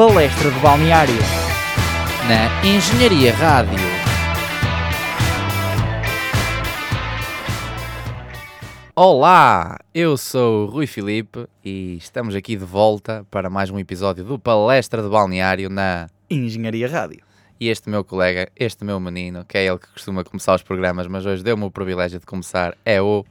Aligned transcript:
Palestra 0.00 0.50
de 0.50 0.58
Balneário. 0.60 1.14
Na 2.26 2.66
Engenharia 2.66 3.34
Rádio. 3.34 3.78
Olá, 8.96 9.76
eu 9.94 10.16
sou 10.16 10.64
o 10.64 10.70
Rui 10.70 10.86
Filipe 10.86 11.46
e 11.62 11.98
estamos 11.98 12.34
aqui 12.34 12.56
de 12.56 12.64
volta 12.64 13.26
para 13.30 13.50
mais 13.50 13.68
um 13.68 13.78
episódio 13.78 14.24
do 14.24 14.38
Palestra 14.38 15.02
de 15.02 15.08
Balneário 15.10 15.68
na 15.68 16.08
Engenharia 16.30 16.88
Rádio. 16.88 17.20
e 17.60 17.68
este 17.68 17.90
meu 17.90 18.02
colega, 18.02 18.50
este 18.56 18.86
meu 18.86 18.98
menino, 18.98 19.44
que 19.44 19.58
é 19.58 19.66
ele 19.66 19.78
que 19.78 19.88
costuma 19.88 20.24
começar 20.24 20.54
os 20.54 20.62
programas, 20.62 21.06
mas 21.08 21.26
hoje 21.26 21.44
deu-me 21.44 21.64
o 21.64 21.70
privilégio 21.70 22.18
de 22.18 22.24
começar, 22.24 22.74
é 22.86 23.02
o. 23.02 23.22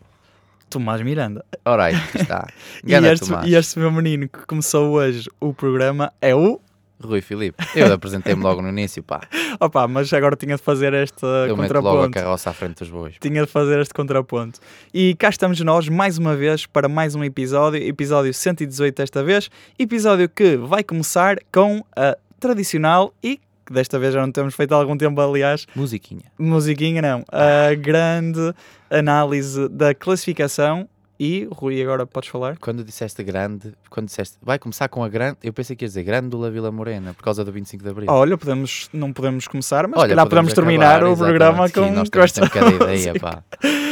Tomás 0.69 1.01
Miranda. 1.01 1.43
Ora 1.65 1.85
aí, 1.85 1.95
está. 2.15 2.47
E 2.85 2.93
este, 2.93 3.31
e 3.45 3.55
este 3.55 3.79
meu 3.79 3.91
menino 3.91 4.29
que 4.29 4.45
começou 4.45 4.91
hoje 4.93 5.29
o 5.39 5.53
programa 5.53 6.13
é 6.21 6.33
o. 6.35 6.59
Rui 7.01 7.21
Filipe. 7.21 7.63
Eu 7.75 7.93
apresentei-me 7.93 8.43
logo 8.43 8.61
no 8.61 8.67
início, 8.69 9.01
pá. 9.01 9.21
Opa, 9.59 9.87
mas 9.87 10.11
agora 10.11 10.35
tinha 10.35 10.57
de 10.57 10.61
fazer 10.61 10.93
este 10.93 11.23
Eu 11.47 11.55
meto 11.55 11.73
logo 11.75 11.87
a 11.87 11.91
contraponto. 11.93 12.11
carroça 12.11 12.49
à 12.49 12.53
frente 12.53 12.79
dos 12.79 12.89
bois. 12.89 13.15
Tinha 13.21 13.45
de 13.45 13.49
fazer 13.49 13.79
este 13.79 13.93
contraponto. 13.93 14.59
E 14.93 15.15
cá 15.15 15.29
estamos 15.29 15.59
nós 15.61 15.87
mais 15.87 16.17
uma 16.17 16.35
vez 16.35 16.65
para 16.65 16.89
mais 16.89 17.15
um 17.15 17.23
episódio, 17.23 17.81
episódio 17.81 18.33
118 18.33 18.95
desta 18.97 19.23
vez, 19.23 19.49
episódio 19.77 20.27
que 20.27 20.57
vai 20.57 20.83
começar 20.83 21.37
com 21.53 21.83
a 21.95 22.17
tradicional 22.37 23.13
e 23.23 23.39
que 23.69 23.73
desta 23.73 23.99
vez 23.99 24.15
já 24.15 24.21
não 24.21 24.31
temos 24.31 24.55
feito 24.55 24.73
há 24.73 24.77
algum 24.77 24.97
tempo, 24.97 25.21
aliás, 25.21 25.67
Musiquinha. 25.75 26.23
musiquinha 26.39 27.03
não, 27.03 27.23
a 27.31 27.75
grande 27.75 28.51
análise 28.89 29.69
da 29.69 29.93
classificação 29.93 30.89
e, 31.19 31.47
Rui, 31.51 31.79
agora 31.83 32.07
podes 32.07 32.29
falar? 32.29 32.57
Quando 32.57 32.83
disseste 32.83 33.21
grande, 33.23 33.73
quando 33.91 34.07
disseste 34.07 34.37
vai 34.41 34.57
começar 34.57 34.87
com 34.87 35.03
a 35.03 35.09
grande, 35.09 35.37
eu 35.43 35.53
pensei 35.53 35.75
que 35.75 35.85
ia 35.85 35.87
dizer 35.87 36.01
Grândola 36.01 36.49
Vila 36.49 36.71
Morena, 36.71 37.13
por 37.13 37.23
causa 37.23 37.45
do 37.45 37.51
25 37.51 37.83
de 37.83 37.89
Abril. 37.89 38.09
Olha, 38.09 38.37
podemos, 38.37 38.89
não 38.91 39.13
podemos 39.13 39.47
começar, 39.47 39.85
mas 39.87 39.99
se 39.99 39.99
Olha, 39.99 40.09
calhar 40.09 40.27
podemos, 40.27 40.53
terminar 40.53 40.95
acabar, 40.95 41.11
o 41.11 41.17
programa 41.17 41.69
com, 41.69 41.83
sim, 41.83 41.91
nós 41.91 42.09
com 42.09 42.19
esta 42.21 42.41
ideia, 42.73 43.13
pá. 43.19 43.43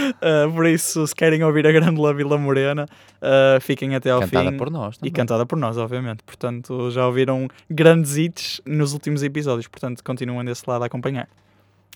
Uh, 0.10 0.52
por 0.54 0.66
isso, 0.66 1.06
se 1.08 1.16
querem 1.16 1.44
ouvir 1.44 1.66
a 1.68 1.72
Grândola 1.72 2.14
Vila 2.14 2.38
Morena, 2.38 2.86
uh, 3.18 3.60
fiquem 3.62 3.96
até 3.96 4.10
ao 4.12 4.22
Cantada 4.22 4.52
fim. 4.52 4.58
por 4.58 4.70
nós 4.70 4.96
E 4.96 5.00
também. 5.00 5.12
cantada 5.14 5.46
por 5.46 5.58
nós, 5.58 5.78
obviamente. 5.78 6.24
Portanto, 6.24 6.90
já 6.92 7.06
ouviram 7.06 7.48
grandes 7.70 8.16
hits 8.18 8.62
nos 8.66 8.94
últimos 8.94 9.24
episódios. 9.24 9.68
Portanto, 9.68 10.04
continuem 10.04 10.46
desse 10.46 10.64
lado 10.68 10.84
a 10.84 10.86
acompanhar. 10.88 11.28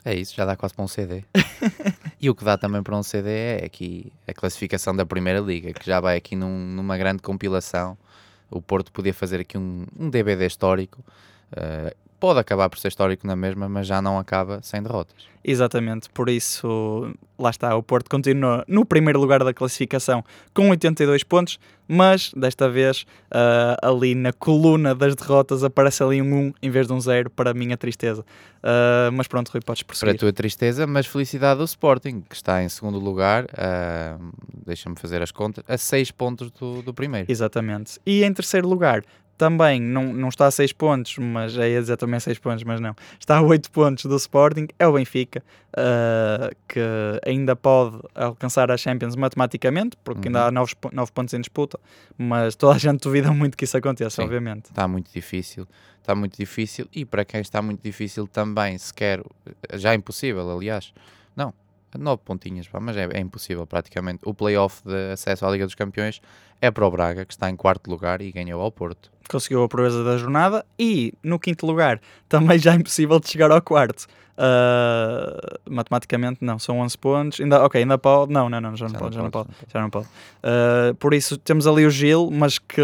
É 0.04 0.16
isso, 0.16 0.34
já 0.36 0.46
dá 0.46 0.56
quase 0.56 0.74
para 0.74 0.84
um 0.84 0.88
CD. 0.88 1.24
e 2.20 2.30
o 2.30 2.34
que 2.36 2.44
dá 2.44 2.58
também 2.58 2.82
para 2.82 2.96
um 2.98 3.04
CD 3.04 3.30
é 3.30 3.66
aqui 3.66 4.12
a 4.28 4.34
classificação 4.34 4.96
da 4.96 5.06
Primeira 5.06 5.40
Liga, 5.40 5.74
que 5.74 5.86
já 5.86 6.00
vai 6.00 6.18
aqui 6.18 6.36
num- 6.36 6.68
numa 6.76 6.98
grande 6.98 7.22
compilação. 7.22 7.96
O 8.50 8.62
Porto 8.62 8.92
podia 8.92 9.14
fazer 9.14 9.40
aqui 9.42 9.58
um, 9.58 9.86
um 9.98 10.10
DVD 10.10 10.46
histórico. 10.48 11.04
Uh, 11.54 11.96
pode 12.22 12.40
acabar 12.40 12.70
por 12.70 12.78
ser 12.78 12.90
histórico 12.90 13.26
na 13.26 13.36
mesma, 13.36 13.68
mas 13.68 13.88
já 13.88 14.00
não 14.02 14.20
acaba 14.20 14.60
sem 14.62 14.82
derrotas. 14.82 15.30
Exatamente, 15.44 16.08
por 16.12 16.30
isso, 16.30 17.12
lá 17.38 17.50
está, 17.50 17.76
o 17.76 17.82
Porto 17.82 18.08
continua 18.08 18.64
no 18.68 18.86
primeiro 18.86 19.20
lugar 19.20 19.44
da 19.44 19.52
classificação 19.52 20.24
com 20.54 20.70
82 20.70 21.24
pontos, 21.24 21.60
mas 21.88 22.32
desta 22.36 22.70
vez 22.70 23.08
ah, 23.32 23.76
ali 23.82 24.14
na 24.14 24.32
coluna 24.32 24.94
das 24.94 25.16
derrotas 25.16 25.64
aparece 25.64 26.04
ali 26.04 26.22
um 26.22 26.50
1 26.50 26.54
em 26.62 26.70
vez 26.70 26.86
de 26.86 26.94
um 26.94 27.00
0 27.02 27.32
para 27.32 27.50
a 27.50 27.54
minha 27.56 27.76
tristeza. 27.76 28.24
Ah, 28.62 29.10
mas 29.12 29.28
pronto, 29.28 29.50
Rui, 29.50 29.62
podes 29.66 29.82
Para 29.82 29.94
a 29.94 29.98
prosseguir. 29.98 30.20
tua 30.20 30.32
tristeza, 30.32 30.86
mas 30.86 31.08
felicidade 31.08 31.58
do 31.58 31.66
Sporting, 31.66 32.22
que 32.22 32.36
está 32.36 32.64
em 32.64 32.70
segundo 32.70 33.00
lugar, 33.00 33.48
ah, 33.58 34.20
deixa-me 34.64 34.96
fazer 34.96 35.24
as 35.24 35.32
contas, 35.32 35.64
a 35.68 35.76
6 35.76 36.12
pontos 36.12 36.52
do, 36.52 36.84
do 36.84 36.94
primeiro. 36.94 37.32
Exatamente. 37.32 38.00
E 38.06 38.24
em 38.24 38.32
terceiro 38.32 38.68
lugar, 38.70 39.02
também 39.42 39.82
não, 39.82 40.14
não 40.14 40.30
está 40.30 40.46
a 40.46 40.52
6 40.52 40.72
pontos, 40.74 41.18
mas 41.18 41.54
já 41.54 41.68
ia 41.68 41.82
dizer 41.82 41.98
também 41.98 42.20
6 42.20 42.38
pontos, 42.38 42.64
mas 42.64 42.80
não. 42.80 42.96
Está 43.20 43.38
a 43.38 43.42
8 43.42 43.72
pontos 43.72 44.06
do 44.06 44.16
Sporting, 44.16 44.68
é 44.78 44.86
o 44.86 44.94
Benfica, 44.94 45.44
ah, 45.76 46.52
que 46.68 46.80
ainda 47.26 47.56
pode 47.56 47.98
alcançar 48.14 48.70
a 48.70 48.78
Champions 48.78 49.16
matematicamente, 49.16 49.98
porque 50.04 50.28
ainda 50.28 50.42
Uhum. 50.42 50.48
há 50.48 50.52
9, 50.52 50.74
9 50.94 51.12
pontos 51.12 51.34
em 51.34 51.40
disputa, 51.40 51.80
mas 52.16 52.54
toda 52.56 52.76
a 52.76 52.78
gente 52.78 53.02
duvida 53.02 53.32
muito 53.34 53.58
que 53.58 53.64
isso 53.64 53.76
aconteça, 53.76 54.18
Sim. 54.18 54.22
obviamente. 54.24 54.66
Está 54.66 54.88
muito 54.88 55.12
difícil, 55.12 55.68
está 56.00 56.14
muito 56.14 56.38
difícil 56.38 56.88
e 56.94 57.04
para 57.04 57.26
quem 57.26 57.42
está 57.42 57.64
muito 57.64 57.82
difícil 57.82 58.28
também, 58.28 58.78
se 58.78 58.94
quer, 58.94 59.24
já 59.74 59.94
é 59.94 59.96
impossível, 59.96 60.48
aliás, 60.56 60.94
não, 61.36 61.52
nove 61.98 62.22
pontinhas, 62.24 62.68
pá, 62.68 62.80
mas 62.80 62.98
é, 62.98 63.08
é 63.12 63.20
impossível 63.20 63.66
praticamente. 63.66 64.20
O 64.26 64.34
playoff 64.34 64.82
de 64.86 65.12
acesso 65.14 65.46
à 65.46 65.52
Liga 65.52 65.66
dos 65.66 65.76
Campeões 65.76 66.22
é 66.62 66.70
para 66.70 66.86
o 66.86 66.92
Braga, 66.92 67.26
que 67.26 67.34
está 67.34 67.50
em 67.50 67.56
quarto 67.56 67.90
lugar 67.90 68.22
e 68.22 68.32
ganhou 68.32 68.62
ao 68.62 68.72
Porto. 68.72 69.12
Conseguiu 69.30 69.64
a 69.64 69.70
proeza 69.70 70.04
da 70.04 70.18
jornada 70.18 70.66
e 70.78 71.14
no 71.24 71.40
quinto 71.40 71.66
lugar 71.66 72.00
também 72.30 72.60
já 72.60 72.74
é 72.74 72.76
impossível 72.76 73.20
de 73.20 73.30
chegar 73.30 73.52
ao 73.52 73.62
quarto. 73.62 74.08
Ah, 74.44 75.60
matematicamente 75.70 76.40
não, 76.42 76.58
são 76.58 76.80
11 76.80 76.98
pontos. 76.98 77.40
Ainda, 77.40 77.64
ok, 77.64 77.80
ainda 77.80 77.98
pode. 77.98 78.34
Não, 78.34 78.50
não, 78.50 78.60
não, 78.60 78.76
já 78.76 78.88
não 78.88 79.00
pode, 79.00 79.16
já 79.16 79.22
não 79.22 79.30
pode. 79.30 79.50
Já 79.72 79.82
não 79.82 79.90
pode. 79.90 80.08
Uh, 80.08 80.96
por 80.96 81.14
isso 81.14 81.38
temos 81.38 81.68
ali 81.68 81.86
o 81.86 81.92
Gil, 81.92 82.30
mas 82.32 82.58
que 82.58 82.82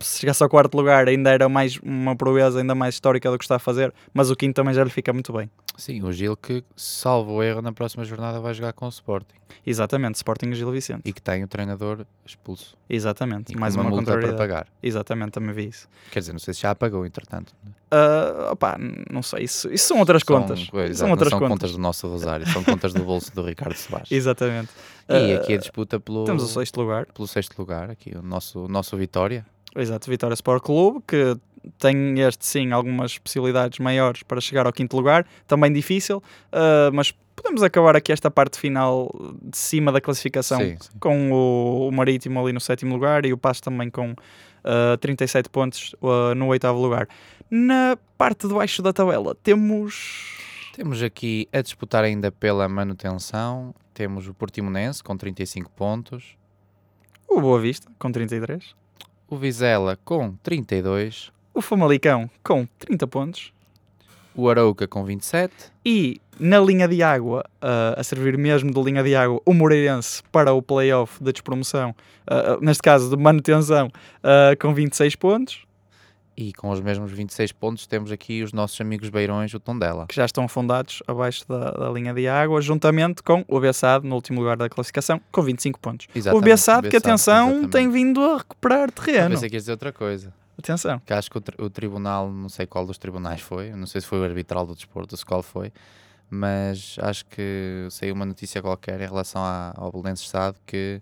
se 0.00 0.20
chegasse 0.20 0.42
ao 0.42 0.50
quarto 0.50 0.76
lugar 0.76 1.08
ainda 1.08 1.30
era 1.30 1.48
mais 1.48 1.78
uma 1.78 2.14
proeza 2.14 2.58
ainda 2.58 2.74
mais 2.74 2.94
histórica 2.94 3.30
do 3.30 3.38
que 3.38 3.44
está 3.44 3.56
a 3.56 3.58
fazer, 3.58 3.92
mas 4.12 4.30
o 4.30 4.36
quinto 4.36 4.54
também 4.54 4.74
já 4.74 4.84
lhe 4.84 4.90
fica 4.90 5.10
muito 5.10 5.32
bem. 5.32 5.48
Sim, 5.78 6.02
o 6.02 6.12
Gil 6.12 6.36
que, 6.36 6.64
salvo 6.76 7.34
o 7.34 7.42
erro, 7.42 7.62
na 7.62 7.72
próxima 7.72 8.04
jornada 8.04 8.40
vai 8.40 8.52
jogar 8.52 8.72
com 8.72 8.84
o 8.84 8.88
Sporting 8.88 9.36
Exatamente, 9.64 10.16
Sporting 10.16 10.52
Gil 10.52 10.70
Vicente. 10.72 11.02
e 11.04 11.12
que 11.12 11.22
tem 11.22 11.44
o 11.44 11.48
treinador 11.48 12.04
expulso 12.26 12.76
Exatamente, 12.90 13.52
e 13.52 13.56
mais 13.56 13.76
uma, 13.76 13.84
uma, 13.84 13.90
multa 13.90 14.18
para 14.18 14.34
pagar. 14.34 14.66
Exatamente, 14.82 15.30
também 15.30 15.54
vi 15.54 15.68
isso. 15.68 15.88
Quer 16.10 16.18
dizer, 16.18 16.32
não 16.32 16.40
sei 16.40 16.52
se 16.52 16.62
já 16.62 16.72
apagou, 16.72 17.06
entretanto. 17.06 17.54
Uh, 17.92 18.50
opá, 18.52 18.76
não 19.10 19.22
sei, 19.22 19.44
isso, 19.44 19.72
isso 19.72 19.86
são 19.86 19.98
outras 20.00 20.22
São- 20.26 20.40
contas. 20.42 20.66
são 20.96 21.10
outras 21.10 21.28
são 21.28 21.38
contas. 21.38 21.52
contas 21.54 21.72
do 21.72 21.78
nosso 21.78 22.08
Rosário, 22.08 22.46
são 22.48 22.64
contas 22.64 22.92
do 22.92 23.04
bolso 23.04 23.32
do 23.34 23.42
Ricardo 23.42 23.76
Soares. 23.76 24.10
Exatamente. 24.12 24.70
E 25.08 25.34
Uh, 25.36 25.40
aqui 25.40 25.54
a 25.54 25.58
disputa 25.58 26.00
pelo, 26.00 26.24
Temos 26.24 26.42
o 26.42 26.48
sexto 26.48 26.80
lugar, 26.80 27.06
pelo 27.06 27.26
sexto 27.28 27.56
lugar, 27.58 27.88
aqui 27.88 28.16
o 28.16 28.20
nosso, 28.20 28.64
o 28.64 28.68
nosso 28.68 28.96
Vitória. 28.96 29.46
exato, 29.76 30.10
Vitória 30.10 30.34
Sport 30.34 30.62
Clube, 30.62 31.02
que 31.06 31.36
tem 31.78 32.20
este 32.20 32.46
sim 32.46 32.72
algumas 32.72 33.18
possibilidades 33.18 33.78
maiores 33.78 34.22
para 34.22 34.40
chegar 34.40 34.66
ao 34.66 34.72
quinto 34.72 34.96
lugar, 34.96 35.26
também 35.46 35.72
difícil, 35.72 36.18
uh, 36.18 36.92
mas 36.92 37.14
podemos 37.34 37.62
acabar 37.62 37.96
aqui 37.96 38.12
esta 38.12 38.30
parte 38.30 38.58
final 38.58 39.10
de 39.42 39.56
cima 39.56 39.92
da 39.92 40.00
classificação 40.00 40.58
Sim, 40.58 40.76
sim. 40.80 40.90
com 40.98 41.30
o, 41.30 41.88
o 41.88 41.92
Marítimo 41.92 42.40
ali 42.40 42.52
no 42.52 42.60
sétimo 42.60 42.94
lugar 42.94 43.24
e 43.24 43.32
o 43.32 43.38
Passo 43.38 43.62
também 43.62 43.88
com 43.88 44.10
uh, 44.12 44.96
37 45.00 45.48
pontos 45.48 45.94
uh, 46.02 46.34
no 46.34 46.48
oitavo 46.48 46.80
lugar. 46.80 47.08
Na 47.50 47.96
parte 48.16 48.46
de 48.48 48.54
baixo 48.54 48.82
da 48.82 48.92
tabela 48.92 49.34
temos 49.36 50.36
Temos 50.74 51.02
aqui 51.02 51.48
a 51.52 51.62
disputar 51.62 52.04
ainda 52.04 52.30
pela 52.30 52.68
manutenção. 52.68 53.74
Temos 53.94 54.28
o 54.28 54.34
Portimonense 54.34 55.02
com 55.02 55.16
35 55.16 55.70
pontos, 55.70 56.36
o 57.28 57.40
Boa 57.40 57.60
Vista 57.60 57.90
com 57.98 58.12
33, 58.12 58.76
o 59.28 59.36
Vizela 59.36 59.98
com 60.04 60.32
32, 60.42 61.32
o 61.58 61.60
Famalicão 61.60 62.30
com 62.42 62.66
30 62.78 63.06
pontos 63.08 63.52
o 64.34 64.48
Arauca 64.48 64.86
com 64.86 65.04
27, 65.04 65.52
e 65.84 66.20
na 66.38 66.60
linha 66.60 66.86
de 66.86 67.02
água, 67.02 67.44
uh, 67.60 67.98
a 67.98 68.04
servir 68.04 68.38
mesmo 68.38 68.72
de 68.72 68.80
linha 68.80 69.02
de 69.02 69.16
água, 69.16 69.40
o 69.44 69.52
Moreirense 69.52 70.22
para 70.30 70.52
o 70.52 70.62
playoff 70.62 71.18
de 71.20 71.32
despromoção, 71.32 71.90
uh, 71.90 72.64
neste 72.64 72.80
caso 72.80 73.10
de 73.10 73.20
manutenção, 73.20 73.88
uh, 73.88 74.56
com 74.60 74.72
26 74.72 75.16
pontos, 75.16 75.66
e 76.36 76.52
com 76.52 76.70
os 76.70 76.80
mesmos 76.80 77.10
26 77.10 77.50
pontos 77.50 77.84
temos 77.88 78.12
aqui 78.12 78.44
os 78.44 78.52
nossos 78.52 78.80
amigos 78.80 79.08
beirões, 79.10 79.52
o 79.54 79.58
Tondela. 79.58 80.06
que 80.06 80.14
já 80.14 80.24
estão 80.24 80.44
afundados 80.44 81.02
abaixo 81.04 81.44
da, 81.48 81.72
da 81.72 81.90
linha 81.90 82.14
de 82.14 82.28
água, 82.28 82.60
juntamente 82.62 83.24
com 83.24 83.44
o 83.48 83.58
Bessade 83.58 84.06
no 84.06 84.14
último 84.14 84.38
lugar 84.38 84.56
da 84.56 84.68
classificação, 84.68 85.20
com 85.32 85.42
25 85.42 85.80
pontos. 85.80 86.06
o 86.06 86.16
Exatamente, 86.16 86.44
Bessade, 86.44 86.82
que 86.82 86.92
Bessade, 86.92 87.08
atenção, 87.08 87.48
exatamente. 87.48 87.72
tem 87.72 87.90
vindo 87.90 88.22
a 88.24 88.36
recuperar 88.38 88.88
Eu 88.88 88.92
terreno. 88.92 89.30
pensei 89.30 89.50
que 89.50 89.56
ias 89.56 89.64
dizer 89.64 89.72
outra 89.72 89.92
coisa. 89.92 90.32
Atenção. 90.58 90.98
Que 91.00 91.12
acho 91.12 91.30
que 91.30 91.38
o, 91.38 91.40
tri- 91.40 91.56
o 91.62 91.70
tribunal, 91.70 92.30
não 92.30 92.48
sei 92.48 92.66
qual 92.66 92.84
dos 92.84 92.98
tribunais 92.98 93.40
foi, 93.40 93.70
não 93.72 93.86
sei 93.86 94.00
se 94.00 94.06
foi 94.06 94.18
o 94.20 94.24
arbitral 94.24 94.66
do 94.66 94.74
desporto, 94.74 95.16
se 95.16 95.24
qual 95.24 95.42
foi, 95.42 95.72
mas 96.28 96.96
acho 97.00 97.24
que 97.26 97.86
saiu 97.90 98.14
uma 98.14 98.26
notícia 98.26 98.60
qualquer 98.60 99.00
em 99.00 99.06
relação 99.06 99.42
à- 99.42 99.72
ao 99.76 99.92
Belenenses 99.92 100.24
Estado 100.26 100.56
que 100.66 101.00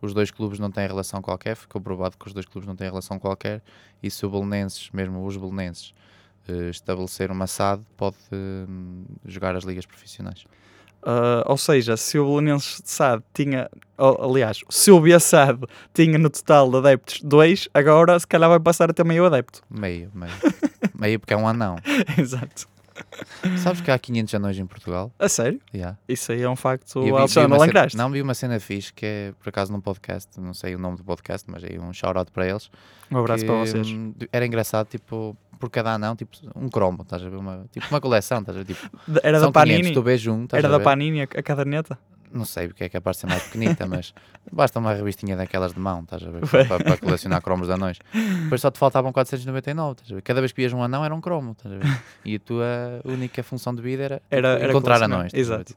os 0.00 0.12
dois 0.14 0.30
clubes 0.30 0.58
não 0.58 0.70
têm 0.70 0.86
relação 0.86 1.22
qualquer, 1.22 1.56
ficou 1.56 1.80
provado 1.80 2.16
que 2.18 2.26
os 2.26 2.32
dois 2.34 2.46
clubes 2.46 2.66
não 2.68 2.76
têm 2.76 2.88
relação 2.88 3.18
qualquer 3.18 3.62
e 4.02 4.10
se 4.10 4.24
o 4.26 4.30
Belenenses, 4.30 4.90
mesmo 4.92 5.24
os 5.26 5.36
Belenenses, 5.36 5.94
eh, 6.46 6.68
estabelecer 6.70 7.30
uma 7.30 7.46
SAD, 7.46 7.82
pode 7.96 8.16
eh, 8.30 8.66
jogar 9.24 9.56
as 9.56 9.64
ligas 9.64 9.86
profissionais. 9.86 10.44
Uh, 11.02 11.42
ou 11.46 11.56
seja, 11.56 11.96
se 11.96 12.18
o 12.18 12.24
Belenenses 12.24 12.82
de 12.82 12.90
SAD 12.90 13.22
tinha, 13.32 13.70
ou, 13.96 14.30
aliás, 14.30 14.60
se 14.68 14.90
o 14.90 15.00
Bessade 15.00 15.60
tinha 15.94 16.18
no 16.18 16.28
total 16.28 16.70
de 16.70 16.76
adeptos 16.78 17.20
2, 17.22 17.68
agora 17.72 18.18
se 18.18 18.26
calhar 18.26 18.50
vai 18.50 18.60
passar 18.60 18.90
a 18.90 18.92
ter 18.92 19.04
meio 19.04 19.24
adepto. 19.24 19.62
Meio, 19.70 20.10
meio. 20.12 20.32
meio 20.98 21.20
porque 21.20 21.34
é 21.34 21.36
um 21.36 21.46
anão. 21.46 21.76
Exato. 22.18 22.68
Sabes 23.58 23.80
que 23.80 23.90
há 23.90 23.98
500 23.98 24.34
anões 24.34 24.58
em 24.58 24.66
Portugal? 24.66 25.12
A 25.18 25.28
sério? 25.28 25.60
Yeah. 25.74 25.96
Isso 26.08 26.32
aí 26.32 26.42
é 26.42 26.48
um 26.48 26.56
facto 26.56 26.98
E 27.04 27.08
eu 27.08 27.14
vi- 27.14 27.20
Alexandre 27.20 27.58
cena-. 27.58 27.88
Não, 27.94 28.10
vi 28.10 28.22
uma 28.22 28.34
cena 28.34 28.58
fixe 28.60 28.92
que 28.92 29.04
é, 29.06 29.32
por 29.38 29.48
acaso, 29.48 29.72
num 29.72 29.80
podcast, 29.80 30.38
não 30.40 30.54
sei 30.54 30.74
o 30.74 30.78
nome 30.78 30.96
do 30.96 31.04
podcast, 31.04 31.48
mas 31.50 31.62
aí 31.64 31.78
um 31.78 31.92
shout-out 31.92 32.30
para 32.32 32.46
eles. 32.48 32.70
Um 33.10 33.18
abraço 33.18 33.44
que, 33.44 33.50
para 33.50 33.60
vocês. 33.60 33.88
hum, 33.90 34.12
Era 34.32 34.44
engraçado, 34.46 34.86
tipo, 34.88 35.36
por 35.58 35.70
cada 35.70 35.92
anão, 35.94 36.14
tipo 36.14 36.36
um 36.54 36.68
cromo, 36.68 37.02
estás 37.02 37.22
a 37.24 37.28
ver? 37.28 37.36
Uma, 37.36 37.64
tipo 37.72 37.86
uma 37.90 38.00
coleção, 38.00 38.40
estás 38.40 38.56
a 38.56 38.62
ver? 38.62 38.74
Tipo, 38.74 38.90
Era 39.22 39.40
da 39.40 39.46
500, 39.46 39.52
Panini? 39.52 39.92
tu 39.92 40.02
vês 40.02 40.26
um, 40.26 40.46
Era 40.52 40.68
da? 40.68 40.80
Panini 40.80 41.22
a 41.22 41.26
caderneta? 41.26 41.98
Não 42.32 42.44
sei 42.44 42.68
porque 42.68 42.84
é 42.84 42.88
capaz 42.88 43.16
de 43.16 43.20
ser 43.22 43.26
mais 43.26 43.42
pequenita, 43.44 43.86
mas 43.88 44.12
basta 44.52 44.78
uma 44.78 44.92
revistinha 44.94 45.36
daquelas 45.36 45.72
de 45.72 45.80
mão, 45.80 46.00
estás 46.02 46.22
a 46.22 46.30
ver? 46.30 46.40
Para, 46.48 46.84
para 46.84 46.96
colecionar 46.96 47.40
cromos 47.42 47.66
de 47.68 47.72
anões. 47.74 47.98
Depois 48.44 48.60
só 48.60 48.70
te 48.70 48.78
faltavam 48.78 49.12
499, 49.12 49.92
estás 49.92 50.10
a 50.10 50.14
ver? 50.16 50.22
Cada 50.22 50.40
vez 50.40 50.52
que 50.52 50.60
vias 50.60 50.72
um 50.72 50.82
anão 50.82 51.04
era 51.04 51.14
um 51.14 51.20
cromo, 51.20 51.52
estás 51.52 51.74
a 51.74 51.78
ver? 51.78 52.02
E 52.24 52.36
a 52.36 52.38
tua 52.40 53.00
única 53.04 53.42
função 53.42 53.74
de 53.74 53.82
vida 53.82 54.02
era, 54.04 54.14
tipo, 54.16 54.26
Era, 54.34 54.48
era 54.58 54.68
encontrar 54.70 55.02
anões. 55.02 55.32
a? 55.34 55.38
Exato. 55.38 55.74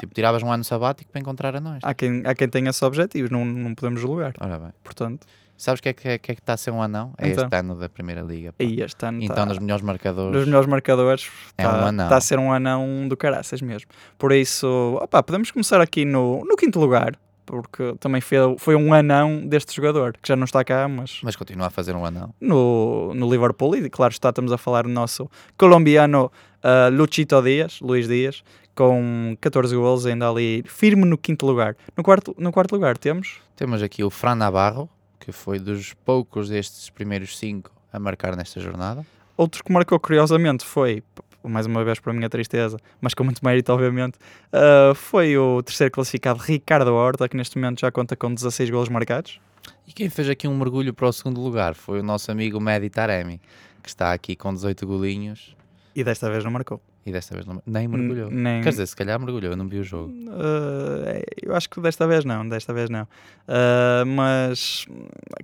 Tipo, 0.00 0.14
tiravas 0.14 0.42
um 0.42 0.52
ano 0.52 0.64
sabático 0.64 1.10
para 1.10 1.20
encontrar 1.20 1.56
anões. 1.56 1.80
há, 1.82 1.94
quem, 1.94 2.22
há 2.24 2.34
quem 2.34 2.48
tenha 2.48 2.70
esses 2.70 2.82
objetivos, 2.82 3.30
não, 3.30 3.44
não 3.44 3.74
podemos 3.74 4.00
julgar. 4.00 4.34
Ora 4.40 4.58
bem. 4.58 4.70
Portanto, 4.82 5.26
Sabes 5.60 5.80
o 5.80 5.82
que 5.82 5.88
é 5.90 5.92
que, 5.92 6.18
que 6.18 6.32
é 6.32 6.34
que 6.34 6.40
está 6.40 6.54
a 6.54 6.56
ser 6.56 6.70
um 6.70 6.80
anão? 6.82 7.12
É 7.18 7.28
Então. 7.28 7.44
este 7.44 7.54
ano 7.56 7.74
da 7.74 7.86
Primeira 7.88 8.22
Liga. 8.22 8.50
pá. 8.52 8.64
aí 8.64 8.80
este 8.80 9.04
ano 9.04 9.22
Então, 9.22 9.36
tá- 9.36 9.46
nos 9.46 9.58
melhores 9.58 9.84
marcadores. 9.84 10.32
dos 10.32 10.46
melhores 10.46 10.66
marcadores 10.66 11.30
É 11.58 11.66
um 11.68 11.70
está 11.70 11.86
anão. 11.88 12.08
tá 12.08 12.16
a 12.16 12.20
ser 12.22 12.38
um 12.38 12.50
anão 12.52 13.06
do 13.06 13.14
caraças 13.16 13.60
mesmo. 13.60 13.90
Por 14.18 14.32
isso, 14.32 14.66
opa, 15.02 15.22
podemos 15.22 15.50
começar 15.50 15.78
aqui 15.80 16.06
no, 16.06 16.42
no 16.46 16.56
quinto 16.56 16.80
lugar, 16.80 17.14
porque 17.44 17.94
também 18.00 18.22
foi, 18.22 18.38
foi 18.58 18.74
um 18.74 18.94
anão 18.94 19.46
deste 19.46 19.76
jogador, 19.76 20.14
que 20.22 20.28
já 20.28 20.34
não 20.36 20.44
está 20.44 20.64
cá, 20.64 20.88
mas 20.88 21.20
Mas 21.22 21.36
continua 21.36 21.66
a 21.66 21.70
fazer 21.70 21.94
um 21.94 22.06
anão. 22.06 22.32
no, 22.40 23.12
no 23.14 23.30
Liverpool, 23.30 23.76
e 23.76 23.90
claro 23.90 24.12
está, 24.12 24.30
estamos 24.30 24.52
a 24.52 24.56
falar 24.56 24.84
do 24.84 24.88
nosso 24.88 25.28
colombiano 25.58 26.32
ah, 26.62 26.88
Luchito 26.90 27.40
Dias, 27.42 27.80
Luís 27.82 28.08
Dias, 28.08 28.42
com 28.74 29.36
14 29.40 29.74
gols, 29.76 30.06
ainda 30.06 30.26
ali 30.30 30.62
firme 30.66 31.04
no 31.04 31.18
quinto 31.18 31.44
lugar. 31.44 31.76
No 31.96 32.02
quarto, 32.02 32.34
no 32.38 32.50
quarto 32.50 32.72
lugar 32.72 32.96
temos 32.96 33.38
Temos 33.56 33.82
aqui 33.82 34.02
o 34.02 34.08
Fran 34.08 34.36
Navarro, 34.36 34.88
que 35.20 35.30
foi 35.30 35.58
dos 35.58 35.92
poucos 35.92 36.48
destes 36.48 36.90
primeiros 36.90 37.38
cinco 37.38 37.70
a 37.92 37.98
marcar 38.00 38.34
nesta 38.34 38.60
jornada. 38.60 39.06
Outro 39.36 39.62
que 39.62 39.72
marcou 39.72 40.00
curiosamente 40.00 40.64
foi, 40.64 41.02
mais 41.44 41.66
uma 41.66 41.84
vez 41.84 42.00
para 42.00 42.12
a 42.12 42.14
minha 42.14 42.28
tristeza, 42.28 42.78
mas 43.00 43.14
com 43.14 43.22
muito 43.22 43.44
mérito, 43.44 43.72
obviamente, 43.72 44.18
uh, 44.52 44.94
foi 44.94 45.36
o 45.36 45.62
terceiro 45.62 45.92
classificado 45.92 46.40
Ricardo 46.40 46.92
Horta, 46.92 47.28
que 47.28 47.36
neste 47.36 47.56
momento 47.56 47.80
já 47.80 47.92
conta 47.92 48.16
com 48.16 48.34
16 48.34 48.70
golos 48.70 48.88
marcados. 48.88 49.40
E 49.86 49.92
quem 49.92 50.08
fez 50.08 50.28
aqui 50.28 50.48
um 50.48 50.56
mergulho 50.56 50.94
para 50.94 51.06
o 51.06 51.12
segundo 51.12 51.40
lugar 51.40 51.74
foi 51.74 52.00
o 52.00 52.02
nosso 52.02 52.30
amigo 52.30 52.60
Mehdi 52.60 52.90
Taremi, 52.90 53.40
que 53.82 53.88
está 53.88 54.12
aqui 54.12 54.34
com 54.34 54.52
18 54.52 54.86
golinhos 54.86 55.54
E 55.94 56.04
desta 56.04 56.30
vez 56.30 56.44
não 56.44 56.50
marcou. 56.50 56.80
e 57.04 57.10
desta 57.10 57.34
vez 57.34 57.46
não, 57.46 57.60
nem 57.66 57.88
mergulhou. 57.88 58.30
Nem, 58.30 58.62
Quer 58.62 58.70
dizer, 58.70 58.86
se 58.86 58.94
calhar 58.94 59.18
mergulhou, 59.18 59.52
eu 59.52 59.56
não 59.56 59.66
vi 59.66 59.78
o 59.78 59.84
jogo. 59.84 60.12
Uh, 60.12 61.22
eu 61.42 61.54
acho 61.54 61.68
que 61.68 61.80
desta 61.80 62.06
vez 62.06 62.24
não, 62.24 62.48
desta 62.48 62.72
vez 62.72 62.88
não. 62.88 63.02
Uh, 63.02 64.06
mas 64.06 64.86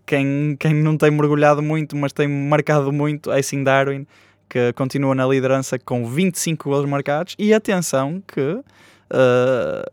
quem, 0.05 0.57
quem 0.59 0.75
não 0.75 0.97
tem 0.97 1.11
mergulhado 1.11 1.63
muito, 1.63 1.97
mas 1.97 2.13
tem 2.13 2.29
marcado 2.29 2.93
muito, 2.93 3.33
é 3.33 3.43
sim 3.43 3.65
Darwin, 3.65 4.07
que 4.49 4.73
continua 4.75 5.15
na 5.15 5.27
liderança 5.27 5.79
com 5.79 6.07
25 6.07 6.69
golos 6.69 6.89
marcados. 6.89 7.35
E 7.39 7.53
atenção 7.53 8.23
que 8.27 8.41
uh, 8.41 8.65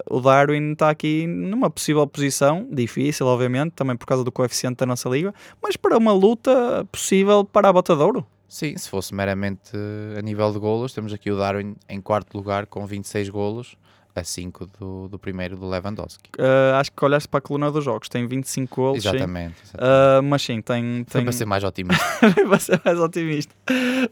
o 0.10 0.22
Darwin 0.22 0.74
está 0.74 0.90
aqui 0.90 1.26
numa 1.28 1.70
possível 1.70 2.06
posição, 2.06 2.68
difícil, 2.72 3.26
obviamente, 3.26 3.72
também 3.72 3.96
por 3.96 4.06
causa 4.06 4.24
do 4.24 4.32
coeficiente 4.32 4.78
da 4.78 4.86
nossa 4.86 5.10
liga, 5.10 5.34
mas 5.62 5.76
para 5.76 5.98
uma 5.98 6.14
luta 6.14 6.88
possível 6.92 7.44
para 7.44 7.70
a 7.70 7.74
bota 7.74 7.96
de 7.96 8.02
ouro. 8.02 8.26
Sim, 8.48 8.78
se 8.78 8.90
fosse 8.90 9.14
meramente 9.14 9.72
a 10.18 10.22
nível 10.22 10.52
de 10.52 10.60
golos, 10.60 10.94
temos 10.94 11.12
aqui 11.12 11.32
o 11.32 11.38
Darwin 11.38 11.76
em 11.90 12.00
quarto 12.00 12.36
lugar 12.38 12.68
com 12.68 12.86
26 12.86 13.30
golos, 13.30 13.78
a 14.16 14.24
5 14.24 14.68
do, 14.80 15.08
do 15.08 15.20
primeiro 15.20 15.58
do 15.58 15.68
Lewandowski. 15.68 16.30
Uh, 16.38 16.76
acho 16.76 16.92
que 16.92 17.04
olhaste 17.04 17.28
para 17.28 17.40
a 17.40 17.42
coluna 17.42 17.72
dos 17.72 17.84
jogos, 17.84 18.08
tem 18.08 18.28
25 18.28 18.76
golos, 18.76 19.02
sim. 19.02 19.10
Exatamente. 19.10 19.56
exatamente. 19.64 20.20
Uh, 20.20 20.24
mas 20.24 20.42
sim, 20.42 20.62
tem, 20.62 21.04
tem, 21.06 21.24
para 21.24 21.32
ser 21.32 21.46
mais 21.46 21.64
otimista. 21.64 22.04
para 22.48 22.60
ser 22.60 22.82
mais 22.86 23.00
otimista. 23.00 23.54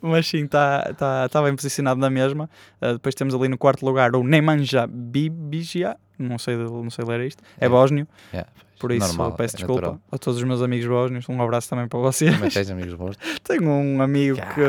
Mas 0.02 0.28
sim, 0.28 0.46
está 0.46 0.94
tá, 0.98 1.30
tá 1.30 1.42
bem 1.44 1.56
posicionado 1.56 2.00
na 2.00 2.10
mesma. 2.10 2.50
Uh, 2.82 2.94
depois 2.94 3.14
temos 3.14 3.36
ali 3.36 3.48
no 3.48 3.58
quarto 3.58 3.86
lugar 3.86 4.16
o 4.16 4.24
Nemanja 4.24 4.88
Bibigia, 4.88 5.96
não 6.22 6.38
sei, 6.38 6.56
não 6.56 6.90
sei 6.90 7.06
ler 7.06 7.22
isto, 7.28 7.44
é, 7.60 7.66
É. 7.66 7.70
bósnio, 7.70 8.08
Yeah, 8.34 8.50
por 8.80 8.92
isso 8.92 9.08
normal, 9.08 9.34
peço 9.34 9.56
é 9.56 9.58
desculpa 9.58 9.82
natural. 9.82 10.02
a 10.12 10.18
todos 10.18 10.38
os 10.40 10.44
meus 10.46 10.62
amigos 10.62 10.88
bósnios. 10.88 11.28
Um 11.30 11.42
abraço 11.42 11.70
também 11.70 11.88
para 11.88 12.00
vocês. 12.00 12.38
Mas 12.40 12.54
tens 12.54 12.70
amigos 12.72 12.94
bons? 12.96 13.16
Tenho 13.44 13.70
um 13.70 14.02
amigo 14.02 14.38
Cá. 14.38 14.54
que 14.54 14.62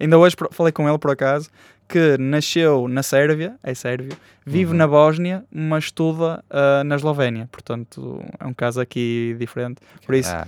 ainda 0.00 0.18
hoje 0.18 0.36
falei 0.50 0.72
com 0.72 0.88
ele 0.88 0.98
por 0.98 1.10
acaso. 1.10 1.48
Que 1.88 2.16
nasceu 2.16 2.88
na 2.88 3.02
Sérvia, 3.02 3.56
é 3.62 3.74
sérvio, 3.74 4.16
vive 4.46 4.70
Uhum. 4.70 4.78
na 4.78 4.86
Bósnia, 4.88 5.44
mas 5.52 5.84
estuda 5.84 6.42
uh, 6.48 6.82
na 6.84 6.94
Eslovénia. 6.96 7.48
Portanto, 7.52 8.24
é 8.40 8.46
um 8.46 8.54
caso 8.54 8.80
aqui 8.80 9.36
diferente. 9.38 9.76
Por 10.06 10.14
isso, 10.14 10.30
Ah, 10.34 10.46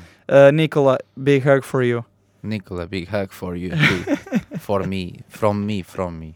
uh, 0.49 0.53
Nicola, 0.53 0.97
big 1.15 1.47
hug 1.47 1.61
for 1.67 1.83
you. 1.85 2.03
Nicola, 2.43 2.87
big 2.87 3.07
hug 3.15 3.29
for 3.35 3.57
you 3.57 3.71
too. 3.71 4.57
for 4.59 4.87
me, 4.87 5.17
from 5.29 5.55
me, 5.67 5.83
from 5.83 6.13
me. 6.13 6.35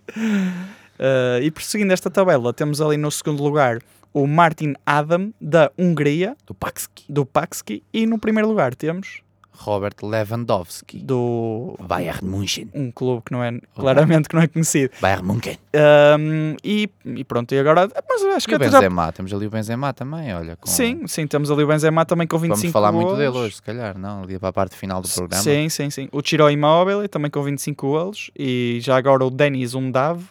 Uh, 0.99 1.43
e 1.43 1.51
prosseguindo 1.51 1.93
esta 1.93 2.11
tabela, 2.11 2.53
temos 2.53 2.81
ali 2.81 2.97
no 2.97 3.11
segundo 3.11 3.43
lugar 3.43 3.79
o 4.13 4.27
Martin 4.27 4.75
Adam, 4.85 5.33
da 5.41 5.71
Hungria, 5.79 6.37
Do 6.47 6.55
Paxki. 6.55 7.05
do 7.09 7.25
Paxki, 7.27 7.83
e 7.93 8.07
no 8.07 8.19
primeiro 8.19 8.49
lugar 8.49 8.75
temos 8.75 9.21
Robert 9.53 9.95
Lewandowski. 10.03 10.99
do 11.01 11.77
Bayern 11.81 12.25
München. 12.27 12.71
um 12.73 12.91
clube 12.93 13.23
que 13.27 13.33
não 13.33 13.43
é 13.43 13.59
claramente 13.75 14.29
que 14.29 14.35
não 14.37 14.43
é 14.43 14.47
conhecido. 14.47 14.93
Bayern 15.01 15.27
München. 15.27 15.59
Um, 15.75 16.57
e, 16.65 16.89
e 17.05 17.25
pronto, 17.25 17.53
e 17.55 17.59
agora, 17.59 17.89
mas 18.09 18.23
acho 18.37 18.47
que 18.47 18.55
E 18.55 18.55
o 18.55 18.57
até 18.57 18.67
já, 18.71 18.79
Benzema, 18.79 19.13
temos 19.13 19.33
ali 19.35 19.47
o 19.47 19.51
Benzema 19.51 19.93
também, 19.93 20.33
olha. 20.35 20.57
com- 20.57 20.69
sim, 20.71 21.07
sim, 21.09 21.27
temos 21.27 21.51
ali 21.51 21.65
o 21.65 21.67
Benzema 21.67 22.05
também 22.07 22.27
com 22.27 22.39
25 22.39 22.57
Vamos 22.61 22.73
falar 22.73 22.93
muito 22.93 23.07
golos. 23.09 23.19
dele 23.19 23.37
hoje, 23.37 23.57
se 23.57 23.63
calhar, 23.63 23.99
não? 23.99 24.23
Ali 24.23 24.39
para 24.39 24.49
a 24.49 24.53
parte 24.53 24.77
final 24.77 25.03
do 25.03 25.09
programa. 25.09 25.43
Sim, 25.43 25.69
sim, 25.69 25.91
sim. 25.91 26.09
O 26.13 26.23
Chiro 26.25 26.49
Immobile 26.49 27.09
também 27.09 27.31
com 27.31 27.43
25 27.43 27.87
golos 27.91 28.31
e 28.39 28.79
já 28.81 28.97
agora 28.97 29.25
o 29.25 29.31
Denis 29.31 29.75
Undav 29.75 30.23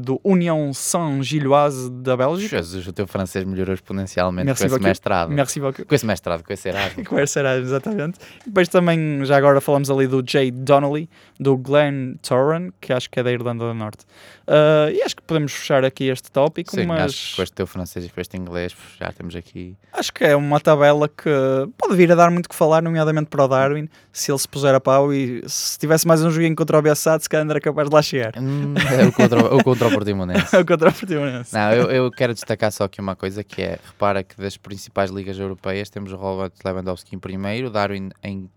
do 0.00 0.20
Union 0.22 0.72
Saint-Gilloise 0.72 1.90
da 1.90 2.16
Bélgica. 2.16 2.56
Jesus, 2.56 2.86
o 2.86 2.92
teu 2.92 3.06
francês 3.06 3.44
melhorou 3.44 3.74
exponencialmente 3.74 4.46
Merci 4.46 4.62
com 4.62 4.66
esse 4.66 4.74
beaucoup. 4.74 4.88
mestrado. 4.88 5.30
Merci 5.30 5.60
beaucoup. 5.60 5.84
Com 5.86 5.94
esse 5.94 6.06
mestrado, 6.06 6.44
com 6.44 6.52
esse 6.52 6.68
Erasmus. 6.68 7.06
Conversa 7.08 7.40
era 7.40 7.58
exatamente. 7.58 8.18
E 8.42 8.48
depois 8.48 8.68
também, 8.68 9.24
já 9.24 9.36
agora 9.36 9.60
falamos 9.60 9.90
ali 9.90 10.06
do 10.06 10.22
Jay 10.26 10.50
Donnelly, 10.50 11.08
do 11.40 11.56
Glenn 11.56 12.16
Torren, 12.20 12.70
que 12.80 12.92
acho 12.92 13.08
que 13.08 13.18
é 13.20 13.22
da 13.22 13.32
Irlanda 13.32 13.64
do 13.64 13.74
Norte. 13.74 14.04
Uh, 14.46 14.90
e 14.92 15.02
acho 15.02 15.16
que 15.16 15.22
podemos 15.22 15.52
fechar 15.52 15.84
aqui 15.84 16.04
este 16.08 16.30
tópico, 16.30 16.70
Sim, 16.74 16.86
mas 16.86 17.04
acho 17.12 17.30
que 17.30 17.36
com 17.36 17.42
este 17.42 17.54
teu 17.54 17.66
francês 17.66 18.04
e 18.04 18.08
com 18.08 18.20
este 18.20 18.36
inglês 18.36 18.74
já 18.98 19.12
temos 19.12 19.36
aqui. 19.36 19.76
acho 19.92 20.12
que 20.12 20.24
é 20.24 20.34
uma 20.34 20.58
tabela 20.58 21.08
que 21.08 21.30
pode 21.76 21.94
vir 21.96 22.10
a 22.12 22.14
dar 22.14 22.30
muito 22.30 22.48
que 22.48 22.54
falar, 22.54 22.82
nomeadamente 22.82 23.28
para 23.28 23.44
o 23.44 23.48
Darwin, 23.48 23.88
se 24.12 24.30
ele 24.30 24.38
se 24.38 24.48
puser 24.48 24.74
a 24.74 24.80
pau 24.80 25.12
e 25.12 25.42
se 25.46 25.78
tivesse 25.78 26.06
mais 26.06 26.22
um 26.22 26.30
joguinho 26.30 26.56
contra 26.56 26.78
o 26.78 26.82
Bessade, 26.82 27.22
se 27.22 27.28
calhar 27.28 27.48
era 27.48 27.60
capaz 27.60 27.88
de 27.88 27.94
lá 27.94 28.02
chegar. 28.02 28.32
Hum, 28.38 28.74
é 28.98 29.06
o 29.06 29.12
contra, 29.12 29.54
o 29.54 29.62
contra 29.62 29.77
o 29.86 29.90
Portimonense. 29.92 30.50
Contra 30.66 30.88
o 30.90 30.92
Portimonense. 30.92 31.54
Não, 31.54 31.70
eu, 31.72 31.90
eu 31.90 32.10
quero 32.10 32.34
destacar 32.34 32.72
só 32.72 32.84
aqui 32.84 33.00
uma 33.00 33.14
coisa 33.14 33.44
que 33.44 33.62
é, 33.62 33.78
repara 33.84 34.24
que 34.24 34.36
das 34.40 34.56
principais 34.56 35.10
ligas 35.10 35.38
europeias 35.38 35.88
temos 35.88 36.12
o 36.12 36.16
Robert 36.16 36.52
Lewandowski 36.64 37.14
em 37.14 37.18
primeiro, 37.18 37.70
Darwin 37.70 38.10
em 38.22 38.50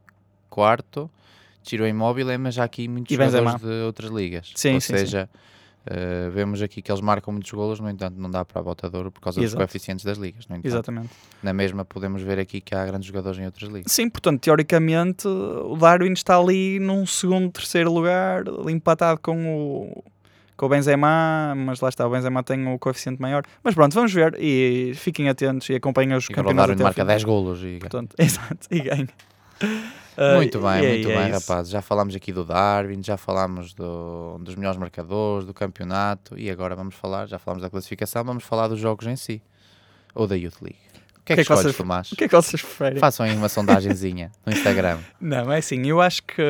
quarto, 0.50 1.10
Tiro 1.64 1.88
Immobile, 1.88 2.38
mas 2.38 2.56
já 2.56 2.64
aqui 2.64 2.88
muitos 2.88 3.14
E 3.14 3.18
Benzema. 3.18 3.52
jogadores 3.52 3.78
de 3.80 3.86
outras 3.86 4.12
ligas. 4.12 4.52
Sim, 4.56 4.74
Ou 4.76 4.82
sim, 4.82 4.94
sim. 4.94 4.98
seja, 5.00 5.30
eh, 5.86 6.30
vemos 6.32 6.62
aqui 6.62 6.82
que 6.82 6.92
eles 6.92 7.02
marcam 7.02 7.32
muitos 7.32 7.52
golos, 7.52 7.80
no 7.80 7.90
entanto 7.90 8.16
não 8.20 8.30
dá 8.30 8.44
para 8.46 8.60
a 8.60 8.64
bota 8.64 8.90
de 8.90 8.96
ouro 8.98 9.12
por 9.12 9.20
causa 9.22 9.40
dos 9.40 9.48
Exato. 9.50 9.58
coeficientes 9.64 10.04
das 10.06 10.18
ligas. 10.18 10.46
Entanto, 10.46 10.66
Exatamente. 10.66 11.10
na 11.42 11.54
mesma 11.54 11.86
podemos 11.86 12.22
ver 12.22 12.40
aqui 12.40 12.62
que 12.62 12.76
há 12.76 12.86
grandes 12.86 13.08
jogadores 13.08 13.40
em 13.40 13.46
outras 13.46 13.70
ligas. 13.72 13.92
Sim, 13.92 14.10
portanto, 14.10 14.42
teoricamente, 14.42 15.28
o 15.28 15.76
Darwin 15.78 16.14
está 16.14 16.38
ali 16.38 16.80
num 16.80 17.06
segundo, 17.06 17.52
terceiro 17.52 17.92
lugar, 17.92 18.44
empatado 18.70 19.20
com 19.22 19.56
o, 19.56 20.04
com 20.62 20.68
o 20.68 20.70
Benzema, 20.70 21.56
mas 21.58 21.82
lá 21.82 21.90
está, 21.90 22.06
o 22.08 22.12
Benzema 22.12 22.44
tem 22.44 22.68
o 22.68 22.78
coeficiente 22.78 23.20
maior. 23.20 23.42
Mas 23.64 23.74
pronto, 23.74 23.96
vamos 23.96 24.14
ver 24.14 24.36
e 24.40 24.94
fiquem 24.96 25.28
atentos 25.28 25.68
e 25.70 25.74
acompanhem 25.74 26.14
os 26.16 26.26
E 26.26 26.34
campeonatos 26.34 26.80
ao 26.80 26.84
marca 26.84 27.02
fim. 27.02 27.08
10 27.08 27.24
golos 27.24 27.64
e 27.64 27.80
Portanto, 27.80 28.14
exato, 28.20 28.68
e 28.70 28.80
ganha. 28.80 29.08
Ah, 30.18 30.36
Muito 30.36 30.60
bem, 30.60 30.82
e 30.84 30.86
é- 30.86 30.90
muito 30.90 31.08
e 31.08 31.12
é 31.14 31.18
bem, 31.18 31.32
isso. 31.32 31.50
rapaz. 31.50 31.70
Já 31.70 31.82
falámos 31.82 32.14
aqui 32.16 32.34
do 32.34 32.44
Darwin, 32.44 33.02
já 33.02 33.16
falámos 33.16 33.74
do- 33.74 34.38
dos 34.40 34.56
melhores 34.56 34.78
marcadores, 34.78 35.48
do 35.48 35.54
campeonato 35.54 36.38
e 36.38 36.52
agora 36.52 36.76
vamos 36.76 36.96
falar, 36.96 37.28
já 37.28 37.40
falámos 37.40 37.64
da 37.64 37.70
classificação, 37.70 38.22
vamos 38.24 38.44
falar 38.44 38.68
dos 38.68 38.78
jogos 38.78 39.08
em 39.08 39.16
si. 39.16 39.42
Ou 40.14 40.28
da 40.28 40.36
Youth 40.36 40.62
League. 40.62 40.78
O 41.18 41.22
que 41.24 41.32
é 41.32 41.36
que, 41.38 41.42
escolhes, 41.44 41.64
vocês- 41.64 41.78
Tomás? 41.78 42.12
O 42.12 42.16
que 42.18 42.26
é 42.26 42.28
que 42.28 42.36
vocês 42.36 42.62
preferem? 42.62 43.00
Façam 43.00 43.26
aí 43.26 43.34
uma 43.36 43.48
sondagenzinha 43.48 44.32
no 44.46 44.52
Instagram. 44.52 44.98
Não, 45.20 45.50
é 45.52 45.60
assim, 45.60 45.88
eu 45.88 46.02
acho 46.02 46.22
que 46.24 46.44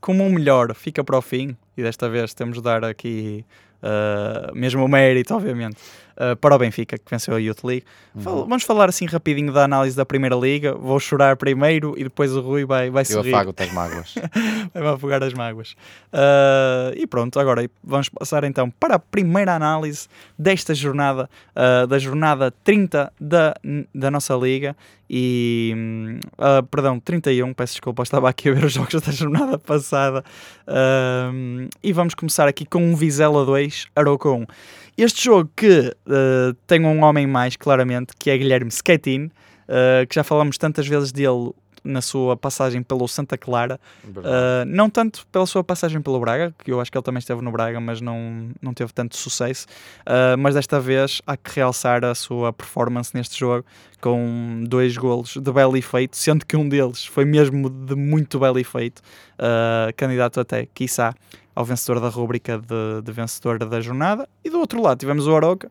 como 0.00 0.26
o 0.26 0.30
melhor 0.32 0.74
fica 0.74 1.04
para 1.04 1.18
o 1.18 1.22
fim, 1.22 1.54
e 1.76 1.82
desta 1.82 2.08
vez 2.08 2.34
temos 2.34 2.56
de 2.56 2.62
dar 2.62 2.84
aqui 2.84 3.44
ah, 3.82 4.50
mesmo 4.54 4.84
o 4.84 4.88
mérito, 4.88 5.34
obviamente, 5.34 5.76
ah, 6.22 6.36
para 6.36 6.54
o 6.54 6.58
Benfica, 6.58 6.96
que 6.96 7.10
venceu 7.10 7.34
a 7.34 7.38
Youth 7.38 7.64
League. 7.64 7.84
Uhum. 8.14 8.46
Vamos 8.46 8.62
falar 8.62 8.88
assim 8.88 9.06
rapidinho 9.06 9.52
da 9.52 9.64
análise 9.64 9.96
da 9.96 10.06
Primeira 10.06 10.36
Liga. 10.36 10.72
Vou 10.72 11.00
chorar 11.00 11.36
primeiro 11.36 11.94
e 11.96 12.04
depois 12.04 12.32
o 12.32 12.40
Rui 12.40 12.64
vai, 12.64 12.90
vai 12.90 13.02
Eu 13.02 13.06
sorrir, 13.06 13.34
afago-te 13.34 13.64
as 13.64 13.72
mágoas. 13.72 14.14
vai-me 14.72 14.88
afogar 14.88 15.22
as 15.24 15.34
mágoas. 15.34 15.74
Ah, 16.12 16.92
e 16.94 17.08
pronto, 17.08 17.40
agora 17.40 17.68
vamos 17.82 18.08
passar 18.08 18.44
então 18.44 18.70
para 18.70 18.94
a 18.94 18.98
primeira 19.00 19.56
análise 19.56 20.06
desta 20.38 20.72
jornada, 20.74 21.28
ah, 21.56 21.86
da 21.86 21.98
jornada 21.98 22.52
30 22.62 23.12
da, 23.20 23.56
da 23.92 24.10
nossa 24.10 24.36
Liga. 24.36 24.76
e 25.10 25.74
uh, 26.38 26.62
perdão, 26.68 26.98
31, 26.98 27.52
peço 27.52 27.74
desculpa, 27.74 28.02
estava 28.02 28.30
aqui 28.30 28.48
a 28.48 28.54
ver 28.54 28.64
os 28.64 28.72
jogos 28.72 28.98
da 29.02 29.12
jornada 29.12 29.58
passada 29.58 30.24
uh, 30.66 31.68
e 31.82 31.92
vamos 31.92 32.14
começar 32.14 32.48
aqui 32.48 32.64
com 32.64 32.82
um 32.82 32.96
Vizela 32.96 33.44
2, 33.44 33.88
Aroca 33.94 34.30
1 34.30 34.46
este 34.96 35.24
jogo 35.24 35.50
que 35.56 35.94
uh, 36.06 36.54
tem 36.66 36.84
um 36.84 37.02
homem 37.02 37.26
mais, 37.26 37.56
claramente, 37.56 38.12
que 38.18 38.30
é 38.30 38.38
Guilherme 38.38 38.70
Schetin, 38.70 39.30
que 40.06 40.14
já 40.14 40.22
falamos 40.22 40.58
tantas 40.58 40.86
vezes 40.86 41.12
dele 41.12 41.52
na 41.84 42.00
sua 42.00 42.36
passagem 42.36 42.82
pelo 42.82 43.06
Santa 43.08 43.36
Clara. 43.36 43.78
Uh, 44.06 44.64
não 44.66 44.88
tanto 44.88 45.26
pela 45.30 45.46
sua 45.46 45.64
passagem 45.64 46.00
pelo 46.00 46.18
Braga, 46.20 46.54
que 46.62 46.70
eu 46.70 46.80
acho 46.80 46.90
que 46.90 46.96
ele 46.96 47.04
também 47.04 47.18
esteve 47.18 47.42
no 47.42 47.50
Braga, 47.50 47.80
mas 47.80 48.00
não, 48.00 48.50
não 48.60 48.72
teve 48.72 48.92
tanto 48.92 49.16
sucesso. 49.16 49.66
Uh, 50.00 50.38
mas 50.38 50.54
desta 50.54 50.78
vez 50.80 51.20
há 51.26 51.36
que 51.36 51.50
realçar 51.56 52.04
a 52.04 52.14
sua 52.14 52.52
performance 52.52 53.10
neste 53.14 53.38
jogo, 53.38 53.64
com 54.00 54.64
dois 54.66 54.96
golos 54.96 55.36
de 55.36 55.52
belo 55.52 55.76
efeito, 55.76 56.16
sendo 56.16 56.46
que 56.46 56.56
um 56.56 56.68
deles 56.68 57.04
foi 57.04 57.24
mesmo 57.24 57.68
de 57.68 57.94
muito 57.94 58.38
belo 58.38 58.58
efeito, 58.58 59.00
uh, 59.38 59.92
candidato 59.96 60.40
até, 60.40 60.66
quiçá, 60.66 61.14
ao 61.54 61.64
vencedor 61.64 62.00
da 62.00 62.08
rúbrica 62.08 62.58
de, 62.58 63.02
de, 63.02 63.12
vencedor 63.12 63.58
da 63.58 63.80
jornada. 63.80 64.28
E 64.44 64.50
do 64.50 64.58
outro 64.58 64.80
lado 64.80 64.98
tivemos 64.98 65.26
o 65.26 65.36
Aroca, 65.36 65.70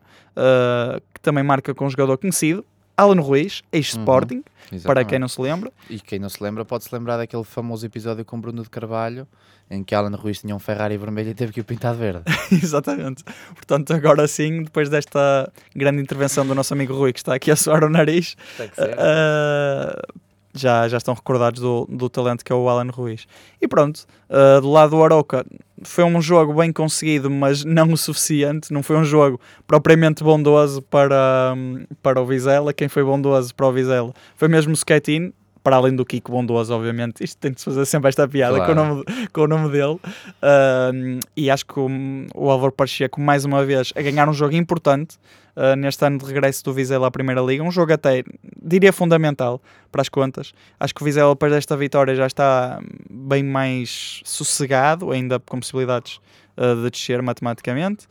que 1.12 1.20
também 1.20 1.42
marca 1.42 1.74
com 1.74 1.86
um 1.86 1.90
jogador 1.90 2.18
conhecido, 2.18 2.64
Alan 2.96 3.20
Ruiz, 3.20 3.62
ex-Sporting, 3.72 4.44
uhum, 4.70 4.80
para 4.80 5.04
quem 5.04 5.18
não 5.18 5.28
se 5.28 5.40
lembra. 5.40 5.72
E 5.88 5.98
quem 5.98 6.18
não 6.18 6.28
se 6.28 6.42
lembra 6.42 6.64
pode 6.64 6.84
se 6.84 6.94
lembrar 6.94 7.16
daquele 7.16 7.44
famoso 7.44 7.84
episódio 7.84 8.24
com 8.24 8.40
Bruno 8.40 8.62
de 8.62 8.70
Carvalho, 8.70 9.26
em 9.70 9.82
que 9.82 9.94
Alan 9.94 10.14
Ruiz 10.14 10.40
tinha 10.40 10.54
um 10.54 10.58
Ferrari 10.58 10.96
vermelho 10.98 11.30
e 11.30 11.34
teve 11.34 11.52
que 11.52 11.60
o 11.60 11.64
pintar 11.64 11.94
de 11.94 12.00
verde. 12.00 12.22
Exatamente. 12.52 13.24
Portanto, 13.54 13.92
agora 13.94 14.28
sim, 14.28 14.62
depois 14.62 14.88
desta 14.88 15.50
grande 15.74 16.02
intervenção 16.02 16.46
do 16.46 16.54
nosso 16.54 16.74
amigo 16.74 16.94
Rui, 16.94 17.12
que 17.12 17.20
está 17.20 17.34
aqui 17.34 17.50
a 17.50 17.56
suar 17.56 17.82
o 17.82 17.88
nariz, 17.88 18.36
uh, 18.60 20.20
já, 20.54 20.88
já 20.88 20.96
estão 20.96 21.14
recordados 21.14 21.60
do, 21.60 21.86
do 21.90 22.08
talento 22.08 22.44
que 22.44 22.52
é 22.52 22.54
o 22.54 22.68
Alan 22.68 22.90
Ruiz. 22.90 23.26
E 23.60 23.66
pronto, 23.66 24.06
uh, 24.28 24.60
do 24.60 24.70
lado 24.70 24.90
do 24.90 25.02
Aroca, 25.02 25.44
foi 25.82 26.04
um 26.04 26.20
jogo 26.20 26.54
bem 26.54 26.72
conseguido, 26.72 27.30
mas 27.30 27.64
não 27.64 27.92
o 27.92 27.96
suficiente. 27.96 28.72
Não 28.72 28.82
foi 28.82 28.96
um 28.96 29.04
jogo 29.04 29.40
propriamente 29.66 30.22
bondoso 30.22 30.82
para, 30.82 31.54
para 32.02 32.20
o 32.20 32.26
Vizela. 32.26 32.72
Quem 32.72 32.88
foi 32.88 33.02
bondoso 33.02 33.54
para 33.54 33.66
o 33.66 33.72
Vizela 33.72 34.12
foi 34.36 34.48
mesmo 34.48 34.72
o 34.72 34.74
Skettin, 34.74 35.32
para 35.62 35.76
além 35.76 35.94
do 35.94 36.04
Kiko 36.04 36.32
Bondoso, 36.32 36.74
obviamente, 36.74 37.22
isto 37.22 37.38
tem 37.38 37.52
de 37.52 37.60
se 37.60 37.64
fazer 37.64 37.86
sempre 37.86 38.08
esta 38.08 38.26
piada 38.26 38.56
claro. 38.56 38.74
com, 38.74 38.80
o 38.80 38.84
nome, 38.84 39.04
com 39.32 39.40
o 39.42 39.46
nome 39.46 39.70
dele. 39.70 39.94
Uh, 39.94 41.20
e 41.36 41.50
acho 41.50 41.64
que 41.64 41.78
o, 41.78 41.88
o 42.34 42.50
Álvaro 42.50 42.72
Pacheco, 42.72 43.20
mais 43.20 43.44
uma 43.44 43.64
vez, 43.64 43.92
a 43.96 44.02
ganhar 44.02 44.28
um 44.28 44.32
jogo 44.32 44.54
importante 44.54 45.16
uh, 45.56 45.76
neste 45.76 46.04
ano 46.04 46.18
de 46.18 46.24
regresso 46.24 46.64
do 46.64 46.72
Vizela 46.72 47.06
à 47.06 47.10
Primeira 47.10 47.40
Liga. 47.40 47.62
Um 47.62 47.70
jogo 47.70 47.92
até, 47.92 48.24
diria, 48.60 48.92
fundamental 48.92 49.60
para 49.90 50.02
as 50.02 50.08
contas. 50.08 50.52
Acho 50.80 50.94
que 50.94 51.02
o 51.02 51.04
Vizela, 51.04 51.30
depois 51.30 51.52
desta 51.52 51.76
vitória, 51.76 52.14
já 52.14 52.26
está 52.26 52.80
bem 53.08 53.44
mais 53.44 54.20
sossegado, 54.24 55.12
ainda 55.12 55.38
com 55.38 55.60
possibilidades 55.60 56.18
uh, 56.56 56.82
de 56.82 56.90
descer 56.90 57.22
matematicamente. 57.22 58.06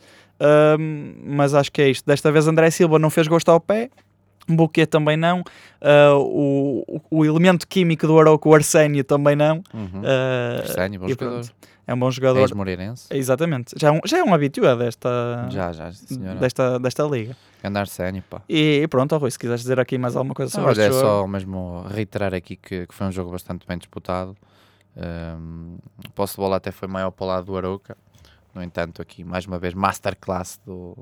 mas 1.24 1.53
acho 1.53 1.72
que 1.72 1.81
é 1.81 1.89
isto. 1.89 2.05
Desta 2.05 2.31
vez 2.31 2.48
André 2.48 2.72
Silva 2.72 2.98
não 2.98 3.10
fez 3.10 3.27
gosto 3.27 3.50
ao 3.50 3.60
pé, 3.60 3.89
um 4.51 4.55
buquê 4.55 4.86
também 4.86 5.17
não, 5.17 5.41
uh, 5.41 6.17
o, 6.17 7.01
o 7.10 7.25
elemento 7.25 7.67
químico 7.67 8.05
do 8.05 8.20
Aroco, 8.20 8.50
o 8.50 8.53
arsénio 8.53 9.03
também 9.03 9.36
não. 9.36 9.63
Uhum. 9.74 10.01
Uh, 10.01 10.60
arsénio, 10.62 11.00
bom 11.00 11.08
jogador. 11.08 11.46
É 11.88 11.93
um 11.93 12.00
bom 12.00 12.12
jogador. 12.12 12.39
Ex-moreirense. 12.41 13.08
Exatamente. 13.10 13.75
Já 13.77 13.89
é 13.89 13.91
um, 13.91 14.00
já 14.05 14.20
é 14.20 14.24
um 14.24 14.34
habitué 14.34 14.75
desta, 14.75 15.48
já, 15.50 15.74
já, 15.74 15.91
senhora. 15.91 16.39
desta, 16.39 16.79
desta 16.79 17.03
liga. 17.03 17.36
Andar 17.63 17.81
Arsénio, 17.81 18.24
pá. 18.29 18.41
E, 18.48 18.88
pronto, 18.88 19.17
Rui, 19.17 19.29
se 19.29 19.38
quiseres 19.38 19.62
dizer 19.62 19.79
aqui 19.79 19.98
mais 19.98 20.15
alguma 20.15 20.34
coisa 20.34 20.51
sobre 20.51 20.70
Olha, 20.70 20.81
este 20.81 20.84
é 20.84 20.91
jogo. 20.91 21.01
só 21.01 21.27
mesmo 21.27 21.86
reiterar 21.89 22.34
aqui 22.34 22.55
que, 22.55 22.88
que 22.88 22.93
foi 22.93 23.08
um 23.08 23.12
jogo 23.12 23.31
bastante 23.31 23.67
bem 23.67 23.77
disputado. 23.77 24.36
Um, 24.96 25.77
o 26.08 26.12
posse 26.12 26.34
de 26.34 26.38
bola 26.38 26.58
até 26.58 26.72
foi 26.72 26.88
maior 26.88 27.12
para 27.12 27.24
o 27.24 27.27
lado 27.27 27.46
do 27.46 27.58
Arouca. 27.58 27.98
No 28.53 28.63
entanto, 28.63 29.01
aqui 29.01 29.24
mais 29.24 29.46
uma 29.46 29.60
vez, 29.60 29.74
masterclass 29.74 30.60
do, 30.65 30.98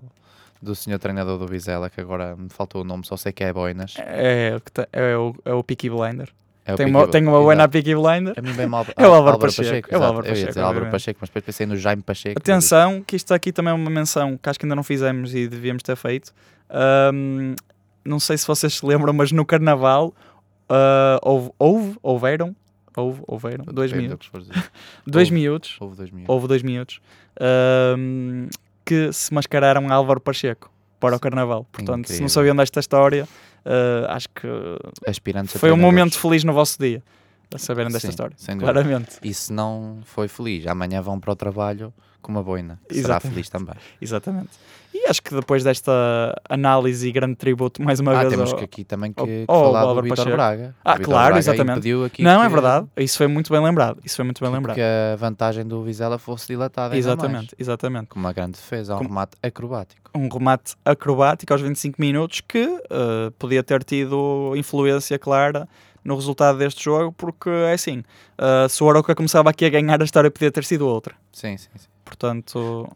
do 0.61 0.75
senhor 0.75 0.99
treinador 0.99 1.37
do 1.37 1.47
Vizela, 1.47 1.89
que 1.89 2.01
agora 2.01 2.35
me 2.35 2.49
faltou 2.49 2.81
o 2.81 2.83
nome, 2.83 3.05
só 3.05 3.15
sei 3.15 3.31
que 3.31 3.43
é 3.43 3.53
Boinas. 3.53 3.95
É, 3.97 4.59
é, 4.91 5.17
o, 5.17 5.35
é 5.45 5.53
o 5.53 5.63
Peaky 5.63 5.89
Blinder. 5.89 6.29
É 6.65 6.75
tem, 6.75 6.85
uma, 6.85 7.07
tem 7.07 7.23
uma 7.23 7.39
boa 7.39 7.67
Peaky 7.67 7.95
Blinder. 7.95 8.35
Bem 8.55 8.67
mal. 8.67 8.85
É 8.95 9.07
o 9.07 9.13
Álvaro, 9.13 9.39
Pacheco. 9.39 9.69
Pacheco. 9.69 9.95
É 9.95 9.97
o 9.97 10.03
Álvaro 10.03 10.23
Pacheco. 10.23 10.37
Eu 10.37 10.41
ia 10.41 10.47
dizer 10.47 10.61
Álvaro 10.61 10.91
Pacheco, 10.91 11.17
mas 11.21 11.29
depois 11.29 11.45
pensei 11.45 11.65
no 11.65 11.75
Jaime 11.75 12.01
Pacheco. 12.01 12.37
Atenção, 12.37 13.01
que 13.01 13.15
isto 13.15 13.33
aqui 13.33 13.51
também 13.51 13.71
é 13.71 13.75
uma 13.75 13.89
menção 13.89 14.37
que 14.37 14.49
acho 14.49 14.59
que 14.59 14.65
ainda 14.65 14.75
não 14.75 14.83
fizemos 14.83 15.33
e 15.33 15.47
devíamos 15.47 15.81
ter 15.81 15.95
feito. 15.95 16.33
Um, 17.13 17.55
não 18.05 18.19
sei 18.19 18.37
se 18.37 18.45
vocês 18.45 18.75
se 18.75 18.85
lembram, 18.85 19.13
mas 19.13 19.31
no 19.31 19.45
Carnaval 19.45 20.13
uh, 20.69 21.19
houve, 21.21 21.51
houve, 21.57 21.97
houveram, 22.03 22.55
houve, 22.95 23.21
houveram, 23.27 23.65
dois 23.65 23.91
minutos. 23.91 24.29
dois 25.07 25.29
minutos. 25.29 25.77
Houve 25.79 25.95
dois 25.95 26.11
minutos. 26.11 26.29
Houve 26.29 26.47
dois 26.47 26.63
minutos. 26.63 27.01
Um, 27.97 28.47
que 28.89 29.13
se 29.13 29.31
mascararam 29.31 29.93
Álvaro 29.93 30.19
Pacheco 30.19 30.71
para 30.99 31.15
o 31.15 31.19
Carnaval. 31.19 31.63
Portanto, 31.71 31.99
Incrível. 31.99 32.15
se 32.15 32.21
não 32.23 32.29
sabiam 32.29 32.55
desta 32.55 32.79
história, 32.79 33.27
uh, 33.63 34.09
acho 34.09 34.27
que 34.29 34.47
Aspirantes 35.07 35.57
foi 35.57 35.71
um 35.71 35.77
momento 35.77 36.17
feliz 36.17 36.43
no 36.43 36.53
vosso 36.53 36.79
dia 36.79 37.03
a 37.53 37.59
saberem 37.59 37.91
desta 37.91 38.07
Sim, 38.07 38.09
história. 38.09 38.35
Claramente. 38.59 39.17
E 39.23 39.31
se 39.31 39.53
não 39.53 39.99
foi 40.05 40.27
feliz, 40.27 40.65
amanhã 40.65 41.01
vão 41.01 41.19
para 41.19 41.31
o 41.31 41.35
trabalho 41.35 41.93
com 42.19 42.31
uma 42.31 42.41
boina. 42.41 42.79
Exatamente. 42.89 43.01
Será 43.01 43.19
feliz 43.19 43.49
também. 43.49 43.75
Exatamente. 44.01 44.49
Acho 45.09 45.23
que 45.23 45.33
depois 45.33 45.63
desta 45.63 45.91
análise 46.47 47.07
e 47.07 47.11
grande 47.11 47.35
tributo, 47.35 47.81
mais 47.81 47.99
uma 47.99 48.11
ah, 48.11 48.19
vez. 48.19 48.29
temos 48.29 48.51
ao, 48.51 48.57
que 48.59 48.63
aqui 48.63 48.83
também 48.83 49.11
que, 49.11 49.23
que 49.23 49.45
ao, 49.47 49.73
falar 49.73 49.93
do 49.93 50.03
Vitor 50.03 50.25
Braga. 50.29 50.75
Ah, 50.85 50.99
claro, 50.99 51.33
Braga 51.33 51.39
exatamente. 51.39 51.91
Não, 51.91 52.05
é 52.05 52.09
que... 52.09 52.45
é 52.45 52.49
verdade. 52.49 52.87
Isso 52.95 53.17
foi 53.17 53.25
muito 53.25 53.51
bem 53.51 53.63
lembrado. 53.63 53.99
Isso 54.05 54.15
foi 54.15 54.23
muito 54.23 54.39
bem 54.43 54.53
lembrado. 54.53 54.75
Que 54.75 54.81
a 54.81 55.15
vantagem 55.15 55.65
do 55.65 55.81
Vizela 55.83 56.19
fosse 56.19 56.45
dilatada. 56.45 56.95
Exatamente, 56.95 57.33
mais. 57.33 57.55
exatamente. 57.57 58.09
Com 58.09 58.19
uma 58.19 58.31
grande 58.31 58.51
defesa, 58.51 58.93
um 58.93 58.99
com... 58.99 59.03
remate 59.05 59.35
acrobático. 59.41 60.11
Um 60.13 60.29
remate 60.29 60.75
acrobático 60.85 61.53
aos 61.53 61.61
25 61.63 61.99
minutos 61.99 62.41
que 62.41 62.65
uh, 62.67 63.31
podia 63.39 63.63
ter 63.63 63.83
tido 63.83 64.53
influência 64.55 65.17
clara 65.17 65.67
no 66.03 66.13
resultado 66.15 66.59
deste 66.59 66.83
jogo, 66.83 67.11
porque 67.11 67.49
é 67.49 67.73
assim, 67.73 68.03
uh, 68.37 68.69
se 68.69 68.83
o 68.83 68.89
Aroca 68.89 69.15
começava 69.15 69.49
aqui 69.49 69.65
a 69.65 69.69
ganhar, 69.69 69.99
a 69.99 70.05
história 70.05 70.29
podia 70.29 70.51
ter 70.51 70.63
sido 70.65 70.87
outra. 70.87 71.15
Sim, 71.31 71.57
sim, 71.57 71.69
sim. 71.75 71.87
Portanto. 72.05 72.87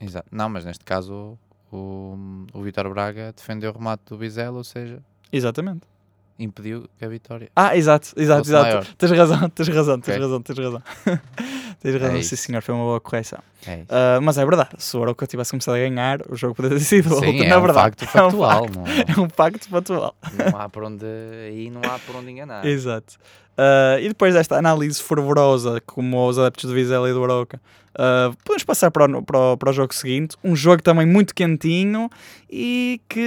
Exato. 0.00 0.28
Não, 0.30 0.48
mas 0.48 0.64
neste 0.64 0.84
caso 0.84 1.38
o, 1.76 2.46
o 2.52 2.62
Vitor 2.62 2.88
Braga 2.90 3.32
defendeu 3.36 3.70
o 3.70 3.74
remate 3.74 4.02
do 4.06 4.16
Bizela, 4.16 4.56
ou 4.56 4.64
seja. 4.64 5.02
Exatamente. 5.32 5.82
Impediu 6.38 6.88
a 7.00 7.06
vitória. 7.06 7.48
Ah, 7.56 7.76
exato, 7.76 8.12
exato, 8.16 8.48
exato. 8.48 8.64
Maior. 8.66 8.86
Tens 8.98 9.10
razão, 9.12 9.48
tens 9.48 9.68
razão, 9.68 10.00
tens 10.00 10.18
razão, 10.18 10.42
tens 10.42 10.58
razão. 10.58 10.82
tens 11.80 11.94
razão, 11.94 12.16
é 12.16 12.22
sim 12.22 12.36
senhor, 12.36 12.62
foi 12.62 12.74
uma 12.74 12.84
boa 12.84 13.00
correção. 13.00 13.38
É 13.66 14.18
uh, 14.18 14.22
mas 14.22 14.38
é 14.38 14.44
verdade, 14.44 14.70
se 14.78 14.96
o 14.96 15.02
Aroca 15.02 15.26
tivesse 15.26 15.50
começado 15.50 15.74
a 15.74 15.78
ganhar, 15.78 16.20
o 16.28 16.36
jogo 16.36 16.54
poderia 16.54 16.78
ter 16.78 16.84
sido 16.84 17.08
sim, 17.08 17.14
outro, 17.14 17.44
é 17.44 17.48
na 17.48 17.58
um 17.58 17.62
verdade. 17.62 17.84
Facto 17.84 18.06
factual, 18.06 18.66
é 18.66 18.70
um 18.70 18.72
facto, 18.72 18.88
é? 18.88 19.12
é 19.12 19.20
um 19.20 19.28
facto 19.28 19.68
factual. 19.68 20.14
Não 20.32 20.60
há 20.60 20.68
por 20.68 20.84
onde, 20.84 21.04
aí 21.46 21.70
não 21.70 21.80
há 21.82 21.98
por 21.98 22.16
onde 22.16 22.30
enganar. 22.30 22.64
Exato. 22.64 23.16
Uh, 23.56 23.98
e 24.00 24.08
depois 24.08 24.34
desta 24.34 24.56
análise 24.56 25.02
fervorosa, 25.02 25.80
como 25.86 26.28
os 26.28 26.38
adeptos 26.38 26.68
do 26.68 26.74
Vizela 26.74 27.08
e 27.08 27.12
do 27.14 27.24
Aroca, 27.24 27.58
uh, 27.94 28.36
podemos 28.44 28.64
passar 28.64 28.90
para 28.90 29.06
o, 29.06 29.22
para, 29.22 29.38
o, 29.38 29.56
para 29.56 29.70
o 29.70 29.72
jogo 29.72 29.94
seguinte. 29.94 30.36
Um 30.44 30.54
jogo 30.54 30.82
também 30.82 31.06
muito 31.06 31.34
quentinho 31.34 32.10
e 32.50 33.00
que 33.08 33.26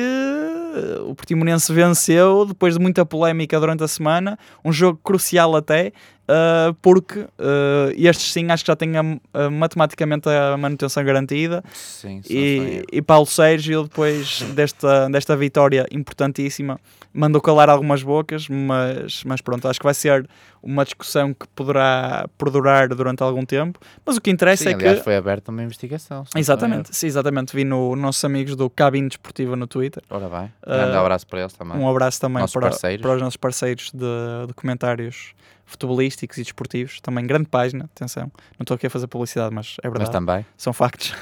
o 1.01 1.15
Portimonense 1.15 1.73
venceu 1.73 2.45
depois 2.45 2.75
de 2.75 2.79
muita 2.79 3.03
polémica 3.03 3.59
durante 3.59 3.83
a 3.83 3.87
semana. 3.87 4.37
Um 4.63 4.71
jogo 4.71 4.99
crucial 5.03 5.55
até, 5.55 5.91
Uh, 6.29 6.75
porque 6.79 7.21
uh, 7.21 7.91
estes 7.97 8.31
sim 8.31 8.51
acho 8.51 8.63
que 8.63 8.67
já 8.67 8.75
têm 8.75 8.95
a, 8.95 9.01
a, 9.33 9.49
matematicamente 9.49 10.29
a 10.29 10.55
manutenção 10.57 11.03
garantida. 11.03 11.63
Sim, 11.73 12.21
e, 12.29 12.83
e 12.91 13.01
Paulo 13.01 13.25
Sérgio, 13.25 13.83
depois 13.83 14.43
desta, 14.53 15.09
desta 15.09 15.35
vitória 15.35 15.87
importantíssima, 15.91 16.79
mandou 17.11 17.41
calar 17.41 17.67
algumas 17.67 18.03
bocas, 18.03 18.47
mas, 18.47 19.23
mas 19.23 19.41
pronto, 19.41 19.67
acho 19.67 19.79
que 19.79 19.83
vai 19.83 19.95
ser 19.95 20.29
uma 20.61 20.83
discussão 20.83 21.33
que 21.33 21.47
poderá 21.55 22.29
perdurar 22.37 22.89
durante 22.89 23.23
algum 23.23 23.43
tempo. 23.43 23.79
Mas 24.05 24.17
o 24.17 24.21
que 24.21 24.29
interessa 24.29 24.65
sim, 24.65 24.69
é 24.69 24.73
aliás, 24.75 24.99
que. 24.99 25.03
foi 25.03 25.15
aberta 25.15 25.49
uma 25.49 25.63
investigação. 25.63 26.25
Exatamente, 26.35 26.95
sim, 26.95 27.07
exatamente. 27.07 27.55
Vi 27.55 27.63
no 27.63 27.95
nossos 27.95 28.23
amigos 28.23 28.55
do 28.55 28.69
Cabine 28.69 29.07
Desportiva 29.07 29.55
no 29.55 29.65
Twitter. 29.65 30.03
Ora 30.11 30.29
bem, 30.29 30.51
grande 30.63 30.95
uh, 30.95 30.99
abraço 30.99 31.25
para 31.25 31.39
eles 31.39 31.53
também. 31.53 31.75
Um 31.75 31.89
abraço 31.89 32.21
também 32.21 32.45
para, 32.47 32.69
para 32.69 33.15
os 33.15 33.21
nossos 33.21 33.37
parceiros 33.37 33.89
de, 33.91 34.47
de 34.47 34.53
comentários 34.53 35.33
futebolísticos 35.69 36.37
e 36.39 36.43
desportivos. 36.43 36.99
Também 36.99 37.25
grande 37.27 37.47
página, 37.47 37.85
atenção. 37.85 38.31
Não 38.57 38.63
estou 38.63 38.73
aqui 38.73 38.87
a 38.87 38.89
fazer 38.89 39.05
publicidade, 39.05 39.53
mas 39.53 39.75
é 39.83 39.87
verdade. 39.87 40.09
Mas 40.09 40.09
também. 40.09 40.45
São 40.57 40.73
factos. 40.73 41.13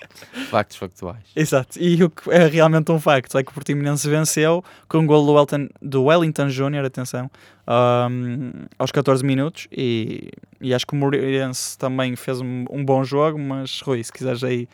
factos 0.50 0.76
factuais. 0.76 1.24
Exato. 1.34 1.78
E 1.80 2.04
o 2.04 2.10
que 2.10 2.30
é 2.30 2.46
realmente 2.46 2.92
um 2.92 3.00
facto 3.00 3.38
é 3.38 3.42
que 3.42 3.50
o 3.50 3.54
Portimonense 3.54 4.08
venceu 4.08 4.62
com 4.88 4.98
um 4.98 5.06
gol 5.06 5.24
do, 5.24 5.38
Elton, 5.38 5.68
do 5.80 6.04
Wellington 6.04 6.50
Júnior, 6.50 6.84
atenção, 6.84 7.30
um, 7.66 8.52
aos 8.78 8.92
14 8.92 9.24
minutos. 9.24 9.66
E, 9.72 10.30
e 10.60 10.74
acho 10.74 10.86
que 10.86 10.92
o 10.92 10.96
Moreirense 10.96 11.78
também 11.78 12.14
fez 12.14 12.42
um, 12.42 12.66
um, 12.70 12.84
bom 12.84 13.02
jogo, 13.04 13.38
mas 13.38 13.80
Rui, 13.80 14.04
se 14.04 14.12
quiseres 14.12 14.44
aí 14.44 14.68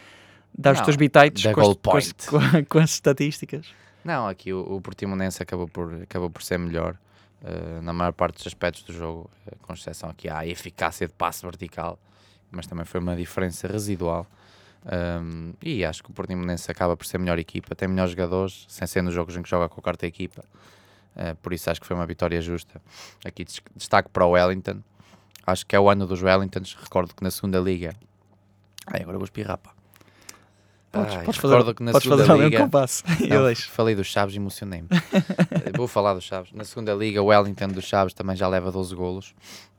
dar 0.59 0.75
os 0.75 0.81
teus 0.81 0.97
bitites 0.97 1.45
com, 1.53 1.75
com, 1.77 1.77
com, 1.77 2.65
com, 2.69 2.79
as 2.81 2.91
estatísticas. 2.91 3.69
Não, 4.05 4.27
aqui 4.27 4.53
o, 4.53 4.61
o 4.61 4.81
Portimonense 4.81 5.41
acabou 5.41 5.69
por, 5.69 6.03
acabou 6.03 6.29
por 6.29 6.43
ser 6.43 6.59
melhor 6.59 6.97
uh, 7.43 7.83
na 7.83 7.93
maior 7.93 8.13
parte 8.13 8.37
dos 8.37 8.47
aspectos 8.47 8.83
do 8.83 8.93
jogo, 8.93 9.31
uh, 9.47 9.57
com 9.63 9.73
exceção 9.73 10.11
aqui 10.11 10.29
à 10.29 10.47
eficácia 10.47 11.07
de 11.07 11.13
passe 11.13 11.43
vertical, 11.43 11.99
mas 12.51 12.67
também 12.67 12.85
foi 12.85 13.01
uma 13.01 13.17
diferença 13.17 13.69
residual. 13.69 14.27
Um, 14.87 15.53
e 15.63 15.85
acho 15.85 16.03
que 16.03 16.11
o 16.11 16.15
Portimonense 16.15 16.71
acaba 16.71 16.97
por 16.97 17.05
ser 17.07 17.19
melhor 17.19 17.39
equipa, 17.39 17.75
tem 17.75 17.87
melhores 17.87 18.13
jogadores, 18.13 18.65
sem 18.69 18.87
ser 18.87 19.03
nos 19.03 19.13
jogos 19.13 19.37
em 19.37 19.43
que 19.43 19.49
joga 19.49 19.69
com 19.69 19.81
a 19.81 19.83
quarta 19.83 20.07
equipa. 20.07 20.43
Uh, 21.15 21.37
por 21.37 21.53
isso 21.53 21.71
acho 21.71 21.81
que 21.81 21.87
foi 21.87 21.97
uma 21.97 22.07
vitória 22.07 22.41
justa. 22.41 22.81
Aqui 23.25 23.45
destaque 23.75 24.09
para 24.09 24.25
o 24.25 24.31
Wellington. 24.31 24.81
Acho 25.47 25.67
que 25.67 25.75
é 25.75 25.81
o 25.81 25.89
ano 25.91 26.07
dos 26.07 26.23
Wellingtons. 26.23 26.77
Recordo 26.81 27.15
que 27.15 27.23
na 27.23 27.31
segunda 27.31 27.59
liga. 27.59 27.95
Ai, 28.87 29.03
agora 29.03 29.19
vou 29.19 29.25
espirrar, 29.25 29.59
pá. 29.59 29.80
Podes, 30.93 31.15
Ai, 31.15 31.25
podes 31.25 31.41
fazer, 31.41 31.75
que 31.75 31.83
na 31.85 31.93
podes 31.93 32.05
segunda 32.05 32.27
fazer 32.27 32.45
liga, 32.45 32.59
compasso. 32.59 33.05
Não, 33.29 33.49
eu 33.49 33.57
Falei 33.57 33.95
dos 33.95 34.09
Chaves 34.09 34.35
e 34.35 34.39
emocionei-me. 34.39 34.89
vou 35.77 35.87
falar 35.87 36.15
dos 36.15 36.25
Chaves. 36.25 36.53
Na 36.53 36.65
segunda 36.65 36.93
liga, 36.95 37.23
o 37.23 37.27
Wellington 37.27 37.69
dos 37.69 37.85
Chaves 37.85 38.13
também 38.13 38.35
já 38.35 38.49
leva 38.49 38.73
12 38.73 38.95
golos. 38.95 39.35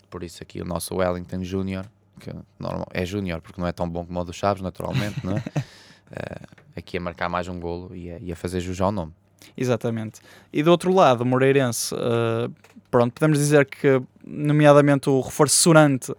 Por 0.10 0.24
isso 0.24 0.41
aqui 0.41 0.62
o 0.62 0.65
nosso 0.65 0.96
Wellington 0.96 1.44
Júnior 1.44 1.86
que 2.22 2.32
normal, 2.60 2.88
é 2.94 3.06
júnior, 3.06 3.41
porque 3.41 3.60
não 3.60 3.68
é 3.68 3.72
tão 3.72 3.89
bom 3.89 4.06
como 4.06 4.20
o 4.20 4.24
dos 4.24 4.36
Chaves, 4.36 4.62
naturalmente, 4.62 5.25
não 5.25 5.38
é? 5.38 5.39
uh, 5.39 6.48
aqui 6.77 6.98
a 6.98 7.01
marcar 7.01 7.27
mais 7.27 7.48
um 7.48 7.60
golo 7.60 7.96
e 7.96 8.12
a, 8.12 8.20
e 8.20 8.32
a 8.32 8.36
fazer 8.36 8.60
jus 8.60 8.80
ao 8.80 8.91
nome. 8.91 9.12
Exatamente. 9.58 10.22
E 10.53 10.62
do 10.62 10.70
outro 10.70 10.94
lado, 10.94 11.22
o 11.22 11.25
Moreirense, 11.25 11.94
uh, 11.96 12.53
pronto, 12.89 13.13
podemos 13.13 13.39
dizer 13.39 13.65
que, 13.65 14.01
nomeadamente, 14.24 15.10
o 15.10 15.20
reforço 15.20 15.56
sonante 15.56 16.12
uh, 16.12 16.15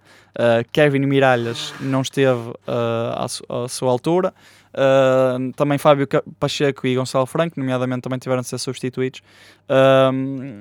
Kevin 0.72 1.06
Miralhas 1.06 1.72
não 1.80 2.02
esteve 2.02 2.50
uh, 2.50 3.14
à, 3.16 3.28
su 3.28 3.44
à, 3.48 3.68
sua 3.68 3.90
altura. 3.90 4.34
Uh, 4.74 5.52
também 5.54 5.78
Fábio 5.78 6.08
Pacheco 6.38 6.86
e 6.86 6.94
Gonçalo 6.94 7.26
Franco, 7.26 7.58
nomeadamente, 7.58 8.02
também 8.02 8.18
tiveram 8.18 8.42
de 8.42 8.48
ser 8.48 8.58
substituídos. 8.58 9.22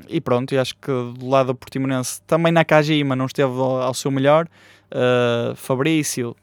e 0.09 0.21
pronto, 0.21 0.53
e 0.53 0.57
acho 0.57 0.75
que 0.75 0.91
do 0.91 1.29
lado 1.29 1.47
do 1.47 1.55
Portimonense, 1.55 2.21
também 2.23 2.51
na 2.51 2.65
Kajima 2.65 3.15
não 3.15 3.25
esteve 3.25 3.51
ao, 3.51 3.81
ao 3.81 3.93
seu 3.93 4.11
melhor. 4.11 4.47
Uh, 4.93 5.55
Fabrício 5.55 6.35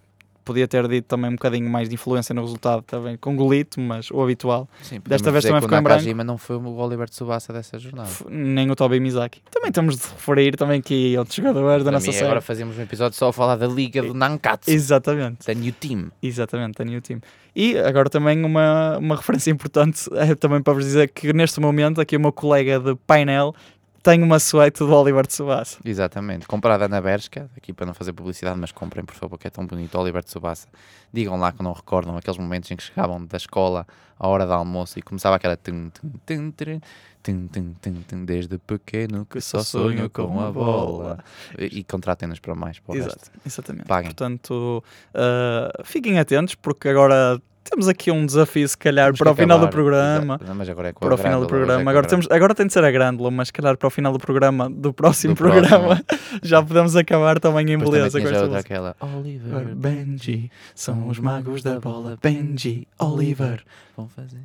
podia 0.49 0.67
ter 0.67 0.89
dito 0.89 1.05
também 1.05 1.31
um 1.31 1.35
bocadinho 1.35 1.69
mais 1.69 1.91
de 1.91 1.95
influência 1.95 2.35
no 2.35 2.41
resultado 2.41 2.81
também 2.83 3.19
com 3.19 3.37
Golito, 3.37 3.79
mas 3.79 4.11
o 4.11 4.23
habitual. 4.23 4.67
Sim, 4.83 4.99
Desta 5.07 5.31
vez 5.31 5.45
também 5.45 5.61
ficou 5.61 5.77
em 5.77 5.83
branco. 5.83 5.99
Nakajima 6.01 6.25
não 6.25 6.39
foi 6.39 6.57
o 6.57 6.77
Oliver 6.77 7.07
Tsubasa 7.11 7.53
dessa 7.53 7.79
jornada. 7.79 8.09
Nem 8.31 8.71
o 8.71 8.75
Tobi 8.75 8.99
Mizaki. 8.99 9.43
Também 9.51 9.71
temos 9.71 9.99
de 9.99 10.03
referir 10.05 10.57
também 10.57 10.81
que 10.81 11.17
outros 11.19 11.37
jogadores 11.37 11.85
da 11.85 11.93
nossa 11.93 12.11
série. 12.11 12.25
Agora 12.25 12.41
fazemos 12.41 12.79
um 12.79 12.83
episódio 12.83 13.19
só 13.19 13.29
a 13.29 13.33
falar 13.33 13.57
da 13.57 13.67
Liga 13.67 14.03
do 14.03 14.15
Nankatsu. 14.15 14.71
Exatamente. 14.71 15.47
Da 15.47 15.53
New 15.53 15.73
Team. 15.73 16.11
Exatamente, 16.23 16.79
da 16.79 16.85
New 16.85 17.03
Team. 17.03 17.21
E 17.55 17.77
agora 17.77 18.09
também 18.09 18.43
uma, 18.43 18.97
uma 18.99 19.17
referência 19.17 19.51
importante 19.51 20.09
é 20.15 20.35
também 20.35 20.63
para 20.63 20.73
vos 20.73 20.85
dizer 20.85 21.09
que 21.09 21.33
neste 21.33 21.61
momento 21.61 22.01
aqui 22.01 22.17
o 22.17 22.21
meu 22.21 22.33
colega 22.33 22.81
de 22.81 22.95
painel 23.07 23.55
tenho 24.03 24.25
uma 24.25 24.39
suéte 24.39 24.79
do 24.79 24.93
Oliver 24.93 25.27
Tsubasa. 25.27 25.79
Exatamente, 25.85 26.47
comprada 26.47 26.89
na 26.89 27.01
Bershka, 27.01 27.51
aqui 27.57 27.73
para 27.73 27.87
não 27.87 27.95
fazer 27.95 28.13
publicidade, 28.13 28.59
mas 28.59 28.73
comprem 28.73 29.05
por 29.05 29.15
favor, 29.15 29.39
que 29.39 29.47
é 29.47 29.51
tão 29.51 29.67
bonito, 29.67 29.99
Oliver 29.99 30.23
Tsubasa. 30.23 30.67
Digam 31.13 31.39
lá 31.39 31.53
que 31.53 31.63
não 31.63 31.73
recordam 31.73 32.17
aqueles 32.17 32.39
momentos 32.39 32.71
em 32.71 32.77
que 32.77 32.83
chegavam 32.83 33.25
da 33.25 33.37
escola 33.37 33.87
à 34.19 34.29
hora 34.29 34.47
do 34.47 34.53
almoço 34.53 34.99
e 34.99 35.03
começava 35.03 35.37
aquela 35.37 35.57
tum, 35.57 35.91
tum, 35.91 36.11
tum, 36.27 36.51
tum, 36.51 36.81
tum, 37.23 37.47
tum, 37.47 37.75
tum, 37.81 38.03
tum, 38.03 38.25
desde 38.25 38.59
pequeno 38.59 39.25
que 39.27 39.41
só 39.41 39.63
sonho 39.63 40.11
com 40.11 40.41
a 40.41 40.51
bola. 40.51 41.19
E, 41.59 41.81
e 41.81 41.85
contratem-nos 41.85 42.41
para 42.41 42.55
mais. 42.55 42.79
Para 42.81 42.97
Exato, 42.97 43.31
exatamente. 43.47 43.87
Paguem. 43.87 44.11
Portanto, 44.11 44.83
uh, 45.15 45.85
fiquem 45.85 46.19
atentos 46.19 46.55
porque 46.55 46.89
agora 46.89 47.41
temos 47.69 47.89
aqui 47.89 48.11
um 48.11 48.25
desafio, 48.25 48.69
se 48.69 48.77
calhar, 48.77 49.07
temos 49.07 49.19
para 49.19 49.33
o 49.33 49.35
final 49.35 49.59
do 49.59 49.69
programa. 49.69 50.41
Não, 50.45 50.55
mas 50.55 50.69
agora 50.69 50.89
é 50.89 50.93
para 50.93 51.15
o 51.15 51.17
final 51.17 51.41
do 51.41 51.47
programa. 51.47 51.83
É 51.83 51.89
agora, 51.91 52.07
temos, 52.07 52.27
agora 52.31 52.55
tem 52.55 52.67
de 52.67 52.73
ser 52.73 52.85
a 52.85 52.91
grândola, 52.91 53.31
mas 53.31 53.49
se 53.49 53.53
calhar 53.53 53.77
para 53.77 53.87
o 53.87 53.91
final 53.91 54.13
do 54.13 54.19
programa, 54.19 54.69
do 54.71 54.93
próximo 54.93 55.35
do 55.35 55.39
programa, 55.39 56.03
próximo. 56.05 56.41
já 56.43 56.63
podemos 56.63 56.97
acabar 56.97 57.39
também 57.39 57.73
em 57.73 57.79
beleza. 57.79 58.21
Com 58.21 58.29
esta 58.29 58.59
aquela 58.59 58.97
Oliver, 59.01 59.75
Benji, 59.75 60.51
são 60.75 61.09
os 61.09 61.19
magos 61.19 61.63
da 61.63 61.79
bola. 61.79 62.19
Benji, 62.23 62.87
Oliver, 62.99 63.63
vão 63.97 64.09
fazer. 64.09 64.41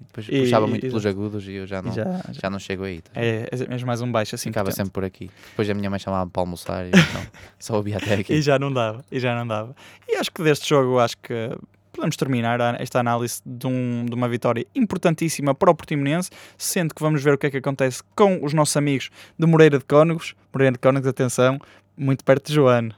Depois 0.00 0.26
e, 0.28 0.40
puxava 0.40 0.66
muito 0.66 0.86
e, 0.86 0.88
pelos 0.88 1.06
agudos 1.06 1.46
e 1.46 1.52
eu 1.54 1.66
já 1.66 1.82
não, 1.82 1.92
já, 1.92 2.04
já, 2.04 2.22
já 2.42 2.50
não 2.50 2.58
chego 2.58 2.84
aí. 2.84 3.00
Tá? 3.00 3.10
É, 3.14 3.48
é 3.50 3.68
mesmo 3.68 3.86
mais 3.86 4.00
um 4.00 4.10
baixo 4.10 4.34
assim. 4.34 4.50
Ficava 4.50 4.70
sempre 4.70 4.92
por 4.92 5.04
aqui. 5.04 5.30
Depois 5.50 5.68
a 5.68 5.74
minha 5.74 5.90
mãe 5.90 5.98
chamava 5.98 6.28
para 6.28 6.42
almoçar 6.42 6.86
e 6.86 6.90
não, 6.90 7.26
só 7.58 7.76
ouvia 7.76 7.96
até 7.96 8.14
aqui. 8.14 8.32
e 8.32 8.42
já 8.42 8.58
não 8.58 8.72
dava, 8.72 9.04
e 9.10 9.20
já 9.20 9.34
não 9.34 9.46
dava. 9.46 9.74
E 10.08 10.16
acho 10.16 10.30
que 10.30 10.42
deste 10.42 10.68
jogo, 10.68 10.98
acho 10.98 11.16
que 11.18 11.50
podemos 11.92 12.16
terminar 12.16 12.58
esta 12.80 13.00
análise 13.00 13.40
de, 13.44 13.66
um, 13.66 14.06
de, 14.06 14.14
uma 14.14 14.28
vitória 14.28 14.66
importantíssima 14.74 15.54
para 15.54 15.70
o 15.70 15.74
Portimonense, 15.74 16.30
sendo 16.56 16.94
que 16.94 17.02
vamos 17.02 17.22
ver 17.22 17.34
o 17.34 17.38
que 17.38 17.46
é 17.46 17.50
que 17.50 17.58
acontece 17.58 18.02
com 18.16 18.44
os 18.44 18.52
nossos 18.54 18.76
amigos 18.76 19.10
de 19.38 19.46
Moreira 19.46 19.78
de 19.78 19.84
Cónegos. 19.84 20.34
Moreira 20.52 20.72
de 20.72 20.78
Cónegos, 20.78 21.08
atenção, 21.08 21.58
muito 21.96 22.24
perto 22.24 22.48
de 22.48 22.54
Joano. 22.54 22.94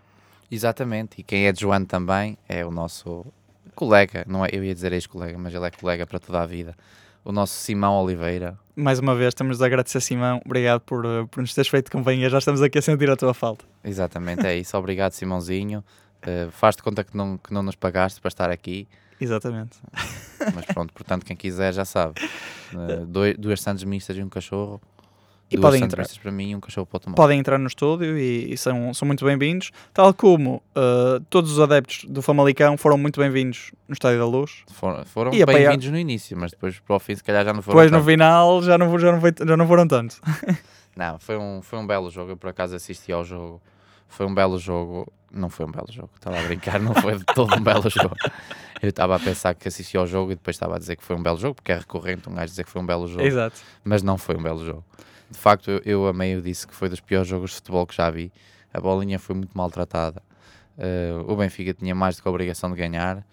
Exatamente, 0.50 1.20
e 1.20 1.22
quem 1.22 1.46
é 1.46 1.52
de 1.52 1.60
Joano 1.60 1.86
também 1.86 2.38
é 2.48 2.64
o 2.64 2.70
nosso 2.70 3.26
colega, 3.74 4.24
não 4.28 4.44
é, 4.44 4.50
eu 4.52 4.62
ia 4.62 4.72
dizer 4.72 4.92
ex-colega, 4.92 5.36
mas 5.36 5.52
ele 5.52 5.66
é 5.66 5.70
colega 5.70 6.06
para 6.06 6.18
toda 6.20 6.40
a 6.40 6.46
vida, 6.46 6.76
o 7.24 7.32
nosso 7.32 7.54
Simão 7.54 8.02
Oliveira. 8.04 8.56
Mais 8.76 8.98
uma 8.98 9.14
vez, 9.14 9.34
temos 9.34 9.58
de 9.58 9.64
agradecer, 9.64 10.00
Simão. 10.00 10.40
Obrigado 10.44 10.80
por, 10.80 11.04
eh, 11.04 11.26
por 11.30 11.40
nos 11.40 11.54
teres 11.54 11.68
feito 11.68 11.90
companhia. 11.90 12.28
Já 12.28 12.38
estamos 12.38 12.60
aqui 12.60 12.78
a 12.78 12.82
sentir 12.82 13.08
a 13.08 13.16
tua 13.16 13.32
falta. 13.32 13.64
Exatamente, 13.84 14.44
é 14.46 14.56
isso. 14.56 14.76
Obrigado, 14.76 15.12
Simãozinho. 15.12 15.82
Uh, 16.26 16.50
faz 16.50 16.76
de 16.76 16.82
conta 16.82 17.04
que 17.04 17.16
não, 17.16 17.38
que 17.38 17.52
não 17.52 17.62
nos 17.62 17.76
pagaste 17.76 18.20
para 18.20 18.28
estar 18.28 18.50
aqui. 18.50 18.88
Exatamente. 19.20 19.78
Mas 20.54 20.64
pronto, 20.66 20.92
portanto, 20.92 21.24
quem 21.24 21.36
quiser 21.36 21.72
já 21.72 21.84
sabe. 21.84 22.14
Uh, 22.72 23.06
dois, 23.06 23.36
duas 23.38 23.60
sandes 23.60 23.84
mistas 23.84 24.16
e 24.16 24.22
um 24.22 24.28
cachorro. 24.28 24.80
E 25.50 25.58
podem 25.58 25.82
entrar. 25.84 26.06
para 26.22 26.32
mim 26.32 26.50
e 26.50 26.56
um 26.56 26.60
cachorro 26.60 26.86
para 26.86 26.96
o 26.96 27.00
tomar. 27.00 27.16
Podem 27.16 27.38
entrar 27.38 27.58
no 27.58 27.66
estúdio 27.66 28.18
e, 28.18 28.52
e 28.52 28.56
são, 28.56 28.92
são 28.92 29.06
muito 29.06 29.24
bem-vindos. 29.24 29.70
Tal 29.92 30.12
como 30.12 30.62
uh, 30.76 31.20
todos 31.30 31.52
os 31.52 31.60
adeptos 31.60 32.04
do 32.08 32.22
Famalicão 32.22 32.76
foram 32.76 32.98
muito 32.98 33.20
bem-vindos 33.20 33.72
no 33.86 33.92
Estádio 33.92 34.18
da 34.18 34.26
Luz. 34.26 34.64
foram, 34.72 35.04
foram 35.04 35.30
bem-vindos 35.30 35.90
no 35.90 35.98
início, 35.98 36.36
mas 36.36 36.50
depois 36.50 36.80
para 36.80 36.96
o 36.96 36.98
fim, 36.98 37.14
se 37.14 37.22
calhar 37.22 37.44
já 37.44 37.52
não 37.52 37.62
foram. 37.62 37.76
Depois 37.76 37.90
tanto. 37.90 38.00
no 38.00 38.10
final 38.10 38.62
já 38.62 38.78
não, 38.78 38.98
já 38.98 39.12
não, 39.12 39.20
foi, 39.20 39.32
já 39.46 39.56
não 39.56 39.66
foram 39.68 39.86
tanto. 39.86 40.20
não, 40.96 41.18
foi 41.18 41.36
um, 41.36 41.60
foi 41.62 41.78
um 41.78 41.86
belo 41.86 42.10
jogo. 42.10 42.32
Eu 42.32 42.36
por 42.36 42.50
acaso 42.50 42.74
assisti 42.74 43.12
ao 43.12 43.22
jogo. 43.22 43.60
Foi 44.08 44.26
um 44.26 44.34
belo 44.34 44.58
jogo. 44.58 45.12
Não 45.34 45.48
foi 45.48 45.66
um 45.66 45.70
belo 45.70 45.90
jogo, 45.90 46.10
estava 46.14 46.38
a 46.38 46.42
brincar, 46.42 46.80
não 46.80 46.94
foi 46.94 47.18
de 47.18 47.24
todo 47.24 47.54
um 47.54 47.60
belo 47.60 47.88
jogo. 47.90 48.14
Eu 48.80 48.90
estava 48.90 49.16
a 49.16 49.18
pensar 49.18 49.54
que 49.54 49.66
assisti 49.66 49.96
ao 49.96 50.06
jogo 50.06 50.32
e 50.32 50.34
depois 50.34 50.54
estava 50.54 50.76
a 50.76 50.78
dizer 50.78 50.96
que 50.96 51.02
foi 51.02 51.16
um 51.16 51.22
belo 51.22 51.38
jogo, 51.38 51.56
porque 51.56 51.72
é 51.72 51.78
recorrente 51.78 52.28
um 52.28 52.34
gajo 52.34 52.50
dizer 52.50 52.64
que 52.64 52.70
foi 52.70 52.80
um 52.80 52.86
belo 52.86 53.08
jogo. 53.08 53.22
Exato. 53.22 53.60
Mas 53.82 54.02
não 54.02 54.16
foi 54.16 54.36
um 54.36 54.42
belo 54.42 54.64
jogo. 54.64 54.84
De 55.30 55.38
facto, 55.38 55.70
eu, 55.70 55.80
eu 55.84 56.06
a 56.06 56.12
meio 56.12 56.40
disse 56.40 56.66
que 56.66 56.74
foi 56.74 56.88
dos 56.88 57.00
piores 57.00 57.26
jogos 57.26 57.50
de 57.50 57.56
futebol 57.56 57.86
que 57.86 57.96
já 57.96 58.10
vi. 58.10 58.32
A 58.72 58.80
bolinha 58.80 59.18
foi 59.18 59.34
muito 59.34 59.56
maltratada. 59.56 60.22
Uh, 60.76 61.30
o 61.30 61.36
Benfica 61.36 61.72
tinha 61.72 61.94
mais 61.94 62.16
do 62.16 62.22
que 62.22 62.28
a 62.28 62.30
obrigação 62.30 62.70
de 62.70 62.76
ganhar. 62.76 63.24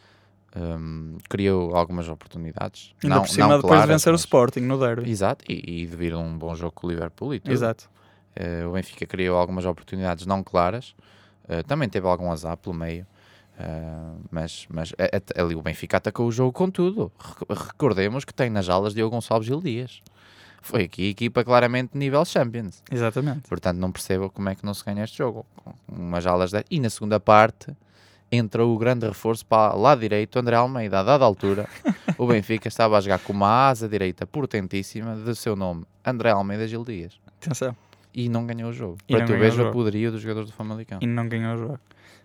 Um, 0.55 1.17
criou 1.29 1.75
algumas 1.75 2.09
oportunidades. 2.09 2.93
Ainda 3.03 3.15
não, 3.15 3.23
por 3.23 3.29
cima, 3.29 3.47
não 3.47 3.55
depois 3.55 3.71
claras, 3.71 3.87
de 3.87 3.93
vencer 3.93 4.11
mas... 4.11 4.21
o 4.21 4.23
Sporting 4.23 4.59
no 4.61 4.77
derby. 4.77 5.09
Exato, 5.09 5.45
e, 5.47 5.83
e 5.83 5.87
devido 5.87 6.17
a 6.17 6.19
um 6.19 6.37
bom 6.37 6.53
jogo 6.55 6.73
com 6.73 6.87
o 6.87 6.89
Liverpool 6.89 7.33
e 7.33 7.39
tudo. 7.39 7.53
Exato. 7.53 7.89
Uh, 8.35 8.67
o 8.69 8.73
Benfica 8.73 9.05
criou 9.05 9.37
algumas 9.37 9.65
oportunidades 9.65 10.25
não 10.25 10.43
claras, 10.43 10.93
uh, 11.49 11.63
também 11.67 11.89
teve 11.89 12.07
algum 12.07 12.31
azar 12.31 12.57
pelo 12.57 12.75
meio, 12.75 13.05
uh, 13.59 14.19
mas, 14.29 14.65
mas 14.69 14.93
ali 15.35 15.55
o 15.55 15.61
Benfica 15.61 15.97
atacou 15.97 16.27
o 16.27 16.31
jogo 16.31 16.51
com 16.51 16.69
tudo. 16.69 17.11
Recordemos 17.49 18.25
que 18.25 18.33
tem 18.33 18.49
nas 18.49 18.69
alas 18.69 18.93
Diogo 18.93 19.15
Gonçalves 19.15 19.49
e 19.49 19.61
Dias. 19.61 20.01
Foi 20.61 20.83
aqui 20.83 21.09
equipa 21.09 21.43
claramente 21.43 21.97
nível 21.97 22.23
Champions. 22.23 22.83
Exatamente. 22.91 23.47
Portanto, 23.49 23.77
não 23.79 23.91
percebo 23.91 24.29
como 24.29 24.47
é 24.49 24.55
que 24.55 24.63
não 24.63 24.75
se 24.75 24.85
ganha 24.85 25.03
este 25.03 25.17
jogo. 25.17 25.45
Com 25.55 25.73
umas 25.89 26.25
alas 26.27 26.51
de... 26.51 26.63
E 26.69 26.79
na 26.79 26.89
segunda 26.89 27.19
parte 27.19 27.75
entra 28.31 28.63
o 28.63 28.77
grande 28.77 29.07
reforço 29.07 29.45
para 29.45 29.73
lá 29.73 29.95
direito, 29.95 30.37
André 30.37 30.55
Almeida, 30.55 30.99
a 30.99 31.03
dada 31.03 31.25
altura, 31.25 31.67
o 32.17 32.27
Benfica 32.27 32.67
estava 32.67 32.97
a 32.97 33.01
jogar 33.01 33.19
com 33.19 33.33
uma 33.33 33.67
asa 33.69 33.89
direita 33.89 34.25
potentíssima 34.25 35.15
de 35.15 35.35
seu 35.35 35.55
nome, 35.55 35.83
André 36.05 36.29
Almeida 36.29 36.67
Gil 36.67 36.85
Dias. 36.85 37.19
Atenção 37.41 37.75
e 38.13 38.29
não 38.29 38.45
ganhou 38.45 38.69
o 38.69 38.73
jogo. 38.73 38.97
E 39.07 39.15
Para 39.15 39.25
tu 39.25 39.33
veres 39.33 39.59
a 39.59 39.71
poderia 39.71 40.11
dos 40.11 40.21
jogadores 40.21 40.49
do 40.49 40.55
Famalicão. 40.55 40.99
E 41.01 41.07
não 41.07 41.27
ganhou 41.27 41.55
o 41.55 41.57
jogo. 41.57 41.79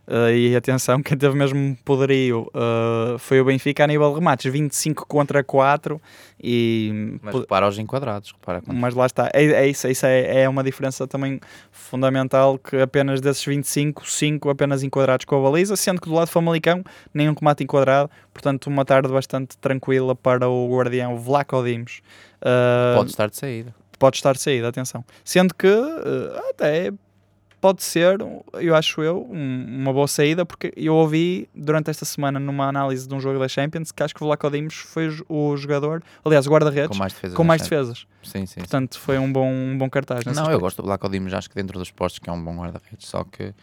Uh, 0.07 0.31
e 0.31 0.55
atenção, 0.55 1.03
quem 1.03 1.19
teve 1.19 1.37
mesmo 1.37 1.77
poderio 1.85 2.49
uh, 2.55 3.19
foi 3.19 3.41
o 3.41 3.45
Benfica 3.45 3.83
a 3.83 3.87
nível 3.89 4.09
de 4.11 4.15
remates, 4.15 4.53
25 4.53 5.05
contra 5.05 5.43
4 5.43 6.01
e... 6.41 7.19
Mas 7.21 7.35
repara 7.35 7.67
os 7.67 7.77
enquadrados, 7.77 8.31
repara 8.31 8.63
Mas 8.69 8.95
lá 8.95 9.07
está, 9.07 9.29
é, 9.35 9.45
é 9.45 9.67
isso, 9.67 9.89
isso 9.89 10.07
é, 10.07 10.43
é 10.43 10.49
uma 10.49 10.63
diferença 10.63 11.09
também 11.09 11.41
fundamental 11.73 12.57
que 12.57 12.77
apenas 12.77 13.21
desses 13.21 13.45
25, 13.45 14.09
5 14.09 14.49
apenas 14.49 14.85
enquadrados 14.85 15.25
com 15.25 15.45
a 15.45 15.51
baliza, 15.51 15.75
sendo 15.75 16.01
que 16.01 16.09
do 16.09 16.15
lado 16.15 16.29
do 16.29 16.31
Famalicão 16.31 16.85
nenhum 17.13 17.35
combate 17.35 17.65
enquadrado, 17.65 18.09
portanto 18.33 18.69
uma 18.69 18.85
tarde 18.85 19.09
bastante 19.09 19.59
tranquila 19.59 20.15
para 20.15 20.49
o 20.49 20.69
guardião 20.71 21.19
Vlaco 21.19 21.65
Dimos. 21.65 22.01
Uh, 22.41 22.97
Pode 22.97 23.11
estar 23.11 23.29
de 23.29 23.37
saída 23.37 23.75
pode 23.99 24.17
estar 24.17 24.37
saída, 24.37 24.69
atenção. 24.69 25.05
Sendo 25.25 25.55
que 25.55 25.67
uh, 25.67 26.51
até 26.51 26.93
pode 27.61 27.83
ser, 27.83 28.19
eu 28.61 28.75
acho 28.75 29.03
eu, 29.03 29.27
um, 29.29 29.67
uma 29.81 29.93
boa 29.93 30.07
saída, 30.07 30.45
porque 30.47 30.73
eu 30.77 30.95
ouvi 30.95 31.49
durante 31.55 31.91
esta 31.91 32.05
semana 32.05 32.39
numa 32.39 32.69
análise 32.69 33.09
de 33.09 33.15
um 33.15 33.21
jogo 33.21 33.39
da 33.39 33.49
Champions 33.49 33.91
que 33.91 34.03
acho 34.03 34.15
que 34.15 34.23
o 34.23 34.27
Vlaco 34.27 34.49
Dimos 34.51 34.75
foi 34.75 35.09
o 35.29 35.57
jogador, 35.57 36.03
aliás, 36.25 36.47
o 36.47 36.51
guarda-redes, 36.51 36.89
com 36.89 36.97
mais 36.97 37.13
defesas. 37.13 37.37
com 37.37 37.45
mais 37.45 37.63
defesas. 37.63 38.07
Sim, 38.23 38.47
sim, 38.47 38.61
Portanto, 38.61 38.95
sim. 38.95 39.01
foi 39.01 39.19
um 39.19 39.33
bom, 39.33 39.51
um 39.51 39.77
bom 39.77 39.89
cartaz. 39.91 40.25
Não, 40.25 40.33
aspecto. 40.33 40.53
eu 40.53 40.61
gosto 40.61 40.77
do 40.77 40.85
Vlaco 40.85 41.09
Dimos, 41.09 41.35
acho 41.35 41.49
que 41.49 41.57
dentro 41.57 41.79
dos 41.79 41.91
postos 41.91 42.19
que 42.19 42.31
é 42.31 42.33
um 42.33 42.43
bom 42.43 42.57
guarda-redes, 42.57 43.09
só 43.09 43.25
que 43.25 43.45
uh, 43.45 43.55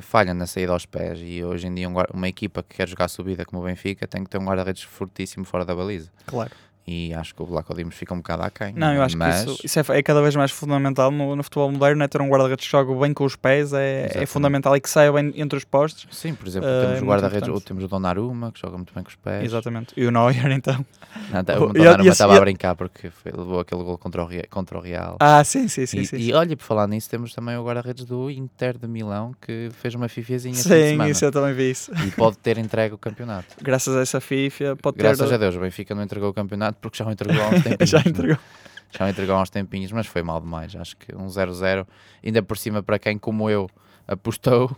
falha 0.00 0.34
na 0.34 0.46
saída 0.46 0.72
aos 0.72 0.86
pés 0.86 1.20
e 1.22 1.44
hoje 1.44 1.66
em 1.66 1.74
dia 1.74 1.88
um, 1.88 1.94
uma 2.12 2.28
equipa 2.28 2.62
que 2.62 2.76
quer 2.76 2.88
jogar 2.88 3.08
subida 3.08 3.44
como 3.44 3.62
o 3.62 3.64
Benfica 3.64 4.06
tem 4.06 4.24
que 4.24 4.30
ter 4.30 4.38
um 4.38 4.46
guarda-redes 4.46 4.82
fortíssimo 4.82 5.44
fora 5.44 5.64
da 5.64 5.74
baliza. 5.76 6.10
Claro 6.26 6.50
e 6.88 7.12
acho 7.12 7.34
que 7.34 7.42
o 7.42 7.44
Vlaco 7.44 7.74
Dimos 7.74 7.94
fica 7.94 8.14
um 8.14 8.16
bocado 8.16 8.44
aquém. 8.44 8.72
Não, 8.74 8.94
eu 8.94 9.02
acho 9.02 9.18
mas... 9.18 9.44
que 9.44 9.50
isso, 9.50 9.66
isso 9.66 9.92
é, 9.92 9.98
é, 9.98 10.02
cada 10.02 10.22
vez 10.22 10.34
mais 10.34 10.50
fundamental 10.50 11.10
no, 11.10 11.36
no 11.36 11.42
futebol 11.42 11.70
moderno, 11.70 12.02
é 12.02 12.08
ter 12.08 12.22
um 12.22 12.28
guarda-redes 12.30 12.64
que 12.64 12.72
joga 12.72 12.94
bem 12.94 13.12
com 13.12 13.26
os 13.26 13.36
pés, 13.36 13.74
é, 13.74 14.10
é, 14.14 14.24
fundamental 14.24 14.74
e 14.74 14.80
que 14.80 14.88
saia 14.88 15.12
bem 15.12 15.30
entre 15.36 15.58
os 15.58 15.64
postos. 15.64 16.06
Sim, 16.10 16.32
por 16.32 16.48
exemplo, 16.48 16.66
uh, 16.66 16.80
temos 16.80 16.98
é 16.98 17.02
o 17.02 17.06
guarda-redes, 17.06 17.48
ou 17.50 17.60
temos 17.60 17.84
o 17.84 17.88
Donnarumma, 17.88 18.50
que 18.52 18.58
joga 18.58 18.78
muito 18.78 18.94
bem 18.94 19.04
com 19.04 19.10
os 19.10 19.16
pés. 19.16 19.44
Exatamente, 19.44 19.92
e 19.98 20.06
o 20.06 20.10
Neuer 20.10 20.50
então. 20.50 20.82
Não, 21.30 21.44
tá, 21.44 21.60
o 21.60 21.74
Donnarumma 21.74 22.10
estava 22.10 22.38
a 22.38 22.40
brincar 22.40 22.74
porque 22.74 23.10
foi, 23.10 23.32
levou 23.32 23.60
aquele 23.60 23.82
gol 23.82 23.98
contra 23.98 24.22
o, 24.22 24.26
Real, 24.26 24.44
contra 24.48 24.78
o 24.78 24.80
Real. 24.80 25.18
Ah, 25.20 25.44
sim, 25.44 25.68
sim, 25.68 25.84
sim. 25.84 26.00
E, 26.00 26.06
sim, 26.06 26.16
e 26.16 26.24
sim. 26.24 26.32
olha, 26.32 26.56
por 26.56 26.64
falar 26.64 26.86
nisso, 26.88 27.10
temos 27.10 27.34
também 27.34 27.54
o 27.58 27.64
guarda-redes 27.64 28.06
do 28.06 28.30
Inter 28.30 28.78
de 28.78 28.88
Milão, 28.88 29.34
que 29.42 29.68
fez 29.72 29.94
uma 29.94 30.08
fifiazinha 30.08 30.54
Sim, 30.54 31.04
isso 31.10 31.22
eu 31.22 31.30
também 31.30 31.52
vi 31.52 31.70
isso. 31.70 31.92
E 32.06 32.10
pode 32.12 32.38
ter 32.38 32.56
entregue 32.56 32.94
o 32.94 32.98
campeonato. 32.98 33.48
Graças 33.60 33.94
a 33.94 34.00
essa 34.00 34.22
FIFA, 34.22 34.74
pode 34.80 34.96
Graças 34.96 35.18
ter... 35.18 35.24
Graças 35.24 35.34
a 35.34 35.36
Deus, 35.36 35.54
o 35.56 35.60
Benfica 35.60 35.94
não 35.94 36.02
entregou 36.02 36.30
o 36.30 36.32
campeonato 36.32 36.77
porque 36.80 36.98
já 36.98 37.06
o 37.06 37.10
entregou 37.10 37.42
há 37.42 37.48
uns 37.48 37.62
tempos. 37.64 37.88
já 37.88 38.00
entregou. 38.00 38.38
Já 38.90 39.10
entregou 39.10 39.36
há 39.36 39.42
uns 39.42 39.50
tempinhos, 39.50 39.92
mas 39.92 40.06
foi 40.06 40.22
mal 40.22 40.40
demais. 40.40 40.74
Acho 40.74 40.96
que 40.96 41.14
um 41.14 41.26
0-0, 41.26 41.86
ainda 42.24 42.42
por 42.42 42.56
cima 42.56 42.82
para 42.82 42.98
quem, 42.98 43.18
como 43.18 43.50
eu, 43.50 43.68
apostou. 44.06 44.74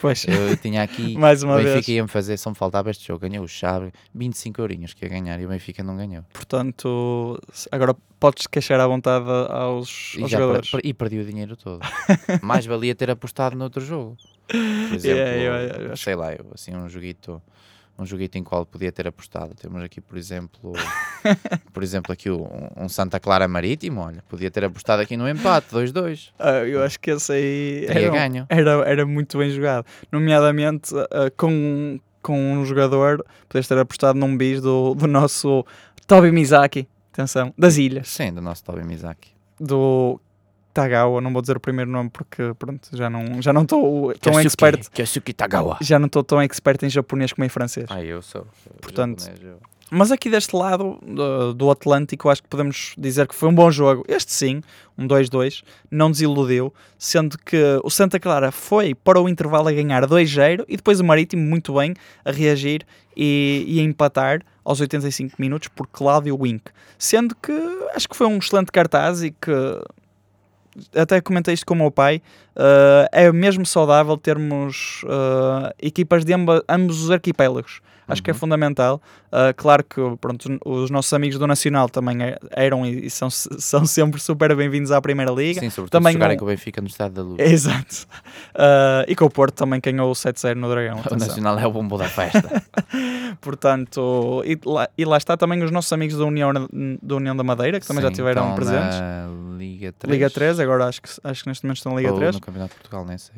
Pois. 0.00 0.26
Eu 0.26 0.56
tinha 0.56 0.82
aqui. 0.82 1.16
Mais 1.18 1.42
uma 1.42 1.54
o 1.54 1.56
Benfica 1.58 1.72
vez. 1.74 1.88
ia-me 1.88 2.08
fazer, 2.08 2.36
só 2.36 2.50
me 2.50 2.56
faltava 2.56 2.90
este 2.90 3.06
jogo. 3.06 3.20
Ganhou 3.20 3.44
o 3.44 3.48
Chave, 3.48 3.92
25 4.14 4.60
eurinhos 4.60 4.92
que 4.92 5.04
ia 5.04 5.08
ganhar 5.08 5.40
e 5.40 5.46
o 5.46 5.48
Benfica 5.48 5.82
não 5.84 5.96
ganhou. 5.96 6.24
Portanto, 6.32 7.40
agora 7.70 7.94
podes 8.18 8.46
queixar 8.46 8.80
à 8.80 8.86
vontade 8.86 9.24
aos, 9.28 10.16
aos 10.20 10.30
jogadores. 10.30 10.70
Per, 10.70 10.80
e 10.84 10.92
perdi 10.92 11.18
o 11.20 11.24
dinheiro 11.24 11.56
todo. 11.56 11.80
Mais 12.42 12.66
valia 12.66 12.94
ter 12.94 13.08
apostado 13.10 13.56
noutro 13.56 13.80
jogo. 13.84 14.16
Por 14.48 14.56
exemplo, 14.94 15.18
Yeah, 15.20 15.36
eu- 15.36 15.84
eu 15.86 15.92
acho 15.92 16.02
sei 16.02 16.14
lá, 16.16 16.32
eu, 16.34 16.44
assim, 16.54 16.74
um 16.74 16.88
joguito. 16.88 17.40
Um 17.96 18.04
joguito 18.04 18.36
em 18.36 18.42
qual 18.42 18.66
podia 18.66 18.90
ter 18.90 19.06
apostado. 19.06 19.54
Temos 19.54 19.80
aqui, 19.82 20.00
por 20.00 20.18
exemplo, 20.18 20.72
por 21.72 21.82
exemplo, 21.82 22.12
aqui 22.12 22.28
um, 22.30 22.44
um 22.76 22.88
Santa 22.88 23.20
Clara 23.20 23.46
Marítimo. 23.46 24.00
Olha, 24.00 24.22
podia 24.28 24.50
ter 24.50 24.64
apostado 24.64 25.00
aqui 25.02 25.16
no 25.16 25.28
empate, 25.28 25.68
2-2. 25.72 26.30
Ah, 26.38 26.58
eu 26.64 26.82
acho 26.82 26.98
que 26.98 27.12
esse 27.12 27.32
aí 27.32 27.84
Teria 27.86 28.08
era, 28.08 28.10
ganho. 28.10 28.46
era, 28.48 28.70
era 28.88 29.06
muito 29.06 29.38
bem 29.38 29.48
jogado. 29.50 29.86
Nomeadamente 30.10 30.92
ah, 30.96 31.30
com, 31.36 32.00
com 32.20 32.52
um 32.54 32.64
jogador, 32.64 33.24
podes 33.48 33.68
ter 33.68 33.78
apostado 33.78 34.18
num 34.18 34.36
bis 34.36 34.60
do, 34.60 34.94
do 34.96 35.06
nosso 35.06 35.64
Tobi 36.06 36.32
Mizaki, 36.32 36.88
atenção, 37.12 37.54
das 37.56 37.76
ilhas, 37.78 38.08
Sim, 38.08 38.32
do 38.32 38.40
nosso 38.42 38.64
Tobi 38.64 38.82
Mizaki. 38.84 39.30
do 39.60 40.20
Tagawa, 40.74 41.20
não 41.20 41.32
vou 41.32 41.40
dizer 41.40 41.56
o 41.56 41.60
primeiro 41.60 41.90
nome 41.90 42.10
porque 42.10 42.52
pronto, 42.58 42.88
já 42.92 43.08
não 43.08 43.40
já 43.40 43.52
não 43.52 43.62
estou 43.62 44.12
tão 44.20 44.38
expert, 44.40 44.90
Kyosuke 44.90 45.32
Tagawa. 45.32 45.78
já 45.80 45.98
não 45.98 46.06
estou 46.06 46.22
tão 46.24 46.42
expert 46.42 46.82
em 46.82 46.90
japonês 46.90 47.32
como 47.32 47.44
em 47.44 47.48
francês. 47.48 47.86
Ah, 47.88 48.02
eu 48.02 48.20
sou. 48.20 48.46
Portanto, 48.82 49.20
japonês, 49.22 49.42
eu- 49.44 49.58
Mas 49.90 50.10
aqui 50.10 50.28
deste 50.28 50.56
lado 50.56 50.98
do, 51.06 51.54
do 51.54 51.70
Atlântico, 51.70 52.28
acho 52.28 52.42
que 52.42 52.48
podemos 52.48 52.94
dizer 52.98 53.28
que 53.28 53.34
foi 53.34 53.48
um 53.48 53.54
bom 53.54 53.70
jogo. 53.70 54.02
Este 54.08 54.32
sim, 54.32 54.60
um 54.98 55.06
2-2, 55.06 55.62
não 55.90 56.10
desiludiu, 56.10 56.74
sendo 56.98 57.38
que 57.38 57.56
o 57.84 57.90
Santa 57.90 58.18
Clara 58.18 58.50
foi 58.50 58.94
para 58.94 59.20
o 59.20 59.28
intervalo 59.28 59.68
a 59.68 59.72
ganhar 59.72 60.04
2-0 60.06 60.64
e 60.66 60.76
depois 60.76 60.98
o 60.98 61.04
Marítimo 61.04 61.42
muito 61.42 61.74
bem 61.74 61.94
a 62.24 62.32
reagir 62.32 62.84
e, 63.16 63.64
e 63.68 63.78
a 63.78 63.82
empatar 63.84 64.40
aos 64.64 64.80
85 64.80 65.36
minutos 65.38 65.68
por 65.68 65.86
Cláudio 65.86 66.36
Wink. 66.40 66.64
Sendo 66.98 67.36
que 67.36 67.52
acho 67.94 68.08
que 68.08 68.16
foi 68.16 68.26
um 68.26 68.38
excelente 68.38 68.72
cartaz 68.72 69.22
e 69.22 69.30
que 69.30 69.52
até 70.94 71.20
comentei 71.20 71.54
isto 71.54 71.66
com 71.66 71.74
o 71.74 71.76
meu 71.76 71.90
pai, 71.90 72.20
eh, 72.56 73.08
é 73.12 73.32
mesmo 73.32 73.64
saudável 73.64 74.16
termos 74.16 75.02
eh, 75.08 75.74
equipas 75.86 76.24
de 76.24 76.32
amba- 76.32 76.64
ambos 76.68 77.02
os 77.02 77.10
arquipélagos. 77.10 77.80
Acho 78.06 78.22
que 78.22 78.30
é 78.30 78.32
Uhum. 78.34 78.38
fundamental. 78.38 79.00
Uh, 79.32 79.54
claro 79.56 79.82
que 79.82 80.00
pronto, 80.20 80.58
os 80.64 80.90
nossos 80.90 81.12
amigos 81.12 81.38
do 81.38 81.46
Nacional 81.46 81.88
também 81.88 82.22
é- 82.22 82.38
eram 82.52 82.84
e 82.86 83.08
são, 83.10 83.28
são 83.30 83.84
sempre 83.86 84.20
super 84.20 84.54
bem-vindos 84.54 84.92
à 84.92 85.00
Primeira 85.00 85.30
Liga. 85.32 85.60
Sim, 85.60 85.70
sobretudo 85.70 85.92
Também 85.92 86.12
se 86.12 86.18
jogarem 86.18 86.36
com 86.38 86.44
o 86.44 86.48
Benfica 86.48 86.80
no 86.80 86.86
Estado 86.86 87.14
da 87.14 87.22
Luz. 87.22 87.40
Exato. 87.40 88.06
Uh, 88.54 89.04
e 89.08 89.16
com 89.16 89.24
o 89.24 89.30
Porto 89.30 89.54
também 89.54 89.80
ganhou 89.82 90.10
o 90.10 90.14
7-0 90.14 90.54
no 90.56 90.68
Dragão. 90.68 91.00
O. 91.10 91.16
Nacional 91.16 91.58
é 91.58 91.66
o 91.66 91.70
bombo 91.72 91.96
da 91.96 92.08
festa. 92.08 92.62
Portanto, 93.40 94.42
e 94.44 94.58
lá, 94.64 94.88
e 94.96 95.04
lá 95.04 95.16
está 95.16 95.36
também 95.36 95.62
os 95.62 95.70
nossos 95.70 95.92
amigos 95.92 96.16
da 96.16 96.24
União, 96.24 96.52
da 97.02 97.14
União 97.16 97.36
da 97.36 97.42
Madeira, 97.44 97.78
que 97.80 97.86
também 97.86 98.02
já 98.02 98.08
Sim, 98.08 98.12
estiveram 98.12 98.42
estão 98.42 98.54
presentes. 98.54 98.98
Liga 99.58 99.92
3. 99.98 100.12
Liga 100.12 100.30
3, 100.30 100.60
agora 100.60 100.86
acho 100.86 101.02
que, 101.02 101.08
acho 101.22 101.42
que 101.42 101.48
neste 101.48 101.64
momento 101.64 101.76
estão 101.78 101.92
na 101.92 101.98
Liga 102.00 102.12
ou 102.12 102.18
3. 102.18 102.34
no 102.34 102.40
Campeonato 102.40 102.74
de 102.74 102.80
Portugal, 102.80 103.04
nem 103.06 103.18
sei. 103.18 103.34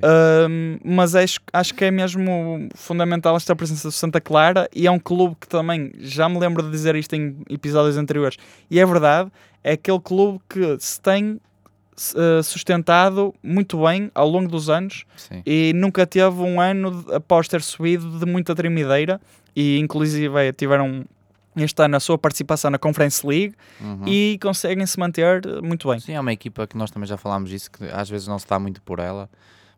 Um, 0.48 0.78
mas 0.84 1.14
acho, 1.14 1.40
acho 1.52 1.74
que 1.74 1.84
é 1.84 1.90
mesmo 1.90 2.68
fundamental 2.74 3.36
esta 3.36 3.54
presença 3.54 3.88
do 3.88 3.92
Santa 3.92 4.20
Clara 4.20 4.55
e 4.74 4.86
é 4.86 4.90
um 4.90 4.98
clube 4.98 5.36
que 5.40 5.48
também, 5.48 5.92
já 5.98 6.28
me 6.28 6.38
lembro 6.38 6.62
de 6.62 6.70
dizer 6.70 6.94
isto 6.96 7.14
em 7.14 7.36
episódios 7.50 7.96
anteriores, 7.96 8.36
e 8.70 8.78
é 8.80 8.86
verdade, 8.86 9.30
é 9.62 9.72
aquele 9.72 10.00
clube 10.00 10.40
que 10.48 10.76
se 10.78 11.00
tem 11.00 11.32
uh, 11.34 12.42
sustentado 12.42 13.34
muito 13.42 13.82
bem 13.84 14.10
ao 14.14 14.28
longo 14.28 14.48
dos 14.48 14.68
anos 14.70 15.04
Sim. 15.16 15.42
e 15.44 15.72
nunca 15.74 16.06
teve 16.06 16.36
um 16.40 16.60
ano 16.60 17.04
após 17.12 17.48
ter 17.48 17.62
subido 17.62 18.18
de 18.18 18.26
muita 18.26 18.54
tremideira 18.54 19.20
e 19.54 19.78
inclusive 19.78 20.52
tiveram 20.52 21.04
este 21.56 21.82
ano 21.82 21.96
a 21.96 22.00
sua 22.00 22.18
participação 22.18 22.70
na 22.70 22.78
Conference 22.78 23.26
League 23.26 23.54
Uhum. 23.80 24.06
e 24.06 24.38
conseguem 24.42 24.84
se 24.86 24.98
manter 25.00 25.40
muito 25.62 25.88
bem. 25.88 25.98
Sim, 25.98 26.12
é 26.12 26.20
uma 26.20 26.32
equipa 26.32 26.66
que 26.66 26.76
nós 26.76 26.90
também 26.90 27.06
já 27.06 27.16
falámos 27.16 27.48
disso, 27.50 27.70
que 27.70 27.84
às 27.86 28.08
vezes 28.10 28.28
não 28.28 28.38
se 28.38 28.46
dá 28.46 28.58
muito 28.58 28.80
por 28.82 28.98
ela, 28.98 29.28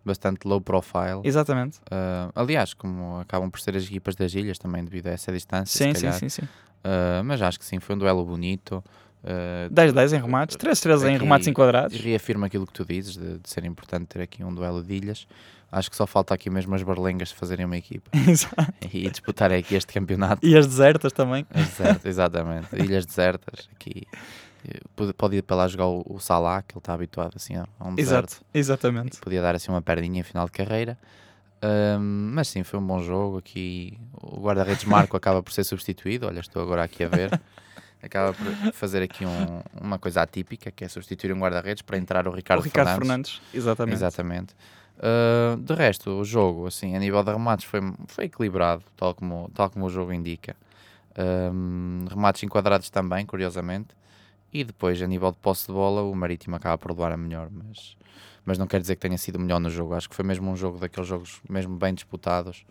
bastante 0.05 0.47
low 0.47 0.61
profile. 0.61 1.21
Exatamente. 1.25 1.79
Uh, 1.79 2.33
aliás, 2.35 2.75
como 2.75 3.21
acabam 3.21 3.51
por 3.51 3.61
ser 3.61 3.77
as 3.77 3.85
equipas 3.85 4.15
das 4.15 4.35
ilhas 4.35 4.59
também 4.59 4.85
devido 4.85 5.09
a 5.09 5.11
essa 5.11 5.33
distância, 5.33 5.87
Sim, 5.87 5.95
sim, 5.95 6.13
sim, 6.13 6.29
sim. 6.29 6.43
Uh, 6.43 7.23
mas 7.25 7.43
acho 7.43 7.59
que 7.59 7.65
sim, 7.65 7.79
foi 7.81 7.95
um 7.97 7.99
duelo 7.99 8.25
bonito. 8.25 8.83
Uh, 9.23 9.69
10-10 9.75 10.17
em 10.17 10.21
remates, 10.21 10.57
3-3 10.57 11.11
em 11.11 11.19
remates 11.19 11.49
enquadrados. 11.49 11.99
reafirma 12.01 12.47
aquilo 12.47 12.67
que 12.67 12.73
tu 12.73 12.85
dizes 12.85 13.17
de, 13.17 13.39
de 13.39 13.51
ser 13.51 13.65
importante 13.65 14.07
ter 14.07 14.23
aqui 14.23 14.45
um 14.45 14.55
duelo 14.55 14.83
de 14.83 14.95
ilhas. 14.95 15.27
Acho 15.71 15.91
que 15.91 15.97
só 15.97 16.07
falta 16.07 16.33
aqui 16.33 16.49
mesmo 16.49 16.75
as 16.75 16.83
barlengas 16.83 17.29
de 17.29 17.35
fazerem 17.35 17.67
uma 17.67 17.77
equipa 17.77 18.11
Exato. 18.17 18.73
e 18.91 19.11
disputarem 19.11 19.59
aqui 19.59 19.75
este 19.75 19.93
campeonato. 19.93 20.47
E 20.47 20.57
as 20.57 20.67
desertas 20.67 21.13
também. 21.13 21.47
Deserto, 21.53 22.07
exatamente. 22.07 22.75
Ilhas 22.75 23.05
desertas. 23.05 23.69
Aqui 23.75 24.07
ir 24.65 25.43
para 25.43 25.57
lá 25.57 25.69
jogar 25.69 25.87
o, 25.87 26.05
o 26.09 26.19
Salah, 26.19 26.63
que 26.63 26.75
ele 26.75 26.79
está 26.81 26.93
habituado 26.95 27.35
assim 27.37 27.57
a, 27.57 27.67
um 27.81 27.95
deserto. 27.95 28.33
Exato, 28.33 28.47
exatamente. 28.53 29.21
Podia 29.21 29.41
dar 29.43 29.55
assim 29.55 29.71
uma 29.71 29.83
perdinha 29.83 30.21
em 30.21 30.23
final 30.25 30.47
de 30.47 30.53
carreira. 30.53 30.99
Ahm, 31.63 32.33
mas 32.35 32.49
sim, 32.49 32.63
foi 32.63 32.79
um 32.79 32.87
bom 32.87 33.01
jogo. 33.03 33.39
Aqui 33.39 33.99
o 34.23 34.41
guarda-redes 34.41 34.85
Marco 34.87 35.17
acaba 35.17 35.43
por 35.43 35.53
ser 35.53 35.65
substituído. 35.65 36.27
Olha, 36.27 36.41
estou 36.41 36.63
agora 36.63 36.85
aqui 36.85 37.03
a 37.05 37.09
ver. 37.09 37.41
Acaba 38.03 38.33
por 38.33 38.47
fazer 38.73 39.03
aqui 39.03 39.27
um- 39.27 39.61
uma 39.81 39.99
coisa 39.99 40.23
atípica, 40.23 40.71
que 40.71 40.85
é 40.85 40.89
substituir 40.89 41.33
um 41.33 41.41
guarda-redes 41.41 41.83
para 41.83 41.99
entrar 41.99 42.29
o 42.29 42.31
Ricardo, 42.31 42.61
o 42.61 42.63
Ricardo 42.63 42.89
Fernandes. 42.97 43.33
Fernandes, 43.33 43.55
exatamente. 43.55 43.95
Exatamente. 43.97 44.55
Uh, 44.99 45.57
de 45.59 45.75
resto, 45.75 46.11
o 46.11 46.25
jogo, 46.25 46.67
assim, 46.67 46.95
a 46.97 46.99
nível 46.99 47.23
de 47.25 47.31
remates, 47.33 47.65
foi, 47.67 47.81
foi 48.07 48.25
equilibrado, 48.27 48.83
tal 48.97 49.15
como, 49.15 49.51
tal 49.55 49.69
como 49.71 49.87
o 49.87 49.91
jogo 49.91 50.13
indica. 50.13 50.57
Um, 51.17 52.05
remates 52.09 52.43
enquadrados 52.45 52.91
também, 52.91 53.27
curiosamente. 53.27 53.89
E 54.53 54.65
depois, 54.65 55.01
a 55.03 55.07
nível 55.07 55.31
de 55.31 55.39
posse 55.39 55.67
de 55.67 55.73
bola, 55.73 56.03
o 56.03 56.15
Marítimo 56.15 56.57
acaba 56.57 56.79
por 56.79 56.91
levar 56.91 57.13
a 57.13 57.17
melhor, 57.17 57.49
mas, 57.51 57.97
mas 58.45 58.59
não 58.59 58.67
quer 58.67 58.81
dizer 58.81 58.97
que 58.97 59.03
tenha 59.03 59.19
sido 59.19 59.39
melhor 59.39 59.61
no 59.61 59.71
jogo. 59.71 59.95
Acho 59.95 60.09
que 60.09 60.15
foi 60.15 60.25
mesmo 60.25 60.51
um 60.51 60.57
jogo 60.57 60.79
daqueles 60.79 61.09
jogos 61.09 61.41
mesmo 61.49 61.77
bem 61.77 61.93
disputados. 61.93 62.65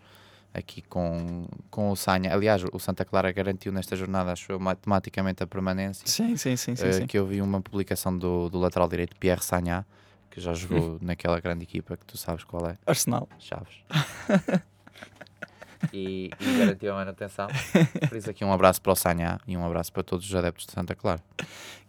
Aqui 0.52 0.82
com, 0.82 1.46
com 1.70 1.90
o 1.90 1.96
Sanha. 1.96 2.32
Aliás, 2.32 2.64
o 2.72 2.78
Santa 2.78 3.04
Clara 3.04 3.30
garantiu 3.30 3.70
nesta 3.70 3.94
jornada, 3.94 4.32
acho 4.32 4.50
eu, 4.50 4.58
matematicamente 4.58 5.42
a 5.42 5.46
permanência. 5.46 6.06
Sim, 6.06 6.36
sim, 6.36 6.56
sim, 6.56 6.74
sim. 6.74 6.88
Uh, 6.88 6.92
sim. 6.94 7.06
que 7.06 7.18
eu 7.18 7.26
vi 7.26 7.42
uma 7.42 7.60
publicação 7.60 8.16
do, 8.16 8.48
do 8.48 8.58
lateral 8.58 8.88
direito 8.88 9.14
Pierre 9.16 9.42
Sagna, 9.42 9.86
que 10.30 10.40
já 10.40 10.54
jogou 10.54 10.98
naquela 11.02 11.38
grande 11.38 11.64
equipa 11.64 11.96
que 11.98 12.06
tu 12.06 12.16
sabes 12.16 12.44
qual 12.44 12.66
é, 12.66 12.78
Arsenal. 12.86 13.28
Chaves. 13.38 13.84
e, 15.92 16.30
e 16.40 16.58
garantiu 16.58 16.92
a 16.92 16.96
manutenção. 16.96 17.48
Por 18.08 18.16
isso 18.16 18.30
aqui 18.30 18.44
um 18.44 18.52
abraço 18.52 18.80
para 18.80 18.92
o 18.92 18.96
Sagna 18.96 19.40
e 19.46 19.56
um 19.56 19.64
abraço 19.64 19.92
para 19.92 20.02
todos 20.02 20.26
os 20.26 20.34
adeptos 20.34 20.66
de 20.66 20.72
Santa 20.72 20.94
Clara. 20.94 21.20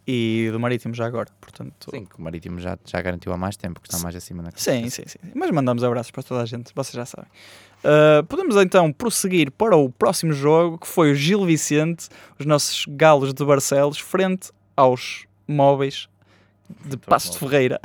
E 0.07 0.49
do 0.51 0.59
Marítimo 0.59 0.93
já 0.95 1.05
agora, 1.05 1.29
portanto... 1.39 1.91
Sim, 1.91 2.05
que 2.05 2.17
o 2.17 2.21
Marítimo 2.21 2.59
já, 2.59 2.77
já 2.83 2.99
garantiu 2.99 3.31
há 3.31 3.37
mais 3.37 3.55
tempo, 3.55 3.79
que 3.79 3.87
está 3.87 3.99
mais 3.99 4.15
acima 4.15 4.41
na 4.41 4.49
Sim, 4.55 4.89
sim, 4.89 5.03
sim. 5.05 5.19
Mas 5.35 5.51
mandamos 5.51 5.83
abraços 5.83 6.09
para 6.09 6.23
toda 6.23 6.41
a 6.41 6.45
gente, 6.45 6.71
vocês 6.73 6.95
já 6.95 7.05
sabem. 7.05 7.29
Uh, 7.79 8.23
podemos 8.25 8.55
então 8.55 8.91
prosseguir 8.91 9.51
para 9.51 9.77
o 9.77 9.89
próximo 9.89 10.33
jogo, 10.33 10.79
que 10.79 10.87
foi 10.87 11.11
o 11.11 11.15
Gil 11.15 11.45
Vicente, 11.45 12.09
os 12.39 12.45
nossos 12.45 12.85
galos 12.89 13.33
de 13.33 13.45
Barcelos, 13.45 13.99
frente 13.99 14.51
aos 14.75 15.27
móveis 15.47 16.09
de 16.85 16.97
Passo 16.97 17.31
de 17.31 17.37
Ferreira. 17.37 17.79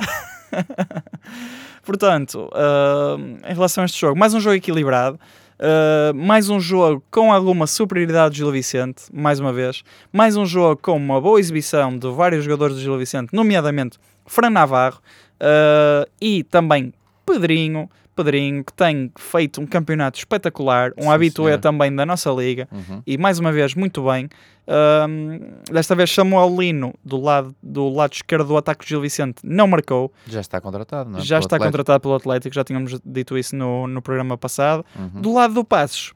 Portanto, 1.83 2.49
uh, 2.51 3.47
em 3.47 3.53
relação 3.53 3.83
a 3.83 3.85
este 3.85 3.99
jogo, 3.99 4.17
mais 4.17 4.33
um 4.33 4.39
jogo 4.39 4.55
equilibrado. 4.55 5.19
Uh, 5.57 6.13
mais 6.13 6.49
um 6.49 6.59
jogo 6.59 7.01
com 7.09 7.31
alguma 7.31 7.65
superioridade 7.65 8.33
do 8.33 8.37
Gil 8.37 8.51
Vicente, 8.51 9.03
mais 9.13 9.39
uma 9.39 9.53
vez. 9.53 9.83
Mais 10.11 10.35
um 10.35 10.45
jogo 10.45 10.81
com 10.81 10.97
uma 10.97 11.21
boa 11.21 11.39
exibição 11.39 11.97
de 11.97 12.09
vários 12.09 12.43
jogadores 12.43 12.75
do 12.75 12.81
Gil 12.81 12.97
Vicente, 12.97 13.33
nomeadamente 13.33 13.97
Fran 14.25 14.49
Navarro 14.49 14.99
uh, 15.39 16.09
e 16.19 16.43
também 16.43 16.93
Pedrinho. 17.25 17.89
Pedrinho, 18.15 18.63
que 18.63 18.73
tem 18.73 19.11
feito 19.17 19.59
um 19.59 19.65
campeonato 19.65 20.17
espetacular, 20.17 20.91
um 20.97 21.11
habitué 21.11 21.57
também 21.57 21.93
da 21.93 22.05
nossa 22.05 22.31
liga, 22.31 22.67
uhum. 22.71 23.01
e 23.05 23.17
mais 23.17 23.39
uma 23.39 23.51
vez 23.51 23.75
muito 23.75 24.03
bem. 24.03 24.29
Um, 24.67 25.39
desta 25.71 25.93
vez 25.93 26.11
Samuel 26.11 26.55
Lino, 26.57 26.93
do 27.03 27.21
lado, 27.21 27.55
do 27.61 27.87
lado 27.89 28.13
esquerdo 28.13 28.47
do 28.47 28.57
ataque 28.57 28.83
do 28.83 28.87
Gil 28.87 29.01
Vicente, 29.01 29.41
não 29.43 29.67
marcou. 29.67 30.11
Já 30.25 30.41
está 30.41 30.59
contratado, 30.59 31.09
não 31.09 31.19
é? 31.19 31.21
Já 31.21 31.35
pelo 31.35 31.45
está 31.45 31.55
Atlético. 31.57 31.71
contratado 31.71 32.01
pelo 32.01 32.15
Atlético, 32.15 32.55
já 32.55 32.63
tínhamos 32.63 32.99
dito 33.05 33.37
isso 33.37 33.55
no, 33.55 33.85
no 33.85 34.01
programa 34.01 34.37
passado. 34.37 34.83
Uhum. 34.97 35.21
Do 35.21 35.33
lado 35.33 35.53
do 35.53 35.63
Passos, 35.63 36.13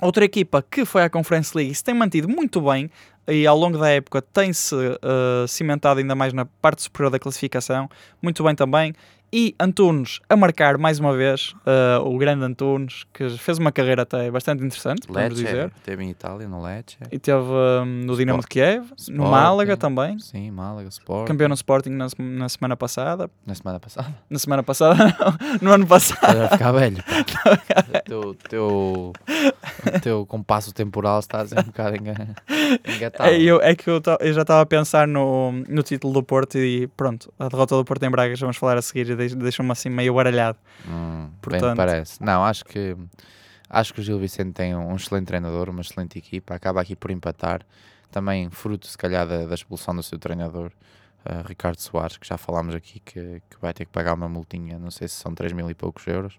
outra 0.00 0.24
equipa 0.24 0.62
que 0.62 0.84
foi 0.84 1.02
à 1.02 1.10
Conference 1.10 1.56
League 1.56 1.72
e 1.72 1.74
se 1.74 1.84
tem 1.84 1.94
mantido 1.94 2.28
muito 2.28 2.60
bem 2.60 2.90
e 3.28 3.46
ao 3.46 3.56
longo 3.56 3.78
da 3.78 3.88
época 3.88 4.20
tem-se 4.20 4.74
uh, 4.74 5.46
cimentado 5.46 6.00
ainda 6.00 6.14
mais 6.14 6.32
na 6.32 6.44
parte 6.44 6.82
superior 6.82 7.10
da 7.10 7.18
classificação, 7.18 7.88
muito 8.20 8.42
bem 8.42 8.54
também 8.54 8.94
e 9.32 9.54
Antunes 9.58 10.20
a 10.28 10.36
marcar 10.36 10.76
mais 10.76 11.00
uma 11.00 11.16
vez, 11.16 11.54
uh, 11.66 12.06
o 12.06 12.18
grande 12.18 12.44
Antunes, 12.44 13.04
que 13.12 13.30
fez 13.30 13.58
uma 13.58 13.72
carreira 13.72 14.02
até 14.02 14.30
bastante 14.30 14.62
interessante, 14.62 15.06
podemos 15.06 15.38
dizer. 15.38 15.72
Teve 15.84 16.04
em 16.04 16.10
Itália, 16.10 16.46
no 16.46 16.62
Lecce. 16.62 16.98
E 17.10 17.18
teve 17.18 17.38
um, 17.38 17.84
no 18.04 18.16
Dinamo 18.16 18.42
de 18.42 18.46
Kiev, 18.46 18.84
Sporting. 18.96 19.12
no 19.12 19.30
Málaga 19.30 19.76
também. 19.76 20.18
Sim, 20.18 20.50
Málaga, 20.50 20.88
Sport. 20.88 21.26
Campeão 21.26 21.48
no 21.48 21.54
Sporting 21.54 21.90
na, 21.90 22.08
na 22.18 22.48
semana 22.48 22.76
passada. 22.76 23.30
Na 23.46 23.54
semana 23.54 23.80
passada? 23.80 24.14
Na 24.28 24.38
semana 24.38 24.62
passada, 24.62 25.16
não, 25.60 25.70
no 25.70 25.72
ano 25.72 25.86
passado. 25.86 26.38
Vai 26.38 26.48
ficar 26.48 26.72
velho. 26.72 27.02
o 27.88 28.02
teu, 28.04 28.34
teu, 28.48 29.12
teu 30.02 30.26
compasso 30.26 30.72
temporal 30.72 31.20
está 31.20 31.40
a 31.40 31.46
ser 31.46 31.58
um 31.58 31.64
bocado 31.64 31.96
engatado. 31.96 32.34
É, 33.18 33.36
eu, 33.40 33.60
é 33.60 33.74
que 33.74 33.88
eu, 33.88 34.00
eu 34.20 34.32
já 34.32 34.42
estava 34.42 34.62
a 34.62 34.66
pensar 34.66 35.06
no, 35.06 35.52
no 35.52 35.82
título 35.82 36.12
do 36.12 36.22
Porto 36.22 36.58
e 36.58 36.86
pronto, 36.88 37.32
a 37.38 37.48
derrota 37.48 37.76
do 37.76 37.84
Porto 37.84 38.02
em 38.02 38.10
Braga, 38.10 38.34
já 38.34 38.46
vamos 38.46 38.56
falar 38.56 38.76
a 38.76 38.82
seguir 38.82 39.16
deixa-me 39.16 39.70
assim 39.70 39.88
meio 39.88 40.14
baralhado. 40.14 40.58
Hum, 40.86 41.30
Portanto... 41.40 41.66
Bem 41.66 41.76
parece. 41.76 42.22
Não, 42.22 42.44
acho 42.44 42.64
que 42.64 42.96
acho 43.68 43.94
que 43.94 44.00
o 44.00 44.02
Gil 44.02 44.18
Vicente 44.18 44.52
tem 44.52 44.76
um, 44.76 44.94
excelente 44.94 45.26
treinador, 45.26 45.70
uma 45.70 45.80
excelente 45.80 46.18
equipa, 46.18 46.54
acaba 46.54 46.80
aqui 46.80 46.94
por 46.94 47.10
empatar. 47.10 47.62
Também 48.10 48.50
fruto, 48.50 48.86
se 48.86 48.98
calhar, 48.98 49.26
da, 49.26 49.46
da 49.46 49.54
expulsão 49.54 49.96
do 49.96 50.02
seu 50.02 50.18
treinador, 50.18 50.70
uh, 51.24 51.48
Ricardo 51.48 51.78
Soares, 51.78 52.18
que 52.18 52.28
já 52.28 52.36
falámos 52.36 52.74
aqui 52.74 53.00
que, 53.00 53.40
que, 53.48 53.56
vai 53.60 53.72
ter 53.72 53.86
que 53.86 53.90
pagar 53.90 54.12
uma 54.12 54.28
multinha, 54.28 54.78
não 54.78 54.90
sei 54.90 55.08
se 55.08 55.14
são 55.14 55.34
3 55.34 55.54
mil 55.54 55.70
e 55.70 55.74
poucos 55.74 56.06
euros. 56.06 56.38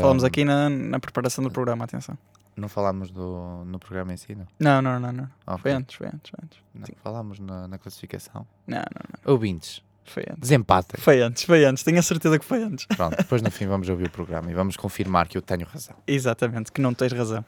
Falamos 0.00 0.22
aqui 0.22 0.44
na, 0.44 0.68
na 0.68 1.00
preparação 1.00 1.42
do 1.42 1.50
programa, 1.50 1.84
atenção. 1.84 2.16
Não 2.56 2.68
falámos 2.68 3.10
do, 3.10 3.64
no 3.64 3.78
programa 3.78 4.12
em 4.12 4.16
si, 4.16 4.34
não? 4.34 4.46
Não, 4.58 4.82
não, 4.82 5.00
não. 5.00 5.12
não. 5.12 5.30
Okay. 5.46 5.58
Foi 5.58 5.72
antes, 5.72 5.96
foi 5.96 6.06
antes. 6.06 6.30
Foi 6.30 6.44
antes. 6.44 6.62
Não, 6.74 6.86
falámos 7.02 7.38
na, 7.38 7.66
na 7.66 7.78
classificação? 7.78 8.46
Não, 8.66 8.78
não, 8.78 9.22
não. 9.24 9.32
Ouvintes, 9.32 9.82
foi 10.04 10.24
antes. 10.24 10.40
Desempate. 10.40 11.00
Foi 11.00 11.20
antes, 11.20 11.44
foi 11.44 11.64
antes. 11.64 11.82
Tenho 11.82 11.98
a 11.98 12.02
certeza 12.02 12.38
que 12.38 12.44
foi 12.44 12.62
antes. 12.62 12.86
Pronto, 12.86 13.16
depois 13.16 13.42
no 13.42 13.50
fim 13.50 13.66
vamos 13.66 13.88
ouvir 13.88 14.06
o 14.06 14.10
programa 14.10 14.50
e 14.50 14.54
vamos 14.54 14.76
confirmar 14.76 15.28
que 15.28 15.38
eu 15.38 15.42
tenho 15.42 15.66
razão. 15.66 15.96
Exatamente, 16.06 16.72
que 16.72 16.80
não 16.80 16.92
tens 16.92 17.12
razão. 17.12 17.44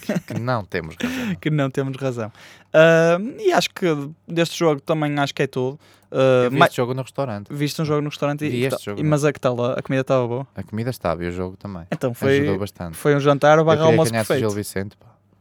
Que, 0.00 0.34
que 0.34 0.40
não 0.40 0.64
temos 0.64 0.96
razão. 0.96 1.34
que 1.40 1.50
não 1.50 1.70
temos 1.70 1.96
razão. 1.96 2.32
Uh, 2.74 3.40
e 3.40 3.52
acho 3.52 3.70
que 3.70 3.86
deste 4.26 4.58
jogo 4.58 4.80
também 4.80 5.18
acho 5.18 5.34
que 5.34 5.42
é 5.42 5.46
tudo. 5.46 5.78
Uh, 6.10 6.50
vi 6.50 6.60
este 6.62 6.76
jogo 6.76 6.92
no 6.92 7.02
restaurante. 7.02 7.46
Viste 7.50 7.80
um 7.80 7.84
jogo 7.84 8.02
no 8.02 8.10
restaurante 8.10 8.48
vi 8.48 8.58
e, 8.58 8.64
este 8.66 8.84
jogo, 8.84 9.02
mas 9.04 9.24
a 9.24 9.32
que 9.32 9.40
tal? 9.40 9.58
A 9.72 9.82
comida 9.82 10.02
estava 10.02 10.26
boa? 10.26 10.46
A 10.54 10.62
comida 10.62 10.90
estava 10.90 11.24
e 11.24 11.28
o 11.28 11.32
jogo 11.32 11.56
também. 11.56 11.84
Então 11.90 12.12
foi, 12.12 12.40
Ajudou 12.40 12.58
bastante. 12.58 12.96
Foi 12.96 13.16
um 13.16 13.20
jantar 13.20 13.62
barra 13.64 13.84
almoço 13.84 14.12
perfeito. 14.12 14.40
Gil 14.40 14.50
Vicente, 14.50 14.96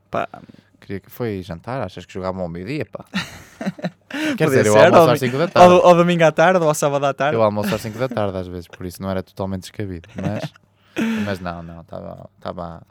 pá. 0.09 0.27
pá. 0.27 0.41
Queria 0.81 0.99
que 0.99 1.11
foi 1.11 1.43
jantar, 1.43 1.79
achas 1.79 2.05
que 2.05 2.13
jogavam 2.13 2.41
ao 2.41 2.49
meio-dia, 2.49 2.85
pá. 2.91 3.05
Quer 4.35 4.45
dizer, 4.47 4.65
eu 4.65 4.75
almoço 4.75 5.11
às 5.11 5.19
5 5.19 5.37
da 5.37 5.47
tarde. 5.47 5.73
Ou, 5.73 5.85
ou 5.85 5.95
domingo 5.95 6.23
à 6.23 6.31
tarde, 6.31 6.59
ou 6.59 6.67
ao 6.67 6.73
sábado 6.73 7.05
à 7.05 7.13
tarde. 7.13 7.35
Eu 7.35 7.43
almoço 7.43 7.73
às 7.73 7.81
5 7.81 7.97
da 7.97 8.09
tarde 8.09 8.37
às 8.37 8.47
vezes, 8.47 8.67
por 8.67 8.85
isso 8.85 9.01
não 9.01 9.09
era 9.09 9.21
totalmente 9.21 9.61
descabido. 9.61 10.09
Mas, 10.15 10.51
mas 11.23 11.39
não, 11.39 11.61
não, 11.61 11.81
estava 11.81 12.81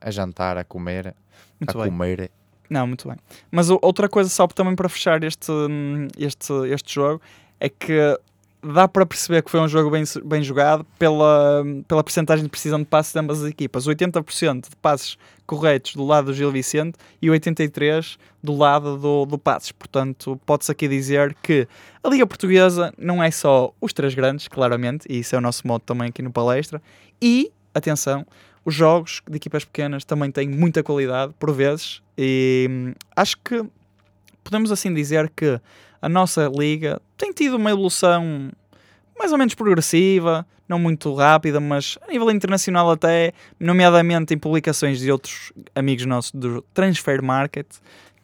a 0.00 0.10
jantar, 0.10 0.56
a 0.56 0.64
comer, 0.64 1.14
muito 1.60 1.78
a 1.78 1.82
bem. 1.82 1.90
comer. 1.90 2.30
Não, 2.70 2.86
muito 2.86 3.08
bem. 3.08 3.18
Mas 3.50 3.68
outra 3.68 4.08
coisa, 4.08 4.30
só 4.30 4.46
também 4.46 4.76
para 4.76 4.88
fechar 4.88 5.22
este, 5.24 5.52
este, 6.16 6.52
este 6.68 6.94
jogo, 6.94 7.20
é 7.60 7.68
que 7.68 8.18
dá 8.62 8.86
para 8.86 9.04
perceber 9.04 9.42
que 9.42 9.50
foi 9.50 9.60
um 9.60 9.68
jogo 9.68 9.90
bem, 9.90 10.04
bem 10.24 10.42
jogado 10.42 10.86
pela, 10.98 11.64
pela 11.88 12.04
percentagem 12.04 12.44
de 12.44 12.48
precisão 12.50 12.78
de 12.78 12.84
passes 12.84 13.12
de 13.12 13.18
ambas 13.18 13.42
as 13.42 13.50
equipas. 13.50 13.86
80% 13.86 14.70
de 14.70 14.76
passes 14.76 15.18
corretos 15.52 15.94
do 15.94 16.02
lado 16.02 16.28
do 16.28 16.32
Gil 16.32 16.50
Vicente 16.50 16.96
e 17.20 17.26
83% 17.26 18.16
do 18.42 18.56
lado 18.56 18.96
do, 18.96 19.26
do 19.26 19.36
Passos. 19.36 19.70
Portanto, 19.70 20.40
pode-se 20.46 20.72
aqui 20.72 20.88
dizer 20.88 21.36
que 21.42 21.68
a 22.02 22.08
Liga 22.08 22.26
Portuguesa 22.26 22.90
não 22.96 23.22
é 23.22 23.30
só 23.30 23.70
os 23.78 23.92
três 23.92 24.14
grandes, 24.14 24.48
claramente, 24.48 25.06
e 25.10 25.18
isso 25.18 25.36
é 25.36 25.38
o 25.38 25.42
nosso 25.42 25.68
modo 25.68 25.82
também 25.82 26.08
aqui 26.08 26.22
no 26.22 26.32
palestra. 26.32 26.80
E, 27.20 27.52
atenção, 27.74 28.26
os 28.64 28.74
jogos 28.74 29.20
de 29.28 29.36
equipas 29.36 29.62
pequenas 29.62 30.06
também 30.06 30.30
têm 30.30 30.48
muita 30.48 30.82
qualidade, 30.82 31.34
por 31.38 31.52
vezes, 31.52 32.00
e 32.16 32.66
hum, 32.70 32.94
acho 33.14 33.36
que 33.44 33.62
podemos 34.42 34.72
assim 34.72 34.94
dizer 34.94 35.30
que 35.36 35.60
a 36.00 36.08
nossa 36.08 36.50
liga 36.56 36.98
tem 37.18 37.30
tido 37.30 37.56
uma 37.56 37.70
evolução 37.70 38.50
mais 39.18 39.32
ou 39.32 39.38
menos 39.38 39.54
progressiva, 39.54 40.46
não 40.68 40.78
muito 40.78 41.12
rápida, 41.14 41.60
mas 41.60 41.98
a 42.06 42.10
nível 42.10 42.30
internacional 42.30 42.90
até, 42.90 43.32
nomeadamente 43.60 44.34
em 44.34 44.38
publicações 44.38 44.98
de 44.98 45.12
outros 45.12 45.52
amigos 45.74 46.06
nossos 46.06 46.32
do 46.32 46.62
Transfer 46.74 47.22
Market, 47.22 47.66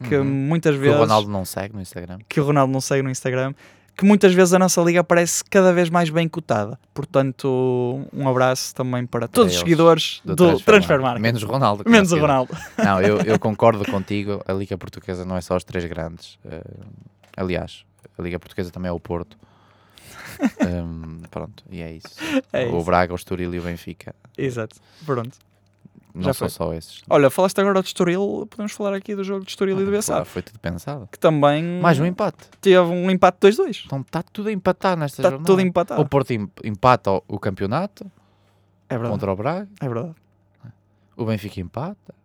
que 0.03 0.15
uhum. 0.15 0.25
muitas 0.25 0.75
vezes... 0.75 0.95
Que 0.95 0.97
o 0.97 1.01
Ronaldo 1.01 1.29
não 1.29 1.45
segue 1.45 1.75
no 1.75 1.81
Instagram. 1.81 2.19
Que 2.27 2.39
o 2.39 2.43
Ronaldo 2.43 2.71
não 2.71 2.81
segue 2.81 3.03
no 3.03 3.09
Instagram. 3.09 3.53
Que 3.95 4.05
muitas 4.05 4.33
vezes 4.33 4.53
a 4.53 4.59
nossa 4.59 4.81
liga 4.81 5.03
parece 5.03 5.43
cada 5.43 5.73
vez 5.73 5.89
mais 5.89 6.09
bem 6.09 6.27
cotada. 6.29 6.79
Portanto, 6.93 8.01
um 8.13 8.29
abraço 8.29 8.73
também 8.73 9.05
para 9.05 9.27
todos 9.27 9.53
os 9.53 9.59
seguidores 9.59 10.21
do, 10.23 10.37
do 10.37 10.45
Transfer, 10.45 10.65
Transfer 10.65 11.01
Market. 11.01 11.21
Menos 11.21 11.43
Ronaldo. 11.43 11.83
Menos 11.85 12.11
o 12.13 12.17
Ronaldo. 12.17 12.57
Não, 12.81 13.01
eu, 13.01 13.19
eu 13.19 13.37
concordo 13.39 13.83
contigo. 13.91 14.41
A 14.47 14.53
liga 14.53 14.77
portuguesa 14.77 15.25
não 15.25 15.35
é 15.35 15.41
só 15.41 15.57
os 15.57 15.65
três 15.65 15.83
grandes. 15.83 16.35
Uh, 16.45 16.81
aliás, 17.35 17.83
a 18.17 18.21
liga 18.21 18.39
portuguesa 18.39 18.71
também 18.71 18.87
é 18.87 18.91
o 18.93 18.99
Porto 19.01 19.37
um, 20.83 21.21
pronto, 21.29 21.63
e 21.69 21.81
é 21.81 21.93
isso. 21.93 22.15
É 22.51 22.65
o 22.65 22.77
isso. 22.77 22.85
Braga, 22.85 23.13
o 23.13 23.15
Estoril 23.15 23.53
e 23.53 23.59
o 23.59 23.63
Benfica. 23.63 24.15
Exato, 24.37 24.77
pronto. 25.05 25.37
Não 26.13 26.23
Já 26.23 26.33
são 26.33 26.49
foi. 26.49 26.49
só 26.49 26.73
esses. 26.73 27.01
Olha, 27.09 27.29
falaste 27.29 27.59
agora 27.59 27.81
de 27.81 27.87
Estoril, 27.87 28.47
podemos 28.49 28.71
falar 28.71 28.95
aqui 28.95 29.15
do 29.15 29.23
jogo 29.23 29.45
de 29.45 29.51
Estoril 29.51 29.77
ah, 29.77 29.81
e 29.81 29.85
do 29.85 29.91
Bessado. 29.91 30.17
Claro, 30.17 30.29
foi 30.29 30.41
tudo 30.41 30.59
pensado. 30.59 31.07
Que 31.11 31.19
também... 31.19 31.63
Mais 31.79 31.99
um 31.99 32.05
empate. 32.05 32.49
Teve 32.59 32.79
um 32.79 33.11
empate 33.11 33.37
2-2. 33.39 33.83
Então 33.85 34.01
está 34.01 34.23
tudo 34.23 34.49
a 34.49 34.51
empatar 34.51 34.97
nesta 34.97 35.21
está 35.21 35.29
jornada. 35.29 35.45
tudo 35.45 35.61
empatado. 35.61 36.01
O 36.01 36.07
Porto 36.07 36.31
empata 36.63 37.11
o, 37.27 37.39
campeonato 37.39 38.11
é 38.89 38.95
verdade. 38.95 39.11
contra 39.11 39.31
o 39.31 39.35
Braga. 39.35 39.69
É 39.79 39.87
verdade. 39.87 40.15
O 41.15 41.25
Benfica 41.25 41.61
empata. 41.61 42.15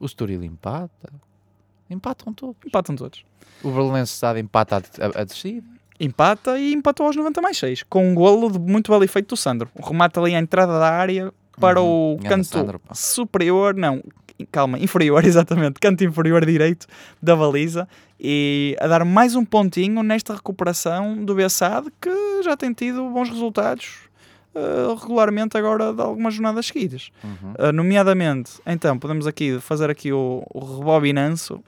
O 0.00 0.06
Estoril 0.06 0.42
empata. 0.42 1.12
Empatam 1.88 2.32
todos. 2.32 2.56
Empatam 2.66 2.96
todos. 2.96 3.24
O 3.62 3.70
Belenense 3.70 4.12
está 4.12 4.38
empata 4.38 4.76
a, 4.76 5.18
a, 5.18 5.22
a 5.22 5.24
descida 5.24 5.75
empata 5.98 6.58
e 6.58 6.72
empatou 6.72 7.06
aos 7.06 7.16
90 7.16 7.40
mais 7.40 7.58
6, 7.58 7.84
com 7.84 8.10
um 8.10 8.14
golo 8.14 8.50
de 8.50 8.58
muito 8.58 8.90
belo 8.90 9.04
efeito 9.04 9.28
do 9.30 9.36
Sandro. 9.36 9.68
Um 9.74 9.82
remate 9.82 10.18
ali 10.18 10.34
à 10.34 10.38
entrada 10.38 10.78
da 10.78 10.90
área 10.90 11.32
para 11.58 11.80
uhum. 11.80 12.14
o 12.14 12.18
canto 12.18 12.44
Sandro, 12.44 12.80
superior, 12.92 13.74
não, 13.74 14.02
calma, 14.52 14.78
inferior, 14.78 15.24
exatamente, 15.26 15.80
canto 15.80 16.04
inferior 16.04 16.44
direito 16.44 16.86
da 17.22 17.34
baliza 17.34 17.88
e 18.20 18.76
a 18.80 18.86
dar 18.86 19.04
mais 19.04 19.34
um 19.34 19.44
pontinho 19.44 20.02
nesta 20.02 20.34
recuperação 20.34 21.24
do 21.24 21.34
Bessade 21.34 21.88
que 22.00 22.42
já 22.42 22.56
tem 22.56 22.72
tido 22.72 23.08
bons 23.10 23.28
resultados 23.28 24.06
uh, 24.56 24.94
regularmente 24.94 25.56
agora 25.56 25.92
de 25.92 26.00
algumas 26.00 26.34
jornadas 26.34 26.66
seguidas. 26.66 27.10
Uhum. 27.22 27.52
Uh, 27.58 27.72
nomeadamente, 27.72 28.52
então, 28.66 28.98
podemos 28.98 29.26
aqui 29.26 29.60
fazer 29.60 29.90
aqui 29.90 30.12
o, 30.12 30.42
o 30.52 30.78
rebobinanço. 30.78 31.62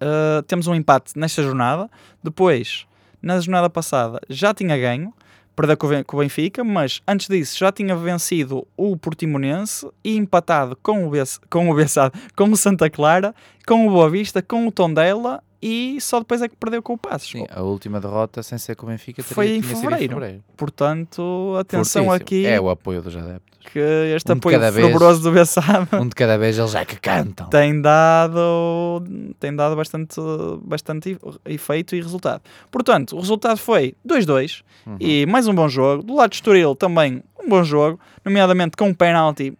Uh, 0.00 0.42
temos 0.46 0.66
um 0.66 0.74
empate 0.74 1.18
nesta 1.18 1.42
jornada. 1.42 1.90
Depois, 2.22 2.86
na 3.22 3.40
jornada 3.40 3.68
passada 3.68 4.20
já 4.28 4.52
tinha 4.54 4.76
ganho, 4.76 5.12
perdeu 5.54 5.76
com 5.76 6.16
o 6.16 6.20
Benfica, 6.20 6.64
mas 6.64 7.02
antes 7.06 7.28
disso 7.28 7.58
já 7.58 7.70
tinha 7.70 7.94
vencido 7.94 8.66
o 8.76 8.96
Portimonense 8.96 9.86
e 10.02 10.16
empatado 10.16 10.76
com 10.82 11.06
o, 11.06 11.12
com 11.50 11.70
o 11.70 11.74
Bessado, 11.74 12.18
com 12.34 12.44
o 12.44 12.56
Santa 12.56 12.88
Clara, 12.88 13.34
com 13.66 13.86
o 13.86 13.90
Boa 13.90 14.08
Vista, 14.08 14.40
com 14.40 14.66
o 14.66 14.72
Tondela 14.72 15.42
e 15.62 16.00
só 16.00 16.18
depois 16.20 16.40
é 16.42 16.48
que 16.48 16.56
perdeu 16.56 16.82
com 16.82 16.94
o 16.94 16.98
Passos. 16.98 17.30
Sim, 17.30 17.44
a 17.50 17.62
última 17.62 18.00
derrota 18.00 18.42
sem 18.42 18.56
ser 18.58 18.74
com 18.76 18.86
o 18.86 18.88
Benfica 18.88 19.22
Foi 19.22 19.46
em 19.56 19.60
tinha 19.60 19.74
sido 19.74 19.80
fevereiro. 19.82 20.14
fevereiro. 20.14 20.44
Portanto, 20.56 21.54
atenção 21.58 22.06
Fortíssimo. 22.06 22.12
aqui 22.12 22.46
É 22.46 22.60
o 22.60 22.70
apoio 22.70 23.02
dos 23.02 23.14
adeptos. 23.16 23.58
que 23.72 23.78
este 23.78 24.30
um 24.32 24.36
apoio 24.36 24.58
fervoroso 24.72 25.22
do 25.22 25.32
Bessado 25.32 25.88
Um 26.00 26.08
de 26.08 26.14
cada 26.14 26.38
vez 26.38 26.58
eles 26.58 26.70
já 26.70 26.84
que 26.84 26.96
cantam. 26.96 27.48
tem 27.48 27.80
dado, 27.80 29.04
tem 29.38 29.54
dado 29.54 29.76
bastante, 29.76 30.20
bastante 30.62 31.18
efeito 31.44 31.94
e 31.94 32.00
resultado. 32.00 32.42
Portanto, 32.70 33.16
o 33.16 33.20
resultado 33.20 33.56
foi 33.58 33.94
2-2 34.06 34.62
Uhum. 34.86 34.96
e 34.98 35.26
mais 35.26 35.46
um 35.46 35.54
bom 35.54 35.68
jogo. 35.68 36.02
Do 36.02 36.14
lado 36.14 36.30
de 36.30 36.36
Estoril 36.36 36.74
também 36.74 37.22
um 37.42 37.48
bom 37.48 37.62
jogo, 37.62 38.00
nomeadamente 38.24 38.76
com 38.76 38.88
um 38.88 38.94
penalti 38.94 39.52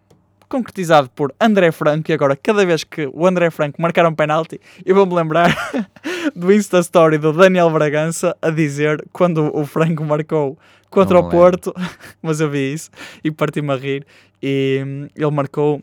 concretizado 0.51 1.09
por 1.15 1.33
André 1.39 1.71
Franco 1.71 2.11
e 2.11 2.13
agora 2.13 2.35
cada 2.35 2.65
vez 2.65 2.83
que 2.83 3.09
o 3.13 3.25
André 3.25 3.49
Franco 3.49 3.81
marcar 3.81 4.05
um 4.05 4.13
penalti 4.13 4.59
eu 4.85 4.93
vou-me 4.93 5.15
lembrar 5.15 5.55
do 6.35 6.51
Insta 6.51 6.79
Story 6.79 7.17
do 7.17 7.31
Daniel 7.31 7.69
Bragança 7.69 8.35
a 8.41 8.49
dizer 8.49 9.01
quando 9.13 9.49
o 9.57 9.65
Franco 9.65 10.03
marcou 10.03 10.59
contra 10.89 11.21
Não 11.21 11.27
o. 11.27 11.31
Porto 11.31 11.73
mas 12.21 12.41
eu 12.41 12.49
vi 12.49 12.73
isso 12.73 12.89
e 13.23 13.31
parti-me 13.31 13.71
a 13.71 13.77
rir 13.77 14.05
e 14.43 14.83
hum, 14.85 15.07
ele 15.15 15.31
marcou 15.31 15.81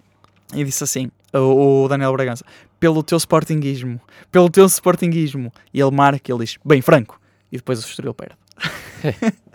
e 0.55 0.63
disse 0.63 0.85
assim 0.85 1.11
o, 1.33 1.89
Daniel 1.89 2.13
Bragança 2.13 2.45
pelo 2.79 3.03
teu 3.03 3.17
sportinguismo 3.17 3.99
pelo 4.31 4.51
teu 4.51 4.67
sportinguismo 4.67 5.51
e 5.73 5.81
ele 5.81 5.91
marca 5.91 6.31
e 6.31 6.35
ele 6.35 6.45
diz 6.45 6.59
bem 6.63 6.83
Franco 6.83 7.19
e 7.51 7.57
depois 7.57 7.83
o 7.83 7.87
Estoril 7.89 8.13
perde 8.13 8.37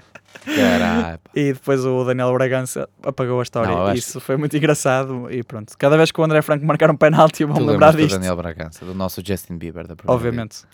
E 1.35 1.53
depois 1.53 1.83
o 1.85 2.03
Daniel 2.03 2.33
Bragança 2.33 2.87
apagou 3.01 3.39
a 3.39 3.43
história. 3.43 3.73
Não, 3.73 3.93
Isso 3.93 4.19
foi 4.19 4.37
muito 4.37 4.55
engraçado. 4.57 5.31
E 5.31 5.43
pronto, 5.43 5.77
cada 5.77 5.95
vez 5.97 6.11
que 6.11 6.19
o 6.19 6.23
André 6.23 6.41
Franco 6.41 6.65
marcar 6.65 6.89
um 6.91 6.95
penalti, 6.95 7.41
eu 7.43 7.47
vou-me 7.47 7.61
lembrar 7.61 7.87
lembras 7.87 7.95
do 7.95 8.01
disto. 8.07 8.15
Daniel 8.19 8.35
Bragança, 8.35 8.85
do 8.85 8.93
nosso 8.93 9.21
Justin 9.25 9.57
Bieber 9.57 9.87
da 9.87 9.95
Obviamente. 10.07 10.61
vez. 10.63 10.67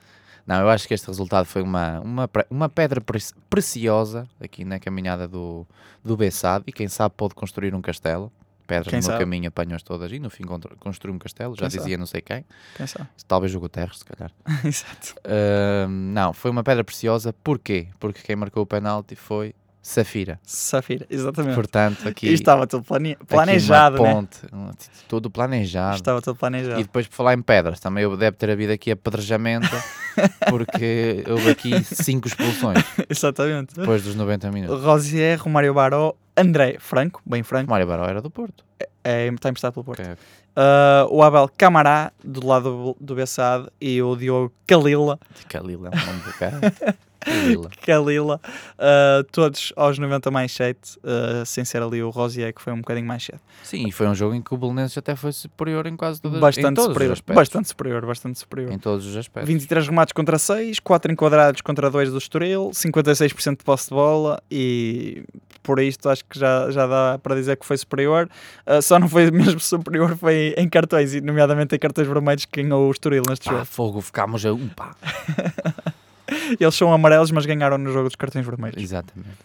Não, 0.48 0.62
eu 0.62 0.70
acho 0.70 0.88
que 0.88 0.94
este 0.96 1.06
resultado 1.06 1.46
foi 1.46 1.62
uma, 1.62 2.00
uma, 2.00 2.30
uma 2.50 2.70
pedra 2.70 3.00
pre- 3.00 3.20
preciosa 3.50 4.28
aqui 4.42 4.66
na 4.66 4.80
caminhada 4.80 5.28
do, 5.28 5.68
do 6.04 6.18
Bessado 6.18 6.64
e 6.66 6.72
quem 6.72 6.88
sabe 6.88 7.14
pode 7.16 7.36
construir 7.36 7.76
um 7.76 7.82
castelo. 7.82 8.32
Pedras 8.70 8.88
Quem 8.88 9.00
no 9.00 9.04
meu 9.04 9.12
sabe? 9.12 9.24
caminho 9.24 9.48
apanhas 9.48 9.82
todas 9.82 10.12
e 10.12 10.20
no 10.20 10.30
fim 10.30 10.44
construir 10.80 11.12
um 11.12 11.18
castelo, 11.18 11.56
já 11.60 11.68
Quem 11.68 11.80
dizia 11.80 11.98
não 11.98 12.06
sei 12.06 12.22
quem, 12.22 12.46
Quem 12.78 12.86
sabe? 12.86 13.10
talvez 13.28 13.54
o 13.56 13.60
Guterres, 13.60 13.98
se 13.98 14.06
calhar. 14.06 14.32
Exato. 14.64 15.16
Ahm, 15.26 16.14
não, 16.14 16.32
foi 16.34 16.52
uma 16.52 16.64
pedra 16.64 16.84
preciosa, 16.84 17.34
porquê? 17.44 17.88
Porque 18.00 18.22
quem 18.22 18.36
marcou 18.36 18.62
o 18.62 18.66
penalti 18.68 19.16
foi 19.16 19.56
Safira. 19.82 20.40
Safira, 20.44 21.08
exatamente. 21.10 21.56
Portanto, 21.56 22.08
aqui, 22.08 22.28
E 22.28 22.34
estava 22.34 22.68
tudo 22.68 22.84
plane... 22.84 23.14
aqui 23.14 23.26
planejado, 23.26 23.96
uma 23.98 24.08
né? 24.08 24.14
ponte, 24.14 24.38
um- 24.54 24.72
tudo 25.08 25.32
planejado. 25.32 25.96
Estava 25.96 26.22
tudo 26.22 26.36
planejado. 26.38 26.80
E 26.80 26.84
depois 26.84 27.08
por 27.08 27.16
falar 27.16 27.34
em 27.34 27.42
pedras, 27.42 27.80
também 27.80 28.08
deve 28.18 28.38
ter 28.38 28.52
havido 28.52 28.72
aqui 28.74 28.92
apedrejamento, 28.92 29.68
porque 30.50 31.24
houve 31.28 31.50
aqui 31.50 31.84
cinco 31.84 32.28
expulsões 32.28 32.84
Exatamente. 33.10 33.74
depois 33.74 34.04
dos 34.04 34.16
90 34.16 34.52
minutos. 34.52 34.84
Rosier, 34.84 35.42
Romário 35.42 35.74
Baró, 35.74 36.14
André 36.40 36.78
Franco, 36.80 37.22
bem 37.26 37.44
Franco, 37.44 37.70
Mário 37.70 37.88
Baró 37.88 38.06
era 38.06 38.22
do 38.22 38.30
Porto. 38.30 38.64
é, 39.04 39.28
está 39.28 39.50
emprestado 39.50 39.74
pelo 39.74 39.84
Porto. 39.84 40.02
Ok. 40.02 40.14
Uh, 40.14 41.08
o 41.16 41.24
Abel 41.24 41.50
Camará, 41.58 42.12
do 42.24 42.46
lado 42.46 42.96
do 43.00 43.16
Bessade, 43.16 43.68
e 43.80 44.02
o 44.02 44.16
Diogo 44.16 44.52
Calila, 44.68 45.20
Calila, 45.48 45.90
é 45.92 45.98
o 45.98 46.06
nome 46.06 46.20
do 46.22 46.34
cara. 46.34 46.60
Calila. 47.20 47.70
Calila, 47.86 48.42
uh, 48.80 49.24
todos 49.32 49.74
aos 49.76 49.98
90 50.00 50.32
mais 50.32 50.52
7, 50.52 50.98
uh, 50.98 51.46
sem 51.46 51.66
ser 51.66 51.82
ali 51.82 52.02
o 52.02 52.10
Rosier, 52.10 52.54
que 52.54 52.62
foi 52.62 52.74
um 52.74 52.78
bocadinho 52.78 53.08
mais 53.08 53.24
cedo. 53.24 53.40
Sim, 53.64 53.88
e 53.88 53.92
foi 53.92 54.08
um 54.08 54.16
jogo 54.16 54.36
em 54.36 54.42
que 54.42 54.54
o 54.54 54.58
Belenenses 54.58 54.98
até 54.98 55.16
foi 55.16 55.32
superior 55.32 55.86
em 55.86 55.96
quase 55.96 56.22
todas 56.22 56.38
em 56.38 56.42
Bastante 56.42 56.76
todos 56.76 56.94
superior, 56.94 57.12
os 57.12 57.18
aspectos. 57.18 57.36
bastante 57.36 57.68
superior, 57.70 58.06
bastante 58.06 58.40
superior. 58.40 58.72
Em 58.72 58.80
todos 58.80 59.06
os 59.06 59.16
aspectos. 59.16 59.48
23 59.48 59.88
remates 59.88 60.14
contra 60.14 60.40
6, 60.40 60.80
4 60.80 61.12
enquadrados 61.12 61.62
contra 61.62 61.90
2 61.90 62.12
do 62.12 62.18
Estoril, 62.18 62.72
56% 62.74 63.58
de 63.58 63.64
posse 63.64 63.90
de 63.90 63.96
bola 63.96 64.42
e 64.50 65.24
por 65.62 65.80
isto 65.80 66.10
acho 66.10 66.24
que 66.26 66.40
já, 66.40 66.72
já 66.72 66.88
dá 66.88 67.20
para 67.22 67.36
dizer 67.36 67.58
que 67.58 67.66
foi 67.66 67.78
superior. 67.78 68.30
Uh, 68.66 68.82
só 68.82 68.98
não 68.98 69.08
foi 69.08 69.30
mesmo 69.32 69.60
superior 69.60 70.16
foi 70.18 70.54
em 70.58 70.68
cartões, 70.70 71.14
e 71.14 71.22
nomeadamente 71.22 71.76
em 71.76 71.80
cartões 71.80 72.08
vermelhos 72.08 72.46
que 72.46 72.64
ganhou 72.64 72.88
o 72.88 72.92
Estoril 72.92 73.24
neste 73.30 73.46
Pá, 73.46 73.52
jogo. 73.52 73.66
fogo, 73.66 74.02
ficámos 74.02 74.46
a 74.46 74.54
um 74.54 74.68
pá. 74.70 74.96
Eles 76.60 76.76
são 76.76 76.94
amarelos, 76.94 77.32
mas 77.32 77.46
ganharam 77.46 77.78
no 77.78 77.92
jogo 77.92 78.08
dos 78.08 78.16
cartões 78.16 78.46
vermelhos. 78.46 78.82
Exatamente. 78.82 79.38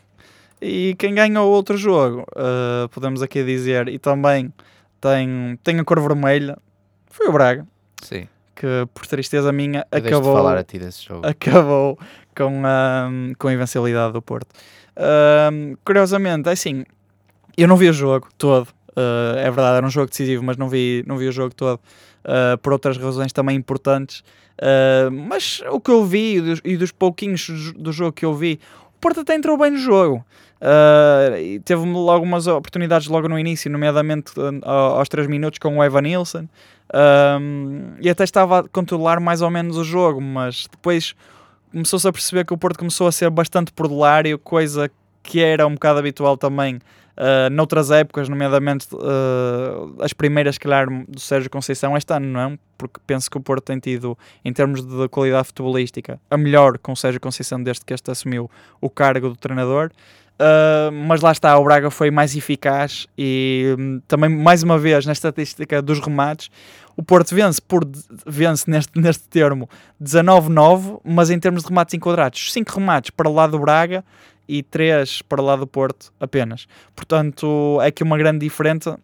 E 0.61 0.95
quem 0.99 1.15
ganhou 1.15 1.51
outro 1.51 1.77
jogo, 1.77 2.25
uh, 2.33 2.89
podemos 2.89 3.23
aqui 3.23 3.45
dizer, 3.45 3.89
e 3.89 3.99
também 3.99 4.53
tem, 5.01 5.59
tem 5.63 5.79
a 5.79 5.85
cor 5.85 6.01
vermelha, 6.01 6.57
foi 7.09 7.29
o 7.29 7.33
Braga, 7.33 7.67
Sim. 8.03 8.27
que 8.55 8.67
por 8.95 9.07
tristeza 9.07 9.53
minha 9.53 9.87
Eu 9.93 9.99
acabou, 9.99 10.35
falar 10.35 10.57
a 10.57 10.65
ti 10.65 10.79
desse 10.79 11.05
jogo. 11.05 11.25
acabou 11.29 11.99
com 12.35 12.63
a, 12.65 13.09
com 13.39 13.49
a 13.49 13.53
invencibilidade 13.53 14.15
do 14.15 14.23
Porto. 14.23 14.49
Um, 14.97 15.77
curiosamente, 15.85 16.49
é 16.49 16.53
assim, 16.53 16.85
eu 17.57 17.69
não 17.69 17.77
vi 17.77 17.89
o 17.89 17.93
jogo 17.93 18.29
todo, 18.39 18.69
uh, 18.91 19.37
é 19.37 19.51
verdade, 19.51 19.77
era 19.77 19.87
um 19.87 19.91
jogo 19.91 20.09
decisivo, 20.09 20.43
mas 20.43 20.57
não 20.57 20.69
vi, 20.69 21.05
não 21.07 21.19
vi 21.19 21.29
o 21.29 21.33
jogo 21.33 21.55
todo 21.55 21.81
uh, 22.25 22.57
por 22.59 22.73
outras 22.73 22.97
razões 22.97 23.33
também 23.33 23.57
importantes. 23.57 24.25
Uh, 24.59 25.11
mas 25.11 25.61
o 25.71 25.81
que 25.81 25.91
eu 25.91 26.05
vi 26.05 26.37
e 26.37 26.41
dos, 26.41 26.61
e 26.65 26.77
dos 26.77 26.93
pouquinhos 26.93 27.73
do 27.77 27.93
jogo 27.93 28.13
que 28.13 28.25
eu 28.25 28.35
vi, 28.35 28.61
o 28.97 29.01
Porto 29.01 29.21
até 29.21 29.35
entrou 29.35 29.59
bem 29.59 29.73
no 29.73 29.79
jogo. 29.79 30.25
Uh, 30.61 31.61
teve 31.65 31.85
logo 31.85 32.25
umas 32.25 32.47
oportunidades 32.47 33.09
logo 33.09 33.29
no 33.29 33.39
início, 33.39 33.71
nomeadamente 33.71 34.33
uh, 34.39 34.69
aos 34.69 35.09
3 35.09 35.27
minutos 35.27 35.59
com 35.59 35.79
o 35.79 35.85
Evan 35.85 36.03
Nilsson. 36.03 36.49
E 38.01 38.09
até 38.09 38.25
estava 38.25 38.61
a 38.61 38.69
controlar 38.69 39.19
mais 39.21 39.43
ou 39.43 39.51
menos 39.51 39.77
o 39.77 39.85
jogo, 39.85 40.21
mas 40.21 40.69
depois 40.71 41.15
começou-se 41.73 42.07
a 42.07 42.13
perceber 42.13 42.45
que 42.45 42.55
o 42.55 42.59
Porto 42.59 42.79
começou 42.79 43.09
a 43.09 43.13
ser 43.13 43.29
bastante 43.31 43.73
perdulário, 43.73 44.39
coisa 44.39 44.89
que 45.25 45.41
era 45.41 45.67
um 45.67 45.75
bocado 45.75 45.99
habitual 45.99 46.37
também 46.37 46.77
uh, 47.17 47.51
noutras 47.51 47.91
épocas, 47.91 48.29
nomeadamente 48.29 48.87
uh, 48.93 49.97
as 50.01 50.13
primeiras, 50.13 50.59
calhar, 50.59 50.87
do 51.09 51.19
Sérgio 51.19 51.51
Conceição 51.51 51.97
este 51.97 52.13
ano, 52.13 52.27
não 52.27 52.41
é? 52.41 52.59
Porque 52.77 53.01
penso 53.07 53.31
que 53.31 53.37
o 53.37 53.41
Porto 53.41 53.65
tem 53.65 53.79
tido, 53.79 54.17
em 54.45 54.53
termos 54.53 54.85
de 54.85 55.09
qualidade 55.09 55.49
futebolística, 55.49 56.21
a 56.31 56.37
melhor 56.37 56.79
com 56.79 56.93
o 56.93 56.97
Sérgio 56.97 57.21
Conceição 57.21 57.63
desde 57.63 57.85
que 57.85 57.95
este 57.95 58.11
assumiu 58.11 58.51
o 58.81 58.91
cargo 58.91 59.31
do 59.31 59.37
treinador. 59.37 59.91
Uh, 60.35 60.91
mas 60.91 61.21
lá 61.21 61.31
está, 61.31 61.57
o 61.57 61.63
Braga 61.63 61.93
foi 61.93 62.11
mais 62.11 62.35
eficaz 62.35 63.07
e 63.17 63.73
hum, 63.79 64.01
também, 64.09 64.29
mais 64.29 64.65
uma 64.65 64.77
vez, 64.77 65.07
na 65.07 65.13
estatística 65.13 65.81
dos 65.81 66.01
remates, 66.01 66.51
o 66.97 67.05
Porto 67.05 67.33
vence, 67.37 67.63
por, 67.63 67.89
vence 68.27 68.69
neste, 68.69 68.99
neste 68.99 69.29
termo 69.29 69.71
19-9, 70.03 71.01
mas 71.05 71.31
em 71.31 71.39
termos 71.39 71.63
de 71.63 71.69
remates 71.69 71.95
enquadrados, 71.95 72.53
5 72.53 72.81
remates 72.81 73.11
para 73.11 73.29
o 73.29 73.33
lado 73.33 73.53
do 73.53 73.61
Braga 73.61 74.05
e 74.49 74.63
3 74.63 75.23
para 75.23 75.43
lado 75.43 75.61
do 75.61 75.67
Porto 75.67 76.13
apenas. 76.21 76.67
Portanto, 76.95 77.79
é 77.83 77.87
aqui 77.87 78.03
uma 78.03 78.19
grande 78.19 78.41
diferença. 78.41 78.99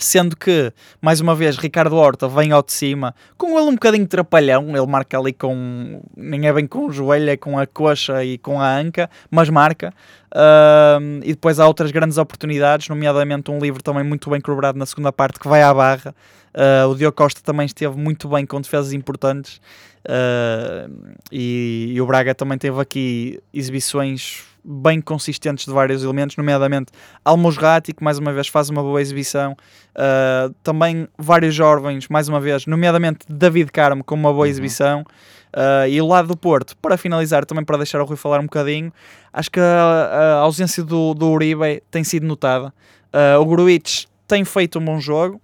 Sendo 0.00 0.36
que, 0.36 0.72
mais 1.02 1.20
uma 1.20 1.34
vez, 1.34 1.56
Ricardo 1.56 1.96
Horta 1.96 2.28
vem 2.28 2.52
ao 2.52 2.62
de 2.62 2.72
cima, 2.72 3.12
com 3.36 3.58
ele 3.58 3.68
um 3.68 3.72
bocadinho 3.72 4.06
trapalhão, 4.06 4.68
ele 4.68 4.86
marca 4.86 5.18
ali 5.18 5.32
com, 5.32 6.00
nem 6.16 6.46
é 6.46 6.52
bem 6.52 6.68
com 6.68 6.86
o 6.86 6.92
joelho, 6.92 7.28
é 7.28 7.36
com 7.36 7.58
a 7.58 7.66
coxa 7.66 8.24
e 8.24 8.38
com 8.38 8.60
a 8.60 8.78
anca, 8.78 9.10
mas 9.28 9.50
marca. 9.50 9.92
Uh, 10.32 11.18
e 11.24 11.30
depois 11.30 11.58
há 11.58 11.66
outras 11.66 11.90
grandes 11.90 12.16
oportunidades, 12.16 12.88
nomeadamente 12.88 13.50
um 13.50 13.58
livro 13.58 13.82
também 13.82 14.04
muito 14.04 14.30
bem 14.30 14.40
cobrado 14.40 14.78
na 14.78 14.86
segunda 14.86 15.12
parte, 15.12 15.40
que 15.40 15.48
vai 15.48 15.62
à 15.62 15.74
barra. 15.74 16.14
Uh, 16.54 16.88
o 16.88 16.94
Diogo 16.94 17.16
Costa 17.16 17.40
também 17.42 17.66
esteve 17.66 17.98
muito 17.98 18.28
bem 18.28 18.46
com 18.46 18.60
defesas 18.60 18.92
importantes. 18.92 19.60
Uh, 20.06 21.16
e, 21.32 21.92
e 21.94 22.00
o 22.00 22.06
Braga 22.06 22.36
também 22.36 22.56
teve 22.56 22.80
aqui 22.80 23.42
exibições 23.52 24.44
bem 24.68 25.00
consistentes 25.00 25.64
de 25.64 25.72
vários 25.72 26.04
elementos, 26.04 26.36
nomeadamente 26.36 26.92
Almosrati, 27.24 27.94
que 27.94 28.04
mais 28.04 28.18
uma 28.18 28.32
vez 28.32 28.48
faz 28.48 28.68
uma 28.68 28.82
boa 28.82 29.00
exibição, 29.00 29.52
uh, 29.52 30.54
também 30.62 31.08
vários 31.16 31.54
jovens, 31.54 32.06
mais 32.08 32.28
uma 32.28 32.38
vez, 32.38 32.66
nomeadamente 32.66 33.20
David 33.28 33.72
Carmo, 33.72 34.04
com 34.04 34.14
uma 34.14 34.30
boa 34.30 34.44
Uhum. 34.44 34.50
exibição, 34.50 35.00
uh, 35.00 35.88
e 35.88 35.98
o 36.00 36.06
lado 36.06 36.28
do 36.28 36.36
Porto, 36.36 36.76
para 36.76 36.98
finalizar, 36.98 37.46
também 37.46 37.64
para 37.64 37.78
deixar 37.78 38.00
o 38.02 38.04
Rui 38.04 38.16
falar 38.16 38.40
um 38.40 38.44
bocadinho, 38.44 38.92
acho 39.32 39.50
que 39.50 39.58
a, 39.58 39.62
a 39.62 40.32
ausência 40.40 40.84
do, 40.84 41.14
do 41.14 41.30
Uribe 41.30 41.82
tem 41.90 42.04
sido 42.04 42.26
notada. 42.26 42.72
Uh, 43.08 43.40
o 43.40 43.46
Gruitch 43.46 44.04
tem 44.26 44.44
feito 44.44 44.78
um 44.78 44.84
bom 44.84 45.00
jogo, 45.00 45.40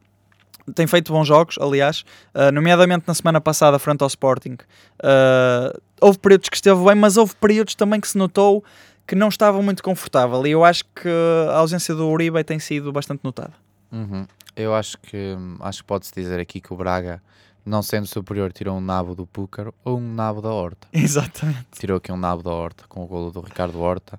tem 0.74 0.86
feito 0.86 1.12
bons 1.12 1.26
jogos, 1.26 1.56
aliás, 1.60 2.04
uh, 2.34 2.52
nomeadamente 2.52 3.04
na 3.06 3.14
semana 3.14 3.40
passada 3.40 3.78
frente 3.78 4.02
ao 4.02 4.08
Sporting. 4.08 4.56
Uh, 5.02 5.78
houve 6.00 6.18
períodos 6.18 6.48
que 6.48 6.56
esteve 6.56 6.82
bem, 6.84 6.94
mas 6.94 7.16
houve 7.16 7.34
períodos 7.36 7.74
também 7.74 8.00
que 8.00 8.08
se 8.08 8.16
notou 8.18 8.64
que 9.06 9.14
não 9.14 9.28
estava 9.28 9.60
muito 9.60 9.82
confortável 9.82 10.46
e 10.46 10.50
eu 10.50 10.64
acho 10.64 10.84
que 10.86 11.08
a 11.50 11.56
ausência 11.56 11.94
do 11.94 12.08
Uribe 12.08 12.42
tem 12.44 12.58
sido 12.58 12.92
bastante 12.92 13.22
notada. 13.22 13.52
Uhum. 13.92 14.26
Eu 14.56 14.74
acho 14.74 14.98
que 14.98 15.36
acho 15.60 15.78
que 15.82 15.84
pode-se 15.84 16.12
dizer 16.14 16.40
aqui 16.40 16.60
que 16.60 16.72
o 16.72 16.76
Braga, 16.76 17.22
não 17.64 17.82
sendo 17.82 18.06
superior, 18.06 18.52
tirou 18.52 18.76
um 18.76 18.80
nabo 18.80 19.14
do 19.14 19.26
Púcaro 19.26 19.74
ou 19.84 19.98
um 19.98 20.14
nabo 20.14 20.40
da 20.40 20.50
Horta. 20.50 20.88
Exatamente. 20.92 21.66
Tirou 21.72 21.98
aqui 21.98 22.12
um 22.12 22.16
nabo 22.16 22.42
da 22.42 22.50
Horta 22.50 22.84
com 22.88 23.02
o 23.02 23.06
golo 23.06 23.30
do 23.30 23.40
Ricardo 23.40 23.80
Horta, 23.80 24.18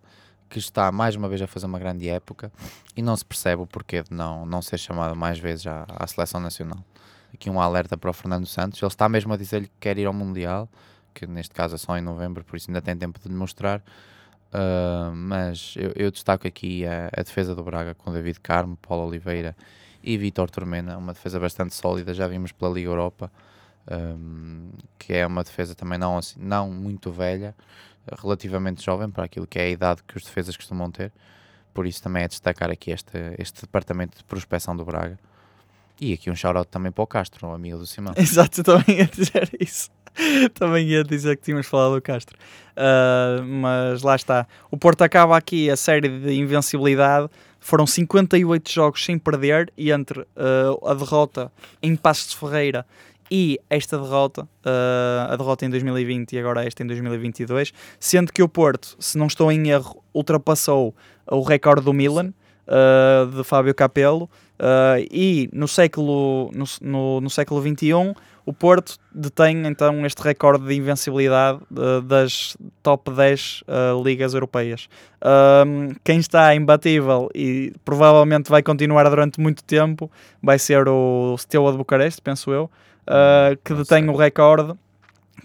que 0.50 0.60
está 0.60 0.92
mais 0.92 1.16
uma 1.16 1.28
vez 1.28 1.42
a 1.42 1.48
fazer 1.48 1.66
uma 1.66 1.80
grande 1.80 2.08
época 2.10 2.52
e 2.96 3.02
não 3.02 3.16
se 3.16 3.26
percebe 3.26 3.62
o 3.62 3.68
porquê 3.68 4.04
de 4.04 4.14
não, 4.14 4.46
não 4.46 4.62
ser 4.62 4.78
chamado 4.78 5.16
mais 5.16 5.40
vezes 5.40 5.68
à, 5.68 5.86
à 5.90 6.06
seleção 6.06 6.40
nacional. 6.40 6.80
Aqui 7.34 7.50
um 7.50 7.60
alerta 7.60 7.98
para 7.98 8.10
o 8.10 8.14
Fernando 8.14 8.46
Santos, 8.46 8.82
ele 8.82 8.88
está 8.88 9.10
mesmo 9.10 9.34
a 9.34 9.38
dizer-lhe 9.38 9.68
que 9.68 9.74
quer 9.80 9.98
ir 9.98 10.06
ao 10.06 10.14
Mundial, 10.14 10.70
que 11.14 11.26
neste 11.26 11.54
caso 11.54 11.76
é 11.76 11.78
só 11.78 11.98
em 11.98 12.02
novembro, 12.02 12.44
por 12.44 12.56
isso 12.56 12.70
ainda 12.70 12.82
tem 12.82 12.96
tempo 12.96 13.20
de 13.20 13.28
demonstrar. 13.28 13.82
Uh, 14.56 15.14
mas 15.14 15.74
eu, 15.76 15.92
eu, 15.98 16.10
destaco 16.10 16.48
aqui 16.48 16.86
a, 16.86 17.10
a, 17.12 17.24
defesa 17.24 17.54
do 17.54 17.62
Braga 17.62 17.94
com 17.94 18.10
David 18.14 18.40
Carmo, 18.40 18.78
Paulo 18.78 19.06
Oliveira 19.06 19.54
e 20.02 20.18
Vitor 20.18 20.50
Tormena, 20.50 20.98
uma 20.98 21.12
defesa 21.12 21.38
bastante 21.38 21.76
sólida, 21.76 22.14
já 22.14 22.26
vimos 22.26 22.54
pela 22.54 22.72
Liga 22.72 22.88
Europa, 22.88 23.30
um, 23.92 24.70
que 24.98 25.14
é 25.14 25.28
uma 25.28 25.44
defesa 25.44 25.76
também 25.76 25.98
não, 25.98 26.18
assim, 26.18 26.40
não 26.40 26.72
muito 26.72 27.12
velha, 27.12 27.54
relativamente 28.22 28.82
jovem 28.82 29.10
para 29.10 29.26
aquilo 29.26 29.46
que 29.46 29.60
é 29.60 29.64
a 29.64 29.70
idade 29.70 30.02
que 30.04 30.16
os 30.16 30.24
defesas 30.24 30.56
costumam 30.56 30.90
ter, 30.90 31.12
por 31.74 31.86
isso 31.86 32.02
também 32.02 32.24
é 32.24 32.28
destacar 32.30 32.72
aqui 32.72 32.92
este, 32.92 33.18
este 33.38 33.62
departamento 33.62 34.18
de 34.18 34.24
prospecção 34.24 34.74
do 34.74 34.86
Braga. 34.86 35.20
E 36.00 36.14
aqui 36.14 36.32
um 36.32 36.36
shout-out 36.36 36.70
também 36.70 36.94
para 36.94 37.04
o 37.04 37.08
Castro, 37.08 37.48
o 37.48 37.54
amigo 37.54 37.78
do 37.78 37.86
Simão. 37.86 38.14
Exato, 38.18 38.64
também 38.64 39.00
ia 39.00 39.06
dizer 39.06 39.50
isso. 39.60 39.90
também 40.54 40.88
ia 40.88 41.04
dizer 41.04 41.38
que 41.38 41.44
tínhamos 41.44 41.68
falado 41.68 41.96
do 41.96 42.02
Castro. 42.02 42.38
Uh, 42.76 43.44
mas 43.44 44.02
lá 44.02 44.16
está. 44.16 44.48
O 44.70 44.78
Porto 44.78 45.04
acaba 45.04 45.38
aqui 45.38 45.70
a 45.70 45.76
série 45.76 46.08
de 46.08 46.34
invencibilidade. 46.34 47.30
Foram 47.60 47.88
58 47.88 48.72
jogos 48.72 49.04
sem 49.04 49.18
perder 49.18 49.72
e 49.78 49.92
entre 49.92 50.22
uh, 50.22 50.88
a 50.88 50.94
derrota 50.94 51.52
em 51.82 51.96
Passos 51.96 52.32
de 52.32 52.38
Ferreira 52.38 52.86
e 53.32 53.60
esta 53.72 53.98
derrota, 53.98 54.44
uh, 54.44 55.32
a 55.32 55.36
derrota 55.36 55.66
em 55.66 55.70
2020 55.70 56.34
e 56.34 56.40
agora 56.40 56.64
esta 56.64 56.84
em 56.84 56.88
2022, 56.88 57.74
sendo 58.00 58.32
que 58.32 58.44
o 58.44 58.48
Porto, 58.48 58.96
se 59.00 59.18
não 59.18 59.26
estou 59.26 59.52
em 59.52 59.70
erro, 59.70 60.04
ultrapassou 60.14 60.94
o 61.26 61.42
recorde 61.42 61.84
do 61.84 61.92
Milan, 61.92 62.32
de 63.36 63.44
Fábio 63.44 63.74
Capello, 63.74 64.30
e 65.10 65.50
no 65.52 65.68
século, 65.68 66.52
no, 66.54 66.66
no, 66.82 67.22
no 67.22 67.30
século 67.32 67.60
XXI 67.62 68.14
o 68.46 68.54
Porto 68.54 68.98
detém 69.14 69.66
então 69.66 70.06
este 70.06 70.22
recorde 70.22 70.68
de 70.68 70.76
invencibilidade 70.76 71.60
uh, 71.72 72.02
das 72.02 72.56
top 72.84 73.12
10 73.12 73.64
uh, 73.64 74.04
ligas 74.04 74.34
europeias. 74.34 74.88
Um, 75.66 75.96
quem 76.04 76.20
está 76.20 76.54
imbatível 76.54 77.30
e 77.34 77.74
provavelmente 77.84 78.50
vai 78.50 78.62
continuar 78.62 79.10
durante 79.10 79.40
muito 79.40 79.64
tempo 79.64 80.12
vai 80.42 80.60
ser 80.60 80.88
o 80.88 81.36
Steaua 81.38 81.72
de 81.72 81.78
Bucareste, 81.78 82.22
penso 82.22 82.52
eu, 82.52 82.70
uh, 83.08 83.58
que 83.64 83.74
detém 83.74 84.08
o 84.08 84.16
recorde 84.16 84.78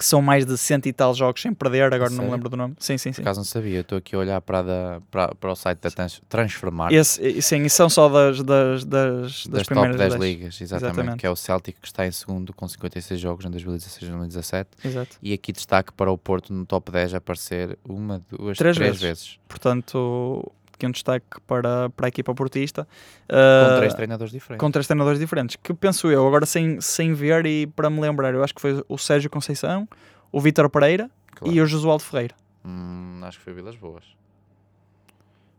que 0.00 0.06
são 0.06 0.22
mais 0.22 0.46
de 0.46 0.56
cento 0.56 0.86
e 0.86 0.94
tal 0.94 1.14
jogos 1.14 1.42
sem 1.42 1.52
perder, 1.52 1.92
agora 1.92 2.08
não 2.08 2.24
me 2.24 2.30
lembro 2.30 2.48
do 2.48 2.56
nome. 2.56 2.74
Sim, 2.78 2.96
sim, 2.96 3.12
sim. 3.12 3.20
Por 3.20 3.28
acaso 3.28 3.40
não 3.40 3.44
sabia, 3.44 3.80
estou 3.80 3.98
aqui 3.98 4.16
a 4.16 4.18
olhar 4.18 4.40
para, 4.40 4.62
da, 4.62 5.02
para, 5.10 5.34
para 5.34 5.52
o 5.52 5.54
site 5.54 5.78
da 5.78 5.90
Transformar. 6.26 6.90
Esse, 6.90 7.42
sim, 7.42 7.60
e 7.60 7.68
são 7.68 7.90
só 7.90 8.08
das, 8.08 8.42
das, 8.42 8.82
das, 8.86 9.46
das, 9.46 9.46
das 9.46 9.66
top 9.66 9.94
10 9.94 10.14
ligas, 10.14 10.58
exatamente, 10.58 10.94
exatamente, 10.94 11.18
que 11.18 11.26
é 11.26 11.30
o 11.30 11.36
Celtic 11.36 11.78
que 11.78 11.86
está 11.86 12.06
em 12.06 12.10
segundo 12.10 12.54
com 12.54 12.66
56 12.66 13.20
jogos 13.20 13.44
em 13.44 13.50
2016 13.50 13.96
e 13.98 14.06
2017. 14.06 14.70
Exato. 14.82 15.16
E 15.22 15.34
aqui 15.34 15.52
destaque 15.52 15.92
para 15.92 16.10
o 16.10 16.16
Porto 16.16 16.50
no 16.50 16.64
top 16.64 16.90
10 16.90 17.12
aparecer 17.12 17.78
uma, 17.84 18.22
duas, 18.30 18.56
três, 18.56 18.76
três 18.76 18.98
vezes. 18.98 19.02
vezes. 19.02 19.38
Portanto, 19.46 20.50
um 20.86 20.90
destaque 20.90 21.26
para, 21.46 21.90
para 21.90 22.06
a 22.06 22.08
equipa 22.08 22.34
portista. 22.34 22.86
Com 23.28 23.74
uh, 23.74 23.78
três 23.78 23.94
treinadores 23.94 24.32
diferentes. 24.32 24.60
Com 24.60 24.70
três 24.70 24.86
treinadores 24.86 25.18
diferentes, 25.18 25.56
que 25.56 25.74
penso 25.74 26.10
eu, 26.10 26.26
agora 26.26 26.46
sem, 26.46 26.80
sem 26.80 27.12
ver 27.12 27.46
e 27.46 27.66
para 27.66 27.90
me 27.90 28.00
lembrar, 28.00 28.34
eu 28.34 28.42
acho 28.42 28.54
que 28.54 28.60
foi 28.60 28.84
o 28.88 28.98
Sérgio 28.98 29.30
Conceição, 29.30 29.88
o 30.32 30.40
Vítor 30.40 30.68
Pereira 30.70 31.10
claro. 31.34 31.54
e 31.54 31.60
o 31.60 31.66
Josualdo 31.66 32.04
Ferreira. 32.04 32.34
Hum, 32.64 33.20
acho 33.22 33.38
que 33.38 33.44
foi 33.44 33.52
Vilas 33.52 33.76
Boas. 33.76 34.19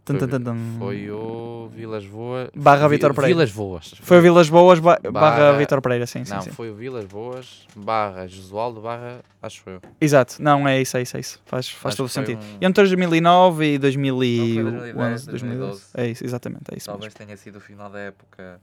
Tum, 0.04 0.18
foi, 0.18 0.28
tum, 0.28 0.44
tum, 0.44 0.58
foi 0.80 1.12
o 1.12 1.70
Vilas 1.72 2.06
Boas. 2.06 2.50
Barra 2.56 2.88
Vitor 2.88 3.14
Pereira. 3.14 3.36
Vilas 3.36 3.52
Boas. 3.52 3.94
Foi 4.02 4.18
o 4.18 4.22
Vilas 4.22 4.50
Boas 4.50 4.80
ba 4.80 5.00
barra, 5.00 5.12
barra 5.12 5.58
Vitor 5.58 5.80
Pereira, 5.80 6.08
sim, 6.08 6.24
Não, 6.28 6.42
sim, 6.42 6.50
foi 6.50 6.72
o 6.72 6.76
Vilas 6.76 7.06
Boas 7.06 7.68
barra 7.76 8.26
Josualdo 8.26 8.82
barra. 8.82 9.20
Acho 9.42 9.62
eu. 9.70 9.82
Exato, 10.00 10.42
não, 10.42 10.68
é 10.68 10.82
isso, 10.82 10.98
é 10.98 11.04
isso, 11.04 11.18
é 11.18 11.20
isso. 11.20 11.40
Faz, 11.46 11.70
faz 11.70 11.96
todo 11.96 12.10
sentido. 12.10 12.42
Um... 12.42 12.66
Entre 12.66 12.82
2009 12.84 13.74
e 13.74 13.78
2011, 13.78 14.64
2012. 14.64 15.26
2012. 15.30 15.84
É 15.94 16.08
isso, 16.08 16.24
exatamente, 16.26 16.64
é 16.72 16.78
isso. 16.78 16.88
Talvez 16.88 17.14
mesmo. 17.14 17.18
tenha 17.26 17.38
sido 17.38 17.58
o 17.58 17.62
final 17.62 17.90
da 17.90 18.00
época 18.00 18.60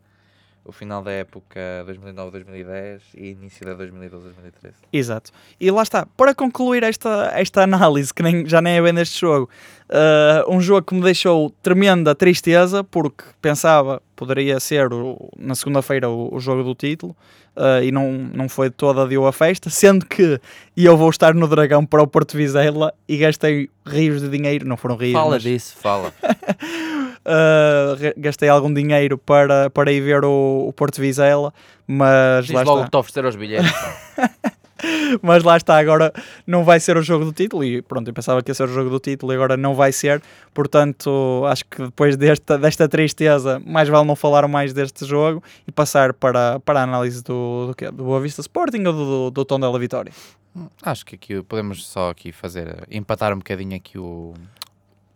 o 0.64 0.72
final 0.72 1.02
da 1.02 1.10
época 1.10 1.60
2009-2010 1.88 3.00
e 3.16 3.30
início 3.30 3.64
da 3.64 3.74
2012-2013. 3.74 4.72
Exato. 4.92 5.30
E 5.58 5.70
lá 5.70 5.82
está, 5.82 6.06
para 6.16 6.34
concluir 6.34 6.82
esta, 6.82 7.32
esta 7.34 7.62
análise, 7.62 8.12
que 8.12 8.22
nem, 8.22 8.46
já 8.46 8.60
nem 8.60 8.76
é 8.76 8.82
bem 8.82 8.92
deste 8.92 9.20
jogo, 9.20 9.48
uh, 9.88 10.54
um 10.54 10.60
jogo 10.60 10.82
que 10.82 10.94
me 10.94 11.00
deixou 11.00 11.50
tremenda 11.62 12.14
tristeza, 12.14 12.84
porque 12.84 13.24
pensava 13.40 14.02
poderia 14.14 14.58
ser 14.58 14.92
o, 14.92 15.30
na 15.38 15.54
segunda-feira 15.54 16.10
o, 16.10 16.34
o, 16.34 16.40
jogo 16.40 16.64
do 16.64 16.74
título, 16.74 17.16
uh, 17.56 17.82
e 17.82 17.92
não, 17.92 18.12
não 18.12 18.48
foi 18.48 18.68
toda 18.68 19.06
deu 19.06 19.26
a 19.26 19.32
festa, 19.32 19.70
sendo 19.70 20.04
que 20.04 20.40
eu 20.76 20.96
vou 20.96 21.08
estar 21.08 21.34
no 21.34 21.46
Dragão 21.46 21.86
para 21.86 22.02
o 22.02 22.06
Porto 22.06 22.36
Vizela 22.36 22.92
e 23.08 23.16
gastei 23.16 23.70
rios 23.86 24.20
de 24.20 24.28
dinheiro, 24.28 24.66
não 24.66 24.76
foram 24.76 24.96
rios. 24.96 25.12
Fala 25.12 25.30
mas... 25.30 25.42
disso, 25.42 25.76
fala. 25.80 26.12
Uh, 27.26 28.14
gastei 28.16 28.48
algum 28.48 28.72
dinheiro 28.72 29.18
para, 29.18 29.68
para 29.70 29.92
ir 29.92 30.00
ver 30.00 30.24
o, 30.24 30.66
o 30.68 30.72
Porto 30.72 31.00
Vizela, 31.00 31.52
mas 31.86 32.46
Diz 32.46 32.54
lá 32.54 32.62
logo 32.62 32.78
está. 32.78 32.90
que 32.90 32.96
oferecer 32.96 33.24
os 33.24 33.36
bilhetes. 33.36 33.70
mas 35.22 35.42
lá 35.42 35.56
está, 35.56 35.78
agora 35.78 36.12
não 36.46 36.64
vai 36.64 36.78
ser 36.80 36.96
o 36.96 37.02
jogo 37.02 37.24
do 37.24 37.32
título 37.32 37.64
e 37.64 37.82
pronto, 37.82 38.08
eu 38.08 38.14
pensava 38.14 38.42
que 38.42 38.50
ia 38.50 38.54
ser 38.54 38.64
o 38.64 38.72
jogo 38.72 38.90
do 38.90 39.00
título 39.00 39.32
e 39.32 39.34
agora 39.34 39.56
não 39.56 39.74
vai 39.74 39.92
ser, 39.92 40.22
portanto 40.54 41.44
acho 41.46 41.64
que 41.64 41.82
depois 41.82 42.16
desta, 42.16 42.56
desta 42.56 42.88
tristeza 42.88 43.60
mais 43.66 43.88
vale 43.88 44.06
não 44.06 44.16
falar 44.16 44.46
mais 44.46 44.72
deste 44.72 45.04
jogo 45.04 45.42
e 45.66 45.72
passar 45.72 46.12
para, 46.12 46.60
para 46.60 46.80
a 46.80 46.82
análise 46.84 47.22
do, 47.22 47.68
do, 47.68 47.74
quê? 47.74 47.90
do 47.90 48.04
Boa 48.04 48.20
Vista 48.20 48.40
Sporting 48.40 48.84
ou 48.84 48.92
do, 48.92 49.04
do, 49.04 49.30
do 49.30 49.44
Tondela 49.44 49.78
Vitória. 49.78 50.12
Acho 50.82 51.06
que 51.06 51.14
aqui 51.14 51.42
podemos 51.42 51.86
só 51.86 52.10
aqui 52.10 52.32
fazer, 52.32 52.86
empatar 52.90 53.32
um 53.32 53.38
bocadinho 53.38 53.76
aqui 53.76 53.98
o, 53.98 54.34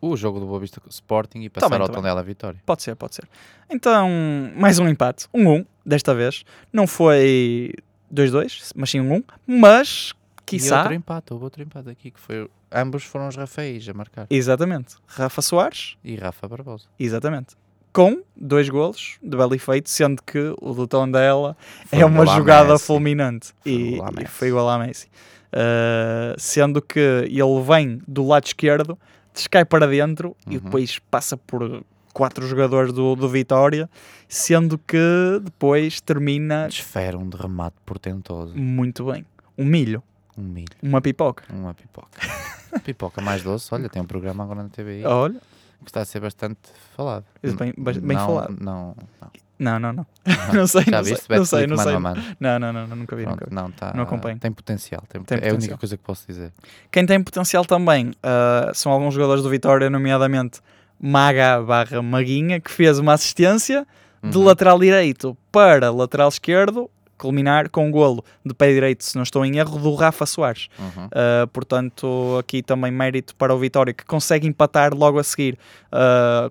o 0.03 0.17
jogo 0.17 0.41
do 0.41 0.47
Boa 0.47 0.59
Vista 0.59 0.83
Sporting 0.91 1.43
e 1.43 1.49
passar 1.49 1.67
tá 1.67 1.77
bem, 1.77 1.81
ao 1.81 1.87
tá 1.87 1.95
Tondela 1.95 2.23
Vitória. 2.25 2.61
Pode 2.67 2.83
ser, 2.83 2.97
pode 2.97 3.15
ser. 3.15 3.29
Então, 3.71 4.11
mais 4.57 4.81
um 4.81 4.89
empate. 4.89 5.29
1-1, 5.29 5.39
um, 5.39 5.53
um, 5.53 5.67
desta 5.87 6.13
vez. 6.13 6.45
Não 6.73 6.89
foi 6.89 7.73
2-2, 8.13 8.73
mas 8.75 8.91
sim 8.91 8.99
1-1. 8.99 9.23
Um, 9.47 9.61
mas, 9.61 10.13
quiçá... 10.45 10.75
E 10.75 10.79
outro 10.81 10.95
empate, 10.95 11.33
houve 11.33 11.45
outro 11.45 11.63
empate 11.63 11.89
aqui, 11.89 12.11
que 12.11 12.19
foi... 12.19 12.51
Ambos 12.73 13.05
foram 13.05 13.29
os 13.29 13.37
Rafaéis 13.37 13.89
a 13.89 13.95
marcar. 13.95 14.27
Exatamente. 14.29 14.97
Rafa 15.07 15.41
Soares. 15.41 15.97
E 16.03 16.17
Rafa 16.17 16.49
Barbosa. 16.49 16.87
Exatamente. 16.99 17.55
Com 17.93 18.23
dois 18.35 18.69
golos 18.69 19.19
de 19.23 19.37
belo 19.37 19.55
efeito, 19.55 19.89
sendo 19.89 20.21
que 20.23 20.53
o 20.61 20.73
do 20.73 20.89
Tondela 20.89 21.57
foi 21.87 22.01
é 22.01 22.07
uma 22.07 22.27
jogada 22.27 22.73
Messi. 22.73 22.87
fulminante. 22.87 23.53
Foi 23.61 23.73
e, 23.73 23.99
e 24.23 24.27
foi 24.27 24.49
igual 24.49 24.69
a 24.69 24.79
Messi. 24.79 25.07
Uh, 25.53 26.35
sendo 26.39 26.81
que 26.81 26.99
ele 26.99 27.63
vem 27.63 28.01
do 28.09 28.27
lado 28.27 28.47
esquerdo 28.47 28.99
cai 29.49 29.65
para 29.65 29.87
dentro 29.87 30.37
uhum. 30.47 30.53
e 30.53 30.59
depois 30.59 30.99
passa 31.11 31.37
por 31.37 31.85
quatro 32.13 32.47
jogadores 32.47 32.93
do, 32.93 33.17
do 33.17 33.29
Vitória, 33.29 33.89
sendo 34.29 34.79
que 34.79 34.99
depois 35.43 36.01
termina. 36.01 36.69
Desfere 36.69 37.17
um 37.17 37.29
derramate 37.29 37.77
portentoso. 37.85 38.57
Muito 38.57 39.05
bem. 39.11 39.25
Um 39.57 39.65
milho. 39.65 40.03
Um 40.37 40.43
milho. 40.43 40.77
Uma 40.83 41.01
pipoca. 41.01 41.45
Uma 41.53 41.75
pipoca. 41.75 42.21
pipoca 42.85 43.21
mais 43.21 43.43
doce. 43.43 43.75
Olha, 43.75 43.89
tem 43.89 44.01
um 44.01 44.07
programa 44.07 44.45
agora 44.45 44.63
na 44.63 44.69
TVI. 44.69 45.05
Olha. 45.05 45.41
Que 45.85 45.91
está 45.91 46.03
a 46.03 46.05
ser 46.05 46.21
bastante 46.21 46.61
falado. 46.97 47.25
Bem, 47.43 47.75
bem 47.77 48.17
não, 48.17 48.27
falado. 48.27 48.57
Não, 48.61 48.97
não. 49.21 49.31
Não, 49.63 49.79
não, 49.79 49.93
não. 49.93 50.07
não 50.53 50.67
sei, 50.67 50.83
Já 50.83 50.91
não 50.91 51.05
viste 51.05 51.27
sei, 51.27 51.37
não 51.37 51.45
sei, 51.45 51.67
não 51.67 51.77
sei. 51.77 51.93
Não, 52.41 52.59
não, 52.59 52.73
não, 52.73 52.87
nunca 52.89 53.15
vi, 53.15 53.23
Pronto, 53.23 53.41
nunca 53.41 53.49
vi. 53.49 53.55
Não, 53.55 53.71
tá, 53.71 53.93
não 53.95 54.03
acompanho. 54.03 54.39
Tem 54.39 54.51
potencial, 54.51 55.03
tem, 55.09 55.23
tem 55.23 55.39
é 55.41 55.51
a 55.51 55.55
única 55.55 55.79
coisa 55.79 55.97
que 55.97 56.03
posso 56.03 56.27
dizer. 56.27 56.53
Quem 56.91 57.07
tem 57.07 57.23
potencial 57.23 57.65
também 57.65 58.09
uh, 58.09 58.75
são 58.75 58.91
alguns 58.91 59.15
jogadores 59.15 59.43
do 59.43 59.49
Vitória, 59.49 59.89
nomeadamente 59.89 60.61
Maga 61.01 61.63
barra 61.63 62.03
Maguinha, 62.03 62.61
que 62.61 62.71
fez 62.71 62.99
uma 62.99 63.13
assistência 63.13 63.87
uhum. 64.23 64.31
de 64.31 64.39
lateral 64.39 64.79
direito 64.79 65.37
para 65.53 65.91
lateral 65.91 66.29
esquerdo, 66.29 66.91
culminar 67.17 67.71
com 67.71 67.87
um 67.87 67.91
golo 67.93 68.25
de 68.45 68.53
pé 68.53 68.73
direito, 68.73 69.05
se 69.05 69.15
não 69.15 69.23
estou 69.23 69.45
em 69.45 69.59
erro, 69.59 69.79
do 69.79 69.95
Rafa 69.95 70.27
Soares. 70.27 70.69
Uhum. 70.77 71.07
Uh, 71.07 71.47
portanto, 71.53 72.37
aqui 72.41 72.65
também 72.65 72.91
mérito 72.91 73.37
para 73.37 73.55
o 73.55 73.59
Vitória, 73.59 73.95
que 73.95 74.05
consegue 74.05 74.49
empatar 74.49 74.93
logo 74.93 75.21
a 75.21 75.23
seguir, 75.23 75.57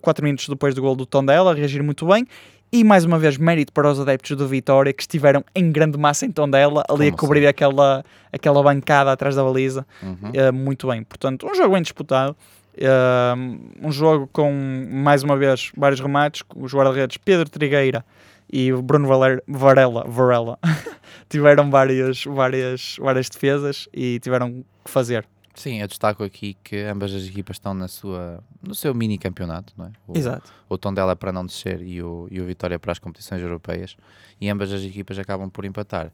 4 0.02 0.22
uh, 0.22 0.26
minutos 0.26 0.48
depois 0.48 0.74
do 0.74 0.82
golo 0.82 0.96
do 0.96 1.06
Tondela, 1.06 1.54
reagir 1.54 1.84
muito 1.84 2.08
bem. 2.08 2.26
E 2.74 2.86
mais 2.86 3.04
uma 3.04 3.20
vez, 3.20 3.38
mérito 3.38 3.74
para 3.74 3.92
os 3.92 4.00
adeptos 4.00 4.38
do 4.38 4.48
Vitória 4.48 4.94
que 4.94 5.04
estiveram 5.04 5.44
em 5.54 5.70
grande 5.72 5.98
massa 5.98 6.26
em 6.26 6.32
Tondela, 6.32 6.86
ali 6.90 7.12
Como 7.12 7.16
a 7.16 7.18
cobrir 7.18 7.46
aquela, 7.46 8.06
aquela 8.32 8.64
bancada 8.64 9.12
atrás 9.12 9.36
da 9.36 9.44
baliza. 9.44 9.86
Uhum. 10.02 10.16
Uh, 10.16 10.54
muito 10.54 10.88
bem. 10.88 11.04
Portanto, 11.04 11.46
um 11.46 11.54
jogo 11.54 11.74
bem 11.74 11.82
disputado. 11.82 12.36
Uh, 12.78 13.60
um 13.86 13.92
jogo 13.92 14.30
com, 14.32 14.88
mais 14.90 15.22
uma 15.22 15.36
vez, 15.36 15.70
vários 15.76 16.00
remates. 16.00 16.44
Os 16.56 16.74
guarda-redes 16.74 17.18
Pedro 17.18 17.50
Trigueira 17.50 18.06
e 18.52 18.72
Bruno 18.72 19.06
Valer, 19.06 19.44
Varela, 19.46 20.06
Varela 20.08 20.58
tiveram 21.30 21.70
várias, 21.70 22.24
várias, 22.24 22.96
várias 23.00 23.30
defesas 23.30 23.90
e 23.94 24.18
tiveram 24.20 24.64
que 24.86 24.92
fazer. 24.92 25.26
Sim, 25.54 25.82
eu 25.82 25.88
destaco 25.88 26.24
aqui 26.24 26.56
que 26.64 26.78
ambas 26.84 27.14
as 27.14 27.24
equipas 27.24 27.58
estão 27.58 27.74
na 27.74 27.88
sua, 27.88 28.44
no 28.62 28.74
seu 28.74 28.94
mini 28.96 29.18
campeonato, 29.18 29.74
não 29.78 29.86
é? 29.86 29.92
O, 30.08 30.18
Exato. 30.18 30.52
O 30.70 30.78
Tondela 30.78 31.16
para 31.16 31.32
não 31.32 31.46
descer 31.46 31.82
e 31.82 32.02
o, 32.02 32.28
e 32.32 32.40
o 32.40 32.46
Vitória 32.46 32.80
para 32.80 32.92
as 32.92 33.00
competições 33.00 33.42
europeias 33.42 33.98
e 34.40 34.50
ambas 34.50 34.72
as 34.72 34.82
equipas 34.82 35.20
acabam 35.20 35.50
por 35.50 35.66
empatar. 35.66 36.08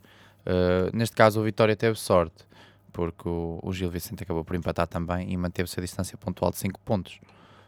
Uh, 0.45 0.95
neste 0.95 1.15
caso, 1.15 1.39
o 1.39 1.43
Vitória 1.43 1.75
teve 1.75 1.97
sorte 1.99 2.45
porque 2.91 3.29
o, 3.29 3.59
o 3.61 3.71
Gil 3.71 3.91
Vicente 3.91 4.23
acabou 4.23 4.43
por 4.43 4.55
empatar 4.55 4.87
também 4.87 5.31
e 5.31 5.37
manteve-se 5.37 5.79
a 5.79 5.83
distância 5.83 6.17
pontual 6.17 6.49
de 6.49 6.57
5 6.57 6.79
pontos. 6.79 7.19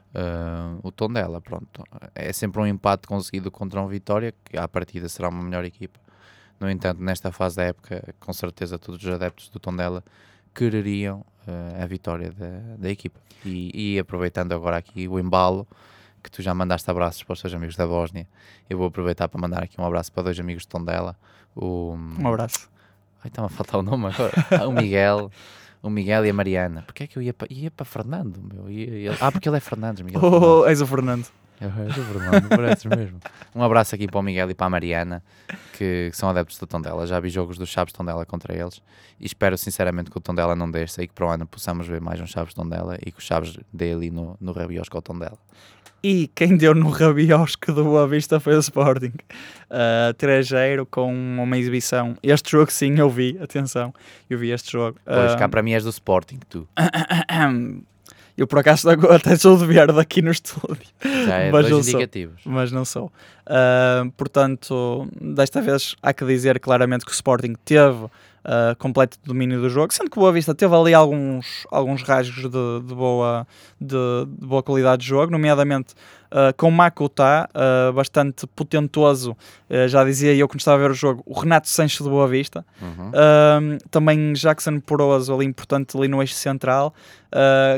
Uh, 0.09 0.79
o 0.81 0.91
tom 0.91 1.07
dela, 1.07 1.39
pronto, 1.39 1.83
é 2.15 2.33
sempre 2.33 2.59
um 2.59 2.65
empate 2.65 3.07
conseguido 3.07 3.51
contra 3.51 3.79
um 3.79 3.87
Vitória, 3.87 4.33
que 4.43 4.57
à 4.57 4.67
partida 4.67 5.07
será 5.07 5.29
uma 5.29 5.43
melhor 5.43 5.63
equipa. 5.63 5.99
No 6.59 6.67
entanto, 6.67 6.99
nesta 7.01 7.31
fase 7.31 7.57
da 7.57 7.63
época, 7.63 8.15
com 8.19 8.33
certeza 8.33 8.79
todos 8.79 9.03
os 9.03 9.09
adeptos 9.13 9.49
do 9.49 9.59
Tondela 9.59 10.03
quereriam 10.53 11.23
a 11.81 11.85
vitória 11.85 12.31
da, 12.31 12.77
da 12.77 12.89
equipa. 12.89 13.19
E, 13.45 13.95
e, 13.95 13.99
aproveitando 13.99 14.53
agora 14.53 14.77
aqui 14.77 15.07
o 15.07 15.19
embalo, 15.19 15.67
que 16.23 16.29
tu 16.29 16.41
já 16.41 16.53
mandaste 16.53 16.89
abraços 16.89 17.23
para 17.23 17.33
os 17.33 17.41
teus 17.41 17.53
amigos 17.53 17.75
da 17.75 17.87
Bósnia, 17.87 18.27
eu 18.69 18.77
vou 18.77 18.87
aproveitar 18.87 19.27
para 19.27 19.39
mandar 19.39 19.63
aqui 19.63 19.79
um 19.79 19.85
abraço 19.85 20.11
para 20.11 20.23
dois 20.23 20.39
amigos 20.39 20.63
de 20.63 20.69
Tondela. 20.69 21.15
O, 21.55 21.95
um 22.19 22.27
abraço. 22.27 22.69
Ai, 23.23 23.27
está-me 23.27 23.47
a 23.47 23.49
faltar 23.49 23.79
o 23.79 23.83
nome 23.83 24.07
agora. 24.07 24.33
Ah, 24.51 24.67
o 24.67 24.71
Miguel. 24.71 25.31
O 25.81 25.89
Miguel 25.89 26.25
e 26.25 26.29
a 26.29 26.33
Mariana. 26.33 26.83
Porque 26.83 27.03
é 27.03 27.07
que 27.07 27.17
eu 27.17 27.21
ia 27.21 27.33
para, 27.33 27.47
ia 27.49 27.71
para 27.71 27.85
Fernando? 27.85 28.41
Meu? 28.41 28.69
Ia, 28.69 28.99
ia... 28.99 29.17
Ah, 29.21 29.31
porque 29.31 29.47
ele 29.47 29.57
é 29.57 29.59
Fernandes. 29.61 30.03
Miguel 30.03 30.19
oh, 30.23 30.29
Fernandes. 30.29 30.67
és 30.67 30.81
o 30.81 30.87
Fernando. 30.87 31.25
Eu, 31.61 31.69
és 31.83 31.97
o 31.97 32.03
Fernando, 32.03 32.47
pareces 32.49 32.85
mesmo. 32.85 33.19
Um 33.53 33.63
abraço 33.63 33.95
aqui 33.95 34.07
para 34.07 34.19
o 34.19 34.21
Miguel 34.21 34.51
e 34.51 34.53
para 34.53 34.67
a 34.67 34.69
Mariana, 34.69 35.23
que, 35.73 36.09
que 36.11 36.17
são 36.17 36.29
adeptos 36.29 36.57
do 36.59 36.67
Tondela. 36.67 37.05
Já 37.07 37.19
vi 37.19 37.29
jogos 37.29 37.57
dos 37.57 37.67
Chaves 37.67 37.91
Tondela 37.91 38.25
contra 38.25 38.55
eles 38.55 38.81
e 39.19 39.25
espero 39.25 39.57
sinceramente 39.57 40.11
que 40.11 40.17
o 40.17 40.21
Tondela 40.21 40.55
não 40.55 40.69
desça 40.69 41.01
e 41.01 41.07
que 41.07 41.13
para 41.13 41.25
o 41.25 41.29
ano 41.29 41.47
possamos 41.47 41.87
ver 41.87 41.99
mais 41.99 42.21
um 42.21 42.27
Chaves 42.27 42.53
Tondela 42.53 42.95
e 43.05 43.11
que 43.11 43.17
o 43.17 43.21
Chaves 43.21 43.57
dê 43.73 43.91
ali 43.91 44.11
no, 44.11 44.37
no 44.39 44.51
rabiosco 44.51 44.95
ao 44.95 45.01
Tondela. 45.01 45.37
E 46.01 46.29
quem 46.33 46.55
deu 46.55 46.73
no 46.75 46.89
rabiosco 46.89 47.73
do 47.73 47.83
Boa 47.83 48.07
Vista 48.07 48.39
foi 48.39 48.55
o 48.55 48.59
Sporting. 48.59 49.13
Uh, 49.69 50.13
3-0 50.13 50.87
com 50.89 51.11
uma 51.11 51.57
exibição. 51.57 52.15
Este 52.21 52.51
jogo 52.51 52.71
sim 52.71 52.97
eu 52.99 53.09
vi, 53.09 53.37
atenção, 53.41 53.93
eu 54.29 54.37
vi 54.37 54.51
este 54.51 54.71
jogo. 54.71 54.97
Pois, 55.03 55.33
uh, 55.33 55.37
cá 55.37 55.49
para 55.49 55.63
mim 55.63 55.73
és 55.73 55.83
do 55.83 55.89
Sporting, 55.89 56.39
tu. 56.47 56.67
Eu 58.39 58.47
por 58.47 58.59
acaso 58.59 58.89
até 58.89 59.35
sou 59.35 59.57
de 59.57 59.65
verde 59.65 59.99
aqui 59.99 60.21
no 60.21 60.31
estúdio. 60.31 60.87
Já 61.03 61.39
é 61.39 61.51
mas 61.51 61.67
dois 61.67 61.89
indicativos. 61.89 62.41
Sou, 62.41 62.49
mas 62.49 62.71
não 62.71 62.85
sou. 62.85 63.11
Uh, 63.45 64.09
portanto, 64.11 65.09
desta 65.19 65.61
vez 65.61 65.93
há 66.01 66.13
que 66.13 66.23
dizer 66.23 66.57
claramente 66.61 67.03
que 67.03 67.11
o 67.11 67.13
Sporting 67.13 67.53
teve 67.65 68.05
uh, 68.05 68.09
completo 68.77 69.17
domínio 69.25 69.59
do 69.59 69.69
jogo, 69.69 69.93
sendo 69.93 70.09
que 70.09 70.17
o 70.17 70.21
Boa 70.21 70.31
Vista 70.31 70.55
teve 70.55 70.73
ali 70.73 70.93
alguns, 70.93 71.67
alguns 71.69 72.01
rasgos 72.01 72.43
de, 72.43 72.87
de 72.87 72.95
boa, 72.95 73.45
de, 73.79 73.97
de, 74.25 74.47
boa 74.47 74.63
qualidade 74.63 75.01
de 75.01 75.09
jogo, 75.09 75.33
nomeadamente 75.33 75.93
uh, 76.31 76.53
com 76.55 76.71
Makuta, 76.71 77.49
uh, 77.53 77.93
bastante 77.93 78.47
potentoso, 78.47 79.35
já 79.87 80.03
dizia 80.03 80.33
eu 80.33 80.47
quando 80.47 80.61
estava 80.61 80.77
a 80.77 80.87
ver 80.87 80.91
o 80.91 80.95
jogo, 80.95 81.21
o 81.27 81.39
Renato 81.39 81.69
Sanches 81.69 82.01
de 82.01 82.09
Boa 82.09 82.27
Vista, 82.27 82.65
uhum. 82.81 83.77
também 83.91 84.33
Jackson 84.33 84.79
Poroso 84.79 85.31
ali 85.31 85.45
importante 85.45 85.95
ali 85.95 86.07
no 86.07 86.19
eixo 86.23 86.33
central, 86.33 86.91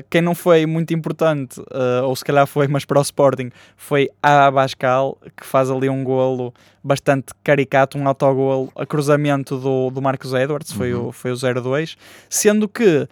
quem 0.10 0.22
não 0.22 0.34
foi 0.34 0.66
muito 0.66 0.94
importante, 0.94 1.62
ou 2.06 2.16
se 2.16 2.24
calhar 2.24 2.48
foi, 2.48 2.70
mas 2.70 2.86
para 2.86 2.98
o 2.98 3.02
Sporting, 3.02 3.50
foi 3.76 4.10
a 4.24 4.46
Abascal, 4.46 5.18
que 5.36 5.46
faz 5.46 5.70
ali 5.70 5.90
um 5.90 6.02
golo 6.02 6.54
bastante 6.84 7.28
caricato, 7.44 7.98
um 7.98 8.08
autogol 8.08 8.72
a 8.76 8.86
cruzamento 8.86 9.58
do, 9.58 9.90
do 9.92 10.02
Marcos 10.02 10.34
Edwards, 10.34 10.72
foi, 10.72 10.94
uhum. 10.94 11.10
o, 11.10 11.12
foi 11.12 11.32
o 11.32 11.36
0-2, 11.36 11.96
sendo 12.30 12.68
que 12.68 13.08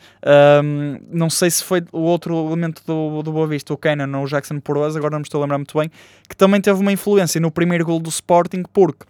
um, 0.64 1.00
não 1.12 1.30
sei 1.30 1.50
se 1.52 1.64
foi 1.64 1.84
o 1.92 2.00
outro 2.00 2.48
elemento 2.48 2.82
do, 2.86 3.22
do 3.22 3.32
Boa 3.32 3.48
Vista, 3.48 3.74
o 3.74 3.78
Kenan 3.78 4.18
ou 4.18 4.24
o 4.24 4.28
Jackson 4.28 4.60
Porosa, 4.60 4.98
agora 4.98 5.12
não 5.12 5.20
me 5.20 5.24
estou 5.30 5.40
a 5.40 5.44
lembrar 5.44 5.58
muito 5.58 5.78
bem, 5.78 5.90
que 6.28 6.36
também 6.36 6.60
teve 6.60 6.80
uma 6.80 6.92
influência 6.92 7.40
no 7.40 7.52
primeiro 7.52 7.86
gol 7.86 8.00
do 8.00 8.10
Sporting, 8.10 8.64
porque 8.74 9.06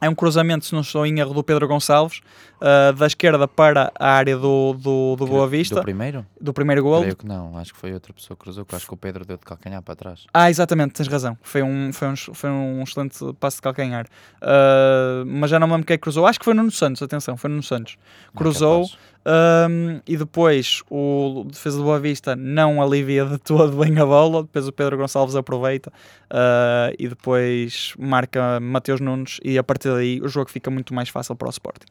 é 0.00 0.08
um 0.08 0.14
cruzamento, 0.14 0.64
se 0.64 0.72
não 0.72 0.80
estou 0.80 1.04
em 1.04 1.18
erro, 1.18 1.34
do 1.34 1.42
Pedro 1.42 1.66
Gonçalves, 1.66 2.20
uh, 2.60 2.92
da 2.92 3.06
esquerda 3.06 3.48
para 3.48 3.92
a 3.98 4.10
área 4.10 4.36
do, 4.36 4.74
do, 4.74 5.16
do 5.16 5.26
Boa 5.26 5.48
Vista. 5.48 5.74
Do 5.76 5.82
primeiro? 5.82 6.24
Do 6.40 6.52
primeiro 6.52 6.82
gol. 6.84 7.00
Creio 7.00 7.16
que 7.16 7.26
não, 7.26 7.58
acho 7.58 7.74
que 7.74 7.80
foi 7.80 7.92
outra 7.92 8.12
pessoa 8.12 8.36
que 8.36 8.44
cruzou, 8.44 8.64
que 8.64 8.76
acho 8.76 8.86
que 8.86 8.94
o 8.94 8.96
Pedro 8.96 9.24
deu 9.24 9.36
de 9.36 9.44
calcanhar 9.44 9.82
para 9.82 9.96
trás. 9.96 10.24
Ah, 10.32 10.48
exatamente, 10.48 10.92
tens 10.92 11.08
razão. 11.08 11.36
Foi 11.42 11.62
um, 11.62 11.92
foi 11.92 12.08
um, 12.08 12.16
foi 12.16 12.50
um 12.50 12.82
excelente 12.82 13.18
passo 13.40 13.56
de 13.56 13.62
calcanhar. 13.62 14.06
Uh, 14.40 15.26
mas 15.26 15.50
já 15.50 15.58
não 15.58 15.66
me 15.66 15.72
lembro 15.72 15.86
quem 15.86 15.94
é 15.94 15.98
cruzou. 15.98 16.26
Acho 16.26 16.38
que 16.38 16.44
foi 16.44 16.54
Nuno 16.54 16.70
Santos, 16.70 17.02
atenção, 17.02 17.36
foi 17.36 17.50
Nuno 17.50 17.62
Santos. 17.62 17.96
Cruzou. 18.36 18.88
Um, 19.28 20.00
e 20.06 20.16
depois 20.16 20.82
o 20.90 21.44
defesa 21.46 21.76
do 21.76 21.84
Boa 21.84 22.00
Vista 22.00 22.34
não 22.34 22.80
alivia 22.80 23.26
de 23.26 23.36
todo 23.36 23.76
bem 23.76 23.98
a 23.98 24.06
bola. 24.06 24.42
Depois 24.42 24.66
o 24.66 24.72
Pedro 24.72 24.96
Gonçalves 24.96 25.36
aproveita 25.36 25.90
uh, 26.30 26.94
e 26.98 27.08
depois 27.08 27.92
marca 27.98 28.58
Mateus 28.58 29.00
Nunes. 29.00 29.38
E 29.44 29.58
a 29.58 29.62
partir 29.62 29.90
daí 29.90 30.20
o 30.22 30.28
jogo 30.28 30.50
fica 30.50 30.70
muito 30.70 30.94
mais 30.94 31.10
fácil 31.10 31.36
para 31.36 31.48
o 31.48 31.50
Sporting. 31.50 31.86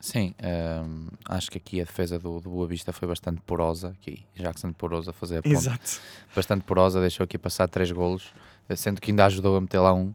Sim, 0.00 0.32
um, 0.44 1.08
acho 1.24 1.50
que 1.50 1.58
aqui 1.58 1.80
a 1.80 1.84
defesa 1.84 2.18
do, 2.18 2.38
do, 2.38 2.50
Boa 2.50 2.66
Vista 2.66 2.92
foi 2.92 3.08
bastante 3.08 3.40
porosa. 3.40 3.88
Aqui, 3.88 4.24
Jackson 4.34 4.72
porosa 4.72 5.12
fazer 5.12 5.38
a 5.38 5.42
ponta. 5.42 5.56
Exato. 5.56 6.00
Bastante 6.36 6.64
porosa, 6.64 7.00
deixou 7.00 7.24
aqui 7.24 7.36
passar 7.36 7.66
três 7.66 7.90
golos, 7.90 8.32
sendo 8.76 9.00
que 9.00 9.10
ainda 9.10 9.26
ajudou 9.26 9.56
a 9.56 9.60
meter 9.60 9.80
lá 9.80 9.92
um 9.92 10.14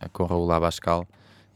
eh, 0.00 0.08
com 0.12 0.24
o 0.24 0.26
Raul 0.26 0.52
Abascal. 0.52 1.06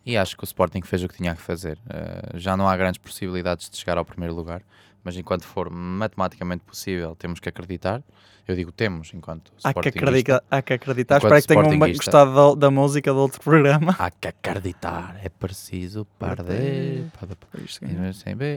E 0.04 0.16
acho 0.16 0.36
que 0.36 0.42
o 0.42 0.46
Sporting 0.46 0.82
fez 0.82 1.02
o 1.02 1.08
que 1.08 1.16
tinha 1.16 1.34
que 1.34 1.42
fazer. 1.42 1.78
Uh, 1.86 2.38
já 2.38 2.56
não 2.56 2.68
há 2.68 2.76
grandes 2.76 2.98
possibilidades 2.98 3.68
de 3.68 3.76
chegar 3.76 3.98
ao 3.98 4.04
primeiro 4.04 4.34
lugar, 4.34 4.62
mas 5.04 5.16
enquanto 5.16 5.44
for 5.44 5.70
matematicamente 5.70 6.64
possível, 6.64 7.14
temos 7.14 7.40
que 7.40 7.48
acreditar. 7.48 8.02
Eu 8.46 8.56
digo 8.56 8.72
temos, 8.72 9.12
enquanto 9.12 9.52
há 9.62 9.74
que 9.74 9.90
acreditar, 9.90 10.42
há 10.50 10.62
que 10.62 10.72
acreditar. 10.72 11.18
Espero 11.18 11.42
que 11.42 11.48
tenham 11.48 11.78
gostado 11.78 12.34
da, 12.34 12.66
da, 12.66 12.70
música 12.70 13.12
do 13.12 13.18
outro 13.18 13.42
programa. 13.42 13.94
Há 13.98 14.10
que 14.10 14.26
acreditar, 14.26 15.20
é 15.22 15.28
preciso 15.28 16.06
perder. 16.18 17.04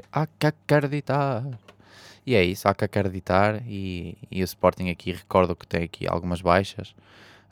Há 0.10 0.26
que 0.26 0.48
acreditar. 0.48 1.44
E 2.26 2.36
é 2.36 2.44
isso, 2.44 2.70
há 2.70 2.74
que 2.74 2.86
acreditar. 2.86 3.62
E, 3.68 4.18
e 4.32 4.42
o 4.42 4.46
Sporting 4.46 4.90
aqui, 4.90 5.12
recordo 5.12 5.54
que 5.58 5.68
tem 5.68 5.84
aqui 5.84 6.08
algumas 6.08 6.42
baixas. 6.42 6.96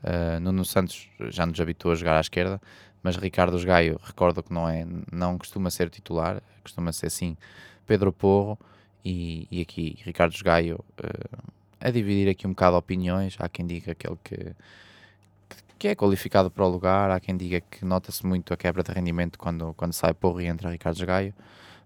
Uh, 0.02 0.40
Nuno 0.40 0.64
Santos 0.64 1.10
já 1.30 1.46
nos 1.46 1.60
habituou 1.60 1.92
a 1.92 1.96
jogar 1.96 2.16
à 2.16 2.22
esquerda, 2.22 2.62
mas 3.02 3.16
Ricardo 3.16 3.58
Gaio, 3.64 4.00
recordo 4.04 4.44
que 4.44 4.54
não, 4.54 4.68
é, 4.68 4.86
não 5.12 5.38
costuma 5.38 5.70
ser 5.70 5.90
titular, 5.90 6.42
costuma 6.64 6.92
ser 6.92 7.10
sim 7.10 7.38
Pedro 7.86 8.12
Porro 8.12 8.60
e, 9.04 9.48
e 9.50 9.62
aqui 9.62 9.98
Ricardo 10.04 10.36
Gaio 10.44 10.84
uh, 11.00 11.52
a 11.80 11.90
dividir 11.90 12.30
aqui 12.30 12.46
um 12.46 12.52
bocado 12.52 12.76
opiniões. 12.76 13.36
Há 13.40 13.48
quem 13.48 13.66
diga 13.66 13.94
aquele 13.94 14.18
que, 14.24 14.56
que 15.78 15.88
é 15.88 15.96
qualificado 15.96 16.52
para 16.52 16.66
o 16.66 16.70
lugar, 16.70 17.10
há 17.10 17.20
quem 17.20 17.36
diga 17.38 17.62
que 17.62 17.86
nota-se 17.86 18.26
muito 18.26 18.54
a 18.54 18.58
quebra 18.58 18.84
de 18.84 18.92
rendimento 18.92 19.40
quando, 19.40 19.74
quando 19.76 19.94
sai 19.94 20.14
Porro 20.14 20.42
e 20.42 20.46
entra 20.46 20.70
Ricardo 20.70 21.06
Gaio, 21.06 21.34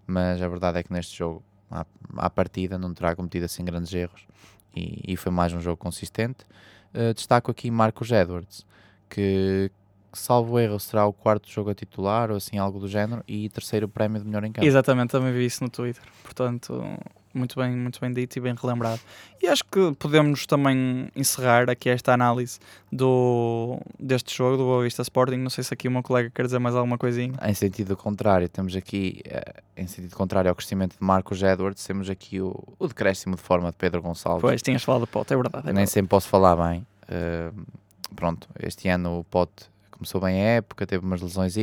mas 0.06 0.42
a 0.42 0.48
verdade 0.48 0.78
é 0.78 0.82
que 0.82 0.92
neste 0.92 1.16
jogo, 1.16 1.42
à, 1.70 1.86
à 2.16 2.28
partida, 2.28 2.76
não 2.76 2.92
terá 2.92 3.14
cometido 3.14 3.44
assim 3.44 3.64
grandes 3.64 3.92
erros 3.94 4.26
e, 4.74 5.12
e 5.12 5.16
foi 5.16 5.30
mais 5.30 5.52
um 5.52 5.60
jogo 5.60 5.76
consistente. 5.76 6.44
Uh, 6.92 7.14
destaco 7.14 7.50
aqui 7.50 7.70
Marcos 7.70 8.10
Edwards, 8.10 8.66
que, 9.08 9.70
salvo 10.18 10.58
erro, 10.58 10.78
será 10.78 11.06
o 11.06 11.12
quarto 11.12 11.50
jogo 11.50 11.70
a 11.70 11.74
titular 11.74 12.30
ou 12.30 12.36
assim, 12.36 12.58
algo 12.58 12.78
do 12.78 12.88
género, 12.88 13.22
e 13.26 13.48
terceiro 13.48 13.88
prémio 13.88 14.20
de 14.20 14.26
melhor 14.26 14.44
em 14.44 14.52
campo. 14.52 14.66
Exatamente, 14.66 15.10
também 15.10 15.32
vi 15.32 15.44
isso 15.46 15.62
no 15.62 15.70
Twitter. 15.70 16.02
Portanto, 16.22 16.82
muito 17.34 17.58
bem, 17.58 17.74
muito 17.76 18.00
bem 18.00 18.12
dito 18.12 18.36
e 18.36 18.40
bem 18.40 18.54
relembrado. 18.54 19.00
E 19.42 19.48
acho 19.48 19.64
que 19.64 19.92
podemos 19.98 20.46
também 20.46 21.10
encerrar 21.16 21.68
aqui 21.68 21.90
esta 21.90 22.12
análise 22.12 22.60
do, 22.92 23.80
deste 23.98 24.36
jogo 24.36 24.56
do 24.56 24.62
Boa 24.62 24.84
Vista 24.84 25.02
Sporting. 25.02 25.36
Não 25.36 25.50
sei 25.50 25.64
se 25.64 25.74
aqui 25.74 25.88
o 25.88 25.90
meu 25.90 26.02
colega 26.02 26.30
quer 26.32 26.44
dizer 26.44 26.60
mais 26.60 26.76
alguma 26.76 26.96
coisinha. 26.96 27.34
Em 27.42 27.52
sentido 27.52 27.96
contrário, 27.96 28.48
temos 28.48 28.76
aqui, 28.76 29.20
eh, 29.24 29.62
em 29.76 29.86
sentido 29.88 30.14
contrário 30.14 30.48
ao 30.48 30.54
crescimento 30.54 30.96
de 30.96 31.04
Marcos 31.04 31.42
Edwards, 31.42 31.84
temos 31.84 32.08
aqui 32.08 32.40
o, 32.40 32.56
o 32.78 32.86
decréscimo 32.86 33.34
de 33.34 33.42
forma 33.42 33.70
de 33.70 33.76
Pedro 33.76 34.00
Gonçalves. 34.00 34.40
Pois, 34.40 34.62
tinhas 34.62 34.84
falado 34.84 35.00
do 35.00 35.06
Pote, 35.08 35.34
é 35.34 35.36
verdade. 35.36 35.64
É 35.64 35.66
Nem 35.66 35.74
verdade. 35.74 35.90
sempre 35.90 36.10
posso 36.10 36.28
falar 36.28 36.54
bem. 36.54 36.86
Uh, 37.04 37.66
pronto, 38.14 38.48
este 38.62 38.88
ano 38.88 39.18
o 39.18 39.24
Pote 39.24 39.73
começou 40.04 40.20
bem 40.20 40.40
a 40.40 40.44
época, 40.56 40.86
teve 40.86 41.04
umas 41.04 41.22
lesões. 41.22 41.56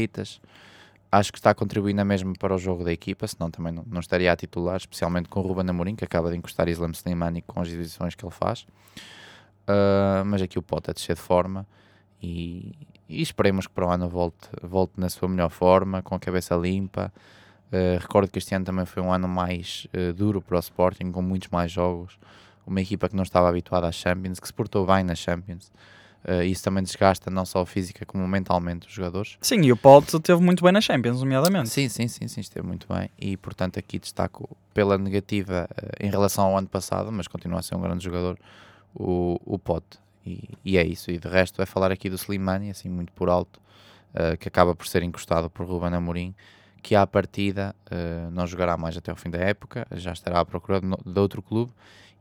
Acho 1.11 1.31
que 1.31 1.37
está 1.37 1.53
contribuindo 1.53 1.97
na 1.97 2.05
mesma 2.05 2.33
para 2.39 2.55
o 2.55 2.57
jogo 2.57 2.83
da 2.83 2.91
equipa, 2.91 3.27
senão 3.27 3.51
também 3.51 3.71
não, 3.71 3.83
não 3.85 3.99
estaria 3.99 4.31
a 4.31 4.35
titular, 4.35 4.77
especialmente 4.77 5.29
com 5.29 5.39
o 5.39 5.43
Ruben 5.43 5.69
Amorim, 5.69 5.95
que 5.95 6.03
acaba 6.03 6.31
de 6.31 6.37
encostar 6.37 6.67
Islam 6.67 6.91
Slimani 6.91 7.41
com 7.41 7.61
as 7.61 7.67
exibições 7.67 8.15
que 8.15 8.25
ele 8.25 8.33
faz. 8.33 8.61
Uh, 9.67 10.25
mas 10.25 10.41
aqui 10.41 10.57
o 10.57 10.61
Pote 10.61 10.89
é 10.89 10.93
descer 10.93 11.15
de 11.15 11.21
forma 11.21 11.67
e, 12.21 12.73
e, 13.07 13.21
esperemos 13.21 13.67
que 13.67 13.73
para 13.73 13.85
o 13.85 13.89
ano 13.91 14.09
volte, 14.09 14.49
volte 14.61 14.93
na 14.97 15.07
sua 15.07 15.29
melhor 15.29 15.49
forma, 15.49 16.01
com 16.01 16.15
a 16.15 16.19
cabeça 16.19 16.55
limpa. 16.55 17.13
Uh, 17.67 17.99
recordo 17.99 18.31
que 18.31 18.39
este 18.39 18.55
ano 18.55 18.65
também 18.65 18.85
foi 18.85 19.03
um 19.03 19.13
ano 19.13 19.27
mais 19.27 19.87
uh, 19.93 20.13
duro 20.13 20.41
para 20.41 20.55
o 20.55 20.59
Sporting, 20.59 21.11
com 21.11 21.21
muitos 21.21 21.49
mais 21.49 21.71
jogos. 21.71 22.17
Uma 22.65 22.81
equipa 22.81 23.07
que 23.07 23.15
não 23.15 23.23
estava 23.23 23.49
habituada 23.49 23.87
às 23.87 23.95
Champions, 23.95 24.39
que 24.39 24.47
se 24.47 24.53
portou 24.53 24.85
bem 24.85 25.03
nas 25.03 25.19
Champions. 25.19 25.71
Uh, 26.27 26.43
isso 26.43 26.63
também 26.63 26.83
desgasta 26.83 27.31
não 27.31 27.45
só 27.45 27.65
física 27.65 28.05
como 28.05 28.27
mentalmente 28.27 28.87
os 28.87 28.93
jogadores. 28.93 29.37
Sim, 29.41 29.61
e 29.61 29.71
o 29.71 29.77
Pote 29.77 30.15
esteve 30.15 30.41
muito 30.41 30.63
bem 30.63 30.71
na 30.71 30.79
Champions, 30.79 31.19
nomeadamente. 31.19 31.69
Sim, 31.69 31.89
sim, 31.89 32.07
sim, 32.07 32.27
sim, 32.27 32.41
esteve 32.41 32.65
muito 32.65 32.87
bem. 32.87 33.09
E 33.17 33.35
portanto 33.37 33.79
aqui 33.79 33.97
destaco 33.97 34.55
pela 34.71 34.97
negativa 34.99 35.67
uh, 35.71 36.05
em 36.05 36.09
relação 36.09 36.45
ao 36.45 36.57
ano 36.57 36.67
passado, 36.67 37.11
mas 37.11 37.27
continua 37.27 37.59
a 37.59 37.61
ser 37.63 37.75
um 37.75 37.81
grande 37.81 38.03
jogador, 38.03 38.37
o, 38.93 39.39
o 39.43 39.57
Pote. 39.57 39.97
E, 40.23 40.49
e, 40.63 40.77
é 40.77 40.85
isso. 40.85 41.09
E 41.09 41.17
de 41.17 41.27
resto 41.27 41.59
é 41.59 41.65
falar 41.65 41.91
aqui 41.91 42.07
do 42.07 42.15
Slimani, 42.15 42.69
assim 42.69 42.87
muito 42.87 43.11
por 43.13 43.27
alto, 43.27 43.59
uh, 44.13 44.37
que 44.37 44.47
acaba 44.47 44.75
por 44.75 44.87
ser 44.87 45.01
encostado 45.01 45.49
por 45.49 45.65
Ruben 45.65 45.95
Amorim, 45.95 46.35
que 46.83 46.95
à 46.95 47.05
partida 47.05 47.75
não 48.31 48.47
jogará 48.47 48.75
mais 48.75 48.97
até 48.97 49.13
o 49.13 49.15
fim 49.15 49.29
da 49.29 49.37
época, 49.37 49.85
já 49.91 50.13
estará 50.13 50.39
à 50.39 50.45
procura 50.45 50.81
de, 50.81 50.87
de 50.87 51.19
outro 51.19 51.39
clube. 51.39 51.71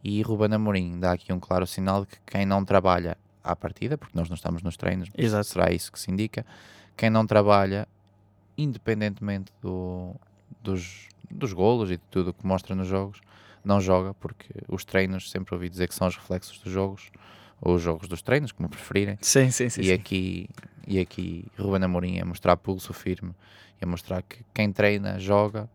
E 0.05 0.21
Ruben 0.21 0.53
Amorim 0.53 1.01
dá 1.01 1.13
aqui 1.13 1.33
um 1.33 1.41
claro 1.41 1.67
sinal 1.67 2.03
de 2.03 2.09
que 2.09 2.19
quem 2.27 2.45
não 2.45 2.63
trabalha 2.63 3.17
à 3.43 3.57
partida, 3.57 3.97
porque 3.97 4.17
nós 4.19 4.29
não 4.29 4.35
estamos 4.35 4.63
nos 4.63 4.77
treinos, 4.77 5.11
Exato. 5.17 5.45
será 5.45 5.73
isso 5.73 5.91
que 5.91 5.99
se 5.99 6.11
indica. 6.11 6.45
Quem 6.97 7.11
não 7.11 7.27
trabalha, 7.27 7.89
independentemente 8.57 9.53
do, 9.61 10.15
dos, 10.63 11.09
dos 11.31 11.53
golos 11.53 11.91
e 11.91 11.97
de 11.97 12.03
tudo 12.11 12.31
o 12.31 12.35
que 12.35 12.47
mostra 12.47 12.75
nos 12.75 12.89
jogos, 12.89 13.21
não 13.65 13.81
joga, 13.81 14.15
porque 14.15 14.49
os 14.69 14.85
treinos, 14.85 15.31
sempre 15.31 15.55
ouvi 15.55 15.69
dizer 15.69 15.89
que 15.89 15.95
são 15.95 16.09
os 16.09 16.17
reflexos 16.17 16.59
dos 16.59 16.73
jogos, 16.73 17.11
ou 17.61 17.75
os 17.75 17.83
jogos 17.83 18.09
dos 18.09 18.23
treinos, 18.23 18.53
como 18.53 18.69
preferirem. 18.69 19.19
Sim, 19.21 19.51
sim, 19.51 19.69
sim. 19.69 19.83
E, 19.83 19.85
sim. 19.85 19.93
Aqui, 19.93 20.49
e 20.87 20.99
aqui 20.99 21.45
Ruben 21.59 21.85
Amorim 21.85 22.19
a 22.19 22.25
mostrar 22.25 22.57
pulso 22.57 22.93
firme 22.93 23.35
e 23.81 23.85
a 23.85 23.87
mostrar 23.87 24.23
que 24.23 24.39
quem 24.55 24.73
treina 24.73 25.19
joga, 25.19 25.69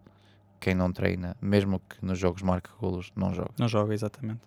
quem 0.59 0.73
não 0.73 0.91
treina, 0.91 1.35
mesmo 1.41 1.79
que 1.79 1.97
nos 2.01 2.17
jogos 2.17 2.41
marque 2.41 2.69
golos, 2.79 3.11
não 3.15 3.33
joga. 3.33 3.51
Não 3.57 3.67
joga, 3.67 3.93
exatamente. 3.93 4.39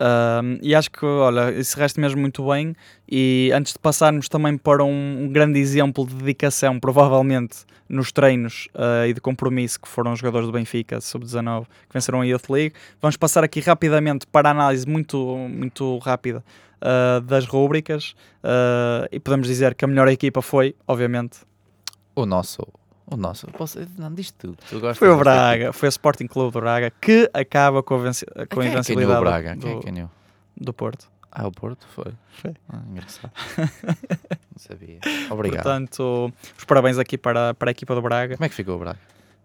Um, 0.00 0.58
e 0.60 0.74
acho 0.74 0.90
que, 0.90 1.06
olha, 1.06 1.52
isso 1.52 1.78
resta 1.78 2.00
mesmo 2.00 2.20
muito 2.20 2.46
bem. 2.48 2.74
E 3.08 3.50
antes 3.54 3.72
de 3.72 3.78
passarmos 3.78 4.28
também 4.28 4.56
para 4.56 4.84
um, 4.84 5.24
um 5.24 5.28
grande 5.32 5.58
exemplo 5.58 6.06
de 6.06 6.14
dedicação, 6.14 6.80
provavelmente 6.80 7.64
nos 7.88 8.10
treinos 8.10 8.68
uh, 8.74 9.06
e 9.06 9.12
de 9.12 9.20
compromisso 9.20 9.80
que 9.80 9.88
foram 9.88 10.12
os 10.12 10.18
jogadores 10.18 10.46
do 10.46 10.52
Benfica, 10.52 11.00
sub-19, 11.00 11.64
que 11.64 11.92
venceram 11.92 12.22
a 12.22 12.26
Youth 12.26 12.48
League, 12.48 12.74
vamos 13.00 13.16
passar 13.16 13.44
aqui 13.44 13.60
rapidamente 13.60 14.26
para 14.26 14.48
a 14.48 14.52
análise 14.52 14.88
muito, 14.88 15.36
muito 15.48 15.98
rápida 15.98 16.42
uh, 16.80 17.20
das 17.20 17.46
rúbricas. 17.46 18.14
Uh, 18.42 19.06
e 19.12 19.20
podemos 19.20 19.46
dizer 19.46 19.74
que 19.74 19.84
a 19.84 19.88
melhor 19.88 20.08
equipa 20.08 20.42
foi, 20.42 20.74
obviamente, 20.88 21.40
o 22.16 22.26
nosso 22.26 22.66
o 23.06 23.16
nosso, 23.16 23.46
posso, 23.48 23.78
não 23.98 24.12
diz 24.12 24.30
tudo. 24.30 24.56
Foi 24.94 25.08
o 25.08 25.16
Braga, 25.18 25.72
foi 25.72 25.88
o 25.88 25.90
Sporting 25.90 26.26
Clube 26.26 26.52
do 26.52 26.60
Braga 26.60 26.90
que 26.90 27.30
acaba 27.34 27.82
com 27.82 27.94
a, 27.94 27.98
venci, 27.98 28.24
com 28.50 28.60
a 28.60 28.66
invencibilidade 28.66 29.16
é 29.16 29.20
o 29.20 29.22
Braga? 29.22 29.56
Do, 29.56 29.80
quem 29.80 30.00
é 30.00 30.08
do 30.56 30.72
Porto. 30.72 31.08
Ah, 31.30 31.48
o 31.48 31.52
Porto 31.52 31.84
foi. 31.88 32.12
Foi. 32.30 32.54
Ah, 32.68 32.80
engraçado. 32.88 33.32
não 33.58 34.56
sabia. 34.56 35.00
Obrigado. 35.30 35.64
Portanto, 35.64 36.32
os 36.56 36.64
parabéns 36.64 36.96
aqui 36.96 37.18
para, 37.18 37.54
para 37.54 37.70
a 37.70 37.72
equipa 37.72 37.94
do 37.94 38.02
Braga. 38.02 38.36
Como 38.36 38.46
é 38.46 38.48
que 38.48 38.54
ficou 38.54 38.76
o 38.76 38.78
Braga? 38.78 39.00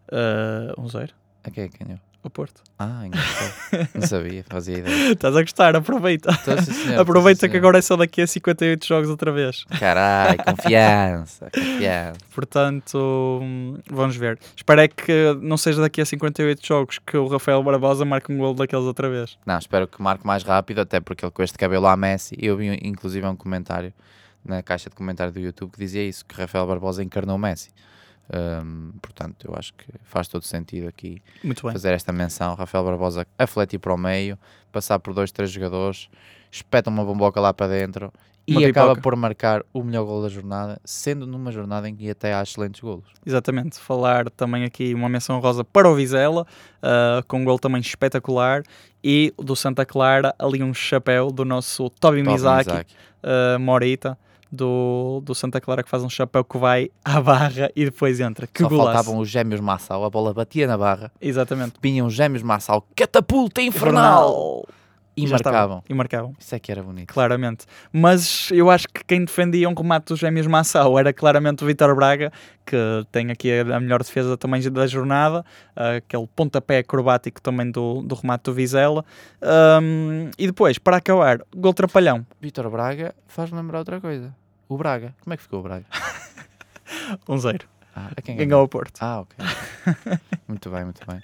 Uh, 0.07 0.79
um 0.79 0.87
zero. 0.87 1.13
A 1.43 1.49
quem 1.49 1.63
é 1.63 1.67
que 1.67 1.83
ganhou? 1.83 1.99
O 2.21 2.29
Porto. 2.29 2.61
Ah, 2.77 3.07
engraçado. 3.07 3.89
não 3.95 4.01
sabia, 4.01 4.43
fazia 4.49 4.79
ideia. 4.79 5.11
Estás 5.13 5.35
a 5.35 5.41
gostar, 5.41 5.75
aproveita. 5.75 6.33
Sim, 6.33 6.73
senhor, 6.73 6.99
aproveita 6.99 7.47
que 7.47 7.55
agora 7.55 7.77
é 7.77 7.81
só 7.81 7.95
daqui 7.95 8.21
a 8.21 8.27
58 8.27 8.85
jogos 8.85 9.09
outra 9.09 9.31
vez. 9.31 9.63
Caralho, 9.79 10.37
confiança, 10.43 11.49
confiança. 11.55 12.19
Portanto, 12.35 13.41
vamos 13.89 14.17
ver. 14.17 14.37
Espero 14.53 14.81
é 14.81 14.87
que 14.89 15.37
não 15.41 15.55
seja 15.55 15.81
daqui 15.81 16.01
a 16.01 16.05
58 16.05 16.65
jogos 16.65 16.99
que 16.99 17.15
o 17.15 17.27
Rafael 17.27 17.63
Barbosa 17.63 18.03
marque 18.03 18.33
um 18.33 18.37
gol 18.37 18.53
daqueles 18.53 18.85
outra 18.85 19.09
vez. 19.09 19.37
Não, 19.45 19.57
espero 19.57 19.87
que 19.87 20.01
marque 20.01 20.27
mais 20.27 20.43
rápido, 20.43 20.81
até 20.81 20.99
porque 20.99 21.23
ele 21.23 21.31
com 21.31 21.41
este 21.41 21.57
cabelo 21.57 21.87
à 21.87 21.95
Messi, 21.95 22.35
eu 22.37 22.57
vi 22.57 22.77
inclusive 22.83 23.25
um 23.25 23.35
comentário 23.35 23.93
na 24.43 24.61
caixa 24.61 24.89
de 24.89 24.95
comentário 24.95 25.31
do 25.31 25.39
YouTube 25.39 25.71
que 25.71 25.79
dizia 25.79 26.03
isso, 26.03 26.25
que 26.25 26.35
Rafael 26.35 26.67
Barbosa 26.67 27.01
encarnou 27.01 27.37
Messi. 27.37 27.69
Um, 28.31 28.91
portanto, 29.01 29.47
eu 29.47 29.55
acho 29.55 29.73
que 29.73 29.85
faz 30.03 30.27
todo 30.27 30.43
sentido 30.43 30.87
aqui 30.87 31.21
fazer 31.71 31.93
esta 31.93 32.11
menção. 32.11 32.53
Rafael 32.53 32.83
Barbosa 32.83 33.25
a 33.37 33.47
fletir 33.47 33.79
para 33.79 33.93
o 33.93 33.97
meio, 33.97 34.37
passar 34.71 34.99
por 34.99 35.13
dois, 35.13 35.31
três 35.31 35.49
jogadores, 35.49 36.09
espeta 36.51 36.89
uma 36.89 37.03
bomboca 37.03 37.39
lá 37.41 37.53
para 37.53 37.67
dentro 37.67 38.13
uma 38.47 38.61
e 38.61 38.65
pipoca. 38.67 38.69
acaba 38.69 39.01
por 39.01 39.15
marcar 39.15 39.63
o 39.73 39.83
melhor 39.83 40.05
gol 40.05 40.21
da 40.21 40.29
jornada, 40.29 40.79
sendo 40.83 41.25
numa 41.25 41.51
jornada 41.51 41.89
em 41.89 41.95
que 41.95 42.09
até 42.09 42.33
há 42.33 42.41
excelentes 42.41 42.81
golos. 42.81 43.05
Exatamente, 43.25 43.79
falar 43.79 44.29
também 44.29 44.63
aqui 44.63 44.93
uma 44.93 45.09
menção 45.09 45.39
rosa 45.39 45.63
para 45.63 45.89
o 45.89 45.95
Vizela, 45.95 46.45
uh, 46.83 47.25
com 47.27 47.39
um 47.41 47.43
gol 47.43 47.59
também 47.59 47.81
espetacular, 47.81 48.63
e 49.03 49.33
do 49.37 49.55
Santa 49.55 49.85
Clara, 49.85 50.35
ali 50.37 50.61
um 50.63 50.73
chapéu 50.73 51.31
do 51.31 51.45
nosso 51.45 51.89
Toby, 51.89 52.21
Toby 52.21 52.31
Mizaki, 52.31 52.69
Mizaki. 52.69 52.95
Uh, 53.23 53.59
Morita 53.59 54.17
do, 54.51 55.21
do 55.23 55.35
Santa 55.35 55.59
Clara 55.61 55.83
que 55.83 55.89
faz 55.89 56.03
um 56.03 56.09
chapéu 56.09 56.43
que 56.43 56.57
vai 56.57 56.89
à 57.03 57.21
barra 57.21 57.71
e 57.75 57.85
depois 57.85 58.19
entra. 58.19 58.47
Que 58.47 58.63
Só 58.63 58.69
golaço. 58.69 58.93
faltavam 58.93 59.19
os 59.19 59.29
gêmeos 59.29 59.61
Massal, 59.61 60.03
a 60.03 60.09
bola 60.09 60.33
batia 60.33 60.67
na 60.67 60.77
barra. 60.77 61.11
Exatamente. 61.21 61.73
Vinham 61.81 62.07
os 62.07 62.13
gêmeos 62.13 62.43
Massal, 62.43 62.85
catapulta 62.95 63.61
infernal! 63.61 64.65
E, 65.23 65.25
e 65.25 65.29
marcavam. 65.29 65.83
E 65.89 65.93
marcavam. 65.93 66.33
Isso 66.39 66.55
é 66.55 66.59
que 66.59 66.71
era 66.71 66.81
bonito. 66.81 67.13
Claramente. 67.13 67.65
Mas 67.91 68.49
eu 68.51 68.69
acho 68.69 68.87
que 68.87 69.03
quem 69.05 69.25
defendia 69.25 69.69
um 69.69 69.73
remate 69.73 70.07
dos 70.07 70.19
gêmeos 70.19 70.47
Massal 70.47 70.97
era 70.97 71.11
claramente 71.13 71.63
o 71.63 71.67
Vitor 71.67 71.95
Braga, 71.95 72.31
que 72.65 72.77
tem 73.11 73.31
aqui 73.31 73.51
a 73.59 73.79
melhor 73.79 74.03
defesa 74.03 74.37
também 74.37 74.61
da 74.71 74.87
jornada, 74.87 75.43
aquele 75.75 76.27
pontapé 76.35 76.79
acrobático 76.79 77.41
também 77.41 77.71
do, 77.71 78.01
do 78.01 78.15
remate 78.15 78.43
do 78.45 78.53
Vizela. 78.53 79.03
Um, 79.81 80.29
e 80.37 80.47
depois, 80.47 80.77
para 80.77 80.97
acabar, 80.97 81.41
gol 81.55 81.73
trapalhão. 81.73 82.25
Vitor 82.39 82.69
Braga 82.69 83.13
faz-me 83.27 83.57
lembrar 83.57 83.79
outra 83.79 83.99
coisa. 83.99 84.33
O 84.67 84.77
Braga. 84.77 85.15
Como 85.21 85.33
é 85.33 85.37
que 85.37 85.43
ficou 85.43 85.59
o 85.59 85.63
Braga? 85.63 85.85
um 87.27 87.37
zero. 87.37 87.78
Ah, 87.99 88.21
quem 88.21 88.37
ganhou 88.37 88.63
o 88.63 88.67
Porto. 88.67 88.97
Ah, 89.01 89.21
ok. 89.21 89.35
muito 90.47 90.69
bem, 90.69 90.83
muito 90.85 91.01
bem. 91.05 91.19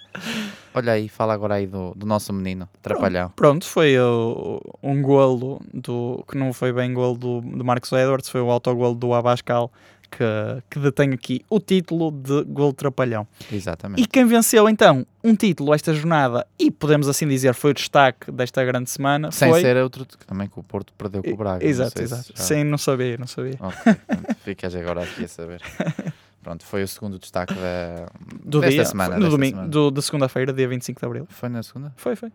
Olha 0.73 0.93
aí, 0.93 1.07
fala 1.07 1.33
agora 1.33 1.55
aí 1.55 1.67
do, 1.67 1.93
do 1.95 2.05
nosso 2.05 2.33
menino, 2.33 2.67
Trapalhão. 2.81 3.29
Pronto, 3.29 3.35
pronto 3.35 3.65
foi 3.65 3.97
o, 3.97 4.61
um 4.83 5.01
golo 5.01 5.61
do, 5.73 6.23
que 6.29 6.37
não 6.37 6.51
foi 6.51 6.73
bem 6.73 6.93
golo 6.93 7.17
do, 7.17 7.41
do 7.41 7.63
Marcos 7.63 7.91
Edwards, 7.91 8.29
foi 8.29 8.41
o 8.41 8.51
autogolo 8.51 8.95
do 8.95 9.13
Abascal 9.13 9.71
que, 10.15 10.63
que 10.69 10.79
detém 10.79 11.13
aqui 11.13 11.45
o 11.49 11.59
título 11.59 12.11
de 12.11 12.43
gol 12.45 12.73
trapalhão. 12.73 13.27
Exatamente. 13.51 14.01
E 14.01 14.07
quem 14.07 14.25
venceu 14.25 14.69
então 14.69 15.05
um 15.23 15.35
título 15.35 15.73
esta 15.73 15.93
jornada, 15.93 16.45
e 16.57 16.69
podemos 16.69 17.07
assim 17.07 17.27
dizer, 17.27 17.53
foi 17.53 17.71
o 17.71 17.73
destaque 17.73 18.31
desta 18.31 18.63
grande 18.63 18.89
semana. 18.89 19.31
Sem 19.31 19.49
foi... 19.49 19.61
ser 19.61 19.75
outro 19.77 20.05
também 20.05 20.47
que 20.47 20.59
o 20.59 20.63
Porto 20.63 20.93
perdeu 20.97 21.23
com 21.23 21.31
o 21.31 21.37
Braga. 21.37 21.65
Exato, 21.65 22.01
exato. 22.01 22.31
Já... 22.35 22.43
Sim, 22.43 22.63
não 22.63 22.77
sabia, 22.77 23.17
não 23.17 23.27
sabia. 23.27 23.57
Ok, 23.59 23.95
ficas 24.43 24.75
agora 24.75 25.03
aqui 25.03 25.25
a 25.25 25.27
saber. 25.27 25.61
Pronto, 26.45 26.63
foi 26.63 26.83
o 26.83 26.87
segundo 26.87 27.17
destaque 27.17 27.55
da, 27.55 28.05
do 28.43 28.61
desta 28.61 28.75
dia, 28.75 28.85
semana. 28.85 29.17
No 29.17 29.29
domingo, 29.29 29.67
do, 29.67 29.89
da 29.89 29.99
segunda-feira, 29.99 30.53
dia 30.53 30.67
25 30.67 30.99
de 30.99 31.05
Abril. 31.07 31.25
Foi 31.27 31.49
na 31.49 31.63
segunda? 31.63 31.91
Foi, 31.97 32.15
foi. 32.15 32.31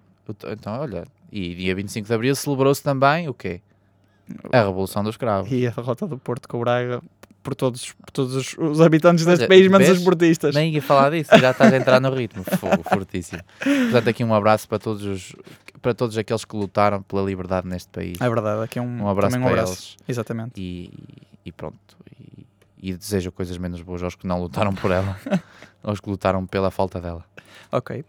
Então, 0.50 0.80
olha, 0.80 1.04
e 1.30 1.54
dia 1.54 1.76
25 1.76 2.08
de 2.08 2.12
Abril 2.12 2.34
celebrou-se 2.34 2.82
também 2.82 3.28
o 3.28 3.34
quê? 3.34 3.60
A 4.52 4.62
Revolução 4.62 5.04
dos 5.04 5.16
Cravos. 5.16 5.52
E 5.52 5.64
a 5.64 5.70
derrota 5.70 6.08
do 6.08 6.18
Porto 6.18 6.48
com 6.48 6.56
o 6.56 6.60
Braga 6.60 7.00
por 7.40 7.54
todos, 7.54 7.92
por 7.92 8.10
todos 8.10 8.56
os 8.58 8.80
habitantes 8.80 9.24
deste 9.24 9.42
olha, 9.42 9.48
país, 9.48 9.68
menos 9.68 9.88
os 9.88 10.02
portistas. 10.02 10.56
Nem 10.56 10.74
ia 10.74 10.82
falar 10.82 11.10
disso, 11.10 11.30
já 11.38 11.52
estás 11.52 11.72
a 11.72 11.76
entrar 11.76 12.00
no 12.00 12.12
ritmo. 12.12 12.42
Fogo, 12.58 12.82
fortíssimo. 12.82 13.42
Portanto, 13.62 14.08
aqui 14.08 14.24
um 14.24 14.34
abraço 14.34 14.68
para 14.68 14.80
todos, 14.80 15.04
os, 15.04 15.36
para 15.80 15.94
todos 15.94 16.18
aqueles 16.18 16.44
que 16.44 16.56
lutaram 16.56 17.00
pela 17.00 17.22
liberdade 17.22 17.68
neste 17.68 17.88
país. 17.90 18.20
É 18.20 18.28
verdade, 18.28 18.64
aqui 18.64 18.80
é 18.80 18.82
um, 18.82 19.04
um 19.04 19.08
abraço 19.08 19.38
um 19.38 19.42
para 19.42 19.50
abraço. 19.50 19.72
eles. 19.72 19.96
Exatamente. 20.08 20.60
E, 20.60 20.90
e 21.44 21.52
pronto. 21.52 21.78
E, 22.20 22.44
e 22.82 22.94
desejo 22.94 23.30
coisas 23.32 23.56
menos 23.58 23.82
boas 23.82 24.02
aos 24.02 24.14
que 24.14 24.26
não 24.26 24.40
lutaram 24.40 24.74
por 24.74 24.90
ela, 24.90 25.18
aos 25.82 26.00
que 26.00 26.08
lutaram 26.08 26.46
pela 26.46 26.70
falta 26.70 27.00
dela. 27.00 27.24
Ok. 27.72 28.00
Uh, 28.00 28.04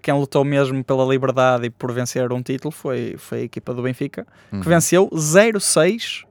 quem 0.00 0.14
lutou 0.14 0.44
mesmo 0.44 0.82
pela 0.82 1.04
liberdade 1.04 1.66
e 1.66 1.70
por 1.70 1.92
vencer 1.92 2.32
um 2.32 2.42
título 2.42 2.70
foi, 2.70 3.16
foi 3.18 3.40
a 3.40 3.42
equipa 3.42 3.74
do 3.74 3.82
Benfica, 3.82 4.26
uhum. 4.50 4.60
que 4.60 4.68
venceu 4.68 5.08
0-6 5.10 6.24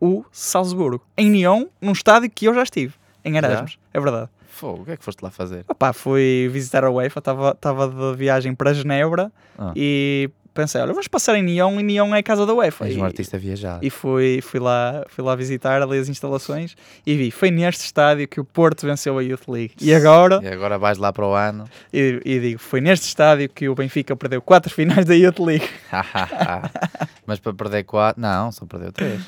o 0.00 0.24
Salzburgo, 0.30 1.04
em 1.16 1.30
Nyon, 1.30 1.66
num 1.80 1.92
estádio 1.92 2.30
que 2.30 2.46
eu 2.46 2.54
já 2.54 2.62
estive, 2.62 2.94
em 3.24 3.36
Erasmus. 3.36 3.78
É 3.92 4.00
verdade. 4.00 4.28
Fogo, 4.48 4.82
o 4.82 4.84
que 4.84 4.92
é 4.92 4.96
que 4.96 5.04
foste 5.04 5.22
lá 5.22 5.30
fazer? 5.30 5.64
Opa, 5.68 5.92
fui 5.92 6.48
visitar 6.50 6.84
a 6.84 6.90
UEFA, 6.90 7.18
estava 7.18 7.88
de 7.88 8.16
viagem 8.16 8.54
para 8.54 8.72
Genebra 8.72 9.30
ah. 9.58 9.72
e 9.76 10.30
pensei, 10.56 10.80
olha, 10.80 10.92
vamos 10.92 11.06
passar 11.06 11.36
em 11.36 11.42
Nyon 11.42 11.78
e 11.78 11.82
Nyon 11.82 12.14
é 12.14 12.18
a 12.18 12.22
casa 12.22 12.44
da 12.46 12.54
UEFA. 12.54 12.88
És 12.88 12.96
um 12.96 13.04
artista 13.04 13.38
viajado. 13.38 13.84
E 13.84 13.90
fui, 13.90 14.40
fui, 14.42 14.58
lá, 14.58 15.04
fui 15.08 15.22
lá 15.22 15.36
visitar 15.36 15.80
ali 15.82 15.98
as 15.98 16.08
instalações 16.08 16.74
e 17.06 17.14
vi, 17.14 17.30
foi 17.30 17.50
neste 17.50 17.84
estádio 17.84 18.26
que 18.26 18.40
o 18.40 18.44
Porto 18.44 18.86
venceu 18.86 19.18
a 19.18 19.22
Youth 19.22 19.46
League. 19.48 19.74
E 19.80 19.94
agora... 19.94 20.40
E 20.42 20.48
agora 20.48 20.78
vais 20.78 20.98
lá 20.98 21.12
para 21.12 21.26
o 21.26 21.34
ano. 21.34 21.64
E, 21.92 22.20
e 22.24 22.40
digo, 22.40 22.58
foi 22.58 22.80
neste 22.80 23.06
estádio 23.06 23.48
que 23.48 23.68
o 23.68 23.74
Benfica 23.74 24.16
perdeu 24.16 24.40
quatro 24.40 24.72
finais 24.74 25.04
da 25.04 25.14
Youth 25.14 25.38
League. 25.38 25.68
Mas 27.26 27.38
para 27.38 27.52
perder 27.52 27.84
quatro... 27.84 28.20
Não, 28.20 28.50
só 28.50 28.64
perdeu 28.66 28.90
três. 28.90 29.20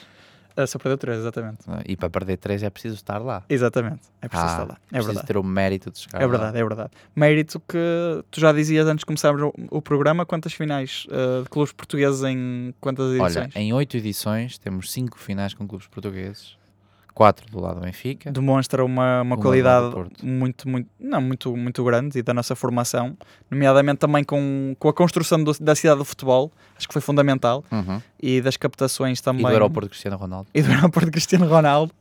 Uh, 0.59 0.67
só 0.67 0.79
perdeu 0.79 0.99
3, 0.99 1.19
exatamente. 1.21 1.59
E 1.87 1.97
para 1.97 2.11
perder 2.11 2.37
3 2.37 2.65
é 2.65 2.71
preciso 2.71 2.97
estar 2.97 3.19
lá. 3.19 3.45
Exatamente, 3.49 4.01
é 4.21 4.29
preciso 4.29 4.49
ah, 4.51 4.53
estar 4.53 4.65
lá. 4.65 4.75
É 4.75 4.91
preciso 4.91 5.07
verdade. 5.07 5.27
ter 5.27 5.37
o 5.37 5.45
mérito 5.45 5.91
de 5.91 5.99
chegar 6.01 6.21
É 6.21 6.27
verdade, 6.27 6.53
lá. 6.53 6.59
é 6.59 6.65
verdade. 6.65 6.91
Mérito 7.15 7.61
que 7.61 7.79
tu 8.31 8.41
já 8.41 8.53
dizias 8.53 8.87
antes 8.87 9.01
de 9.01 9.07
começarmos 9.07 9.41
o, 9.43 9.53
o 9.71 9.81
programa, 9.81 10.27
quantas 10.27 10.53
finais 10.53 11.07
uh, 11.11 11.45
de 11.45 11.49
clubes 11.49 11.73
portugueses 11.73 12.25
em 12.25 12.75
quantas 12.81 13.11
edições? 13.13 13.37
Olha, 13.37 13.51
em 13.55 13.73
8 13.73 13.97
edições 13.99 14.59
temos 14.59 14.91
5 14.93 15.19
finais 15.19 15.55
com 15.55 15.67
clubes 15.67 15.87
portugueses. 15.87 16.58
4 17.19 17.51
do 17.51 17.59
lado 17.61 17.81
do 17.81 17.81
Benfica. 17.81 18.31
Demonstra 18.31 18.85
uma, 18.85 19.23
uma, 19.23 19.37
qualidade 19.37 19.93
muito, 20.23 20.69
muito, 20.69 20.89
não, 21.01 21.21
muito, 21.21 21.57
muito 21.57 21.83
grande 21.83 22.17
e 22.17 22.23
da 22.23 22.33
nossa 22.33 22.55
formação, 22.55 23.17
nomeadamente 23.51 23.99
também 23.99 24.23
com, 24.23 24.77
com 24.79 24.89
a 24.89 24.93
construção 24.95 25.43
do- 25.43 25.53
da 25.61 25.75
cidade 25.75 25.99
do 25.99 26.05
futebol, 26.05 26.53
acho 26.77 26.87
que 26.87 26.93
foi 26.93 27.03
fundamental, 27.03 27.65
Uhum. 27.73 28.01
e 28.23 28.41
das 28.41 28.57
captações 28.57 29.19
E 29.19 29.23
também. 29.23 29.43
do 29.43 29.49
aeroporto 29.49 29.89
Cristiano 29.91 30.17
Ronaldo, 30.17 30.49
E 30.55 30.63
do 30.63 30.71
aeroporto 30.71 31.07
de 31.07 31.11
Cristiano 31.13 31.49
Ronaldo. 31.49 31.93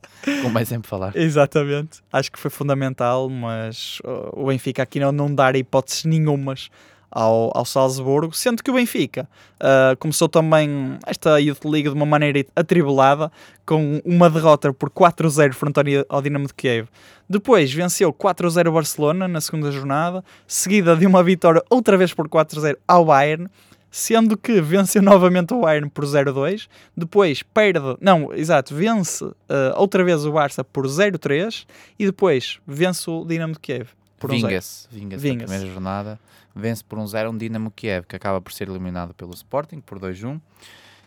como 0.42 0.56
é 0.56 0.64
sempre 0.64 0.88
falar. 0.88 1.16
Exatamente. 1.16 1.98
Acho 2.12 2.30
que 2.30 2.38
foi 2.38 2.50
fundamental, 2.50 3.28
mas 3.28 3.98
uh, 4.04 4.30
o 4.40 4.46
Benfica 4.46 4.84
aqui 4.84 5.00
não, 5.00 5.10
não 5.10 5.34
dar 5.34 5.56
hipóteses 5.56 6.04
nenhumas 6.04 6.68
ao, 7.10 7.50
ao 7.54 7.64
Salzburgo, 7.64 8.34
sendo 8.34 8.62
que 8.62 8.70
o 8.70 8.74
Benfica 8.74 9.28
uh, 9.56 9.96
começou 9.98 10.28
também 10.28 10.98
esta 11.06 11.40
Youth 11.40 11.64
League 11.64 11.88
de 11.88 11.94
uma 11.94 12.06
maneira 12.06 12.44
atribulada, 12.54 13.30
com 13.64 14.00
uma 14.04 14.30
derrota 14.30 14.72
por 14.72 14.90
4-0 14.90 15.52
frente 15.52 15.80
ao 16.08 16.22
Dinamo 16.22 16.46
de 16.46 16.54
Kiev. 16.54 16.88
Depois 17.28 17.72
venceu 17.72 18.12
4-0 18.12 18.68
o 18.68 18.72
Barcelona 18.72 19.28
na 19.28 19.40
segunda 19.40 19.70
jornada, 19.70 20.24
seguida 20.46 20.96
de 20.96 21.06
uma 21.06 21.22
vitória 21.22 21.62
outra 21.68 21.96
vez 21.96 22.14
por 22.14 22.28
4-0 22.28 22.76
ao 22.86 23.04
Bayern, 23.04 23.48
sendo 23.90 24.36
que 24.36 24.60
venceu 24.60 25.00
novamente 25.02 25.52
o 25.52 25.60
Bayern 25.60 25.88
por 25.90 26.04
0-2, 26.04 26.68
depois 26.96 27.42
perde, 27.42 27.96
não, 28.00 28.32
exato, 28.34 28.74
vence 28.74 29.24
uh, 29.24 29.34
outra 29.76 30.04
vez 30.04 30.24
o 30.24 30.32
Barça 30.32 30.62
por 30.62 30.86
0-3 30.86 31.66
e 31.98 32.06
depois 32.06 32.58
vence 32.66 33.10
o 33.10 33.24
Dinamo 33.24 33.54
de 33.54 33.60
Kiev 33.60 33.97
por 34.18 34.30
1-0. 34.30 34.36
Vinga-se, 34.48 34.88
vinga-se 34.90 35.26
na 35.26 35.32
Vinga-se. 35.32 35.46
primeira 35.52 35.72
jornada. 35.72 36.20
Vence 36.54 36.82
por 36.84 36.98
um 36.98 37.06
0 37.06 37.30
um 37.30 37.36
Dinamo 37.36 37.70
Kiev, 37.70 38.06
que 38.06 38.16
acaba 38.16 38.40
por 38.40 38.52
ser 38.52 38.68
eliminado 38.68 39.14
pelo 39.14 39.32
Sporting 39.32 39.80
por 39.80 39.98
2-1. 40.00 40.40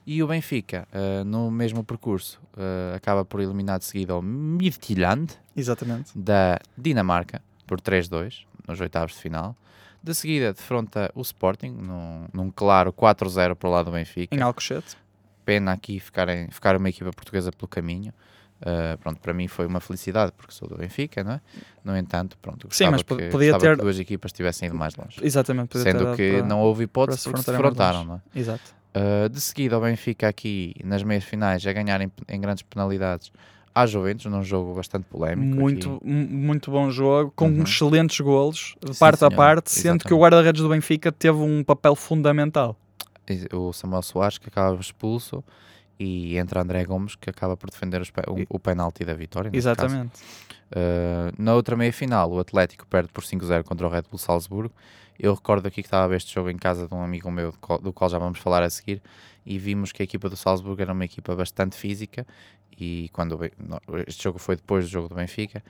E 0.06 0.24
o 0.24 0.28
Benfica, 0.28 0.88
eh, 0.92 1.24
no 1.24 1.52
mesmo 1.52 1.84
percurso, 1.84 2.42
eh, 2.58 2.94
acaba 2.96 3.24
por 3.24 3.40
eliminar 3.40 3.78
de 3.78 3.86
seguida 3.86 4.16
o 4.16 4.22
Midtjylland 4.22 5.32
Exatamente. 5.56 6.12
da 6.18 6.60
Dinamarca 6.76 7.42
por 7.68 7.80
3-2 7.80 8.46
nos 8.68 8.80
oitavos 8.82 9.14
de 9.14 9.20
final. 9.20 9.56
De 10.02 10.16
seguida, 10.16 10.54
defronta 10.54 11.12
o 11.14 11.22
Sporting 11.22 11.70
num, 11.70 12.26
num 12.34 12.50
claro 12.50 12.92
4-0 12.92 13.54
para 13.56 13.70
o 13.70 13.72
lado 13.72 13.86
do 13.86 13.92
Benfica. 13.92 14.36
Em 14.36 14.42
Alcochete. 14.42 14.98
Pena 15.46 15.72
aqui 15.74 16.00
ficarem, 16.00 16.50
ficar 16.50 16.76
uma 16.76 16.90
equipa 16.90 17.12
portuguesa 17.12 17.52
pelo 17.52 17.68
caminho. 17.68 18.12
Uh, 18.62 18.96
pronto, 19.00 19.20
para 19.20 19.34
mim 19.34 19.48
foi 19.48 19.66
uma 19.66 19.80
felicidade 19.80 20.32
porque 20.38 20.54
sou 20.54 20.68
do 20.70 20.78
Benfica, 20.78 21.24
não 21.24 21.32
é? 21.34 21.42
No 21.84 21.98
entanto, 21.98 22.38
pronto, 22.40 22.68
Sim, 22.70 22.86
gostava 22.86 22.92
mas 22.92 23.02
que, 23.02 23.30
podia 23.32 23.58
ter- 23.58 23.76
que 23.76 23.82
duas 23.82 23.98
equipas 24.00 24.32
tivessem 24.32 24.68
ido 24.68 24.78
mais 24.78 24.96
longe. 24.96 25.18
Exatamente. 25.22 25.80
Sendo 25.80 26.16
que 26.16 26.38
para- 26.38 26.46
não 26.46 26.60
houve 26.62 26.84
hipótese 26.84 27.24
porque 27.24 27.42
se 27.42 27.52
defrontaram, 27.52 28.04
não 28.06 28.16
é? 28.36 28.40
Exato. 28.40 28.62
Uh, 28.96 29.28
de 29.30 29.42
seguida, 29.42 29.78
o 29.78 29.82
Benfica 29.82 30.28
aqui 30.28 30.76
nas 30.84 31.02
meias 31.02 31.24
finais 31.24 31.66
a 31.66 31.74
ganhar 31.74 32.00
em, 32.02 32.12
em 32.30 32.40
grandes 32.40 32.62
penalidades 32.62 33.32
à 33.74 33.86
Juventus, 33.88 34.26
num 34.26 34.44
jogo 34.44 34.76
bastante 34.76 35.06
polémico. 35.06 35.60
Muito, 35.60 35.96
aqui. 35.96 36.06
mu- 36.08 36.28
muito 36.28 36.70
bom 36.70 36.92
jogo, 36.92 37.32
com 37.36 37.46
Uhum. 37.48 37.64
excelentes 37.64 38.20
golos, 38.20 38.76
de 38.86 38.94
Sim, 38.94 39.00
parte 39.00 39.24
a 39.24 39.30
senhor. 39.30 39.36
parte, 39.38 39.72
sendo 39.72 40.04
que 40.04 40.14
o 40.14 40.20
guarda-redes 40.20 40.62
do 40.62 40.70
Benfica 40.70 41.12
teve 41.12 41.38
um 41.40 41.64
papel 41.64 41.96
fundamental. 41.96 42.78
O 43.54 43.72
Samuel 43.74 44.02
Soares 44.02 44.38
que 44.38 44.50
acaba 44.50 44.76
expulso 44.80 45.42
e 46.04 46.38
entra 46.38 46.62
André 46.62 46.84
Gomes 46.84 47.16
que 47.16 47.30
acaba 47.30 47.56
por 47.56 47.70
defender 47.70 48.02
pe- 48.12 48.24
o, 48.28 48.56
o 48.56 48.60
penalti 48.60 49.06
da 49.06 49.14
vitória. 49.14 49.52
Exatamente. 49.54 50.14
Uh, 50.72 51.32
na 51.38 51.54
outra 51.54 51.76
meia-final, 51.76 52.32
o 52.32 52.40
Atlético 52.40 52.88
perde 52.88 53.10
por 53.10 53.24
5-0 53.24 53.64
contra 53.64 53.86
o 53.86 53.90
Red 53.90 54.04
Bull 54.10 54.18
Salzburgo. 54.18 54.74
Eu 55.20 55.34
recordo 55.36 55.68
aqui 55.68 55.82
que 55.84 55.88
estava 55.88 56.06
a 56.06 56.08
ver 56.08 56.18
este 56.18 56.34
jogo 56.34 56.50
em 56.50 56.58
casa 56.58 56.88
de 56.88 56.94
um 56.96 57.04
amigo 57.04 57.30
meu, 57.30 57.54
do 57.82 57.94
qual, 57.94 58.10
já 58.10 58.18
vamos 58.18 58.40
falar 58.40 58.64
a 58.64 58.70
seguir, 58.70 59.00
e 59.46 59.60
vimos 59.60 59.92
que 59.92 60.02
a 60.02 60.06
equipa 60.06 60.28
do 60.28 60.36
Salzburgo 60.36 60.82
era 60.82 60.92
uma 60.94 61.06
equipa 61.06 61.36
bastante 61.36 61.76
física. 61.76 62.26
E 62.80 63.10
quando 63.14 63.40
este 64.08 64.24
jogo 64.24 64.40
foi 64.40 64.56
depois 64.56 64.86
do 64.86 64.90
jogo 64.90 65.08
do 65.10 65.14
Benfica, 65.16 65.62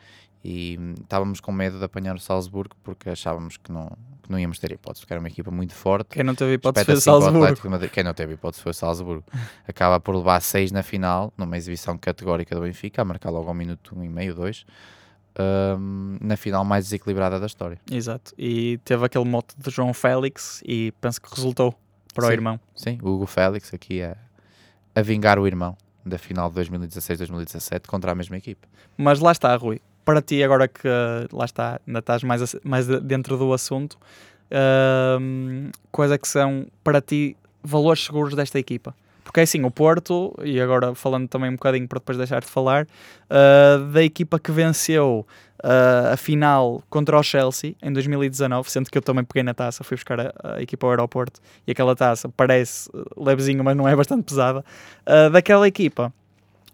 e 0.44 0.78
hum, 0.80 0.94
estávamos 1.02 1.40
com 1.40 1.52
medo 1.52 1.78
de 1.78 1.86
apanhar 1.86 2.16
o 2.16 2.20
Salzburgo 2.20 2.76
porque 2.84 3.10
achávamos 3.10 3.58
que 3.58 3.72
não, 3.72 3.90
que 4.24 4.32
não 4.32 4.40
íamos 4.40 4.58
ter 4.60 4.72
hipótese, 4.72 5.02
porque 5.02 5.14
era 5.14 5.20
uma 5.20 5.28
equipa 5.28 5.52
muito 5.52 5.74
forte. 5.74 6.10
Quem 6.10 6.24
não 6.24 6.34
teve 6.34 6.54
hipótese 6.54 6.86
foi 6.86 6.96
o 6.96 7.02
Salzburgo. 7.02 7.90
Quem 7.90 8.04
não 8.04 8.14
teve 8.14 8.34
hipótese 8.34 8.64
foi 8.64 8.72
o 8.72 8.74
Salzburgo. 8.74 9.24
Acaba 9.68 10.00
por 10.00 10.16
levar 10.16 10.42
6 10.42 10.72
na 10.72 10.84
final, 10.84 11.32
numa 11.38 11.58
exibição 11.58 11.98
categórica 11.98 12.56
do 12.56 12.62
Benfica, 12.62 13.02
a 13.02 13.06
marcar 13.06 13.30
logo 13.30 13.48
ao 13.48 13.54
minuto 13.54 13.96
1 13.96 14.04
e 14.04 14.10
meio, 14.10 14.36
2. 14.36 14.66
na 16.20 16.36
final 16.38 16.66
mais 16.66 16.86
desequilibrada 16.86 17.40
da 17.40 17.46
história. 17.46 17.80
Exato. 17.90 18.34
E 18.38 18.80
teve 18.84 19.06
aquele 19.06 19.26
mote 19.26 19.56
de 19.58 19.70
João 19.70 19.94
Félix 19.94 20.64
e 20.66 20.92
penso 21.00 21.22
que 21.22 21.34
resultou 21.36 21.76
para 22.14 22.26
o 22.26 22.28
Sim. 22.28 22.34
irmão. 22.34 22.60
Sim, 22.76 22.98
o 23.02 23.10
Hugo 23.10 23.26
Félix 23.26 23.74
aqui 23.74 24.02
a, 24.02 24.18
a 24.96 25.02
vingar 25.02 25.40
o 25.40 25.48
irmão 25.48 25.78
da 26.06 26.18
final 26.18 26.50
de 26.50 26.60
2016-2017 26.62 27.86
contra 27.88 28.12
a 28.12 28.16
mesma 28.16 28.38
equipe. 28.38 28.68
Mas 28.98 29.20
lá 29.20 29.32
está, 29.32 29.56
Rui. 29.56 29.80
Para 30.04 30.22
ti, 30.22 30.44
agora 30.44 30.68
que 30.68 30.88
uh, 30.88 31.28
lá 31.36 31.46
está, 31.46 31.80
ainda 31.88 32.00
estás 32.00 32.24
mais, 32.24 32.56
mais 32.64 32.88
de- 32.88 33.00
dentro 33.00 33.38
do 33.38 33.54
assunto, 33.54 33.98
uh, 34.52 35.72
quais 35.92 36.12
é 36.12 36.18
que 36.18 36.28
são 36.28 36.68
para 36.84 37.02
ti 37.02 37.36
valores 37.64 38.04
seguros 38.06 38.36
desta 38.36 38.60
equipa? 38.60 38.96
Porque 39.24 39.40
é 39.40 39.44
assim, 39.44 39.64
o 39.64 39.72
Porto, 39.72 40.34
e 40.44 40.60
agora 40.60 40.94
falando 40.96 41.28
também 41.28 41.50
um 41.50 41.54
bocadinho 41.54 41.88
para 41.88 42.00
depois 42.00 42.18
deixar 42.18 42.42
de 42.42 42.48
falar, 42.48 42.86
uh, 43.30 43.86
da 43.92 44.04
equipa 44.04 44.40
que 44.40 44.52
venceu 44.52 45.26
uh, 45.64 46.14
a 46.14 46.18
final 46.18 46.84
contra 46.90 47.18
o 47.18 47.24
Chelsea 47.24 47.76
em 47.82 47.94
2019, 47.94 48.70
sendo 48.70 48.90
que 48.90 48.98
eu 48.98 49.02
também 49.02 49.24
peguei 49.24 49.44
na 49.44 49.54
taça, 49.54 49.84
fui 49.84 49.96
buscar 49.96 50.20
a, 50.20 50.34
a 50.56 50.62
equipa 50.62 50.86
ao 50.88 50.92
aeroporto 50.92 51.40
e 51.66 51.72
aquela 51.72 51.96
taça 51.96 52.28
parece 52.30 52.90
levezinha, 53.16 53.64
mas 53.64 53.78
não 53.78 53.88
é 53.88 53.96
bastante 53.96 54.24
pesada. 54.24 54.66
Uh, 55.08 55.30
daquela 55.30 55.68
equipa, 55.68 56.12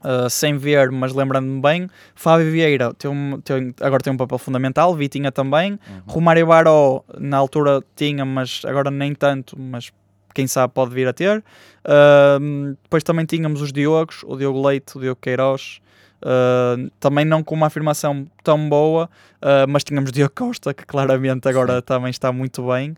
uh, 0.03 0.29
sem 0.29 0.57
ver, 0.57 0.91
mas 0.91 1.13
lembrando-me 1.13 1.61
bem, 1.61 1.87
Fábio 2.15 2.51
Vieira 2.51 2.93
tem 2.93 3.09
um- 3.09 3.39
tem- 3.41 3.73
agora 3.81 4.01
tem 4.03 4.11
um 4.13 4.17
papel 4.17 4.37
fundamental, 4.37 4.95
Vitinha 4.95 5.31
também, 5.31 5.79
Romário 6.07 6.47
Baró 6.47 7.03
na 7.17 7.37
altura 7.37 7.83
tinha, 7.95 8.23
mas 8.25 8.61
agora 8.65 8.89
nem 8.91 9.13
tanto, 9.15 9.59
mas 9.59 9.91
quem 10.33 10.45
sabe 10.47 10.73
pode 10.73 10.93
vir 10.93 11.07
a 11.07 11.13
ter. 11.13 11.43
Ahm, 11.83 12.75
depois 12.83 13.03
também 13.03 13.25
tínhamos 13.25 13.61
os 13.61 13.71
Diogos, 13.73 14.23
o 14.25 14.35
Diogo 14.37 14.67
Leite, 14.67 14.97
o 14.97 15.01
Diogo 15.01 15.19
Queiroz, 15.21 15.79
ah, 16.21 16.75
também 16.99 17.25
não 17.25 17.43
com 17.43 17.55
uma 17.55 17.67
afirmação 17.67 18.27
tão 18.43 18.69
boa, 18.69 19.09
ah, 19.41 19.65
mas 19.67 19.83
tínhamos 19.83 20.11
Diogo 20.11 20.33
Costa, 20.35 20.73
que 20.73 20.85
claramente 20.85 21.47
agora 21.49 21.77
Sim. 21.77 21.81
também 21.81 22.09
está 22.11 22.31
muito 22.31 22.67
bem. 22.67 22.93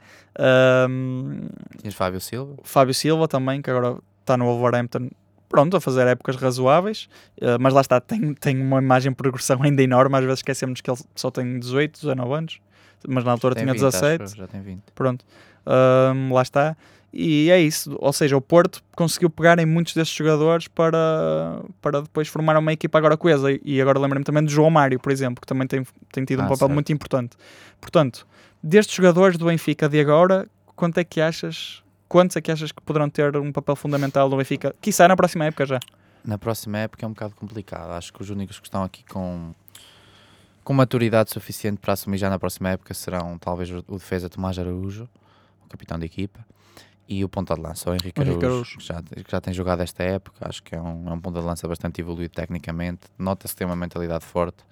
Tinhas 1.79 1.93
Fábio 1.95 2.19
Silva, 2.19 2.55
Fábio 2.63 2.93
Silva 2.93 3.27
também, 3.27 3.61
que 3.61 3.69
agora 3.69 3.97
está 4.21 4.35
no 4.37 4.45
Wolverhampton, 4.45 5.09
pronto, 5.49 5.75
a 5.75 5.81
fazer 5.81 6.05
épocas 6.07 6.35
razoáveis, 6.37 7.09
eh, 7.41 7.57
mas 7.59 7.73
lá 7.73 7.81
está, 7.81 7.99
tem, 7.99 8.33
tem 8.35 8.61
uma 8.61 8.79
imagem 8.81 9.11
de 9.11 9.15
progressão 9.17 9.61
ainda 9.63 9.81
enorme, 9.83 10.15
às 10.15 10.23
vezes 10.23 10.39
esquecemos 10.39 10.79
que 10.79 10.89
ele 10.89 10.99
só 11.15 11.29
tem 11.31 11.59
18, 11.59 11.99
19 12.01 12.33
anos, 12.33 12.59
mas 13.07 13.23
na 13.23 13.31
altura 13.31 13.55
tinha 13.55 13.73
20, 13.73 13.83
acho 13.85 13.99
17, 13.99 14.21
eu, 14.21 14.27
já 14.37 14.47
tem 14.47 14.61
20. 14.61 14.81
pronto, 14.93 15.25
lá 16.31 16.41
está. 16.41 16.77
E 17.11 17.49
é 17.49 17.59
isso, 17.59 17.95
ou 17.99 18.13
seja, 18.13 18.37
o 18.37 18.41
Porto 18.41 18.83
conseguiu 18.95 19.31
pegar 19.31 19.57
em 19.57 19.65
muitos 19.65 19.95
destes 19.95 20.15
jogadores 20.15 20.67
para, 20.67 21.59
para 21.81 22.01
depois 22.03 22.27
formar 22.27 22.55
uma 22.55 22.71
equipa 22.71 22.99
agora 22.99 23.17
coesa. 23.17 23.47
E 23.65 23.81
agora 23.81 23.97
lembrei-me 23.97 24.23
também 24.23 24.43
do 24.43 24.51
João 24.51 24.69
Mário, 24.69 24.99
por 24.99 25.11
exemplo, 25.11 25.41
que 25.41 25.47
também 25.47 25.65
tem, 25.67 25.83
tem 26.11 26.23
tido 26.23 26.39
um 26.41 26.43
Ah, 26.43 26.49
papel 26.49 26.57
certo. 26.59 26.73
muito 26.73 26.93
importante. 26.93 27.35
Portanto, 27.81 28.27
destes 28.61 28.95
jogadores 28.95 29.39
do 29.39 29.45
Benfica 29.45 29.89
de 29.89 29.99
agora, 29.99 30.47
quanto 30.75 30.99
é 30.99 31.03
que 31.03 31.19
achas, 31.19 31.81
quantos 32.09 32.35
é 32.35 32.41
que 32.41 32.51
achas 32.51 32.71
que 32.71 32.81
poderão 32.81 33.09
ter 33.09 33.37
um 33.37 33.51
papel 33.51 33.75
fundamental 33.75 34.27
no 34.27 34.35
Benfica? 34.35 34.75
Quiçá 34.81 35.07
na 35.07 35.15
próxima 35.15 35.45
época 35.45 35.65
já. 35.65 35.79
Na 36.25 36.37
próxima 36.37 36.79
época 36.79 37.05
é 37.05 37.07
um 37.07 37.11
bocado 37.13 37.35
complicado. 37.35 37.91
Acho 37.91 38.11
que 38.11 38.21
os 38.21 38.29
únicos 38.29 38.59
que 38.59 38.67
estão 38.67 38.83
aqui 38.83 39.05
com, 39.05 39.53
com 40.63 40.73
maturidade 40.73 41.29
suficiente 41.31 41.77
para 41.79 41.93
assumir 41.93 42.17
já 42.17 42.29
na 42.29 42.37
próxima 42.39 42.69
época 42.71 42.93
serão 42.93 43.37
talvez 43.37 43.69
o, 43.71 43.81
defesa 43.93 44.27
Tomás 44.27 44.59
Araújo, 44.59 45.07
o 45.65 45.69
capitão 45.69 45.97
da 45.97 46.05
equipa, 46.05 46.45
e 47.07 47.23
o 47.23 47.29
ponta 47.29 47.55
de 47.55 47.61
lança, 47.61 47.89
o 47.89 47.93
Henrique 47.93 48.19
O 48.19 48.23
Henrique 48.23 48.45
Araújo, 48.45 48.77
que 48.77 48.83
já, 48.83 49.01
que 49.01 49.31
já 49.31 49.39
tem 49.39 49.53
jogado 49.53 49.81
esta 49.81 50.03
época. 50.03 50.47
Acho 50.47 50.61
que 50.61 50.75
é 50.75 50.81
um, 50.81 51.09
é 51.09 51.13
um 51.13 51.19
ponta 51.19 51.39
de 51.39 51.45
lança 51.45 51.67
bastante 51.67 52.01
evoluído 52.01 52.33
tecnicamente. 52.33 53.01
Nota-se 53.17 53.53
que 53.53 53.59
tem 53.59 53.67
uma 53.67 53.75
mentalidade 53.75 54.25
forte. 54.25 54.63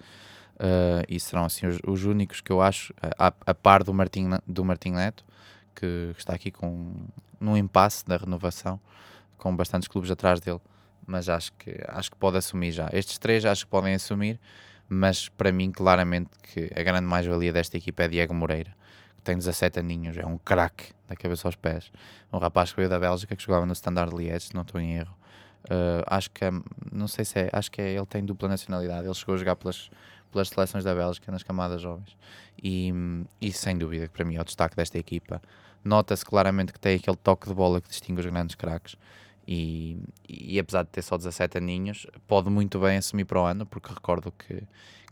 eh, 0.58 1.04
e 1.08 1.20
serão 1.20 1.44
assim 1.44 1.66
os, 1.66 1.78
os 1.86 2.04
únicos 2.04 2.40
que 2.40 2.50
eu 2.50 2.60
acho, 2.60 2.92
eh, 3.02 3.10
a, 3.18 3.32
a 3.46 3.54
par 3.54 3.82
do 3.84 3.94
Martim, 3.94 4.28
do 4.46 4.64
Martim 4.64 4.90
Neto, 4.90 5.24
que, 5.78 6.12
que 6.14 6.18
está 6.20 6.34
aqui 6.34 6.50
com, 6.50 6.92
num 7.40 7.56
impasse 7.56 8.04
da 8.06 8.16
renovação, 8.16 8.80
com 9.36 9.54
bastantes 9.54 9.88
clubes 9.88 10.10
atrás 10.10 10.40
dele 10.40 10.60
mas 11.08 11.28
acho 11.30 11.52
que, 11.54 11.74
acho 11.88 12.10
que 12.10 12.16
pode 12.18 12.36
assumir 12.36 12.70
já. 12.70 12.90
Estes 12.92 13.16
três 13.16 13.44
acho 13.46 13.64
que 13.64 13.70
podem 13.70 13.94
assumir, 13.94 14.38
mas 14.88 15.28
para 15.30 15.50
mim, 15.50 15.72
claramente, 15.72 16.30
que 16.42 16.70
a 16.78 16.82
grande 16.82 17.06
mais-valia 17.06 17.50
desta 17.50 17.78
equipa 17.78 18.02
é 18.02 18.08
Diego 18.08 18.34
Moreira, 18.34 18.76
que 19.16 19.22
tem 19.22 19.34
17 19.34 19.80
aninhos, 19.80 20.18
é 20.18 20.26
um 20.26 20.36
craque 20.36 20.92
da 21.08 21.16
cabeça 21.16 21.48
aos 21.48 21.56
pés. 21.56 21.90
Um 22.30 22.36
rapaz 22.36 22.70
que 22.70 22.76
veio 22.76 22.90
da 22.90 23.00
Bélgica, 23.00 23.34
que 23.34 23.42
jogava 23.42 23.64
no 23.64 23.72
Standard 23.72 24.14
Liège, 24.14 24.48
se 24.48 24.54
não 24.54 24.62
estou 24.62 24.78
em 24.78 24.96
erro. 24.96 25.16
Uh, 25.64 26.04
acho 26.06 26.30
que, 26.30 26.44
é- 26.44 26.52
não 26.92 27.08
sei 27.08 27.24
se 27.24 27.38
é, 27.38 27.50
acho 27.52 27.70
que 27.70 27.80
é, 27.80 27.90
ele 27.94 28.06
tem 28.06 28.22
dupla 28.22 28.48
nacionalidade, 28.48 29.06
ele 29.06 29.14
chegou 29.14 29.34
a 29.34 29.38
jogar 29.38 29.56
pelas, 29.56 29.90
pelas 30.30 30.48
seleções 30.48 30.84
da 30.84 30.94
Bélgica 30.94 31.30
nas 31.32 31.42
camadas 31.42 31.80
jovens. 31.80 32.16
E, 32.62 32.92
e 33.40 33.52
sem 33.52 33.76
dúvida 33.76 34.08
que 34.08 34.14
para 34.14 34.24
mim 34.24 34.36
é 34.36 34.40
o 34.40 34.44
destaque 34.44 34.76
desta 34.76 34.98
equipa. 34.98 35.40
Nota-se 35.84 36.24
claramente 36.24 36.72
que 36.72 36.80
tem 36.80 36.96
aquele 36.96 37.16
toque 37.16 37.48
de 37.48 37.54
bola 37.54 37.80
que 37.80 37.88
distingue 37.88 38.20
os 38.20 38.26
grandes 38.26 38.56
craques 38.56 38.96
E, 39.46 39.98
e 40.28 40.58
apesar 40.58 40.82
de 40.82 40.90
ter 40.90 41.02
só 41.02 41.16
17 41.16 41.58
aninhos, 41.58 42.06
pode 42.26 42.50
muito 42.50 42.78
bem 42.78 42.98
assumir 42.98 43.24
para 43.24 43.40
o 43.40 43.44
ano, 43.44 43.64
porque 43.64 43.92
recordo 43.92 44.32
que, 44.32 44.62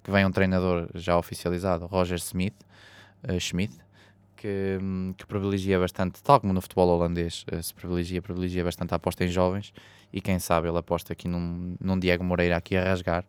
que 0.02 0.10
vem 0.10 0.26
um 0.26 0.30
treinador 0.30 0.88
já 0.94 1.16
oficializado, 1.16 1.86
Roger 1.86 2.18
Smith, 2.18 2.54
uh, 3.26 3.40
Schmidt, 3.40 3.74
que, 4.36 4.78
que, 5.16 5.26
privilegia 5.26 5.78
bastante, 5.78 6.22
tal 6.22 6.40
como 6.40 6.52
no 6.52 6.60
futebol 6.60 6.88
holandês, 6.88 7.46
uh, 7.50 7.62
se 7.62 7.72
privilegia, 7.72 8.20
privilegia 8.20 8.62
bastante 8.62 8.92
a 8.92 8.96
aposta 8.96 9.24
em 9.24 9.28
jovens 9.28 9.72
e 10.12 10.20
quem 10.20 10.38
sabe 10.38 10.68
ele 10.68 10.78
aposta 10.78 11.12
aqui 11.12 11.28
num, 11.28 11.74
num 11.80 11.98
Diego 11.98 12.22
Moreira 12.22 12.56
aqui 12.56 12.76
a 12.76 12.84
rasgar. 12.84 13.24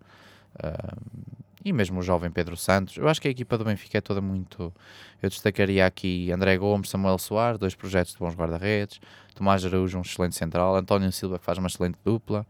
Uh, 0.56 1.47
e 1.64 1.74
mesmo 1.74 2.00
o 2.00 2.04
jovem 2.04 2.30
Pedro 2.30 2.56
Santos. 2.56 2.98
Eu 2.98 3.08
acho 3.08 3.22
que 3.22 3.28
a 3.28 3.32
equipa 3.32 3.58
do 3.58 3.66
Benfica 3.66 3.98
é 3.98 4.02
toda 4.02 4.22
muito. 4.22 4.74
Eu 5.22 5.30
destacaria 5.30 5.86
aqui 5.86 6.32
André 6.32 6.58
Gomes, 6.58 6.90
Samuel 6.90 7.18
Soares, 7.18 7.60
dois 7.60 7.76
projetos 7.76 8.14
de 8.14 8.20
bons 8.20 8.36
guarda-redes, 8.36 9.00
Tomás 9.36 9.66
Araújo, 9.66 9.98
um 9.98 10.02
excelente 10.02 10.36
central, 10.36 10.76
António 10.76 11.12
Silva, 11.12 11.40
que 11.40 11.46
faz 11.46 11.58
uma 11.58 11.68
excelente 11.68 11.98
dupla, 12.04 12.46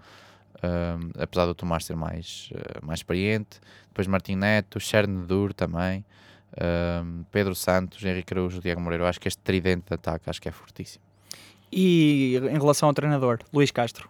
uh, 0.56 1.22
apesar 1.22 1.46
do 1.46 1.56
Tomás 1.56 1.86
ser 1.86 1.96
mais, 1.96 2.50
uh, 2.54 2.86
mais 2.86 3.00
experiente, 3.00 3.60
depois 3.88 4.08
Martim 4.08 4.36
Neto, 4.36 4.80
Dur 5.28 5.54
também, 5.54 6.06
uh, 6.54 7.26
Pedro 7.32 7.56
Santos, 7.56 8.04
Henrique 8.04 8.34
Araújo, 8.34 8.62
Diego 8.62 8.80
Moreira. 8.80 9.04
Eu 9.04 9.08
acho 9.08 9.20
que 9.20 9.28
este 9.28 9.42
tridente 9.42 9.88
de 9.88 9.94
ataque 9.94 10.30
acho 10.30 10.42
que 10.42 10.50
é 10.50 10.52
fortíssimo. 10.52 11.04
E 11.72 12.38
em 12.38 12.58
relação 12.58 12.88
ao 12.88 12.94
treinador, 12.94 13.40
Luís 13.52 13.72
Castro? 13.72 14.10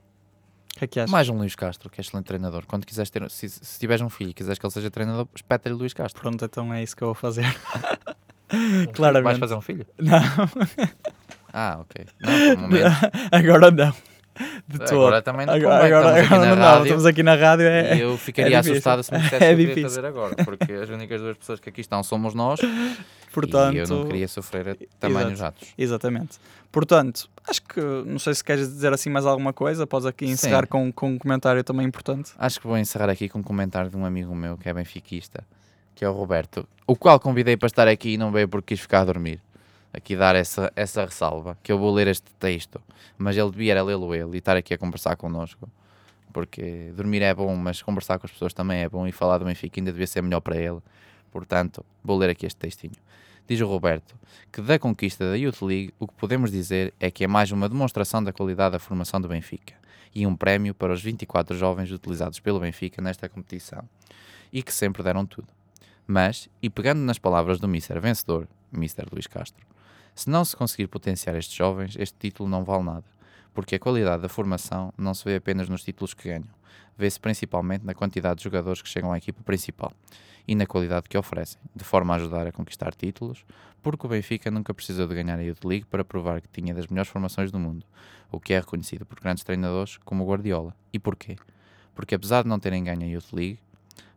Que 0.77 0.85
é 0.85 0.87
que 0.87 0.99
achas? 0.99 1.11
Mais 1.11 1.27
um 1.29 1.37
Luís 1.37 1.55
Castro, 1.55 1.89
que 1.89 1.99
é 1.99 2.01
excelente 2.01 2.25
treinador. 2.25 2.63
Quando 2.67 2.85
quiseres 2.85 3.09
ter, 3.09 3.29
se, 3.29 3.49
se 3.49 3.79
tiveres 3.79 4.01
um 4.01 4.09
filho 4.09 4.29
e 4.29 4.33
quiseres 4.33 4.59
que 4.59 4.65
ele 4.65 4.73
seja 4.73 4.89
treinador, 4.91 5.27
espeta-lhe 5.35 5.75
Luís 5.75 5.93
Castro. 5.93 6.21
Pronto, 6.21 6.45
então 6.45 6.73
é 6.73 6.83
isso 6.83 6.95
que 6.95 7.03
eu 7.03 7.07
vou 7.07 7.15
fazer. 7.15 7.45
Um 8.53 8.85
Claramente. 8.93 9.23
Vais 9.23 9.39
fazer 9.39 9.55
um 9.55 9.61
filho? 9.61 9.85
Não. 9.97 10.19
Ah, 11.51 11.79
ok. 11.81 12.05
Não, 12.19 12.69
agora 13.31 13.71
não. 13.71 13.93
De 14.67 14.83
agora 14.83 15.21
também 15.21 15.45
não 15.45 15.53
agora, 15.53 15.85
agora, 15.85 16.25
agora 16.25 16.55
não, 16.55 16.55
não, 16.55 16.83
estamos 16.83 17.05
aqui 17.05 17.23
na 17.23 17.35
rádio. 17.35 17.65
É, 17.65 18.01
eu 18.01 18.17
ficaria 18.19 18.55
é 18.55 18.59
assustado 18.59 19.03
se 19.03 19.11
me 19.11 19.19
dissesse 19.21 19.43
é 19.43 19.55
que 19.55 19.61
eu 19.61 19.81
fazer 19.81 20.05
agora, 20.05 20.35
porque 20.43 20.73
as 20.73 20.89
únicas 20.89 21.21
duas 21.21 21.37
pessoas 21.37 21.59
que 21.59 21.69
aqui 21.69 21.81
estão 21.81 22.03
somos 22.03 22.33
nós. 22.33 22.59
Portanto, 23.33 23.75
e 23.75 23.79
eu 23.79 23.87
não 23.87 24.05
queria 24.05 24.27
sofrer 24.27 24.77
tamanhos 24.99 25.39
jatos. 25.39 25.67
Exatamente. 25.77 26.39
Portanto, 26.71 27.29
acho 27.47 27.61
que 27.61 27.79
não 28.05 28.19
sei 28.19 28.33
se 28.33 28.43
queres 28.43 28.67
dizer 28.67 28.91
assim 28.93 29.09
mais 29.09 29.25
alguma 29.25 29.53
coisa, 29.53 29.85
podes 29.85 30.05
aqui 30.05 30.25
encerrar 30.25 30.67
com, 30.67 30.91
com 30.91 31.11
um 31.11 31.17
comentário 31.17 31.63
também 31.63 31.85
importante. 31.85 32.31
Acho 32.37 32.59
que 32.59 32.67
vou 32.67 32.77
encerrar 32.77 33.09
aqui 33.09 33.29
com 33.29 33.39
um 33.39 33.43
comentário 33.43 33.89
de 33.89 33.97
um 33.97 34.05
amigo 34.05 34.35
meu 34.35 34.57
que 34.57 34.67
é 34.67 34.73
benfiquista, 34.73 35.43
que 35.95 36.03
é 36.03 36.09
o 36.09 36.13
Roberto, 36.13 36.67
o 36.85 36.95
qual 36.95 37.19
convidei 37.19 37.55
para 37.57 37.67
estar 37.67 37.87
aqui 37.87 38.13
e 38.13 38.17
não 38.17 38.31
veio 38.31 38.47
porque 38.47 38.75
quis 38.75 38.81
ficar 38.81 39.01
a 39.01 39.05
dormir 39.05 39.39
aqui 39.93 40.15
dar 40.15 40.35
essa, 40.35 40.71
essa 40.75 41.05
ressalva, 41.05 41.57
que 41.63 41.71
eu 41.71 41.77
vou 41.77 41.93
ler 41.93 42.07
este 42.07 42.33
texto, 42.35 42.81
mas 43.17 43.37
ele 43.37 43.51
devia 43.51 43.81
lê-lo 43.83 44.13
ele 44.13 44.35
e 44.35 44.37
estar 44.37 44.55
aqui 44.55 44.73
a 44.73 44.77
conversar 44.77 45.15
connosco, 45.15 45.69
porque 46.31 46.91
dormir 46.95 47.21
é 47.21 47.33
bom, 47.33 47.55
mas 47.55 47.81
conversar 47.81 48.19
com 48.19 48.27
as 48.27 48.31
pessoas 48.31 48.53
também 48.53 48.81
é 48.81 48.89
bom 48.89 49.07
e 49.07 49.11
falar 49.11 49.37
do 49.37 49.45
Benfica 49.45 49.79
ainda 49.79 49.91
devia 49.91 50.07
ser 50.07 50.21
melhor 50.21 50.41
para 50.41 50.57
ele. 50.57 50.79
Portanto, 51.31 51.85
vou 52.03 52.17
ler 52.17 52.29
aqui 52.29 52.45
este 52.45 52.57
textinho. 52.57 52.93
Diz 53.47 53.61
o 53.61 53.67
Roberto 53.67 54.15
que 54.51 54.61
da 54.61 54.77
conquista 54.77 55.29
da 55.29 55.35
Youth 55.37 55.61
League 55.61 55.93
o 55.99 56.07
que 56.07 56.13
podemos 56.15 56.51
dizer 56.51 56.93
é 56.99 57.09
que 57.09 57.23
é 57.23 57.27
mais 57.27 57.51
uma 57.51 57.69
demonstração 57.69 58.23
da 58.23 58.33
qualidade 58.33 58.73
da 58.73 58.79
formação 58.79 59.21
do 59.21 59.27
Benfica 59.27 59.73
e 60.13 60.27
um 60.27 60.35
prémio 60.35 60.73
para 60.73 60.91
os 60.91 61.01
24 61.01 61.55
jovens 61.57 61.91
utilizados 61.91 62.39
pelo 62.39 62.59
Benfica 62.59 63.01
nesta 63.01 63.29
competição 63.29 63.87
e 64.51 64.61
que 64.61 64.73
sempre 64.73 65.01
deram 65.01 65.25
tudo. 65.25 65.47
Mas, 66.05 66.49
e 66.61 66.69
pegando 66.69 66.99
nas 66.99 67.17
palavras 67.17 67.59
do 67.59 67.67
Mister 67.67 67.99
vencedor, 67.99 68.47
Mister 68.71 69.05
Luís 69.11 69.27
Castro, 69.27 69.65
se 70.17 70.31
não 70.31 70.43
se 70.43 70.57
conseguir 70.57 70.87
potenciar 70.87 71.35
estes 71.35 71.55
jovens, 71.55 71.95
este 71.95 72.17
título 72.17 72.49
não 72.49 72.63
vale 72.63 72.83
nada, 72.83 73.03
porque 73.53 73.75
a 73.75 73.79
qualidade 73.79 74.23
da 74.23 74.27
formação 74.27 74.91
não 74.97 75.13
se 75.13 75.23
vê 75.23 75.35
apenas 75.35 75.69
nos 75.69 75.83
títulos 75.83 76.15
que 76.15 76.27
ganham, 76.27 76.49
vê-se 76.97 77.19
principalmente 77.19 77.85
na 77.85 77.93
quantidade 77.93 78.39
de 78.39 78.43
jogadores 78.43 78.81
que 78.81 78.89
chegam 78.89 79.13
à 79.13 79.19
equipa 79.19 79.43
principal 79.43 79.93
e 80.47 80.55
na 80.55 80.65
qualidade 80.65 81.07
que 81.07 81.15
oferecem, 81.19 81.61
de 81.75 81.83
forma 81.83 82.15
a 82.15 82.17
ajudar 82.17 82.47
a 82.47 82.51
conquistar 82.51 82.95
títulos, 82.95 83.45
porque 83.83 84.07
o 84.07 84.09
Benfica 84.09 84.49
nunca 84.49 84.73
precisou 84.73 85.07
de 85.07 85.13
ganhar 85.13 85.37
a 85.37 85.43
Youth 85.43 85.63
League 85.63 85.85
para 85.85 86.03
provar 86.03 86.41
que 86.41 86.47
tinha 86.47 86.73
das 86.73 86.87
melhores 86.87 87.11
formações 87.11 87.51
do 87.51 87.59
mundo, 87.59 87.85
o 88.31 88.39
que 88.39 88.53
é 88.53 88.59
reconhecido 88.59 89.05
por 89.05 89.19
grandes 89.19 89.43
treinadores 89.43 89.97
como 89.97 90.23
o 90.23 90.27
Guardiola. 90.27 90.75
E 90.91 90.97
porquê? 90.97 91.35
Porque 91.93 92.15
apesar 92.15 92.41
de 92.41 92.49
não 92.49 92.57
terem 92.57 92.83
ganho 92.83 93.03
a 93.03 93.05
Youth 93.05 93.33
League, 93.33 93.59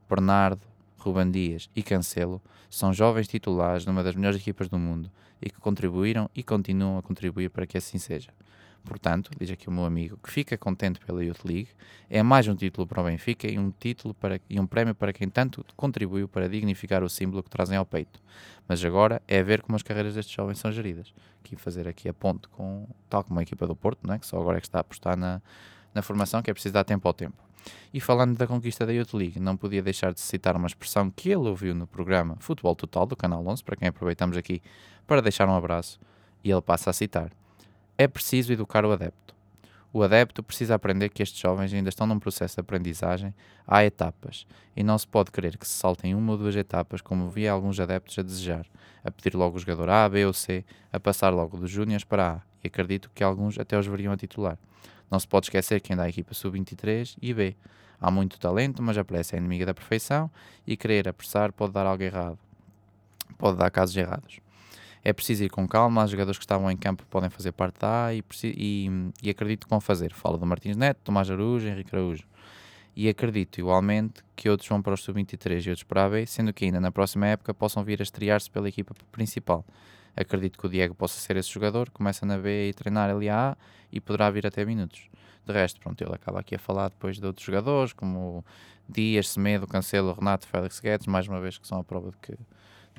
Bernardo, 0.09 0.63
Ruban 1.01 1.31
Dias 1.31 1.71
e 1.75 1.83
Cancelo 1.83 2.41
são 2.69 2.93
jovens 2.93 3.27
titulares 3.27 3.87
numa 3.87 4.03
das 4.03 4.15
melhores 4.15 4.41
equipas 4.41 4.69
do 4.69 4.79
mundo 4.79 5.11
e 5.41 5.49
que 5.51 5.59
contribuíram 5.59 6.31
e 6.35 6.43
continuam 6.43 6.99
a 6.99 7.03
contribuir 7.03 7.51
para 7.51 7.67
que 7.67 7.79
assim 7.79 7.99
seja. 7.99 8.31
Portanto, 8.85 9.31
diz 9.39 9.51
aqui 9.51 9.69
o 9.69 9.73
meu 9.73 9.85
amigo, 9.85 10.19
que 10.23 10.31
fica 10.31 10.57
contente 10.57 11.01
pela 11.01 11.23
Youth 11.23 11.45
League, 11.45 11.69
é 12.09 12.23
mais 12.23 12.49
um 12.49 12.55
título 12.55 12.87
para 12.87 13.03
o 13.03 13.05
Benfica 13.05 13.47
e 13.47 13.59
um 13.59 13.71
título 13.71 14.15
para, 14.15 14.41
e 14.49 14.59
um 14.59 14.67
prémio 14.67 14.95
para 14.95 15.13
quem 15.13 15.29
tanto 15.29 15.65
contribuiu 15.77 16.27
para 16.29 16.49
dignificar 16.49 17.03
o 17.03 17.09
símbolo 17.09 17.43
que 17.43 17.51
trazem 17.51 17.77
ao 17.77 17.85
peito. 17.85 18.21
Mas 18.67 18.83
agora 18.85 19.23
é 19.29 19.43
ver 19.43 19.63
como 19.63 19.77
as 19.77 19.83
carreiras 19.83 20.15
destes 20.15 20.35
jovens 20.35 20.59
são 20.59 20.73
geridas. 20.73 21.13
Aqui 21.45 21.57
fazer 21.57 21.87
aqui 21.89 22.09
a 22.09 22.15
ponte 22.15 22.49
com, 22.49 22.87
tal 23.09 23.23
como 23.23 23.39
a 23.39 23.43
equipa 23.43 23.67
do 23.67 23.77
Porto, 23.77 24.07
não 24.07 24.15
é? 24.15 24.19
que 24.19 24.27
só 24.27 24.41
agora 24.41 24.59
é 24.59 24.61
que 24.61 24.67
está 24.67 24.79
a 24.79 24.81
apostar 24.81 25.17
na, 25.17 25.43
na 25.95 26.03
formação, 26.03 26.43
que 26.43 26.51
é 26.51 26.55
preciso 26.55 26.73
dar 26.73 26.85
tempo 26.85 27.07
ao 27.07 27.15
tempo. 27.15 27.50
E 27.93 28.01
falando 28.01 28.37
da 28.37 28.47
conquista 28.47 28.87
da 28.87 28.93
Youth 28.93 29.15
League, 29.15 29.41
não 29.41 29.57
podia 29.57 29.83
deixar 29.83 30.13
de 30.13 30.21
citar 30.21 30.57
uma 30.57 30.67
expressão 30.67 31.11
que 31.11 31.29
ele 31.29 31.49
ouviu 31.49 31.75
no 31.75 31.87
programa 31.87 32.37
Futebol 32.39 32.75
Total 32.77 33.07
do 33.07 33.17
Canal 33.17 33.47
11, 33.47 33.65
para 33.65 33.77
quem 33.77 33.89
aproveitamos 33.89 34.37
aqui 34.37 34.63
para 35.07 35.21
deixar 35.21 35.49
um 35.49 35.55
abraço, 35.55 35.99
e 36.45 36.51
ele 36.51 36.63
passa 36.63 36.91
a 36.91 36.93
citar: 36.93 37.31
É 37.99 38.07
preciso 38.07 38.53
educar 38.53 38.85
o 38.85 38.93
adepto. 38.93 39.35
O 39.93 40.05
adepto 40.05 40.41
precisa 40.41 40.77
aprender 40.77 41.09
que 41.09 41.21
estes 41.21 41.41
jovens 41.41 41.75
ainda 41.75 41.89
estão 41.89 42.07
num 42.07 42.21
processo 42.21 42.55
de 42.55 42.61
aprendizagem, 42.61 43.35
há 43.67 43.85
etapas, 43.85 44.47
e 44.77 44.85
não 44.85 44.97
se 44.97 45.07
pode 45.07 45.33
querer 45.33 45.59
que 45.59 45.67
se 45.67 45.75
saltem 45.75 46.15
uma 46.15 46.33
ou 46.33 46.39
duas 46.39 46.55
etapas, 46.55 47.01
como 47.01 47.29
vi 47.29 47.49
alguns 47.49 47.81
adeptos 47.81 48.17
a 48.17 48.23
desejar, 48.23 48.67
a 49.03 49.11
pedir 49.11 49.37
logo 49.37 49.57
o 49.57 49.59
jogador 49.59 49.89
A, 49.89 50.09
B 50.09 50.25
ou 50.25 50.33
C, 50.33 50.65
a 50.93 51.01
passar 51.01 51.31
logo 51.31 51.57
dos 51.57 51.69
Júniors 51.69 52.05
para 52.05 52.35
A, 52.35 52.41
e 52.63 52.69
acredito 52.69 53.11
que 53.13 53.25
alguns 53.25 53.59
até 53.59 53.77
os 53.77 53.87
veriam 53.89 54.13
a 54.13 54.17
titular. 54.17 54.57
Não 55.11 55.19
se 55.19 55.27
pode 55.27 55.47
esquecer 55.47 55.81
que 55.81 55.93
ainda 55.93 56.05
há 56.05 56.07
a 56.07 56.09
equipa 56.09 56.33
sub-23 56.33 57.17
e 57.21 57.35
B. 57.35 57.57
Há 58.01 58.11
muito 58.11 58.39
talento, 58.39 58.83
mas 58.83 58.97
a 58.97 59.05
pressa 59.05 59.37
é 59.37 59.39
inimiga 59.39 59.67
da 59.67 59.75
perfeição 59.75 60.31
e 60.67 60.77
querer 60.77 61.09
apressar 61.09 61.53
pode 61.53 61.73
dar 61.73 61.87
algo 61.87 62.03
errado. 62.03 62.39
Pode 63.37 63.59
dar 63.59 63.71
casos 63.71 63.97
errados. 63.97 64.41
É 65.03 65.13
preciso 65.13 65.45
ir 65.45 65.49
com 65.49 65.67
calma, 65.67 66.05
os 66.05 66.11
jogadores 66.11 66.39
que 66.39 66.45
estavam 66.45 66.71
em 66.71 66.77
campo 66.77 67.05
podem 67.09 67.31
fazer 67.31 67.53
parte 67.53 67.81
da 67.81 68.07
A 68.07 68.15
e, 68.15 68.23
e, 68.45 68.91
e 69.23 69.31
acredito 69.31 69.65
que 69.65 69.71
vão 69.71 69.81
fazer. 69.81 70.13
Falo 70.13 70.37
do 70.37 70.47
Martins 70.47 70.77
Neto, 70.77 71.01
Tomás 71.03 71.31
Araújo, 71.31 71.67
Henrique 71.67 71.95
Araújo. 71.95 72.25
E 72.95 73.09
acredito 73.09 73.59
igualmente 73.59 74.23
que 74.37 74.49
outros 74.49 74.69
vão 74.69 74.83
para 74.83 74.93
o 74.93 74.97
sub-23 74.97 75.67
e 75.67 75.71
outros 75.71 75.85
para 75.85 76.05
a 76.05 76.09
B, 76.09 76.27
sendo 76.27 76.53
que 76.53 76.67
ainda 76.67 76.81
na 76.81 76.93
próxima 76.93 77.27
época 77.29 77.55
possam 77.55 77.83
vir 77.83 78.01
a 78.01 78.03
estrear-se 78.03 78.51
pela 78.51 78.69
equipa 78.69 78.95
principal. 79.11 79.65
Acredito 80.17 80.59
que 80.59 80.67
o 80.67 80.69
Diego 80.69 80.95
possa 80.95 81.19
ser 81.19 81.37
esse 81.37 81.51
jogador, 81.51 81.91
começa 81.91 82.27
na 82.27 82.37
B 82.37 82.69
e 82.69 82.75
treinar 82.75 83.11
ali 83.11 83.29
a 83.29 83.53
A 83.53 83.57
e 83.93 84.01
poderá 84.01 84.31
vir 84.31 84.47
até 84.47 84.65
minutos. 84.65 85.09
De 85.47 85.53
resto, 85.53 85.81
pronto, 85.81 86.03
ele 86.03 86.15
acaba 86.15 86.41
aqui 86.41 86.55
a 86.55 86.59
falar 86.59 86.91
depois 86.91 87.19
de 87.19 87.27
outros 87.27 87.45
jogadores, 87.45 87.93
como 87.93 88.45
Dias, 88.89 89.29
Semedo, 89.29 89.67
Cancelo, 89.67 90.13
Renato, 90.13 90.47
Félix 90.47 90.81
Guedes, 90.81 91.07
mais 91.07 91.27
uma 91.27 91.41
vez 91.41 91.59
que 91.59 91.67
são 91.67 91.79
a 91.79 91.85
prova 91.85 92.11
de 92.11 92.17
que, 92.19 92.35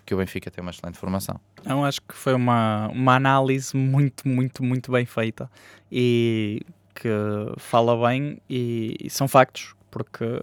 que 0.05 0.15
o 0.15 0.17
Benfica 0.17 0.49
tem 0.49 0.61
uma 0.61 0.71
excelente 0.71 0.97
formação. 0.97 1.39
Eu 1.65 1.83
acho 1.83 2.01
que 2.01 2.15
foi 2.15 2.33
uma, 2.33 2.87
uma 2.89 3.15
análise 3.15 3.75
muito, 3.75 4.27
muito, 4.27 4.63
muito 4.63 4.91
bem 4.91 5.05
feita 5.05 5.49
e 5.91 6.61
que 6.95 7.09
fala 7.57 8.09
bem 8.09 8.39
e, 8.49 8.95
e 8.99 9.09
são 9.09 9.27
factos, 9.27 9.75
porque 9.89 10.41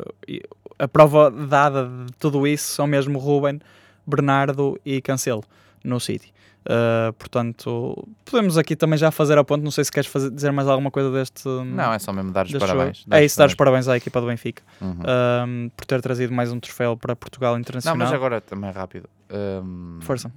a 0.79 0.89
prova 0.89 1.31
dada 1.31 1.89
de 2.07 2.13
tudo 2.13 2.47
isso 2.47 2.69
são 2.73 2.87
mesmo 2.87 3.19
Ruben, 3.19 3.61
Bernardo 4.07 4.81
e 4.85 5.03
Cancelo 5.03 5.45
no 5.85 5.99
City. 6.01 6.33
Uh, 6.69 7.13
portanto, 7.15 8.07
podemos 8.27 8.59
aqui 8.59 8.77
também 8.77 8.99
já 8.99 9.11
fazer 9.11 9.39
a 9.39 9.45
ponto. 9.45 9.65
Não 9.65 9.71
sei 9.71 9.85
se 9.85 9.91
queres 9.91 10.11
fazer, 10.11 10.31
dizer 10.31 10.53
mais 10.53 10.69
alguma 10.69 10.91
coisa 10.91 11.11
deste. 11.11 11.49
Não, 11.49 11.95
é 11.95 11.99
só 11.99 12.13
mesmo 12.13 12.31
dar 12.31 12.45
os 12.45 12.53
parabéns. 12.53 13.07
É 13.11 13.25
isso, 13.25 13.39
dar 13.39 13.47
os 13.47 13.55
parabéns 13.55 13.89
à 13.89 13.97
equipa 13.97 14.21
do 14.21 14.27
Benfica 14.27 14.63
uhum. 14.79 14.91
uh, 15.01 15.71
por 15.75 15.87
ter 15.87 16.03
trazido 16.03 16.33
mais 16.33 16.53
um 16.53 16.61
troféu 16.61 16.95
para 16.95 17.17
Portugal 17.17 17.59
Internacional. 17.59 17.97
Não, 17.97 18.05
mas 18.05 18.15
agora 18.15 18.41
também 18.43 18.71
rápido. 18.71 19.09
Um, 19.31 19.99
Força. 20.03 20.31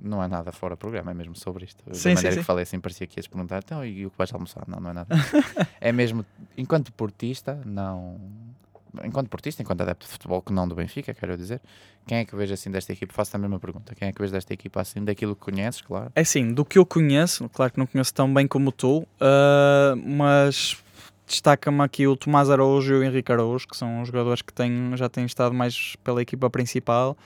Não 0.00 0.22
é 0.22 0.28
nada 0.28 0.50
fora 0.52 0.76
do 0.76 0.78
programa, 0.78 1.10
é 1.10 1.14
mesmo 1.14 1.34
sobre 1.36 1.64
isto. 1.64 1.82
Sim, 1.92 2.10
da 2.10 2.14
maneira 2.16 2.36
sim, 2.36 2.40
que 2.40 2.46
falei 2.46 2.62
assim, 2.62 2.80
parecia 2.80 3.06
que 3.06 3.18
ias 3.18 3.26
perguntar 3.26 3.58
então, 3.64 3.84
e 3.84 4.06
o 4.06 4.10
que 4.10 4.18
vais 4.18 4.32
almoçar? 4.32 4.64
Não, 4.66 4.78
não 4.78 4.90
é 4.90 4.92
nada. 4.92 5.14
é 5.80 5.92
mesmo, 5.92 6.24
enquanto 6.56 6.92
portista, 6.92 7.58
não 7.64 8.18
enquanto 9.04 9.28
portista, 9.28 9.62
enquanto 9.62 9.80
adepto 9.82 10.06
de 10.06 10.12
futebol, 10.12 10.42
que 10.42 10.52
não 10.52 10.66
do 10.66 10.74
Benfica, 10.74 11.12
quero 11.14 11.36
dizer, 11.36 11.60
quem 12.06 12.18
é 12.18 12.24
que 12.24 12.34
vejo 12.36 12.54
assim 12.54 12.70
desta 12.70 12.92
equipa? 12.92 13.12
Faço 13.12 13.36
a 13.36 13.38
mesma 13.38 13.58
pergunta. 13.58 13.94
Quem 13.94 14.08
é 14.08 14.12
que 14.12 14.20
vejo 14.20 14.32
desta 14.32 14.52
equipa 14.52 14.80
assim, 14.80 15.04
daquilo 15.04 15.34
que 15.34 15.42
conheces, 15.42 15.80
claro? 15.80 16.10
É 16.14 16.24
sim, 16.24 16.52
do 16.52 16.64
que 16.64 16.78
eu 16.78 16.86
conheço, 16.86 17.48
claro 17.48 17.72
que 17.72 17.78
não 17.78 17.86
conheço 17.86 18.14
tão 18.14 18.32
bem 18.32 18.46
como 18.46 18.70
tu, 18.70 18.98
uh, 19.00 19.96
mas 20.04 20.76
destaca-me 21.26 21.82
aqui 21.82 22.06
o 22.06 22.16
Tomás 22.16 22.48
Araújo 22.48 22.94
e 22.94 22.98
o 22.98 23.02
Henrique 23.02 23.32
Araújo, 23.32 23.66
que 23.66 23.76
são 23.76 24.04
jogadores 24.04 24.42
que 24.42 24.52
têm, 24.52 24.96
já 24.96 25.08
têm 25.08 25.24
estado 25.26 25.54
mais 25.54 25.96
pela 26.04 26.22
equipa 26.22 26.48
principal. 26.48 27.16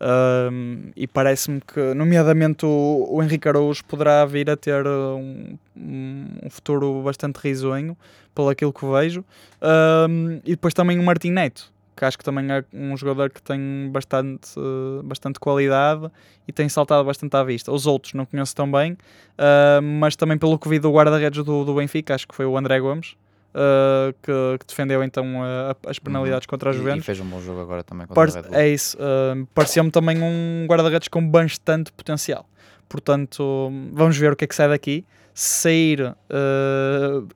Um, 0.00 0.90
e 0.96 1.06
parece-me 1.06 1.60
que, 1.60 1.92
nomeadamente, 1.94 2.64
o, 2.64 3.06
o 3.10 3.22
Henrique 3.22 3.48
Araújo 3.48 3.84
poderá 3.84 4.24
vir 4.24 4.48
a 4.48 4.56
ter 4.56 4.86
um, 4.86 5.58
um 5.76 6.50
futuro 6.50 7.02
bastante 7.02 7.36
risonho, 7.36 7.96
pelo 8.34 8.48
aquilo 8.48 8.72
que 8.72 8.86
vejo. 8.86 9.24
Um, 10.08 10.40
e 10.44 10.50
depois 10.52 10.72
também 10.72 10.98
o 10.98 11.02
Martim 11.02 11.30
Neto, 11.30 11.70
que 11.94 12.04
acho 12.04 12.16
que 12.16 12.24
também 12.24 12.50
é 12.50 12.64
um 12.72 12.96
jogador 12.96 13.28
que 13.28 13.42
tem 13.42 13.90
bastante, 13.92 14.58
uh, 14.58 15.02
bastante 15.02 15.38
qualidade 15.38 16.10
e 16.48 16.52
tem 16.52 16.68
saltado 16.68 17.04
bastante 17.04 17.36
à 17.36 17.44
vista. 17.44 17.70
Os 17.70 17.86
outros 17.86 18.14
não 18.14 18.24
conheço 18.24 18.56
tão 18.56 18.70
bem, 18.70 18.92
uh, 18.92 19.82
mas 19.82 20.16
também 20.16 20.38
pelo 20.38 20.58
que 20.58 20.68
vi 20.68 20.78
do 20.78 20.90
guarda-redes 20.90 21.44
do, 21.44 21.64
do 21.64 21.74
Benfica, 21.74 22.14
acho 22.14 22.26
que 22.26 22.34
foi 22.34 22.46
o 22.46 22.56
André 22.56 22.80
Gomes. 22.80 23.16
Uh, 23.52 24.14
que, 24.22 24.58
que, 24.60 24.66
defendeu 24.68 25.02
então 25.02 25.26
as 25.84 25.98
penalidades 25.98 26.46
uhum. 26.46 26.50
contra 26.50 26.70
a 26.70 26.72
Juventus 26.72 26.98
e, 26.98 27.00
e, 27.00 27.04
fez 27.04 27.18
um 27.18 27.24
bom 27.24 27.40
jogo 27.40 27.60
agora 27.60 27.82
também 27.82 28.06
contra 28.06 28.14
Par 28.14 28.30
a 28.30 28.42
Red 28.42 28.48
Bull. 28.48 28.58
É 28.60 28.68
isso, 28.68 28.96
pareceu-me 29.52 29.90
também 29.90 30.22
um 30.22 30.66
guarda-redes 30.68 31.08
com 31.08 31.26
bastante 31.28 31.90
potencial. 31.90 32.46
Portanto, 32.88 33.72
vamos 33.92 34.16
ver 34.16 34.32
o 34.32 34.36
que 34.36 34.44
é 34.44 34.46
que 34.46 34.54
sai 34.54 34.68
daqui. 34.68 35.04
Se 35.34 35.62
sair 35.62 36.14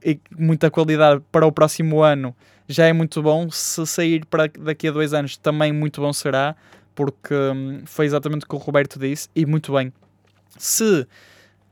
e 0.04 0.20
muita 0.38 0.70
qualidade 0.70 1.20
para 1.32 1.46
o 1.46 1.50
próximo 1.50 2.02
ano, 2.02 2.34
já 2.68 2.86
é 2.86 2.92
muito 2.92 3.22
bom. 3.22 3.50
Se 3.50 3.86
sair 3.86 4.24
para 4.26 4.50
daqui 4.58 4.88
a 4.88 4.92
dois 4.92 5.12
anos, 5.14 5.36
também 5.36 5.72
muito 5.72 6.00
bom 6.00 6.12
será, 6.12 6.56
porque 6.94 7.34
hum, 7.34 7.82
foi 7.84 8.06
exatamente 8.06 8.44
o 8.44 8.48
que 8.48 8.54
o 8.54 8.58
Roberto 8.58 8.98
disse, 8.98 9.28
e 9.34 9.44
muito 9.44 9.72
bem. 9.72 9.92
Se 10.58 11.06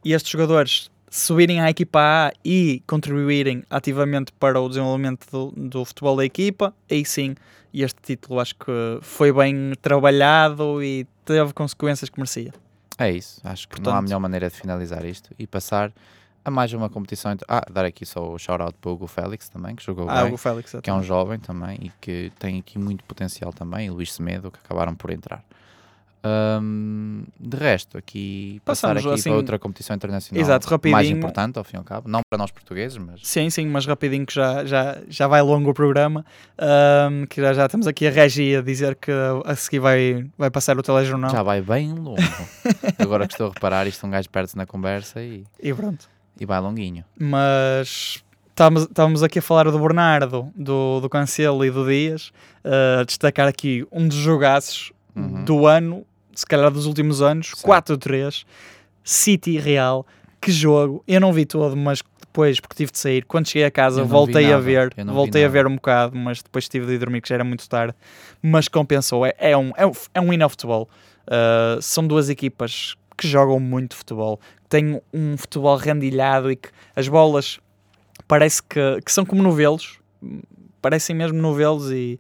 estes 0.05 0.31
jogadores 0.31 0.91
subirem 1.13 1.61
à 1.61 1.69
equipa 1.69 2.01
A 2.01 2.33
e 2.43 2.83
contribuírem 2.87 3.63
ativamente 3.69 4.33
para 4.33 4.59
o 4.59 4.67
desenvolvimento 4.67 5.27
do, 5.31 5.53
do 5.55 5.85
futebol 5.85 6.17
da 6.17 6.25
equipa, 6.25 6.75
aí 6.91 7.05
sim 7.05 7.35
este 7.75 8.01
título 8.01 8.41
acho 8.41 8.55
que 8.55 8.99
foi 9.03 9.31
bem 9.31 9.75
trabalhado 9.83 10.83
e 10.83 11.07
teve 11.25 11.53
consequências 11.53 12.09
que 12.09 12.19
merecia. 12.19 12.53
É 12.99 13.11
isso, 13.11 13.41
acho 13.45 13.69
que 13.69 13.77
Portanto, 13.77 13.93
não 13.93 13.99
há 13.99 14.03
melhor 14.03 14.21
maneira 14.21 14.49
de 14.49 14.57
finalizar 14.57 15.05
isto 15.05 15.31
e 15.39 15.47
passar 15.47 15.93
a 16.45 16.51
mais 16.51 16.73
uma 16.73 16.89
competição. 16.89 17.37
Ah, 17.47 17.65
dar 17.71 17.85
aqui 17.85 18.07
só 18.07 18.33
o 18.33 18.39
shout-out 18.39 18.75
para 18.81 18.91
o 18.91 18.95
Hugo 18.95 19.07
Félix 19.07 19.51
também, 19.51 19.77
que 19.77 19.85
jogou 19.85 20.09
ah, 20.09 20.25
bem, 20.25 20.37
Félix, 20.39 20.75
que 20.83 20.89
é 20.89 20.95
um 20.95 21.03
jovem 21.03 21.39
também 21.39 21.79
e 21.83 21.93
que 22.01 22.33
tem 22.39 22.59
aqui 22.59 22.79
muito 22.79 23.05
potencial 23.05 23.53
também, 23.53 23.87
e 23.87 23.91
Luís 23.91 24.15
Semedo, 24.15 24.51
que 24.51 24.59
acabaram 24.65 24.95
por 24.95 25.11
entrar. 25.11 25.45
Um, 26.25 27.25
de 27.39 27.57
resto, 27.57 27.99
aqui 27.99 28.63
Passamos, 28.65 28.95
passar 28.95 29.09
aqui 29.09 29.19
assim, 29.19 29.31
para 29.31 29.37
outra 29.37 29.59
competição 29.59 29.97
internacional 29.97 30.41
exato, 30.41 30.69
rapidinho. 30.69 30.97
mais 30.97 31.11
importante, 31.11 31.59
ao 31.59 31.65
fim 31.65 31.77
e 31.77 31.79
ao 31.79 31.85
cabo, 31.85 32.09
não 32.09 32.21
para 32.31 32.39
nós 32.39 32.53
portugueses, 32.53 32.97
mas 32.97 33.21
sim, 33.25 33.51
sim, 33.51 33.67
mas 33.67 33.87
rapidinho 33.87 34.25
que 34.25 34.33
já, 34.33 34.65
já, 34.65 34.99
já 35.09 35.27
vai 35.27 35.43
longo 35.43 35.71
o 35.71 35.75
programa, 35.75 36.25
um, 37.11 37.27
que 37.27 37.41
já, 37.41 37.53
já 37.53 37.69
temos 37.69 37.89
aqui 37.89 38.07
a 38.07 38.11
Regi 38.11 38.55
a 38.55 38.63
dizer 38.63 38.95
que 38.95 39.11
a 39.45 39.57
seguir 39.57 39.81
vai, 39.81 40.25
vai 40.39 40.49
passar 40.49 40.79
o 40.79 40.83
telejornal. 40.83 41.31
Já 41.31 41.43
vai 41.43 41.61
bem 41.61 41.93
longo. 41.93 42.17
Agora 42.99 43.27
que 43.27 43.35
estou 43.35 43.49
a 43.49 43.51
reparar, 43.53 43.89
isto 43.89 44.07
um 44.07 44.11
gajo 44.11 44.31
perde-se 44.31 44.57
na 44.57 44.65
conversa 44.65 45.21
e. 45.21 45.45
E 45.61 45.75
pronto. 45.75 46.09
E 46.39 46.47
vai 46.47 46.61
longuinho. 46.61 47.05
Mas 47.19 48.23
estávamos, 48.51 48.83
estávamos 48.85 49.23
aqui 49.23 49.41
a 49.41 49.43
falar 49.43 49.65
do 49.71 49.79
Bernardo, 49.79 50.51
do, 50.55 51.01
do 51.01 51.09
Cancelo 51.09 51.65
e 51.65 51.71
do 51.71 51.87
Dias, 51.87 52.33
uh, 52.65 53.01
a 53.01 53.05
destacar 53.05 53.49
aqui 53.49 53.85
um 53.91 54.07
dos 54.07 54.17
jogaços 54.19 54.93
uhum. 55.17 55.45
do 55.45 55.67
ano, 55.67 56.07
se 56.35 56.47
calhar 56.47 56.71
dos 56.71 56.87
últimos 56.87 57.23
anos, 57.23 57.53
4-3, 57.53 58.45
City 59.05 59.59
Real. 59.59 60.07
Que 60.41 60.51
jogo! 60.51 61.05
Eu 61.07 61.21
não 61.21 61.33
vi 61.33 61.47
todo, 61.47 61.77
mas 61.77 62.03
depois, 62.21 62.59
porque 62.59 62.75
tive 62.75 62.91
de 62.91 62.99
sair, 62.99 63.25
quando 63.25 63.47
cheguei 63.47 63.65
a 63.65 63.71
casa, 63.71 64.03
voltei 64.03 64.53
a 64.53 64.59
ver, 64.59 64.93
voltei 65.07 65.45
a 65.45 65.49
ver 65.49 65.67
um 65.67 65.77
bocado, 65.77 66.17
mas 66.17 66.43
depois 66.43 66.69
tive 66.69 66.87
de 66.87 66.95
ir 66.95 66.99
dormir, 66.99 67.21
que 67.21 67.29
já 67.29 67.37
era 67.37 67.45
muito 67.45 67.69
tarde. 67.69 67.95
Mas 68.43 68.67
compensou, 68.67 69.25
é, 69.25 69.35
é 69.39 69.57
um, 69.57 69.71
é, 69.77 69.87
um, 69.87 69.93
é 70.15 70.21
um 70.21 70.31
win 70.31 70.43
of 70.43 70.55
futebol. 70.55 70.89
Uh, 71.27 71.81
são 71.81 72.05
duas 72.05 72.29
equipas 72.29 72.97
que 73.17 73.29
jogam 73.29 73.61
muito 73.61 73.95
futebol, 73.95 74.41
tem 74.69 75.01
um 75.13 75.37
futebol 75.37 75.77
rendilhado 75.77 76.51
e 76.51 76.57
que 76.57 76.71
as 76.97 77.07
bolas 77.07 77.61
parece 78.27 78.63
que, 78.63 78.81
que 79.05 79.13
são 79.13 79.25
como 79.25 79.43
novelos, 79.43 80.01
parecem 80.81 81.15
mesmo 81.15 81.41
novelos 81.41 81.93
e 81.93 82.19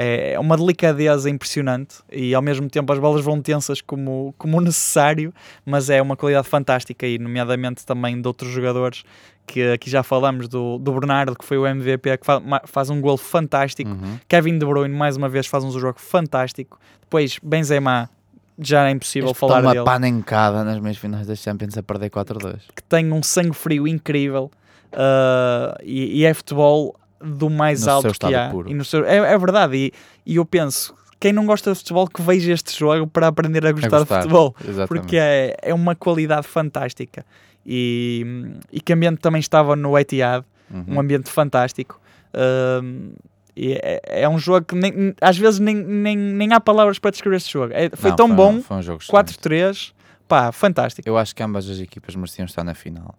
é 0.00 0.38
uma 0.38 0.56
delicadeza 0.56 1.28
impressionante 1.28 1.96
e 2.12 2.32
ao 2.32 2.40
mesmo 2.40 2.70
tempo 2.70 2.92
as 2.92 3.00
bolas 3.00 3.24
vão 3.24 3.42
tensas 3.42 3.80
como, 3.80 4.32
como 4.38 4.60
necessário, 4.60 5.34
mas 5.66 5.90
é 5.90 6.00
uma 6.00 6.16
qualidade 6.16 6.46
fantástica 6.46 7.04
e 7.04 7.18
nomeadamente 7.18 7.84
também 7.84 8.20
de 8.20 8.28
outros 8.28 8.48
jogadores 8.48 9.02
que 9.44 9.72
aqui 9.72 9.90
já 9.90 10.04
falamos 10.04 10.46
do, 10.46 10.78
do 10.78 10.92
Bernardo, 10.92 11.36
que 11.36 11.44
foi 11.44 11.58
o 11.58 11.66
MVP, 11.66 12.18
que 12.18 12.24
faz, 12.24 12.40
faz 12.66 12.90
um 12.90 13.00
gol 13.00 13.16
fantástico. 13.16 13.90
Uhum. 13.90 14.20
Kevin 14.28 14.56
De 14.56 14.64
Bruyne, 14.64 14.94
mais 14.94 15.16
uma 15.16 15.28
vez, 15.28 15.48
faz 15.48 15.64
um 15.64 15.72
jogo 15.72 15.98
fantástico. 15.98 16.78
Depois, 17.00 17.40
Benzema, 17.42 18.08
já 18.56 18.86
é 18.86 18.92
impossível 18.92 19.30
este 19.30 19.40
falar 19.40 19.62
uma 19.62 19.70
dele. 19.70 19.80
uma 19.80 19.84
panencada 19.84 20.62
nas 20.62 20.78
meias 20.78 20.98
finais 20.98 21.26
das 21.26 21.40
Champions 21.40 21.76
a 21.76 21.82
perder 21.82 22.10
4-2. 22.10 22.60
Que 22.76 22.82
tem 22.84 23.10
um 23.10 23.22
sangue 23.22 23.54
frio 23.54 23.88
incrível 23.88 24.48
uh, 24.92 25.76
e, 25.82 26.20
e, 26.20 26.24
é 26.24 26.32
futebol 26.32 26.94
do 27.20 27.50
mais 27.50 27.84
no 27.84 27.92
alto 27.92 28.12
que 28.12 28.34
há. 28.34 28.50
E 28.66 28.74
no 28.74 28.84
seu, 28.84 29.04
é, 29.04 29.16
é 29.16 29.38
verdade, 29.38 29.76
e, 29.76 29.92
e 30.24 30.36
eu 30.36 30.44
penso, 30.44 30.94
quem 31.20 31.32
não 31.32 31.46
gosta 31.46 31.72
de 31.72 31.78
futebol 31.78 32.06
que 32.06 32.22
veja 32.22 32.52
este 32.52 32.78
jogo 32.78 33.06
para 33.06 33.26
aprender 33.26 33.66
a 33.66 33.72
gostar, 33.72 33.96
a 33.96 33.98
gostar 34.00 34.16
de 34.16 34.22
futebol. 34.22 34.54
Exatamente. 34.60 34.88
Porque 34.88 35.16
é, 35.16 35.56
é 35.62 35.74
uma 35.74 35.94
qualidade 35.94 36.46
fantástica. 36.46 37.24
E, 37.66 38.24
e 38.72 38.80
que 38.80 38.92
ambiente 38.92 39.18
também 39.18 39.40
estava 39.40 39.76
no 39.76 39.98
Etihad, 39.98 40.44
uhum. 40.70 40.84
um 40.88 41.00
ambiente 41.00 41.30
fantástico. 41.30 42.00
Uh, 42.32 43.12
é, 43.56 44.22
é, 44.22 44.28
um 44.28 44.38
jogo 44.38 44.66
que 44.66 44.74
nem, 44.76 45.14
às 45.20 45.36
vezes 45.36 45.58
nem, 45.58 45.74
nem, 45.74 46.16
nem 46.16 46.52
há 46.52 46.60
palavras 46.60 46.98
para 46.98 47.10
descrever 47.10 47.36
este 47.36 47.52
jogo. 47.52 47.72
É, 47.74 47.90
foi 47.94 48.10
não, 48.10 48.16
tão 48.16 48.26
foi, 48.28 48.36
bom, 48.36 48.62
foi 48.62 48.76
um 48.76 48.98
4-3, 48.98 49.92
pá, 50.28 50.52
fantástico. 50.52 51.08
Eu 51.08 51.18
acho 51.18 51.34
que 51.34 51.42
ambas 51.42 51.68
as 51.68 51.80
equipas 51.80 52.14
mereciam 52.14 52.46
estar 52.46 52.62
na 52.62 52.74
final. 52.74 53.14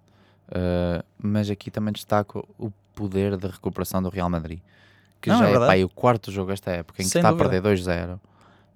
Uh, 0.47 1.03
mas 1.21 1.49
aqui 1.49 1.69
também 1.69 1.93
destaco 1.93 2.47
o 2.57 2.71
poder 2.99 3.37
de 3.37 3.47
recuperação 3.47 4.03
do 4.03 4.09
Real 4.09 4.29
Madrid, 4.29 4.59
que 5.21 5.29
não, 5.29 5.39
já 5.39 5.47
é, 5.47 5.53
é 5.53 5.57
pá, 5.57 5.85
o 5.85 5.89
quarto 5.89 6.31
jogo 6.31 6.51
esta 6.51 6.71
época 6.71 7.01
em 7.01 7.05
que 7.05 7.11
Sem 7.11 7.21
está 7.21 7.31
dúvida. 7.31 7.57
a 7.57 7.61
perder 7.61 7.79
2-0 7.81 8.19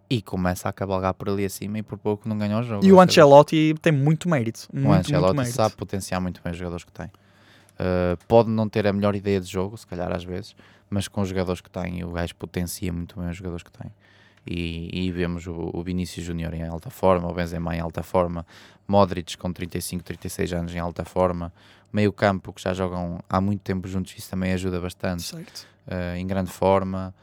e 0.09 0.21
começa 0.21 0.69
a 0.69 0.73
cabalgar 0.73 1.13
por 1.13 1.27
ali 1.27 1.43
acima 1.43 1.79
e 1.79 1.83
por 1.83 1.97
pouco 1.97 2.29
não 2.29 2.37
ganha 2.37 2.57
o 2.57 2.63
jogo. 2.63 2.85
E 2.85 2.93
o 2.93 3.01
Ancelotti 3.01 3.75
tem 3.81 3.91
muito 3.91 4.29
mérito. 4.29 4.67
Muito, 4.71 4.87
o 4.87 4.93
Ancelotti 4.93 5.37
mérito. 5.37 5.55
sabe 5.55 5.75
potenciar 5.75 6.21
muito 6.21 6.41
bem 6.41 6.51
os 6.51 6.57
jogadores 6.57 6.85
que 6.85 6.91
tem. 6.91 7.07
Uh, 7.07 8.17
pode 8.27 8.49
não 8.49 8.69
ter 8.69 8.87
a 8.87 8.93
melhor 8.93 9.15
ideia 9.15 9.41
de 9.41 9.47
jogo, 9.47 9.77
se 9.77 9.85
calhar 9.85 10.11
às 10.11 10.23
vezes, 10.23 10.55
mas 10.89 11.07
com 11.07 11.21
os 11.21 11.27
jogadores 11.29 11.59
que 11.59 11.69
tem, 11.69 12.03
o 12.03 12.11
gajo 12.11 12.35
potencia 12.35 12.93
muito 12.93 13.19
bem 13.19 13.29
os 13.29 13.35
jogadores 13.35 13.63
que 13.63 13.71
tem. 13.71 13.91
E, 14.45 14.89
e 14.91 15.11
vemos 15.11 15.47
o, 15.47 15.71
o 15.73 15.81
Vinícius 15.83 16.25
Júnior 16.25 16.53
em 16.53 16.63
alta 16.63 16.89
forma, 16.89 17.29
o 17.29 17.33
Benzema 17.33 17.75
em 17.75 17.79
alta 17.79 18.03
forma, 18.03 18.45
Modric 18.87 19.37
com 19.37 19.51
35, 19.51 20.03
36 20.03 20.53
anos 20.53 20.75
em 20.75 20.79
alta 20.79 21.05
forma, 21.05 21.53
meio 21.91 22.11
campo 22.11 22.51
que 22.51 22.61
já 22.61 22.73
jogam 22.73 23.19
há 23.29 23.39
muito 23.39 23.61
tempo 23.61 23.87
juntos, 23.87 24.13
isso 24.17 24.29
também 24.29 24.51
ajuda 24.53 24.79
bastante, 24.79 25.33
uh, 25.35 26.15
em 26.17 26.25
grande 26.27 26.51
forma. 26.51 27.13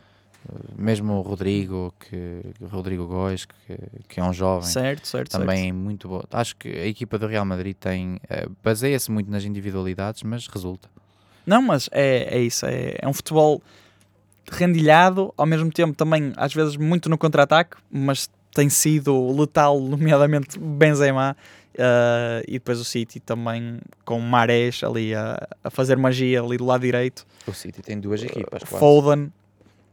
Uh, 0.48 0.80
mesmo 0.80 1.12
o 1.14 1.20
Rodrigo, 1.20 1.92
que, 2.00 2.40
Rodrigo 2.70 3.06
Góes, 3.06 3.44
que, 3.44 3.76
que 4.08 4.20
é 4.20 4.24
um 4.24 4.32
jovem, 4.32 4.70
certo, 4.70 5.06
certo, 5.06 5.32
também 5.32 5.64
certo. 5.64 5.74
muito 5.74 6.08
bom. 6.08 6.22
Acho 6.30 6.56
que 6.56 6.68
a 6.68 6.86
equipa 6.86 7.18
do 7.18 7.26
Real 7.26 7.44
Madrid 7.44 7.76
tem 7.78 8.14
uh, 8.14 8.50
baseia-se 8.62 9.10
muito 9.10 9.30
nas 9.30 9.44
individualidades, 9.44 10.22
mas 10.22 10.46
resulta. 10.46 10.88
Não, 11.44 11.60
mas 11.60 11.88
é, 11.92 12.36
é 12.36 12.40
isso. 12.40 12.64
É, 12.64 12.96
é 12.98 13.08
um 13.08 13.12
futebol 13.12 13.60
rendilhado, 14.50 15.32
ao 15.36 15.46
mesmo 15.46 15.70
tempo 15.70 15.96
também, 15.96 16.32
às 16.36 16.54
vezes, 16.54 16.76
muito 16.76 17.08
no 17.08 17.18
contra-ataque, 17.18 17.76
mas 17.90 18.30
tem 18.54 18.68
sido 18.68 19.36
letal, 19.38 19.78
nomeadamente 19.80 20.58
Benzema. 20.58 21.36
Uh, 21.72 22.42
e 22.48 22.54
depois 22.54 22.80
o 22.80 22.84
City 22.84 23.20
também 23.20 23.78
com 24.04 24.18
Marés 24.20 24.82
ali 24.82 25.14
a, 25.14 25.48
a, 25.62 25.70
fazer 25.70 25.96
magia 25.96 26.42
ali 26.42 26.56
do 26.56 26.64
lado 26.64 26.80
direito. 26.80 27.24
O 27.46 27.52
City 27.52 27.80
tem 27.80 27.98
duas 27.98 28.22
equipas. 28.22 28.62
Uh, 28.62 28.66
Foden, 28.66 29.32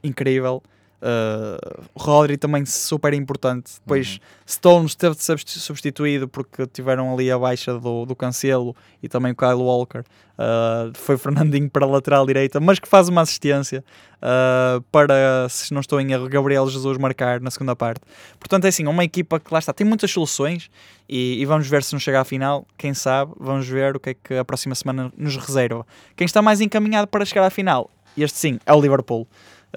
incrível. 0.04 0.62
Uh, 1.00 1.84
Rodri 1.96 2.38
também 2.38 2.66
super 2.66 3.14
importante. 3.14 3.74
Depois 3.80 4.14
uhum. 4.14 4.20
Stones 4.48 4.96
teve 4.96 5.16
de 5.16 5.24
ser 5.24 5.38
substituído 5.40 6.28
porque 6.28 6.66
tiveram 6.66 7.14
ali 7.14 7.30
a 7.30 7.38
baixa 7.38 7.78
do, 7.78 8.06
do 8.06 8.16
Cancelo 8.16 8.76
e 9.02 9.08
também 9.08 9.32
o 9.32 9.36
Kyle 9.36 9.54
Walker. 9.54 10.00
Uh, 10.00 10.92
foi 10.96 11.18
Fernandinho 11.18 11.70
para 11.70 11.86
a 11.86 11.90
lateral 11.90 12.26
direita, 12.26 12.60
mas 12.60 12.80
que 12.80 12.88
faz 12.88 13.10
uma 13.10 13.22
assistência 13.22 13.84
uh, 14.18 14.82
para, 14.92 15.48
se 15.50 15.72
não 15.72 15.82
estou 15.82 16.02
em 16.02 16.12
erro, 16.12 16.28
Gabriel 16.30 16.68
Jesus 16.68 16.98
marcar 16.98 17.40
na 17.42 17.52
segunda 17.52 17.76
parte. 17.76 18.02
Portanto, 18.40 18.66
é 18.66 18.70
assim, 18.70 18.86
uma 18.88 19.04
equipa 19.04 19.40
que 19.40 19.54
lá 19.54 19.60
está, 19.60 19.74
tem 19.74 19.86
muitas 19.86 20.10
soluções 20.10 20.70
e, 21.08 21.40
e 21.40 21.46
vamos 21.46 21.68
ver 21.68 21.84
se 21.84 21.94
não 21.94 22.00
chega 22.00 22.22
à 22.22 22.24
final. 22.24 22.66
Quem 22.76 22.96
sabe, 22.96 23.34
vamos 23.40 23.68
ver 23.68 23.96
o 23.96 24.00
que 24.00 24.10
é 24.12 24.14
que 24.16 24.34
a 24.36 24.46
próxima 24.46 24.74
semana 24.74 25.12
nos 25.16 25.38
reserva. 25.38 25.86
Quem 26.16 26.26
está 26.26 26.42
mais 26.42 26.60
encaminhado 26.60 27.08
para 27.08 27.24
chegar 27.24 27.46
à 27.46 27.50
final, 27.52 27.90
este 28.18 28.38
sim, 28.38 28.60
é 28.66 28.74
o 28.74 28.82
Liverpool 28.82 29.28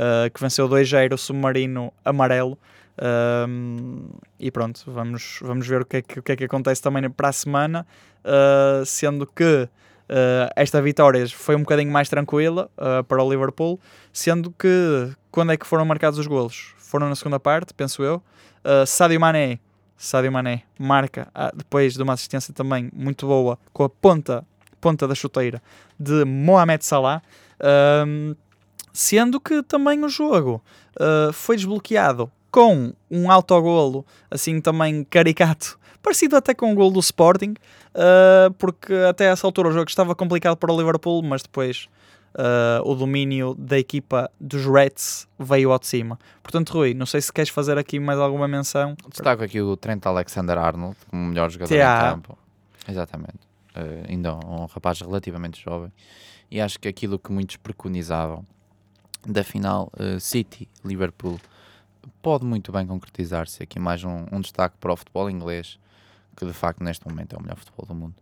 uh, 0.01 0.31
que 0.33 0.41
venceu 0.41 0.69
2-0 0.69 1.13
o 1.13 1.19
Submarino 1.19 1.93
Amarelo. 2.05 2.59
Um, 3.49 4.09
e 4.39 4.51
pronto, 4.51 4.83
vamos, 4.87 5.39
vamos 5.43 5.67
ver 5.67 5.83
o 5.83 5.85
que, 5.85 5.99
é 5.99 6.03
que, 6.03 6.19
o 6.19 6.23
que 6.23 6.33
é 6.33 6.37
que 6.37 6.45
acontece 6.45 6.83
também 6.83 7.09
para 7.11 7.29
a 7.29 7.33
semana, 7.33 7.87
uh, 8.25 8.85
sendo 8.85 9.27
que 9.27 9.69
Uh, 10.11 10.51
esta 10.57 10.83
vitória 10.83 11.25
foi 11.29 11.55
um 11.55 11.61
bocadinho 11.61 11.93
mais 11.93 12.09
tranquila 12.09 12.69
uh, 12.77 13.05
para 13.05 13.23
o 13.23 13.31
Liverpool, 13.31 13.79
sendo 14.13 14.51
que 14.51 15.13
quando 15.31 15.53
é 15.53 15.57
que 15.57 15.65
foram 15.65 15.85
marcados 15.85 16.19
os 16.19 16.27
golos? 16.27 16.75
Foram 16.79 17.09
na 17.09 17.15
segunda 17.15 17.39
parte, 17.39 17.73
penso 17.73 18.03
eu. 18.03 18.17
Uh, 18.65 18.85
Sadio 18.85 19.21
Mané, 19.21 19.61
Sadio 19.97 20.33
Mané 20.33 20.65
marca 20.77 21.29
depois 21.55 21.95
de 21.95 22.03
uma 22.03 22.15
assistência 22.15 22.53
também 22.53 22.91
muito 22.93 23.25
boa 23.25 23.57
com 23.73 23.85
a 23.85 23.89
ponta, 23.89 24.45
ponta 24.81 25.07
da 25.07 25.15
chuteira 25.15 25.63
de 25.97 26.25
Mohamed 26.25 26.85
Salah. 26.85 27.23
Sendo 28.93 29.41
que 29.41 29.63
também 29.63 30.05
o 30.05 30.09
jogo 30.09 30.63
foi 31.33 31.57
desbloqueado 31.57 32.31
com 32.51 32.93
um 33.11 33.31
autogolo 33.31 34.05
assim 34.31 34.61
também 34.61 35.05
caricato 35.05 35.79
parecido 36.03 36.37
até 36.37 36.55
com 36.55 36.73
o 36.73 36.75
gol 36.75 36.91
do 36.91 37.01
Sporting, 37.01 37.55
uh, 37.95 38.53
porque 38.59 38.95
até 39.09 39.27
essa 39.27 39.47
altura 39.47 39.69
o 39.69 39.73
jogo 39.73 39.89
estava 39.89 40.15
complicado 40.15 40.57
para 40.57 40.73
o 40.73 40.77
Liverpool, 40.77 41.23
mas 41.23 41.43
depois 41.43 41.89
uh, 42.35 42.89
o 42.89 42.95
domínio 42.95 43.55
da 43.55 43.79
equipa 43.79 44.31
dos 44.41 44.65
Reds 44.65 45.29
veio 45.39 45.73
ao 45.73 45.79
de 45.79 45.87
cima. 45.87 46.19
Portanto, 46.43 46.71
Rui, 46.73 46.95
não 46.95 47.07
sei 47.07 47.21
se 47.21 47.33
queres 47.33 47.51
fazer 47.51 47.79
aqui 47.79 48.01
mais 48.01 48.19
alguma 48.19 48.49
menção. 48.49 48.97
Destaco 49.09 49.43
aqui 49.43 49.61
o 49.61 49.77
Trent 49.77 50.05
Alexander-Arnold 50.05 50.97
como 51.09 51.27
melhor 51.27 51.51
jogador 51.51 51.75
em 51.75 51.79
campo. 51.79 52.39
Exatamente. 52.89 53.51
Uh, 53.77 54.09
ainda 54.09 54.35
um 54.35 54.67
rapaz 54.67 55.01
relativamente 55.01 55.63
jovem. 55.63 55.93
E 56.51 56.61
acho 56.61 56.81
que 56.81 56.89
aquilo 56.89 57.19
que 57.19 57.31
muitos 57.31 57.57
preconizavam 57.57 58.45
da 59.27 59.45
final 59.45 59.93
City-Liverpool 60.19 61.41
pode 62.23 62.45
muito 62.45 62.73
bem 62.73 62.87
concretizar-se. 62.87 63.63
Aqui 63.63 63.79
mais 63.79 64.05
um, 64.05 64.27
um 64.33 64.41
destaque 64.41 64.77
para 64.81 64.93
o 64.93 64.97
futebol 64.97 65.31
inglês 65.31 65.79
que 66.37 66.47
de 66.47 66.53
facto 66.53 66.83
neste 66.83 67.07
momento 67.07 67.35
é 67.35 67.39
o 67.39 67.43
melhor 67.43 67.57
futebol 67.57 67.87
do 67.87 67.95
mundo. 67.95 68.15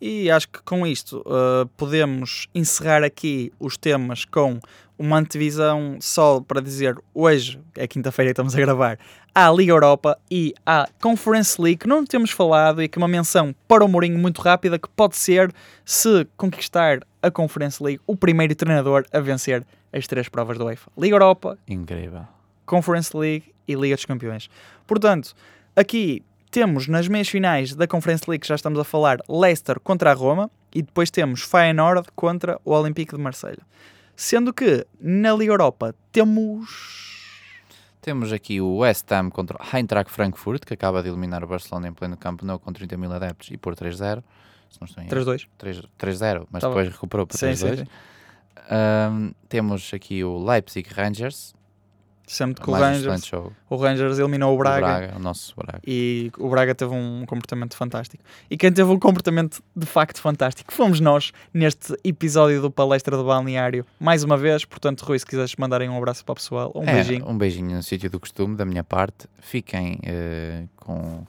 E 0.00 0.28
acho 0.30 0.48
que 0.48 0.60
com 0.62 0.84
isto 0.84 1.20
uh, 1.20 1.64
podemos 1.76 2.48
encerrar 2.52 3.04
aqui 3.04 3.52
os 3.60 3.76
temas 3.76 4.24
com 4.24 4.58
uma 4.98 5.18
antevisão 5.18 5.96
só 6.00 6.40
para 6.40 6.60
dizer 6.60 6.96
hoje, 7.14 7.60
é 7.76 7.86
quinta-feira 7.86 8.30
que 8.30 8.32
estamos 8.32 8.54
a 8.54 8.58
gravar, 8.58 8.98
à 9.32 9.48
Liga 9.50 9.72
Europa 9.72 10.18
e 10.28 10.54
à 10.66 10.88
Conference 11.00 11.60
League, 11.60 11.78
que 11.78 11.86
não 11.86 12.04
temos 12.04 12.30
falado 12.30 12.82
e 12.82 12.88
que 12.88 12.98
uma 12.98 13.06
menção 13.06 13.54
para 13.68 13.84
o 13.84 13.88
Mourinho 13.88 14.18
muito 14.18 14.40
rápida, 14.42 14.76
que 14.76 14.88
pode 14.88 15.16
ser, 15.16 15.52
se 15.84 16.26
conquistar 16.36 17.00
a 17.22 17.30
Conference 17.30 17.80
League, 17.82 18.00
o 18.04 18.16
primeiro 18.16 18.56
treinador 18.56 19.04
a 19.12 19.20
vencer 19.20 19.64
as 19.92 20.06
três 20.06 20.28
provas 20.28 20.58
do 20.58 20.64
UEFA. 20.64 20.90
Liga 20.96 21.16
Europa. 21.16 21.58
Incrível. 21.68 22.26
Conference 22.64 23.16
League 23.16 23.52
e 23.66 23.74
Liga 23.74 23.94
dos 23.94 24.04
Campeões. 24.04 24.48
Portanto, 24.86 25.34
aqui 25.76 26.24
temos 26.50 26.86
nas 26.88 27.08
meias 27.08 27.28
finais 27.28 27.74
da 27.74 27.86
Conference 27.86 28.28
League, 28.28 28.46
já 28.46 28.54
estamos 28.54 28.78
a 28.78 28.84
falar, 28.84 29.18
Leicester 29.28 29.80
contra 29.80 30.10
a 30.10 30.14
Roma 30.14 30.50
e 30.74 30.82
depois 30.82 31.10
temos 31.10 31.42
Feyenoord 31.42 32.08
contra 32.14 32.60
o 32.64 32.72
Olympique 32.72 33.14
de 33.14 33.20
Marselha. 33.20 33.62
Sendo 34.14 34.52
que 34.52 34.86
na 35.00 35.32
Liga 35.32 35.52
Europa 35.52 35.94
temos 36.10 37.10
temos 38.02 38.32
aqui 38.32 38.60
o 38.60 38.78
West 38.78 39.10
Ham 39.12 39.30
contra 39.30 39.56
o 39.56 39.76
Eintracht 39.76 40.10
Frankfurt, 40.10 40.64
que 40.64 40.74
acaba 40.74 41.02
de 41.02 41.08
eliminar 41.08 41.44
o 41.44 41.46
Barcelona 41.46 41.88
em 41.88 41.92
pleno 41.92 42.16
campo 42.16 42.44
não 42.44 42.58
com 42.58 42.72
30 42.72 42.96
mil 42.96 43.12
adeptos 43.12 43.48
e 43.50 43.56
por 43.56 43.76
3-0. 43.76 44.22
3-2. 45.08 45.48
3-0, 45.98 46.46
mas 46.50 46.62
tá 46.62 46.68
depois 46.68 46.86
bom. 46.86 46.92
recuperou 46.92 47.26
para 47.26 47.38
3-2. 47.38 47.86
Um, 48.70 49.32
temos 49.48 49.90
aqui 49.92 50.24
o 50.24 50.42
Leipzig 50.42 50.88
Rangers, 50.94 51.54
Sempre 52.26 52.62
que 52.62 52.70
o 52.70 52.72
Rangers, 52.72 53.30
o 53.68 53.76
Rangers 53.76 54.18
eliminou 54.18 54.54
o 54.54 54.58
Braga, 54.58 54.86
o 54.86 54.88
Braga, 54.88 55.16
o 55.16 55.18
nosso 55.18 55.54
Braga. 55.56 55.80
E 55.86 56.30
o 56.38 56.48
Braga 56.48 56.74
teve 56.74 56.94
um 56.94 57.26
comportamento 57.26 57.76
fantástico. 57.76 58.22
E 58.48 58.56
quem 58.56 58.72
teve 58.72 58.90
um 58.90 58.98
comportamento 58.98 59.62
de 59.76 59.84
facto 59.84 60.18
fantástico 60.18 60.72
fomos 60.72 61.00
nós 61.00 61.32
neste 61.52 61.94
episódio 62.04 62.62
do 62.62 62.70
Palestra 62.70 63.16
do 63.16 63.24
Balneário. 63.24 63.84
Mais 64.00 64.22
uma 64.24 64.36
vez, 64.36 64.64
portanto, 64.64 65.02
Rui, 65.02 65.18
se 65.18 65.26
quiseres 65.26 65.54
mandarem 65.56 65.90
um 65.90 65.98
abraço 65.98 66.24
para 66.24 66.32
o 66.32 66.36
pessoal, 66.36 66.72
um 66.74 66.84
é, 66.84 66.94
beijinho. 66.94 67.28
Um 67.28 67.36
beijinho 67.36 67.76
no 67.76 67.82
sítio 67.82 68.08
do 68.08 68.20
costume, 68.20 68.56
da 68.56 68.64
minha 68.64 68.84
parte. 68.84 69.28
Fiquem 69.40 69.96
uh, 69.96 70.68
com, 70.76 71.26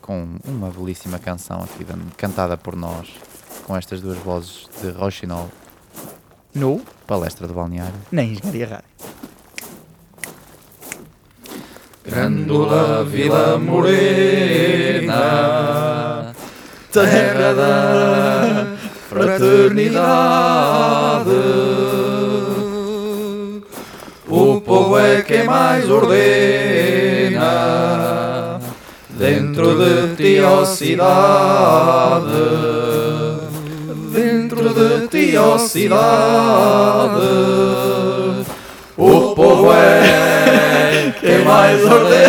com 0.00 0.36
uma 0.44 0.70
belíssima 0.70 1.18
canção 1.18 1.62
aqui 1.62 1.84
cantada 2.16 2.56
por 2.56 2.74
nós, 2.74 3.08
com 3.66 3.76
estas 3.76 4.00
duas 4.00 4.18
vozes 4.18 4.68
de 4.82 4.90
Rochinol. 4.90 5.50
No 6.54 6.80
Palestra 7.06 7.46
do 7.46 7.52
Balneário. 7.54 7.94
Na 8.10 8.22
Engenharia 8.22 8.66
Rádio. 8.66 8.84
Grândola 12.04 13.04
Vila 13.04 13.56
Morena, 13.58 15.14
terra 16.90 17.54
da 17.54 18.66
fraternidade. 19.08 21.30
O 24.26 24.60
povo 24.60 24.98
é 24.98 25.22
quem 25.22 25.44
mais 25.44 25.88
ordena 25.88 26.10
dentro 29.10 29.76
de 29.76 30.16
ti, 30.16 30.40
ó 30.40 30.64
cidade. 30.64 32.69
Dentro 34.62 35.00
de 35.00 35.08
ti, 35.08 35.36
ó 35.38 35.56
cidade. 35.56 36.00
O 38.96 39.34
povo 39.34 39.72
é 39.72 41.14
quem 41.18 41.38
mais 41.44 41.82
ordena. 41.82 42.20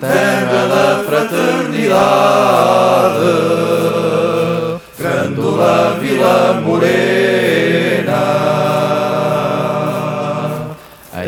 Terra 0.00 0.66
da 0.66 1.04
fraternidade, 1.04 2.00
Grândola 4.98 5.98
Vila 6.00 6.60
Morena. 6.64 7.02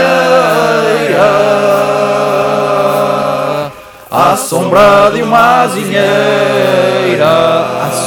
à 4.14 4.36
sombra 4.36 5.10
de 5.12 5.22
uma 5.22 5.62
azinheira 5.62 6.94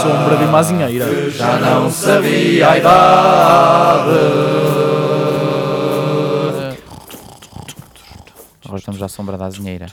sombra 0.01 0.37
de 0.37 0.43
uma 0.45 0.59
azinheira. 0.59 1.29
Já 1.31 1.57
não 1.57 1.89
sabia 1.89 2.69
a 2.69 2.77
idade. 2.77 4.17
Agora 8.65 8.79
estamos 8.79 9.01
à 9.01 9.07
sombra 9.07 9.37
da 9.37 9.45
azinheira. 9.45 9.87